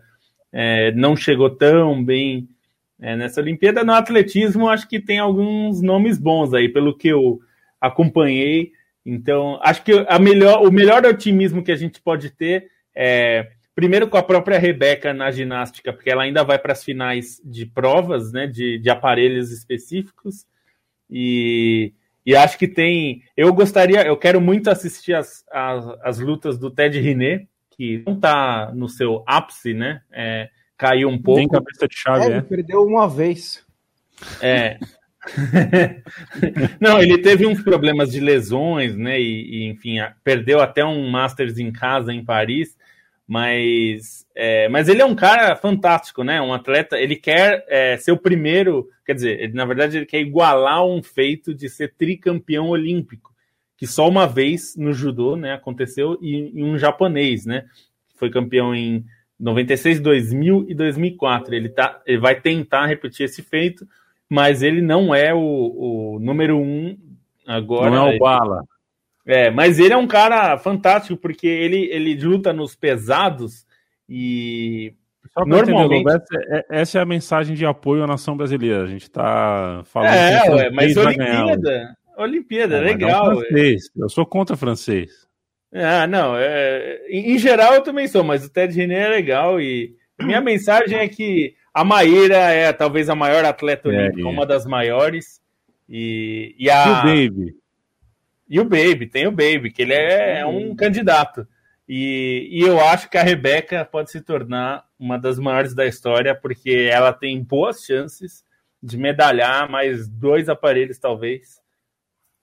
é, 0.52 0.92
não 0.92 1.16
chegou 1.16 1.50
tão 1.50 2.04
bem 2.04 2.48
é, 3.02 3.16
nessa 3.16 3.42
Olimpíada, 3.42 3.84
no 3.84 3.94
atletismo 3.94 4.68
acho 4.68 4.88
que 4.88 5.00
tem 5.00 5.18
alguns 5.18 5.82
nomes 5.82 6.20
bons 6.20 6.54
aí, 6.54 6.70
pelo 6.70 6.96
que 6.96 7.08
eu 7.08 7.40
acompanhei. 7.82 8.74
Então, 9.04 9.60
acho 9.64 9.84
que 9.84 10.06
a 10.08 10.20
melhor, 10.20 10.62
o 10.62 10.72
melhor 10.72 11.04
otimismo 11.06 11.64
que 11.64 11.72
a 11.72 11.76
gente 11.76 12.00
pode 12.00 12.30
ter 12.30 12.70
é, 12.96 13.52
primeiro 13.76 14.10
com 14.10 14.18
a 14.18 14.24
própria 14.24 14.60
Rebeca 14.60 15.14
na 15.14 15.32
ginástica, 15.32 15.94
porque 15.94 16.10
ela 16.10 16.24
ainda 16.24 16.44
vai 16.44 16.60
para 16.60 16.74
as 16.74 16.84
finais 16.84 17.42
de 17.44 17.66
provas, 17.66 18.32
né, 18.32 18.46
de, 18.46 18.78
de 18.78 18.90
aparelhos 18.90 19.52
específicos. 19.52 20.46
E, 21.10 21.94
e 22.26 22.36
acho 22.36 22.58
que 22.58 22.68
tem. 22.68 23.24
Eu 23.36 23.54
gostaria, 23.54 24.06
eu 24.06 24.18
quero 24.18 24.40
muito 24.40 24.70
assistir 24.70 25.14
as, 25.14 25.44
as, 25.52 25.86
as 26.04 26.20
lutas 26.20 26.58
do 26.58 26.70
Ted 26.70 27.00
Riné, 27.00 27.48
que 27.72 28.04
não 28.06 28.16
está 28.16 28.72
no 28.74 28.90
seu 28.90 29.24
ápice, 29.26 29.74
né? 29.74 30.02
É, 30.12 30.50
caiu 30.78 31.10
um 31.10 31.20
pouco. 31.20 31.40
Tem 31.40 31.48
cabeça 31.48 31.88
de 31.88 31.96
chave, 31.98 32.34
é, 32.34 32.38
é. 32.38 32.42
perdeu 32.42 32.84
uma 32.84 33.08
vez. 33.08 33.66
É. 34.42 34.78
Não, 36.80 37.02
ele 37.02 37.18
teve 37.20 37.46
uns 37.46 37.62
problemas 37.62 38.12
de 38.12 38.20
lesões, 38.20 38.96
né? 38.96 39.20
E, 39.20 39.64
e, 39.64 39.70
enfim, 39.70 39.98
perdeu 40.24 40.60
até 40.60 40.84
um 40.84 41.10
Masters 41.10 41.58
em 41.58 41.72
casa 41.72 42.14
em 42.14 42.24
Paris, 42.24 42.78
mas, 43.30 44.26
é, 44.34 44.68
mas 44.70 44.90
ele 44.90 45.04
é 45.04 45.06
um 45.06 45.14
cara 45.14 45.56
fantástico, 45.56 46.24
né? 46.24 46.42
Um 46.42 46.52
atleta, 46.52 46.98
ele 46.98 47.16
quer 47.16 47.64
é, 47.68 47.96
ser 47.96 48.12
o 48.12 48.18
primeiro, 48.18 48.90
quer 49.06 49.14
dizer, 49.14 49.40
ele, 49.40 49.54
na 49.54 49.66
verdade 49.66 49.98
ele 49.98 50.08
quer 50.08 50.20
igualar 50.20 50.84
um 50.84 51.04
feito 51.04 51.54
de 51.54 51.70
ser 51.70 51.94
tricampeão 51.96 52.70
olímpico, 52.70 53.32
que 53.78 53.86
só 53.86 54.10
uma 54.10 54.26
vez 54.26 54.76
no 54.76 54.92
judô, 54.94 55.36
né? 55.36 55.54
Aconteceu 55.54 56.18
e, 56.20 56.52
e 56.56 56.64
um 56.64 56.76
japonês, 56.76 57.46
né? 57.46 57.66
Foi 58.16 58.32
campeão 58.32 58.74
em 58.74 59.06
96, 59.40 60.00
2000 60.00 60.66
e 60.68 60.74
2004. 60.74 61.54
Ele, 61.54 61.70
tá, 61.70 62.02
ele 62.08 62.18
vai 62.18 62.42
tentar 62.42 62.88
repetir 62.88 63.28
esse 63.28 63.44
feito, 63.44 63.88
mas 64.28 64.64
ele 64.64 64.82
não 64.82 65.14
é 65.14 65.36
o, 65.36 66.16
o 66.16 66.20
número 66.20 66.58
um 66.58 66.98
agora. 67.46 67.92
Não 67.92 67.98
é 67.98 68.04
o 68.06 68.10
ele, 68.10 68.20
Bala. 68.20 68.64
É, 69.30 69.52
mas 69.52 69.78
ele 69.78 69.94
é 69.94 69.98
um 69.98 70.08
cara 70.08 70.58
fantástico, 70.58 71.16
porque 71.16 71.46
ele, 71.46 71.88
ele 71.92 72.16
luta 72.16 72.52
nos 72.52 72.76
pesados 72.76 73.64
e. 74.08 74.96
Só 75.32 75.46
normalmente... 75.46 76.02
Entender, 76.02 76.16
essa, 76.16 76.56
é, 76.56 76.66
essa, 76.82 76.98
é 76.98 77.02
a 77.04 77.06
mensagem 77.06 77.56
de 77.56 77.64
apoio 77.64 78.04
à 78.04 78.08
nação 78.08 78.36
brasileira. 78.36 78.84
A 78.84 78.88
gente 78.88 79.04
está 79.04 79.84
falando. 79.86 80.14
É, 80.14 80.50
ué, 80.50 80.72
mas 80.72 80.98
Olimpíada. 80.98 81.96
Olimpíada, 82.18 82.78
é, 82.78 82.82
legal. 82.82 83.38
Francês. 83.38 83.92
Eu 83.96 84.10
sou 84.10 84.26
contra 84.26 84.58
francês. 84.58 85.28
Ah, 85.72 86.08
não. 86.08 86.36
É, 86.36 87.00
em, 87.08 87.38
geral 87.38 87.76
eu 87.76 87.82
também 87.82 88.08
sou, 88.08 88.24
mas 88.24 88.44
o 88.44 88.50
Ted 88.50 88.74
René 88.76 89.02
é 89.02 89.10
legal 89.10 89.62
e 89.62 89.96
minha 90.20 90.42
mensagem 90.42 90.98
é 90.98 91.08
que 91.08 91.54
a 91.72 91.84
Maíra 91.84 92.36
é 92.36 92.74
talvez 92.74 93.10
a 93.10 93.16
maior 93.16 93.46
atleta 93.46 93.90
é, 93.90 93.92
olímpica, 93.92 94.28
é. 94.28 94.32
uma 94.32 94.46
das 94.46 94.66
maiores. 94.66 95.40
E, 95.88 96.56
e, 96.58 96.68
a... 96.68 96.88
e 96.88 96.90
o 96.90 96.96
Baby. 96.96 97.59
E 98.50 98.60
o 98.60 98.66
Baby, 98.66 99.08
tem 99.08 99.28
o 99.28 99.32
Baby, 99.32 99.72
que 99.72 99.84
ele 99.84 99.94
é, 99.94 100.40
é 100.40 100.46
um 100.46 100.76
candidato. 100.76 101.48
E, 101.88 102.48
e 102.52 102.62
eu 102.62 102.80
acho 102.80 103.10
que 103.10 103.18
a 103.18 103.24
Rebeca 103.24 103.86
pode 103.86 104.12
se 104.12 104.22
tornar 104.22 104.86
uma 104.98 105.18
das 105.18 105.38
maiores 105.40 105.74
da 105.74 105.86
história, 105.86 106.36
porque 106.36 106.90
ela 106.92 107.14
tem 107.14 107.44
boas 107.44 107.84
chances 107.84 108.44
de 108.82 108.98
medalhar 108.98 109.70
mais 109.70 110.08
dois 110.08 110.50
aparelhos, 110.50 110.98
talvez. 110.98 111.60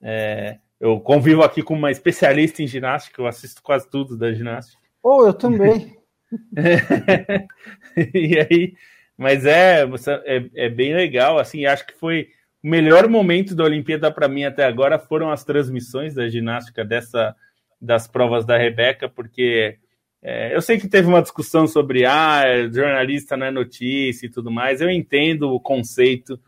É, 0.01 0.57
eu 0.79 0.99
convivo 0.99 1.43
aqui 1.43 1.63
com 1.63 1.73
uma 1.73 1.91
especialista 1.91 2.61
em 2.61 2.67
ginástica, 2.67 3.21
eu 3.21 3.27
assisto 3.27 3.61
quase 3.63 3.89
tudo 3.89 4.17
da 4.17 4.31
ginástica. 4.33 4.81
Oh, 5.01 5.25
eu 5.25 5.33
também. 5.33 5.97
e 8.13 8.37
aí, 8.37 8.73
mas 9.17 9.45
é, 9.45 9.83
é, 10.25 10.49
é, 10.55 10.69
bem 10.69 10.93
legal, 10.93 11.39
assim, 11.39 11.65
acho 11.65 11.87
que 11.87 11.93
foi 11.93 12.29
o 12.63 12.67
melhor 12.67 13.07
momento 13.07 13.55
da 13.55 13.63
Olimpíada 13.63 14.11
para 14.11 14.27
mim 14.27 14.43
até 14.43 14.65
agora 14.65 14.99
foram 14.99 15.31
as 15.31 15.43
transmissões 15.43 16.13
da 16.13 16.27
ginástica 16.27 16.83
dessa 16.83 17.35
das 17.79 18.07
provas 18.07 18.43
da 18.43 18.57
Rebeca, 18.57 19.07
porque 19.07 19.77
é, 20.21 20.55
eu 20.55 20.61
sei 20.61 20.79
que 20.79 20.87
teve 20.87 21.07
uma 21.07 21.21
discussão 21.21 21.67
sobre 21.67 22.05
ah, 22.05 22.43
jornalista 22.71 23.37
não 23.37 23.45
é 23.45 23.51
notícia 23.51 24.25
e 24.25 24.29
tudo 24.29 24.51
mais, 24.51 24.81
eu 24.81 24.89
entendo 24.89 25.53
o 25.53 25.59
conceito, 25.59 26.39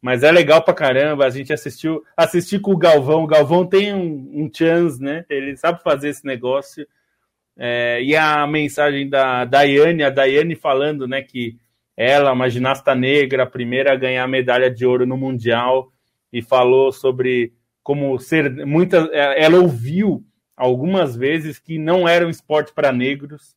mas 0.00 0.22
é 0.22 0.30
legal 0.30 0.62
pra 0.62 0.72
caramba. 0.72 1.26
A 1.26 1.30
gente 1.30 1.52
assistiu, 1.52 2.04
assisti 2.16 2.60
com 2.60 2.72
o 2.72 2.76
Galvão. 2.76 3.24
O 3.24 3.26
Galvão 3.26 3.66
tem 3.66 3.92
um, 3.92 4.44
um 4.44 4.50
chance, 4.54 5.02
né? 5.02 5.24
Ele 5.28 5.56
sabe 5.56 5.82
fazer 5.82 6.10
esse 6.10 6.24
negócio. 6.24 6.86
É, 7.58 8.00
e 8.02 8.14
a 8.14 8.46
mensagem 8.46 9.08
da 9.08 9.44
Daiane, 9.44 10.04
a 10.04 10.10
Daiane 10.10 10.54
falando, 10.54 11.08
né, 11.08 11.22
que 11.22 11.56
ela, 11.96 12.32
uma 12.32 12.48
ginasta 12.48 12.94
negra, 12.94 13.44
a 13.44 13.50
primeira 13.50 13.92
a 13.92 13.96
ganhar 13.96 14.26
medalha 14.28 14.70
de 14.70 14.84
ouro 14.84 15.06
no 15.06 15.16
Mundial, 15.16 15.90
e 16.32 16.42
falou 16.42 16.92
sobre 16.92 17.54
como 17.82 18.18
ser. 18.18 18.66
Muita, 18.66 19.08
é, 19.12 19.44
ela 19.44 19.58
ouviu 19.58 20.24
algumas 20.56 21.16
vezes 21.16 21.58
que 21.58 21.78
não 21.78 22.06
era 22.06 22.26
um 22.26 22.30
esporte 22.30 22.72
para 22.74 22.92
negros. 22.92 23.56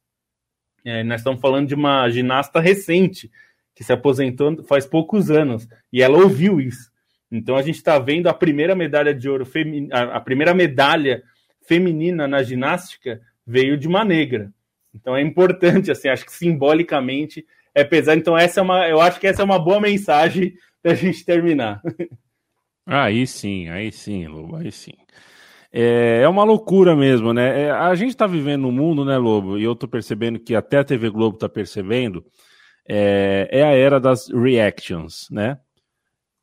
É, 0.85 1.03
nós 1.03 1.19
estamos 1.19 1.41
falando 1.41 1.67
de 1.67 1.75
uma 1.75 2.09
ginasta 2.09 2.59
recente, 2.59 3.29
que 3.75 3.83
se 3.83 3.91
aposentou 3.91 4.63
faz 4.63 4.85
poucos 4.85 5.29
anos, 5.29 5.67
e 5.91 6.01
ela 6.01 6.17
ouviu 6.17 6.61
isso. 6.61 6.89
Então 7.31 7.55
a 7.55 7.61
gente 7.61 7.75
está 7.75 7.99
vendo 7.99 8.27
a 8.27 8.33
primeira 8.33 8.75
medalha 8.75 9.13
de 9.13 9.29
ouro, 9.29 9.45
a 9.91 10.19
primeira 10.19 10.53
medalha 10.53 11.21
feminina 11.67 12.27
na 12.27 12.41
ginástica 12.41 13.21
veio 13.45 13.77
de 13.77 13.87
uma 13.87 14.03
negra. 14.03 14.51
Então 14.93 15.15
é 15.15 15.21
importante, 15.21 15.91
assim, 15.91 16.09
acho 16.09 16.25
que 16.25 16.31
simbolicamente 16.31 17.45
é 17.79 17.83
pesado. 17.83 18.19
Então 18.19 18.37
essa 18.37 18.59
é 18.59 18.63
uma, 18.63 18.87
eu 18.87 18.99
acho 19.01 19.19
que 19.19 19.27
essa 19.27 19.41
é 19.41 19.45
uma 19.45 19.59
boa 19.59 19.79
mensagem 19.79 20.53
para 20.81 20.93
a 20.93 20.95
gente 20.95 21.23
terminar. 21.25 21.81
Aí 22.85 23.27
sim, 23.27 23.69
aí 23.69 23.91
sim, 23.91 24.27
Lobo, 24.27 24.55
aí 24.55 24.71
sim. 24.71 24.93
É, 25.71 26.21
é 26.23 26.27
uma 26.27 26.43
loucura 26.43 26.95
mesmo, 26.95 27.31
né? 27.33 27.63
É, 27.63 27.71
a 27.71 27.93
gente 27.93 28.09
está 28.09 28.25
vivendo 28.25 28.63
no 28.63 28.71
mundo, 28.71 29.05
né, 29.05 29.17
Lobo? 29.17 29.57
E 29.57 29.63
eu 29.63 29.73
estou 29.73 29.87
percebendo 29.87 30.39
que 30.39 30.55
até 30.55 30.79
a 30.79 30.83
TV 30.83 31.09
Globo 31.09 31.35
está 31.35 31.47
percebendo 31.47 32.25
é, 32.87 33.47
é 33.51 33.63
a 33.63 33.71
era 33.71 33.99
das 33.99 34.29
reactions, 34.29 35.27
né? 35.29 35.59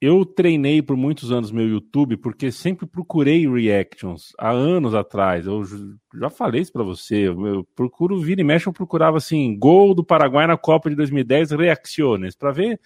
Eu 0.00 0.26
treinei 0.26 0.82
por 0.82 0.94
muitos 0.94 1.32
anos 1.32 1.50
meu 1.50 1.66
YouTube 1.66 2.18
porque 2.18 2.52
sempre 2.52 2.86
procurei 2.86 3.48
reactions 3.48 4.32
há 4.38 4.50
anos 4.50 4.94
atrás. 4.94 5.46
Eu 5.46 5.62
já 6.14 6.28
falei 6.28 6.60
isso 6.60 6.72
para 6.72 6.82
você. 6.82 7.28
Eu 7.28 7.66
procuro 7.74 8.20
vir 8.20 8.38
e 8.38 8.44
mexe. 8.44 8.66
Eu 8.66 8.72
procurava 8.72 9.16
assim: 9.16 9.58
gol 9.58 9.94
do 9.94 10.04
Paraguai 10.04 10.46
na 10.46 10.56
Copa 10.56 10.90
de 10.90 10.96
2010, 10.96 11.52
reacciones, 11.52 12.36
para 12.36 12.52
ver 12.52 12.78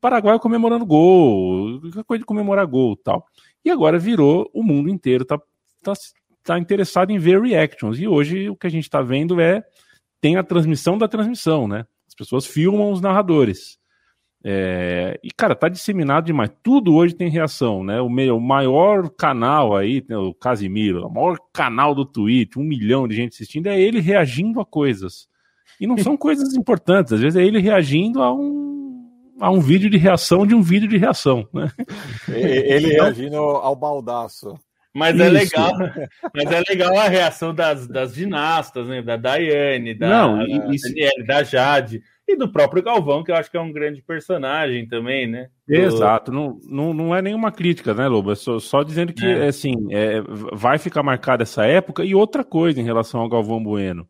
Paraguai 0.00 0.38
comemorando 0.38 0.86
gol, 0.86 1.80
coisa 2.06 2.20
de 2.20 2.24
comemorar 2.24 2.66
gol 2.66 2.96
tal. 2.96 3.26
E 3.64 3.70
agora 3.70 3.98
virou 3.98 4.50
o 4.52 4.62
mundo 4.62 4.88
inteiro 4.88 5.24
tá, 5.24 5.38
tá, 5.82 5.92
tá 6.42 6.58
interessado 6.58 7.10
em 7.10 7.18
ver 7.18 7.40
reactions. 7.40 7.98
E 7.98 8.08
hoje 8.08 8.48
o 8.48 8.56
que 8.56 8.66
a 8.66 8.70
gente 8.70 8.84
está 8.84 9.02
vendo 9.02 9.40
é 9.40 9.62
tem 10.20 10.36
a 10.36 10.42
transmissão 10.42 10.96
da 10.96 11.08
transmissão, 11.08 11.66
né? 11.66 11.84
As 12.08 12.14
pessoas 12.14 12.46
filmam 12.46 12.92
os 12.92 13.00
narradores. 13.00 13.78
É, 14.44 15.20
e, 15.22 15.30
cara, 15.30 15.54
tá 15.54 15.68
disseminado 15.68 16.26
demais. 16.26 16.50
Tudo 16.62 16.94
hoje 16.94 17.14
tem 17.14 17.28
reação, 17.28 17.84
né? 17.84 18.00
O, 18.00 18.08
meio, 18.08 18.36
o 18.36 18.40
maior 18.40 19.08
canal 19.10 19.76
aí, 19.76 20.04
né, 20.08 20.16
o 20.16 20.34
Casimiro, 20.34 21.06
o 21.06 21.12
maior 21.12 21.38
canal 21.52 21.94
do 21.94 22.04
Twitter, 22.04 22.60
um 22.60 22.66
milhão 22.66 23.06
de 23.06 23.14
gente 23.14 23.34
assistindo, 23.34 23.68
é 23.68 23.80
ele 23.80 24.00
reagindo 24.00 24.60
a 24.60 24.66
coisas. 24.66 25.28
E 25.80 25.86
não 25.86 25.96
são 25.96 26.16
coisas 26.18 26.54
importantes, 26.54 27.12
às 27.12 27.20
vezes 27.20 27.40
é 27.40 27.44
ele 27.44 27.60
reagindo 27.60 28.20
a 28.20 28.34
um, 28.34 29.08
a 29.40 29.50
um 29.50 29.60
vídeo 29.60 29.88
de 29.88 29.96
reação 29.96 30.44
de 30.44 30.54
um 30.54 30.62
vídeo 30.62 30.88
de 30.88 30.98
reação, 30.98 31.46
né? 31.52 31.70
Ele 32.28 32.94
então, 32.94 33.04
reagindo 33.04 33.36
ao 33.36 33.76
baldaço. 33.76 34.58
Mas 34.94 35.18
é 35.18 35.26
Isso. 35.26 35.36
é 35.36 35.38
legal, 35.38 35.72
mas 36.34 36.50
é 36.50 36.62
legal 36.68 36.98
a 36.98 37.08
reação 37.08 37.54
das, 37.54 37.88
das 37.88 38.14
ginastas, 38.14 38.86
né? 38.86 39.00
Da 39.00 39.16
Daiane, 39.16 39.94
da, 39.94 40.08
Não, 40.08 40.38
da, 40.38 40.44
Daniele, 40.44 41.24
da 41.26 41.42
Jade 41.42 42.02
e 42.28 42.36
do 42.36 42.50
próprio 42.50 42.82
Galvão, 42.82 43.24
que 43.24 43.30
eu 43.30 43.36
acho 43.36 43.50
que 43.50 43.56
é 43.56 43.60
um 43.60 43.72
grande 43.72 44.02
personagem 44.02 44.86
também, 44.86 45.26
né? 45.26 45.48
Do... 45.66 45.74
Exato, 45.74 46.30
não, 46.30 46.58
não, 46.68 46.92
não 46.92 47.16
é 47.16 47.22
nenhuma 47.22 47.50
crítica, 47.50 47.94
né, 47.94 48.06
Lobo? 48.06 48.32
É 48.32 48.34
só, 48.34 48.58
só 48.58 48.82
dizendo 48.82 49.14
que, 49.14 49.24
é. 49.24 49.46
assim, 49.46 49.74
é, 49.90 50.20
vai 50.52 50.78
ficar 50.78 51.02
marcada 51.02 51.42
essa 51.42 51.64
época 51.64 52.04
e 52.04 52.14
outra 52.14 52.44
coisa 52.44 52.78
em 52.78 52.84
relação 52.84 53.20
ao 53.20 53.28
Galvão 53.28 53.62
Bueno. 53.62 54.06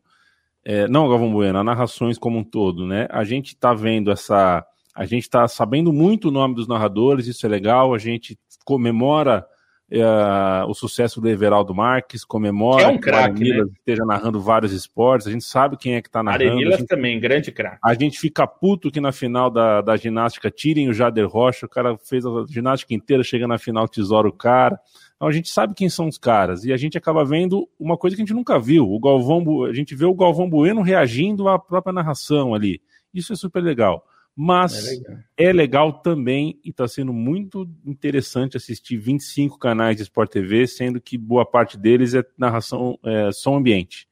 É, 0.65 0.87
não, 0.87 1.07
Galvão 1.09 1.31
Bueno, 1.31 1.59
as 1.59 1.65
narrações 1.65 2.17
como 2.17 2.39
um 2.39 2.43
todo, 2.43 2.85
né? 2.85 3.07
A 3.09 3.23
gente 3.23 3.55
tá 3.55 3.73
vendo 3.73 4.11
essa. 4.11 4.65
A 4.95 5.05
gente 5.05 5.29
tá 5.29 5.47
sabendo 5.47 5.91
muito 5.91 6.27
o 6.27 6.31
nome 6.31 6.55
dos 6.55 6.67
narradores, 6.67 7.25
isso 7.25 7.45
é 7.45 7.49
legal, 7.49 7.93
a 7.93 7.97
gente 7.97 8.37
comemora 8.63 9.45
é, 9.95 10.65
o 10.67 10.73
sucesso 10.73 11.21
do 11.21 11.29
Everaldo 11.29 11.73
Marques, 11.75 12.25
comemora 12.25 12.85
que, 12.85 12.89
é 12.89 12.93
um 12.93 12.97
craque, 12.97 13.49
né? 13.49 13.63
esteja 13.77 14.03
narrando 14.03 14.41
vários 14.41 14.71
esportes, 14.71 15.27
a 15.27 15.31
gente 15.31 15.43
sabe 15.43 15.77
quem 15.77 15.93
é 15.93 16.01
que 16.01 16.07
está 16.07 16.23
narrando. 16.23 16.45
Aremilas 16.45 16.79
gente, 16.79 16.87
também, 16.87 17.19
grande 17.19 17.51
craque. 17.51 17.77
A 17.83 17.93
gente 17.93 18.19
fica 18.19 18.47
puto 18.47 18.89
que 18.89 18.99
na 18.99 19.11
final 19.11 19.51
da, 19.51 19.81
da 19.81 19.95
ginástica 19.95 20.49
tirem 20.49 20.89
o 20.89 20.93
Jader 20.93 21.27
Rocha, 21.27 21.67
o 21.67 21.69
cara 21.69 21.95
fez 21.97 22.25
a 22.25 22.43
ginástica 22.49 22.95
inteira, 22.95 23.23
chega 23.23 23.47
na 23.47 23.59
final, 23.59 23.87
tesoura 23.87 24.27
o 24.27 24.33
cara. 24.33 24.79
Então 25.15 25.27
a 25.27 25.31
gente 25.31 25.49
sabe 25.49 25.75
quem 25.75 25.87
são 25.89 26.07
os 26.07 26.17
caras 26.17 26.65
e 26.65 26.73
a 26.73 26.77
gente 26.77 26.97
acaba 26.97 27.23
vendo 27.23 27.69
uma 27.79 27.95
coisa 27.95 28.15
que 28.15 28.21
a 28.23 28.25
gente 28.25 28.35
nunca 28.35 28.59
viu. 28.59 28.89
O 28.89 28.99
Galvão, 28.99 29.63
a 29.65 29.73
gente 29.73 29.93
vê 29.93 30.05
o 30.05 30.15
Galvão 30.15 30.49
Bueno 30.49 30.81
reagindo 30.81 31.47
à 31.47 31.59
própria 31.59 31.93
narração 31.93 32.55
ali. 32.55 32.81
Isso 33.13 33.31
é 33.31 33.35
super 33.35 33.61
legal. 33.61 34.03
Mas 34.35 34.87
é 34.87 34.91
legal, 34.91 35.17
é 35.37 35.53
legal 35.53 35.93
também 35.93 36.59
e 36.63 36.69
está 36.69 36.87
sendo 36.87 37.13
muito 37.13 37.69
interessante 37.85 38.57
assistir 38.57 38.97
25 38.97 39.59
canais 39.59 39.97
de 39.97 40.03
Sport 40.03 40.31
TV, 40.31 40.65
sendo 40.65 40.99
que 40.99 41.17
boa 41.17 41.45
parte 41.45 41.77
deles 41.77 42.15
é 42.15 42.25
narração, 42.37 42.97
é, 43.03 43.31
som 43.31 43.55
ambiente. 43.57 44.07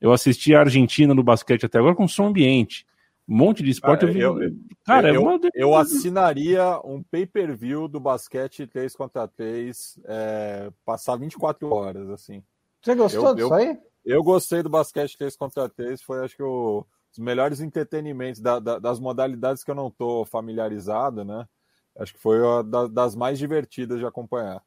Eu 0.00 0.12
assisti 0.12 0.54
a 0.54 0.60
Argentina 0.60 1.12
no 1.12 1.22
basquete 1.22 1.66
até 1.66 1.78
agora 1.78 1.96
com 1.96 2.06
som 2.06 2.28
ambiente. 2.28 2.86
Um 3.28 3.36
monte 3.36 3.62
de 3.62 3.70
esporte. 3.70 4.06
Cara, 4.06 4.18
eu, 4.18 4.42
eu, 4.42 4.52
cara, 4.84 5.08
eu, 5.08 5.14
é 5.14 5.18
uma... 5.18 5.40
eu 5.54 5.74
assinaria 5.76 6.80
um 6.84 7.02
pay-per-view 7.02 7.86
do 7.86 8.00
basquete 8.00 8.66
3 8.66 8.94
contra 8.94 9.28
3, 9.28 10.00
é, 10.04 10.70
passar 10.84 11.16
24 11.16 11.72
horas, 11.72 12.08
assim. 12.10 12.42
Você 12.82 12.94
gostou 12.94 13.34
disso 13.34 13.52
aí? 13.52 13.78
Eu 14.04 14.22
gostei 14.22 14.62
do 14.62 14.70
basquete 14.70 15.16
3 15.18 15.36
contra 15.36 15.68
3, 15.68 16.02
foi 16.02 16.24
acho 16.24 16.36
que 16.36 16.42
o 16.42 16.84
os 17.12 17.18
melhores 17.18 17.60
entretenimentos 17.60 18.40
da, 18.40 18.58
da, 18.58 18.78
das 18.78 19.00
modalidades 19.00 19.64
que 19.64 19.70
eu 19.70 19.74
não 19.74 19.88
estou 19.88 20.24
familiarizado, 20.24 21.24
né? 21.24 21.46
Acho 21.98 22.14
que 22.14 22.20
foi 22.20 22.40
uma 22.40 22.88
das 22.88 23.16
mais 23.16 23.38
divertidas 23.38 23.98
de 23.98 24.06
acompanhar. 24.06 24.62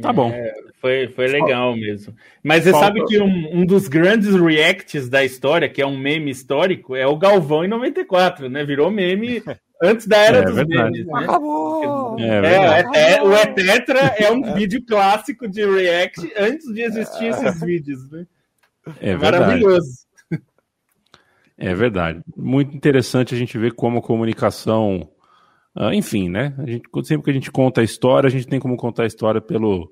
Tá 0.00 0.12
bom. 0.12 0.30
É, 0.30 0.54
foi, 0.80 1.08
foi 1.08 1.26
legal 1.26 1.76
mesmo. 1.76 2.14
Mas 2.42 2.64
você 2.64 2.70
Falta... 2.70 2.86
sabe 2.86 3.04
que 3.04 3.20
um, 3.20 3.60
um, 3.60 3.66
dos 3.66 3.88
grandes 3.88 4.34
reacts 4.34 5.08
da 5.08 5.22
história, 5.22 5.68
que 5.68 5.82
é 5.82 5.86
um 5.86 5.98
meme 5.98 6.30
histórico, 6.30 6.96
é 6.96 7.06
o 7.06 7.18
Galvão 7.18 7.62
em 7.62 7.68
94, 7.68 8.48
né? 8.48 8.64
Virou 8.64 8.90
meme 8.90 9.42
antes 9.82 10.06
da 10.06 10.16
era 10.16 10.38
é, 10.38 10.42
dos 10.44 10.54
verdade. 10.54 10.92
memes. 10.92 11.06
Né? 11.06 11.12
Acabou! 11.24 12.18
É, 12.18 12.24
é, 12.24 13.16
é, 13.16 13.22
o 13.22 13.34
Etetra 13.34 14.14
é 14.18 14.30
um 14.30 14.54
vídeo 14.54 14.82
clássico 14.86 15.46
de 15.46 15.64
react 15.66 16.32
antes 16.38 16.72
de 16.72 16.80
existir 16.80 17.26
esses 17.26 17.60
vídeos, 17.60 18.10
né? 18.10 18.26
É, 18.98 19.14
maravilhoso. 19.14 20.06
É 21.64 21.74
verdade. 21.74 22.20
Muito 22.36 22.76
interessante 22.76 23.34
a 23.34 23.38
gente 23.38 23.56
ver 23.56 23.72
como 23.72 23.98
a 23.98 24.02
comunicação 24.02 25.08
Uh, 25.74 25.92
enfim, 25.94 26.28
né? 26.28 26.54
A 26.58 26.66
gente, 26.66 26.82
sempre 27.04 27.24
que 27.24 27.30
a 27.30 27.34
gente 27.34 27.50
conta 27.50 27.80
a 27.80 27.84
história, 27.84 28.28
a 28.28 28.30
gente 28.30 28.46
tem 28.46 28.60
como 28.60 28.76
contar 28.76 29.04
a 29.04 29.06
história 29.06 29.40
pelo. 29.40 29.90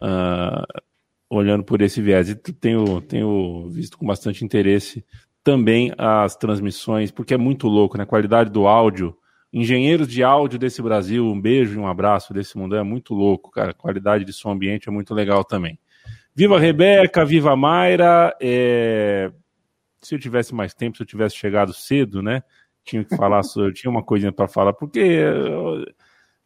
Uh, 0.00 0.82
olhando 1.28 1.64
por 1.64 1.82
esse 1.82 2.00
viés. 2.00 2.28
E 2.28 2.36
tenho, 2.36 3.00
tenho 3.00 3.68
visto 3.68 3.98
com 3.98 4.06
bastante 4.06 4.44
interesse 4.44 5.04
também 5.42 5.92
as 5.98 6.36
transmissões, 6.36 7.10
porque 7.10 7.34
é 7.34 7.36
muito 7.36 7.66
louco, 7.66 7.96
né? 7.96 8.04
A 8.04 8.06
qualidade 8.06 8.50
do 8.50 8.66
áudio. 8.66 9.16
Engenheiros 9.52 10.06
de 10.06 10.22
áudio 10.22 10.58
desse 10.58 10.82
Brasil, 10.82 11.24
um 11.24 11.40
beijo 11.40 11.74
e 11.74 11.78
um 11.78 11.86
abraço 11.86 12.34
desse 12.34 12.58
mundo, 12.58 12.76
é 12.76 12.82
muito 12.82 13.14
louco, 13.14 13.50
cara. 13.50 13.70
A 13.70 13.74
qualidade 13.74 14.24
de 14.24 14.32
som 14.32 14.50
ambiente 14.50 14.88
é 14.88 14.92
muito 14.92 15.14
legal 15.14 15.44
também. 15.44 15.78
Viva 16.34 16.58
Rebeca, 16.58 17.24
viva 17.24 17.56
Mayra. 17.56 18.36
É... 18.40 19.32
Se 20.06 20.14
eu 20.14 20.18
tivesse 20.18 20.54
mais 20.54 20.72
tempo, 20.72 20.96
se 20.96 21.02
eu 21.02 21.06
tivesse 21.06 21.36
chegado 21.36 21.72
cedo, 21.72 22.22
né? 22.22 22.42
tinha 22.86 23.04
que 23.04 23.16
falar, 23.16 23.42
eu 23.56 23.72
tinha 23.72 23.90
uma 23.90 24.02
coisinha 24.02 24.30
para 24.30 24.46
falar, 24.46 24.72
porque, 24.72 25.20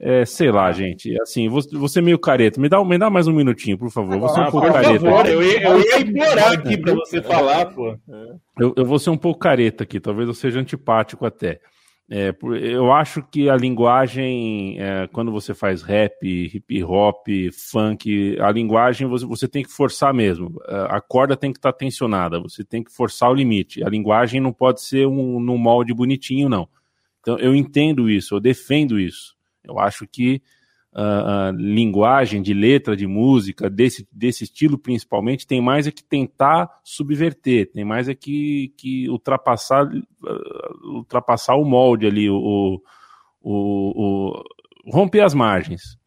é, 0.01 0.25
sei 0.25 0.51
lá, 0.51 0.73
gente, 0.73 1.15
assim, 1.21 1.49
você 1.49 1.99
é 1.99 2.03
meio 2.03 2.19
careta, 2.19 2.59
me 2.59 2.69
dá, 2.69 2.83
me 2.83 2.97
dá 2.97 3.11
mais 3.11 3.29
um 3.29 3.33
minutinho, 3.33 3.77
por 3.77 3.91
favor, 3.91 4.19
você 4.19 4.41
é 4.41 4.45
um 4.45 4.51
pouco 4.51 4.67
por 4.67 4.73
careta. 4.73 5.05
Favor, 5.05 5.27
eu, 5.27 5.43
ia, 5.43 5.63
eu 5.63 5.81
ia 5.81 6.01
implorar 6.01 6.53
aqui 6.53 6.79
para 6.79 6.95
você 6.95 7.23
falar, 7.23 7.67
pô. 7.67 7.97
Eu, 8.59 8.73
eu 8.75 8.85
vou 8.87 8.99
ser 8.99 9.11
um 9.11 9.19
pouco 9.19 9.39
careta 9.39 9.85
aqui, 9.85 10.01
talvez 10.01 10.27
eu 10.27 10.35
seja 10.35 10.59
antipático 10.59 11.27
até. 11.27 11.61
É, 12.13 12.35
eu 12.61 12.93
acho 12.93 13.23
que 13.23 13.49
a 13.49 13.57
linguagem, 13.57 14.77
é, 14.81 15.07
quando 15.13 15.31
você 15.31 15.55
faz 15.55 15.81
rap, 15.81 16.27
hip 16.27 16.83
hop, 16.83 17.29
funk, 17.53 18.37
a 18.41 18.51
linguagem 18.51 19.07
você, 19.07 19.25
você 19.25 19.47
tem 19.47 19.63
que 19.63 19.71
forçar 19.71 20.13
mesmo. 20.13 20.61
É, 20.67 20.89
a 20.91 21.01
corda 21.01 21.37
tem 21.37 21.53
que 21.53 21.59
estar 21.59 21.73
tá 21.73 21.79
tensionada, 21.79 22.41
você 22.41 22.65
tem 22.65 22.83
que 22.83 22.93
forçar 22.93 23.31
o 23.31 23.35
limite. 23.35 23.85
A 23.85 23.89
linguagem 23.89 24.41
não 24.41 24.53
pode 24.53 24.83
ser 24.83 25.07
um, 25.07 25.39
num 25.39 25.57
molde 25.57 25.95
bonitinho, 25.95 26.49
não. 26.49 26.69
Então 27.21 27.39
eu 27.39 27.55
entendo 27.55 28.11
isso, 28.11 28.35
eu 28.35 28.41
defendo 28.41 28.99
isso. 28.99 29.37
Eu 29.63 29.79
acho 29.79 30.05
que 30.05 30.43
uh, 30.95 31.53
uh, 31.53 31.57
linguagem 31.57 32.43
de 32.43 32.53
letra, 32.53 32.97
de 32.97 33.07
música, 33.07 33.69
desse, 33.71 34.07
desse 34.13 34.45
estilo 34.45 34.79
principalmente, 34.79 35.47
tem 35.47 35.61
mais 35.61 35.87
é 35.87 35.91
que 35.91 36.03
tentar 36.03 36.69
subverter, 36.85 37.71
tem 37.73 37.85
mais 37.85 38.09
é 38.09 38.15
que, 38.15 38.73
que 38.77 39.09
ultrapassar, 39.09 39.87
uh, 39.87 40.89
ultrapassar 40.97 41.57
o 41.57 41.65
molde 41.65 42.07
ali, 42.07 42.29
o, 42.29 42.81
o, 43.41 44.33
o, 44.33 44.43
romper 44.87 45.21
as 45.21 45.35
margens. 45.35 45.99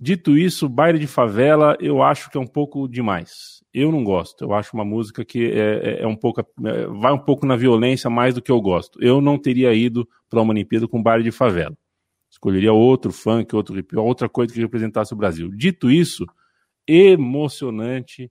Dito 0.00 0.38
isso, 0.38 0.68
baile 0.68 0.98
de 0.98 1.08
favela 1.08 1.76
eu 1.80 2.02
acho 2.02 2.30
que 2.30 2.38
é 2.38 2.40
um 2.40 2.46
pouco 2.46 2.86
demais. 2.86 3.64
Eu 3.74 3.90
não 3.90 4.04
gosto. 4.04 4.44
Eu 4.44 4.54
acho 4.54 4.74
uma 4.74 4.84
música 4.84 5.24
que 5.24 5.50
é, 5.50 6.00
é, 6.00 6.02
é 6.02 6.06
um 6.06 6.14
pouco, 6.14 6.40
é, 6.40 6.86
vai 6.86 7.12
um 7.12 7.18
pouco 7.18 7.44
na 7.44 7.56
violência 7.56 8.08
mais 8.08 8.34
do 8.34 8.40
que 8.40 8.50
eu 8.50 8.60
gosto. 8.60 9.02
Eu 9.02 9.20
não 9.20 9.36
teria 9.36 9.74
ido 9.74 10.08
para 10.30 10.40
uma 10.40 10.52
Olimpíada 10.52 10.86
com 10.86 11.02
baile 11.02 11.24
de 11.24 11.32
favela. 11.32 11.76
Escolheria 12.38 12.72
outro 12.72 13.12
funk, 13.12 13.54
outro 13.56 13.76
hip 13.76 13.96
outra 13.96 14.28
coisa 14.28 14.54
que 14.54 14.60
representasse 14.60 15.12
o 15.12 15.16
Brasil. 15.16 15.50
Dito 15.50 15.90
isso, 15.90 16.24
emocionante 16.86 18.30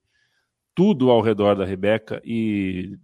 tudo 0.74 1.12
ao 1.12 1.20
redor 1.20 1.56
da 1.56 1.66
Rebeca 1.66 2.22
e 2.24 2.98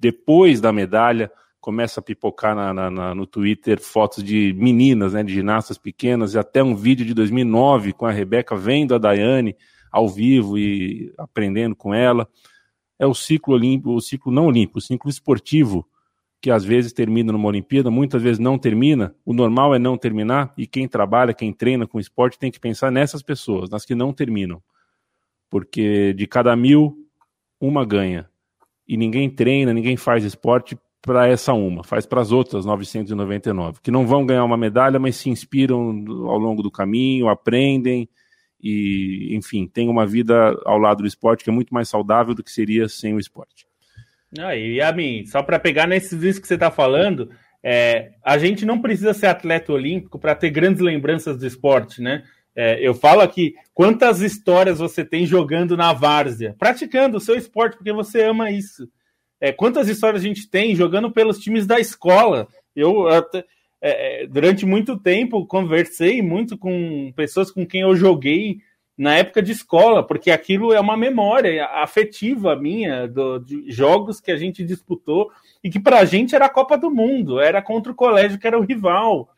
depois 0.00 0.58
da 0.58 0.72
medalha 0.72 1.30
começa 1.60 2.00
a 2.00 2.02
pipocar 2.02 2.56
na, 2.56 2.72
na, 2.72 2.90
na, 2.90 3.14
no 3.14 3.26
Twitter 3.26 3.78
fotos 3.78 4.24
de 4.24 4.54
meninas, 4.56 5.12
né, 5.12 5.22
de 5.22 5.34
ginastas 5.34 5.76
pequenas, 5.76 6.32
e 6.32 6.38
até 6.38 6.62
um 6.62 6.74
vídeo 6.74 7.04
de 7.04 7.12
2009 7.12 7.92
com 7.92 8.06
a 8.06 8.10
Rebeca 8.10 8.56
vendo 8.56 8.94
a 8.94 8.98
Daiane 8.98 9.54
ao 9.92 10.08
vivo 10.08 10.56
e 10.56 11.12
aprendendo 11.18 11.76
com 11.76 11.92
ela. 11.92 12.26
É 12.98 13.06
o 13.06 13.12
ciclo 13.12 13.52
olímpico, 13.52 13.92
o 13.92 14.00
ciclo 14.00 14.32
não 14.32 14.46
olímpico, 14.46 14.78
o 14.78 14.82
ciclo 14.82 15.10
esportivo 15.10 15.86
que 16.40 16.50
às 16.50 16.64
vezes 16.64 16.92
termina 16.92 17.32
numa 17.32 17.48
Olimpíada, 17.48 17.90
muitas 17.90 18.22
vezes 18.22 18.38
não 18.38 18.58
termina. 18.58 19.14
O 19.24 19.32
normal 19.32 19.74
é 19.74 19.78
não 19.78 19.96
terminar, 19.96 20.52
e 20.56 20.66
quem 20.66 20.86
trabalha, 20.86 21.34
quem 21.34 21.52
treina 21.52 21.86
com 21.86 21.98
esporte 21.98 22.38
tem 22.38 22.50
que 22.50 22.60
pensar 22.60 22.92
nessas 22.92 23.22
pessoas, 23.22 23.68
nas 23.68 23.84
que 23.84 23.94
não 23.94 24.12
terminam. 24.12 24.62
Porque 25.50 26.12
de 26.14 26.26
cada 26.26 26.54
mil, 26.54 26.96
uma 27.60 27.84
ganha. 27.84 28.28
E 28.86 28.96
ninguém 28.96 29.28
treina, 29.28 29.72
ninguém 29.72 29.96
faz 29.96 30.24
esporte 30.24 30.78
para 31.02 31.28
essa 31.28 31.52
uma, 31.52 31.84
faz 31.84 32.06
para 32.06 32.20
as 32.20 32.32
outras 32.32 32.64
999, 32.64 33.80
que 33.82 33.90
não 33.90 34.06
vão 34.06 34.26
ganhar 34.26 34.44
uma 34.44 34.56
medalha, 34.56 34.98
mas 34.98 35.16
se 35.16 35.30
inspiram 35.30 36.04
ao 36.28 36.38
longo 36.38 36.62
do 36.62 36.70
caminho, 36.70 37.28
aprendem 37.28 38.08
e, 38.60 39.34
enfim, 39.36 39.66
têm 39.66 39.88
uma 39.88 40.06
vida 40.06 40.60
ao 40.64 40.78
lado 40.78 41.02
do 41.02 41.06
esporte 41.06 41.44
que 41.44 41.50
é 41.50 41.52
muito 41.52 41.72
mais 41.72 41.88
saudável 41.88 42.34
do 42.34 42.42
que 42.42 42.50
seria 42.50 42.88
sem 42.88 43.14
o 43.14 43.20
esporte. 43.20 43.67
Ah, 44.36 44.56
e 44.56 44.80
a 44.80 44.92
mim, 44.92 45.24
só 45.24 45.42
para 45.42 45.58
pegar 45.58 45.86
nesses 45.86 46.12
vídeos 46.12 46.38
que 46.38 46.46
você 46.46 46.54
está 46.54 46.70
falando, 46.70 47.30
é, 47.62 48.12
a 48.22 48.36
gente 48.36 48.66
não 48.66 48.80
precisa 48.80 49.14
ser 49.14 49.26
atleta 49.26 49.72
olímpico 49.72 50.18
para 50.18 50.34
ter 50.34 50.50
grandes 50.50 50.80
lembranças 50.80 51.38
do 51.38 51.46
esporte, 51.46 52.02
né? 52.02 52.22
É, 52.54 52.84
eu 52.84 52.92
falo 52.92 53.20
aqui, 53.20 53.54
quantas 53.72 54.20
histórias 54.20 54.80
você 54.80 55.04
tem 55.04 55.24
jogando 55.24 55.76
na 55.76 55.92
várzea, 55.92 56.56
praticando 56.58 57.16
o 57.16 57.20
seu 57.20 57.36
esporte, 57.36 57.76
porque 57.76 57.92
você 57.92 58.24
ama 58.24 58.50
isso. 58.50 58.88
É, 59.40 59.52
quantas 59.52 59.88
histórias 59.88 60.22
a 60.22 60.26
gente 60.26 60.50
tem 60.50 60.74
jogando 60.74 61.10
pelos 61.10 61.38
times 61.38 61.66
da 61.66 61.78
escola. 61.78 62.48
Eu, 62.74 63.06
até, 63.06 63.44
é, 63.80 64.22
é, 64.22 64.26
durante 64.26 64.66
muito 64.66 64.98
tempo, 64.98 65.46
conversei 65.46 66.20
muito 66.20 66.58
com 66.58 67.12
pessoas 67.14 67.50
com 67.50 67.64
quem 67.64 67.82
eu 67.82 67.94
joguei 67.94 68.58
na 68.98 69.14
época 69.14 69.40
de 69.40 69.52
escola, 69.52 70.04
porque 70.04 70.28
aquilo 70.28 70.72
é 70.72 70.80
uma 70.80 70.96
memória 70.96 71.64
afetiva 71.66 72.56
minha 72.56 73.06
do, 73.06 73.38
de 73.38 73.70
jogos 73.70 74.20
que 74.20 74.32
a 74.32 74.36
gente 74.36 74.64
disputou 74.64 75.30
e 75.62 75.70
que 75.70 75.78
para 75.78 76.00
a 76.00 76.04
gente 76.04 76.34
era 76.34 76.46
a 76.46 76.50
Copa 76.50 76.76
do 76.76 76.90
Mundo, 76.90 77.38
era 77.38 77.62
contra 77.62 77.92
o 77.92 77.94
colégio 77.94 78.40
que 78.40 78.46
era 78.46 78.58
o 78.58 78.64
rival. 78.64 79.30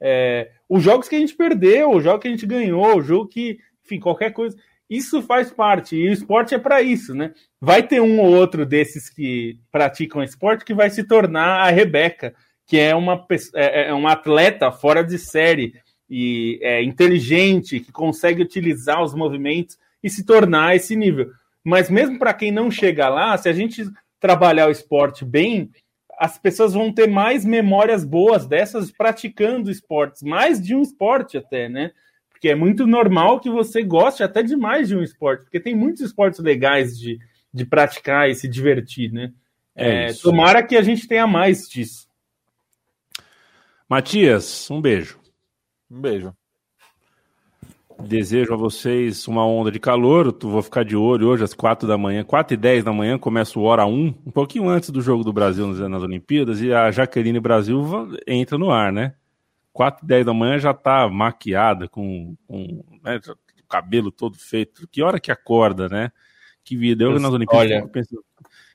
É, 0.00 0.52
os 0.68 0.84
jogos 0.84 1.08
que 1.08 1.16
a 1.16 1.18
gente 1.18 1.34
perdeu, 1.34 1.90
o 1.90 2.00
jogo 2.00 2.20
que 2.20 2.28
a 2.28 2.30
gente 2.30 2.46
ganhou, 2.46 2.96
o 2.96 3.02
jogo 3.02 3.26
que, 3.26 3.58
enfim, 3.84 3.98
qualquer 3.98 4.32
coisa. 4.32 4.56
Isso 4.88 5.20
faz 5.20 5.50
parte, 5.50 5.96
e 5.96 6.08
o 6.08 6.12
esporte 6.12 6.54
é 6.54 6.58
para 6.58 6.80
isso, 6.80 7.14
né? 7.14 7.34
Vai 7.60 7.82
ter 7.82 8.00
um 8.00 8.20
ou 8.20 8.34
outro 8.34 8.64
desses 8.64 9.10
que 9.10 9.58
praticam 9.70 10.22
esporte 10.22 10.64
que 10.64 10.72
vai 10.72 10.88
se 10.88 11.04
tornar 11.04 11.66
a 11.66 11.70
Rebeca, 11.70 12.34
que 12.66 12.78
é 12.78 12.94
uma, 12.94 13.26
é, 13.54 13.88
é 13.88 13.92
uma 13.92 14.12
atleta 14.12 14.70
fora 14.70 15.02
de 15.02 15.18
série 15.18 15.74
e 16.08 16.58
é, 16.62 16.82
inteligente, 16.82 17.80
que 17.80 17.92
consegue 17.92 18.42
utilizar 18.42 19.02
os 19.02 19.14
movimentos 19.14 19.78
e 20.02 20.08
se 20.08 20.24
tornar 20.24 20.74
esse 20.76 20.96
nível. 20.96 21.30
Mas 21.62 21.90
mesmo 21.90 22.18
para 22.18 22.32
quem 22.32 22.50
não 22.50 22.70
chega 22.70 23.08
lá, 23.08 23.36
se 23.36 23.48
a 23.48 23.52
gente 23.52 23.84
trabalhar 24.18 24.68
o 24.68 24.72
esporte 24.72 25.24
bem, 25.24 25.70
as 26.18 26.38
pessoas 26.38 26.72
vão 26.72 26.92
ter 26.92 27.08
mais 27.08 27.44
memórias 27.44 28.04
boas 28.04 28.46
dessas 28.46 28.90
praticando 28.90 29.70
esportes, 29.70 30.22
mais 30.22 30.60
de 30.60 30.74
um 30.74 30.82
esporte 30.82 31.36
até, 31.36 31.68
né? 31.68 31.92
Porque 32.30 32.48
é 32.48 32.54
muito 32.54 32.86
normal 32.86 33.40
que 33.40 33.50
você 33.50 33.82
goste 33.82 34.22
até 34.22 34.42
de 34.42 34.56
mais 34.56 34.88
de 34.88 34.96
um 34.96 35.02
esporte, 35.02 35.44
porque 35.44 35.60
tem 35.60 35.74
muitos 35.74 36.02
esportes 36.02 36.40
legais 36.40 36.98
de, 36.98 37.18
de 37.52 37.64
praticar 37.64 38.28
e 38.28 38.34
se 38.34 38.48
divertir, 38.48 39.12
né? 39.12 39.32
É, 39.74 40.06
é 40.06 40.12
tomara 40.14 40.62
que 40.62 40.76
a 40.76 40.82
gente 40.82 41.06
tenha 41.06 41.26
mais 41.26 41.68
disso. 41.68 42.08
Matias, 43.88 44.68
um 44.70 44.80
beijo. 44.80 45.17
Um 45.90 46.00
beijo. 46.00 46.34
Desejo 48.00 48.54
a 48.54 48.56
vocês 48.56 49.26
uma 49.26 49.44
onda 49.44 49.72
de 49.72 49.80
calor. 49.80 50.26
Eu 50.26 50.48
vou 50.48 50.62
ficar 50.62 50.84
de 50.84 50.94
olho 50.94 51.26
hoje 51.26 51.42
às 51.42 51.54
quatro 51.54 51.88
da 51.88 51.98
manhã, 51.98 52.22
quatro 52.22 52.54
e 52.54 52.56
dez 52.56 52.84
da 52.84 52.92
manhã, 52.92 53.18
começa 53.18 53.58
o 53.58 53.62
hora 53.62 53.84
um, 53.86 54.14
um 54.24 54.30
pouquinho 54.30 54.68
antes 54.68 54.90
do 54.90 55.00
jogo 55.00 55.24
do 55.24 55.32
Brasil 55.32 55.66
nas 55.66 56.02
Olimpíadas, 56.02 56.60
e 56.60 56.72
a 56.72 56.90
Jaqueline 56.92 57.40
Brasil 57.40 57.82
entra 58.26 58.56
no 58.56 58.70
ar, 58.70 58.92
né? 58.92 59.14
Quatro 59.72 60.04
e 60.04 60.08
dez 60.08 60.24
da 60.24 60.32
manhã 60.32 60.58
já 60.58 60.72
tá 60.72 61.08
maquiada, 61.08 61.88
com, 61.88 62.36
com 62.46 62.84
né, 63.02 63.18
o 63.26 63.66
cabelo 63.68 64.12
todo 64.12 64.38
feito. 64.38 64.86
Que 64.88 65.02
hora 65.02 65.18
que 65.18 65.32
acorda, 65.32 65.88
né? 65.88 66.12
Que 66.62 66.76
vida. 66.76 67.04
Eu 67.04 67.18
nas 67.18 67.32
Olimpíadas 67.32 67.70
Olha, 67.72 67.88
pensando, 67.88 68.22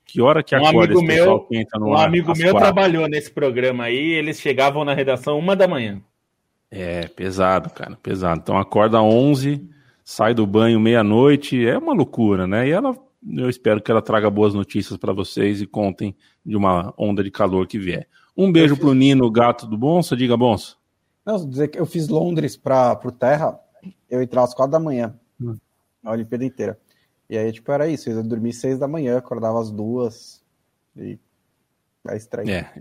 que 0.03 0.21
hora 0.21 0.43
que 0.43 0.53
um 0.53 0.65
acorda 0.65 0.93
amigo 0.95 1.01
meu, 1.01 1.47
Um 1.79 1.95
amigo 1.95 2.33
meu 2.35 2.51
quatro. 2.51 2.59
trabalhou 2.59 3.07
nesse 3.07 3.31
programa 3.31 3.85
aí, 3.85 4.11
eles 4.13 4.41
chegavam 4.41 4.83
na 4.83 4.93
redação 4.93 5.39
uma 5.39 5.55
da 5.55 5.67
manhã. 5.67 6.01
É, 6.75 7.07
pesado, 7.07 7.69
cara, 7.69 7.95
pesado. 8.01 8.41
Então 8.41 8.57
acorda 8.57 8.97
às 8.97 9.03
11, 9.03 9.69
sai 10.03 10.33
do 10.33 10.47
banho 10.47 10.79
meia-noite, 10.79 11.63
é 11.63 11.77
uma 11.77 11.93
loucura, 11.93 12.47
né? 12.47 12.67
E 12.67 12.71
ela, 12.71 12.97
eu 13.31 13.47
espero 13.47 13.79
que 13.79 13.91
ela 13.91 14.01
traga 14.01 14.27
boas 14.27 14.55
notícias 14.55 14.97
para 14.97 15.13
vocês 15.13 15.61
e 15.61 15.67
contem 15.67 16.15
de 16.43 16.57
uma 16.57 16.91
onda 16.97 17.23
de 17.23 17.29
calor 17.29 17.67
que 17.67 17.77
vier. 17.77 18.07
Um 18.35 18.51
beijo 18.51 18.75
pro 18.75 18.95
Nino, 18.95 19.29
gato 19.29 19.67
do 19.67 19.77
Bonsa, 19.77 20.17
diga 20.17 20.35
Bonsa. 20.35 20.75
Não, 21.23 21.47
dizer 21.47 21.67
que 21.67 21.79
eu 21.79 21.85
fiz 21.85 22.07
Londres 22.07 22.57
para 22.57 22.99
o 23.05 23.11
Terra, 23.11 23.59
eu 24.09 24.23
entrava 24.23 24.47
às 24.47 24.55
quatro 24.55 24.71
da 24.71 24.79
manhã, 24.79 25.13
hum. 25.39 25.55
a 26.03 26.11
Olimpíada 26.11 26.43
inteira. 26.43 26.79
E 27.29 27.37
aí, 27.37 27.51
tipo, 27.51 27.71
era 27.71 27.87
isso, 27.87 28.09
eu 28.09 28.17
ia 28.17 28.23
dormir 28.23 28.51
seis 28.51 28.79
da 28.79 28.87
manhã, 28.87 29.19
acordava 29.19 29.61
às 29.61 29.69
duas, 29.69 30.43
e 30.97 31.19
é 32.09 32.17
estranho. 32.17 32.49
É, 32.49 32.73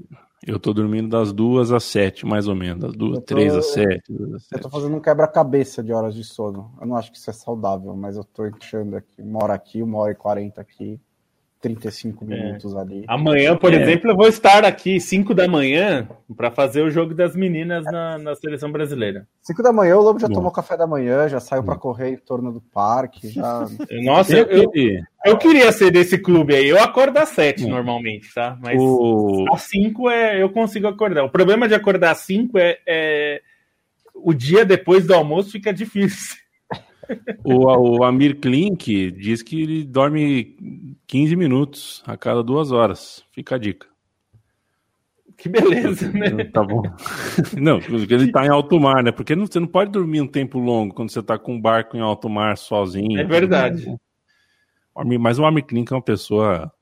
eu 0.46 0.58
tô 0.58 0.72
dormindo 0.72 1.08
das 1.08 1.32
duas 1.32 1.70
às 1.70 1.84
sete, 1.84 2.26
mais 2.26 2.48
ou 2.48 2.54
menos, 2.54 2.82
das 2.82 2.92
duas, 2.92 3.18
tô, 3.18 3.24
três 3.24 3.54
às 3.54 3.66
sete. 3.72 4.12
Às 4.34 4.50
eu 4.52 4.60
tô 4.60 4.70
fazendo 4.70 4.96
um 4.96 5.00
quebra-cabeça 5.00 5.82
de 5.82 5.92
horas 5.92 6.14
de 6.14 6.24
sono, 6.24 6.72
eu 6.80 6.86
não 6.86 6.96
acho 6.96 7.12
que 7.12 7.18
isso 7.18 7.30
é 7.30 7.32
saudável, 7.32 7.94
mas 7.94 8.16
eu 8.16 8.24
tô 8.24 8.46
enchendo 8.46 8.96
aqui, 8.96 9.22
uma 9.22 9.42
hora 9.42 9.54
aqui, 9.54 9.82
uma 9.82 9.98
hora 9.98 10.12
e 10.12 10.16
quarenta 10.16 10.60
aqui, 10.60 11.00
35 11.62 12.24
é. 12.24 12.28
minutos 12.28 12.74
é. 12.74 12.78
ali. 12.78 13.04
Amanhã, 13.06 13.56
por 13.56 13.72
é. 13.72 13.76
exemplo, 13.76 14.10
eu 14.10 14.16
vou 14.16 14.26
estar 14.26 14.64
aqui 14.64 15.00
5 15.00 15.32
da 15.32 15.46
manhã 15.46 16.08
para 16.36 16.50
fazer 16.50 16.82
o 16.82 16.90
jogo 16.90 17.14
das 17.14 17.36
meninas 17.36 17.84
na, 17.84 18.18
na 18.18 18.34
seleção 18.34 18.70
brasileira. 18.70 19.26
5 19.42 19.62
da 19.62 19.72
manhã, 19.72 19.96
o 19.96 20.02
Lobo 20.02 20.18
já 20.18 20.26
Bom. 20.26 20.34
tomou 20.34 20.50
café 20.50 20.76
da 20.76 20.86
manhã, 20.86 21.28
já 21.28 21.38
saiu 21.38 21.62
para 21.62 21.76
correr 21.76 22.10
em 22.10 22.16
torno 22.16 22.52
do 22.52 22.60
parque. 22.60 23.28
Já... 23.28 23.66
Nossa, 24.02 24.36
eu, 24.36 24.46
eu, 24.74 25.02
eu, 25.24 25.38
queria 25.38 25.70
ser 25.70 25.92
desse 25.92 26.18
clube 26.18 26.54
aí. 26.54 26.68
Eu 26.68 26.82
acordo 26.82 27.16
às 27.18 27.28
7 27.28 27.64
normalmente, 27.66 28.34
tá? 28.34 28.58
Mas 28.60 28.76
o... 28.80 29.46
às 29.52 29.62
5 29.62 30.10
é, 30.10 30.42
eu 30.42 30.50
consigo 30.50 30.88
acordar. 30.88 31.24
O 31.24 31.30
problema 31.30 31.68
de 31.68 31.74
acordar 31.74 32.10
às 32.10 32.18
5 32.18 32.58
é, 32.58 32.78
é 32.86 33.42
o 34.14 34.34
dia 34.34 34.64
depois 34.64 35.06
do 35.06 35.14
almoço 35.14 35.52
fica 35.52 35.72
difícil. 35.72 36.41
O, 37.44 37.98
o 37.98 38.04
Amir 38.04 38.38
Klink 38.40 39.10
diz 39.12 39.42
que 39.42 39.62
ele 39.62 39.84
dorme 39.84 40.56
15 41.06 41.36
minutos 41.36 42.02
a 42.06 42.16
cada 42.16 42.42
duas 42.42 42.72
horas. 42.72 43.24
Fica 43.32 43.56
a 43.56 43.58
dica. 43.58 43.86
Que 45.36 45.48
beleza, 45.48 46.10
né? 46.12 46.44
Tá 46.52 46.62
bom. 46.62 46.82
Não, 47.60 47.78
ele 47.78 48.30
tá 48.30 48.46
em 48.46 48.48
alto 48.48 48.78
mar, 48.78 49.02
né? 49.02 49.10
Porque 49.10 49.34
não, 49.34 49.46
você 49.46 49.58
não 49.58 49.66
pode 49.66 49.90
dormir 49.90 50.20
um 50.20 50.26
tempo 50.26 50.58
longo 50.58 50.94
quando 50.94 51.10
você 51.10 51.22
tá 51.22 51.38
com 51.38 51.54
um 51.54 51.60
barco 51.60 51.96
em 51.96 52.00
alto 52.00 52.28
mar 52.28 52.56
sozinho. 52.56 53.18
É 53.18 53.24
verdade. 53.24 53.92
Mas 55.18 55.38
o 55.38 55.44
Amir 55.44 55.64
Klink 55.64 55.92
é 55.92 55.96
uma 55.96 56.02
pessoa. 56.02 56.72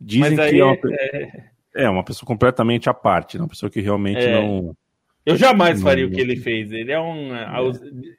Dizem 0.00 0.36
que 0.36 0.60
é 0.60 0.64
uma, 0.64 0.76
é... 0.90 1.44
é 1.76 1.90
uma 1.90 2.02
pessoa 2.02 2.26
completamente 2.26 2.88
à 2.88 2.94
parte, 2.94 3.36
né? 3.36 3.44
uma 3.44 3.48
pessoa 3.48 3.70
que 3.70 3.80
realmente 3.80 4.24
é... 4.24 4.32
não 4.32 4.76
eu 5.24 5.36
jamais 5.36 5.80
faria 5.80 6.06
o 6.06 6.10
que 6.10 6.20
ele 6.20 6.36
fez. 6.36 6.70
Ele 6.70 6.92
é 6.92 7.00
um. 7.00 7.34
É. 7.34 7.48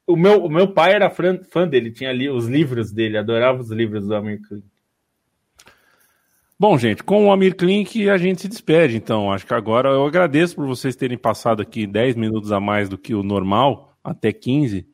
O, 0.08 0.16
meu, 0.16 0.46
o 0.46 0.50
meu 0.50 0.68
pai 0.68 0.94
era 0.94 1.10
fã, 1.10 1.40
fã 1.52 1.68
dele, 1.68 1.92
tinha 1.92 2.10
ali 2.10 2.30
os 2.30 2.48
livros 2.48 2.92
dele, 2.92 3.18
adorava 3.18 3.62
os 3.62 3.70
livros 3.70 4.08
do 4.08 4.16
Amir 4.16 4.42
Klink. 4.42 4.66
Bom, 6.58 6.78
gente, 6.78 7.04
com 7.04 7.28
o 7.28 7.32
Amir 7.32 7.56
Klink 7.56 8.10
a 8.10 8.18
gente 8.18 8.42
se 8.42 8.48
despede, 8.48 8.96
então. 8.96 9.32
Acho 9.32 9.46
que 9.46 9.54
agora 9.54 9.90
eu 9.90 10.06
agradeço 10.06 10.56
por 10.56 10.66
vocês 10.66 10.96
terem 10.96 11.18
passado 11.18 11.62
aqui 11.62 11.86
10 11.86 12.16
minutos 12.16 12.52
a 12.52 12.60
mais 12.60 12.90
do 12.90 12.98
que 12.98 13.14
o 13.14 13.22
normal, 13.22 13.96
até 14.04 14.32
15, 14.32 14.88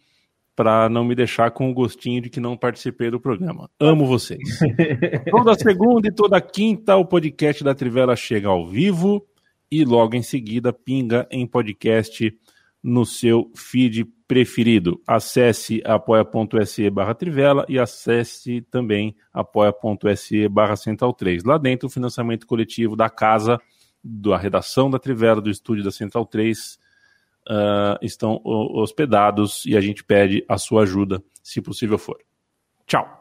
para 0.56 0.90
não 0.90 1.06
me 1.06 1.16
deixar 1.16 1.52
com 1.52 1.70
o 1.70 1.74
gostinho 1.74 2.22
de 2.22 2.30
que 2.30 2.40
não 2.40 2.58
participei 2.58 3.10
do 3.10 3.22
programa. 3.22 3.70
Amo 3.80 4.06
vocês. 4.06 4.60
toda 5.32 5.54
segunda 5.54 6.08
e 6.08 6.12
toda 6.12 6.42
quinta 6.42 6.98
o 6.98 7.06
podcast 7.06 7.64
da 7.64 7.76
Trivela 7.76 8.16
chega 8.16 8.50
ao 8.50 8.68
vivo 8.68 9.26
e 9.72 9.86
logo 9.86 10.16
em 10.16 10.22
seguida 10.22 10.74
pinga 10.74 11.28
em 11.32 11.48
podcast 11.48 12.38
no 12.84 13.06
seu 13.06 13.52
feed 13.56 14.06
preferido. 14.28 15.02
Acesse 15.06 15.82
apoia.se 15.86 16.90
barra 16.90 17.14
Trivela 17.14 17.66
e 17.70 17.78
acesse 17.78 18.62
também 18.72 19.16
apoia.se 19.32 20.48
barra 20.48 20.76
Central 20.76 21.14
3. 21.14 21.44
Lá 21.44 21.58
dentro, 21.58 21.88
o 21.88 21.92
financiamento 21.92 22.48
coletivo 22.48 22.96
da 22.96 23.10
casa, 23.10 23.60
da 24.04 24.38
redação 24.38 24.90
da 24.90 24.98
Trivela, 25.00 25.42
do 25.42 25.50
estúdio 25.50 25.84
da 25.84 25.92
Central 25.92 26.26
3, 26.26 26.76
uh, 26.76 26.80
ah, 27.50 28.00
estão 28.02 28.42
hospedados 28.44 29.66
e 29.66 29.78
a 29.78 29.82
gente 29.82 30.04
pede 30.04 30.44
a 30.50 30.58
sua 30.58 30.84
ajuda, 30.84 31.24
se 31.44 31.62
possível 31.62 31.98
for. 31.98 32.18
Tchau! 32.88 33.21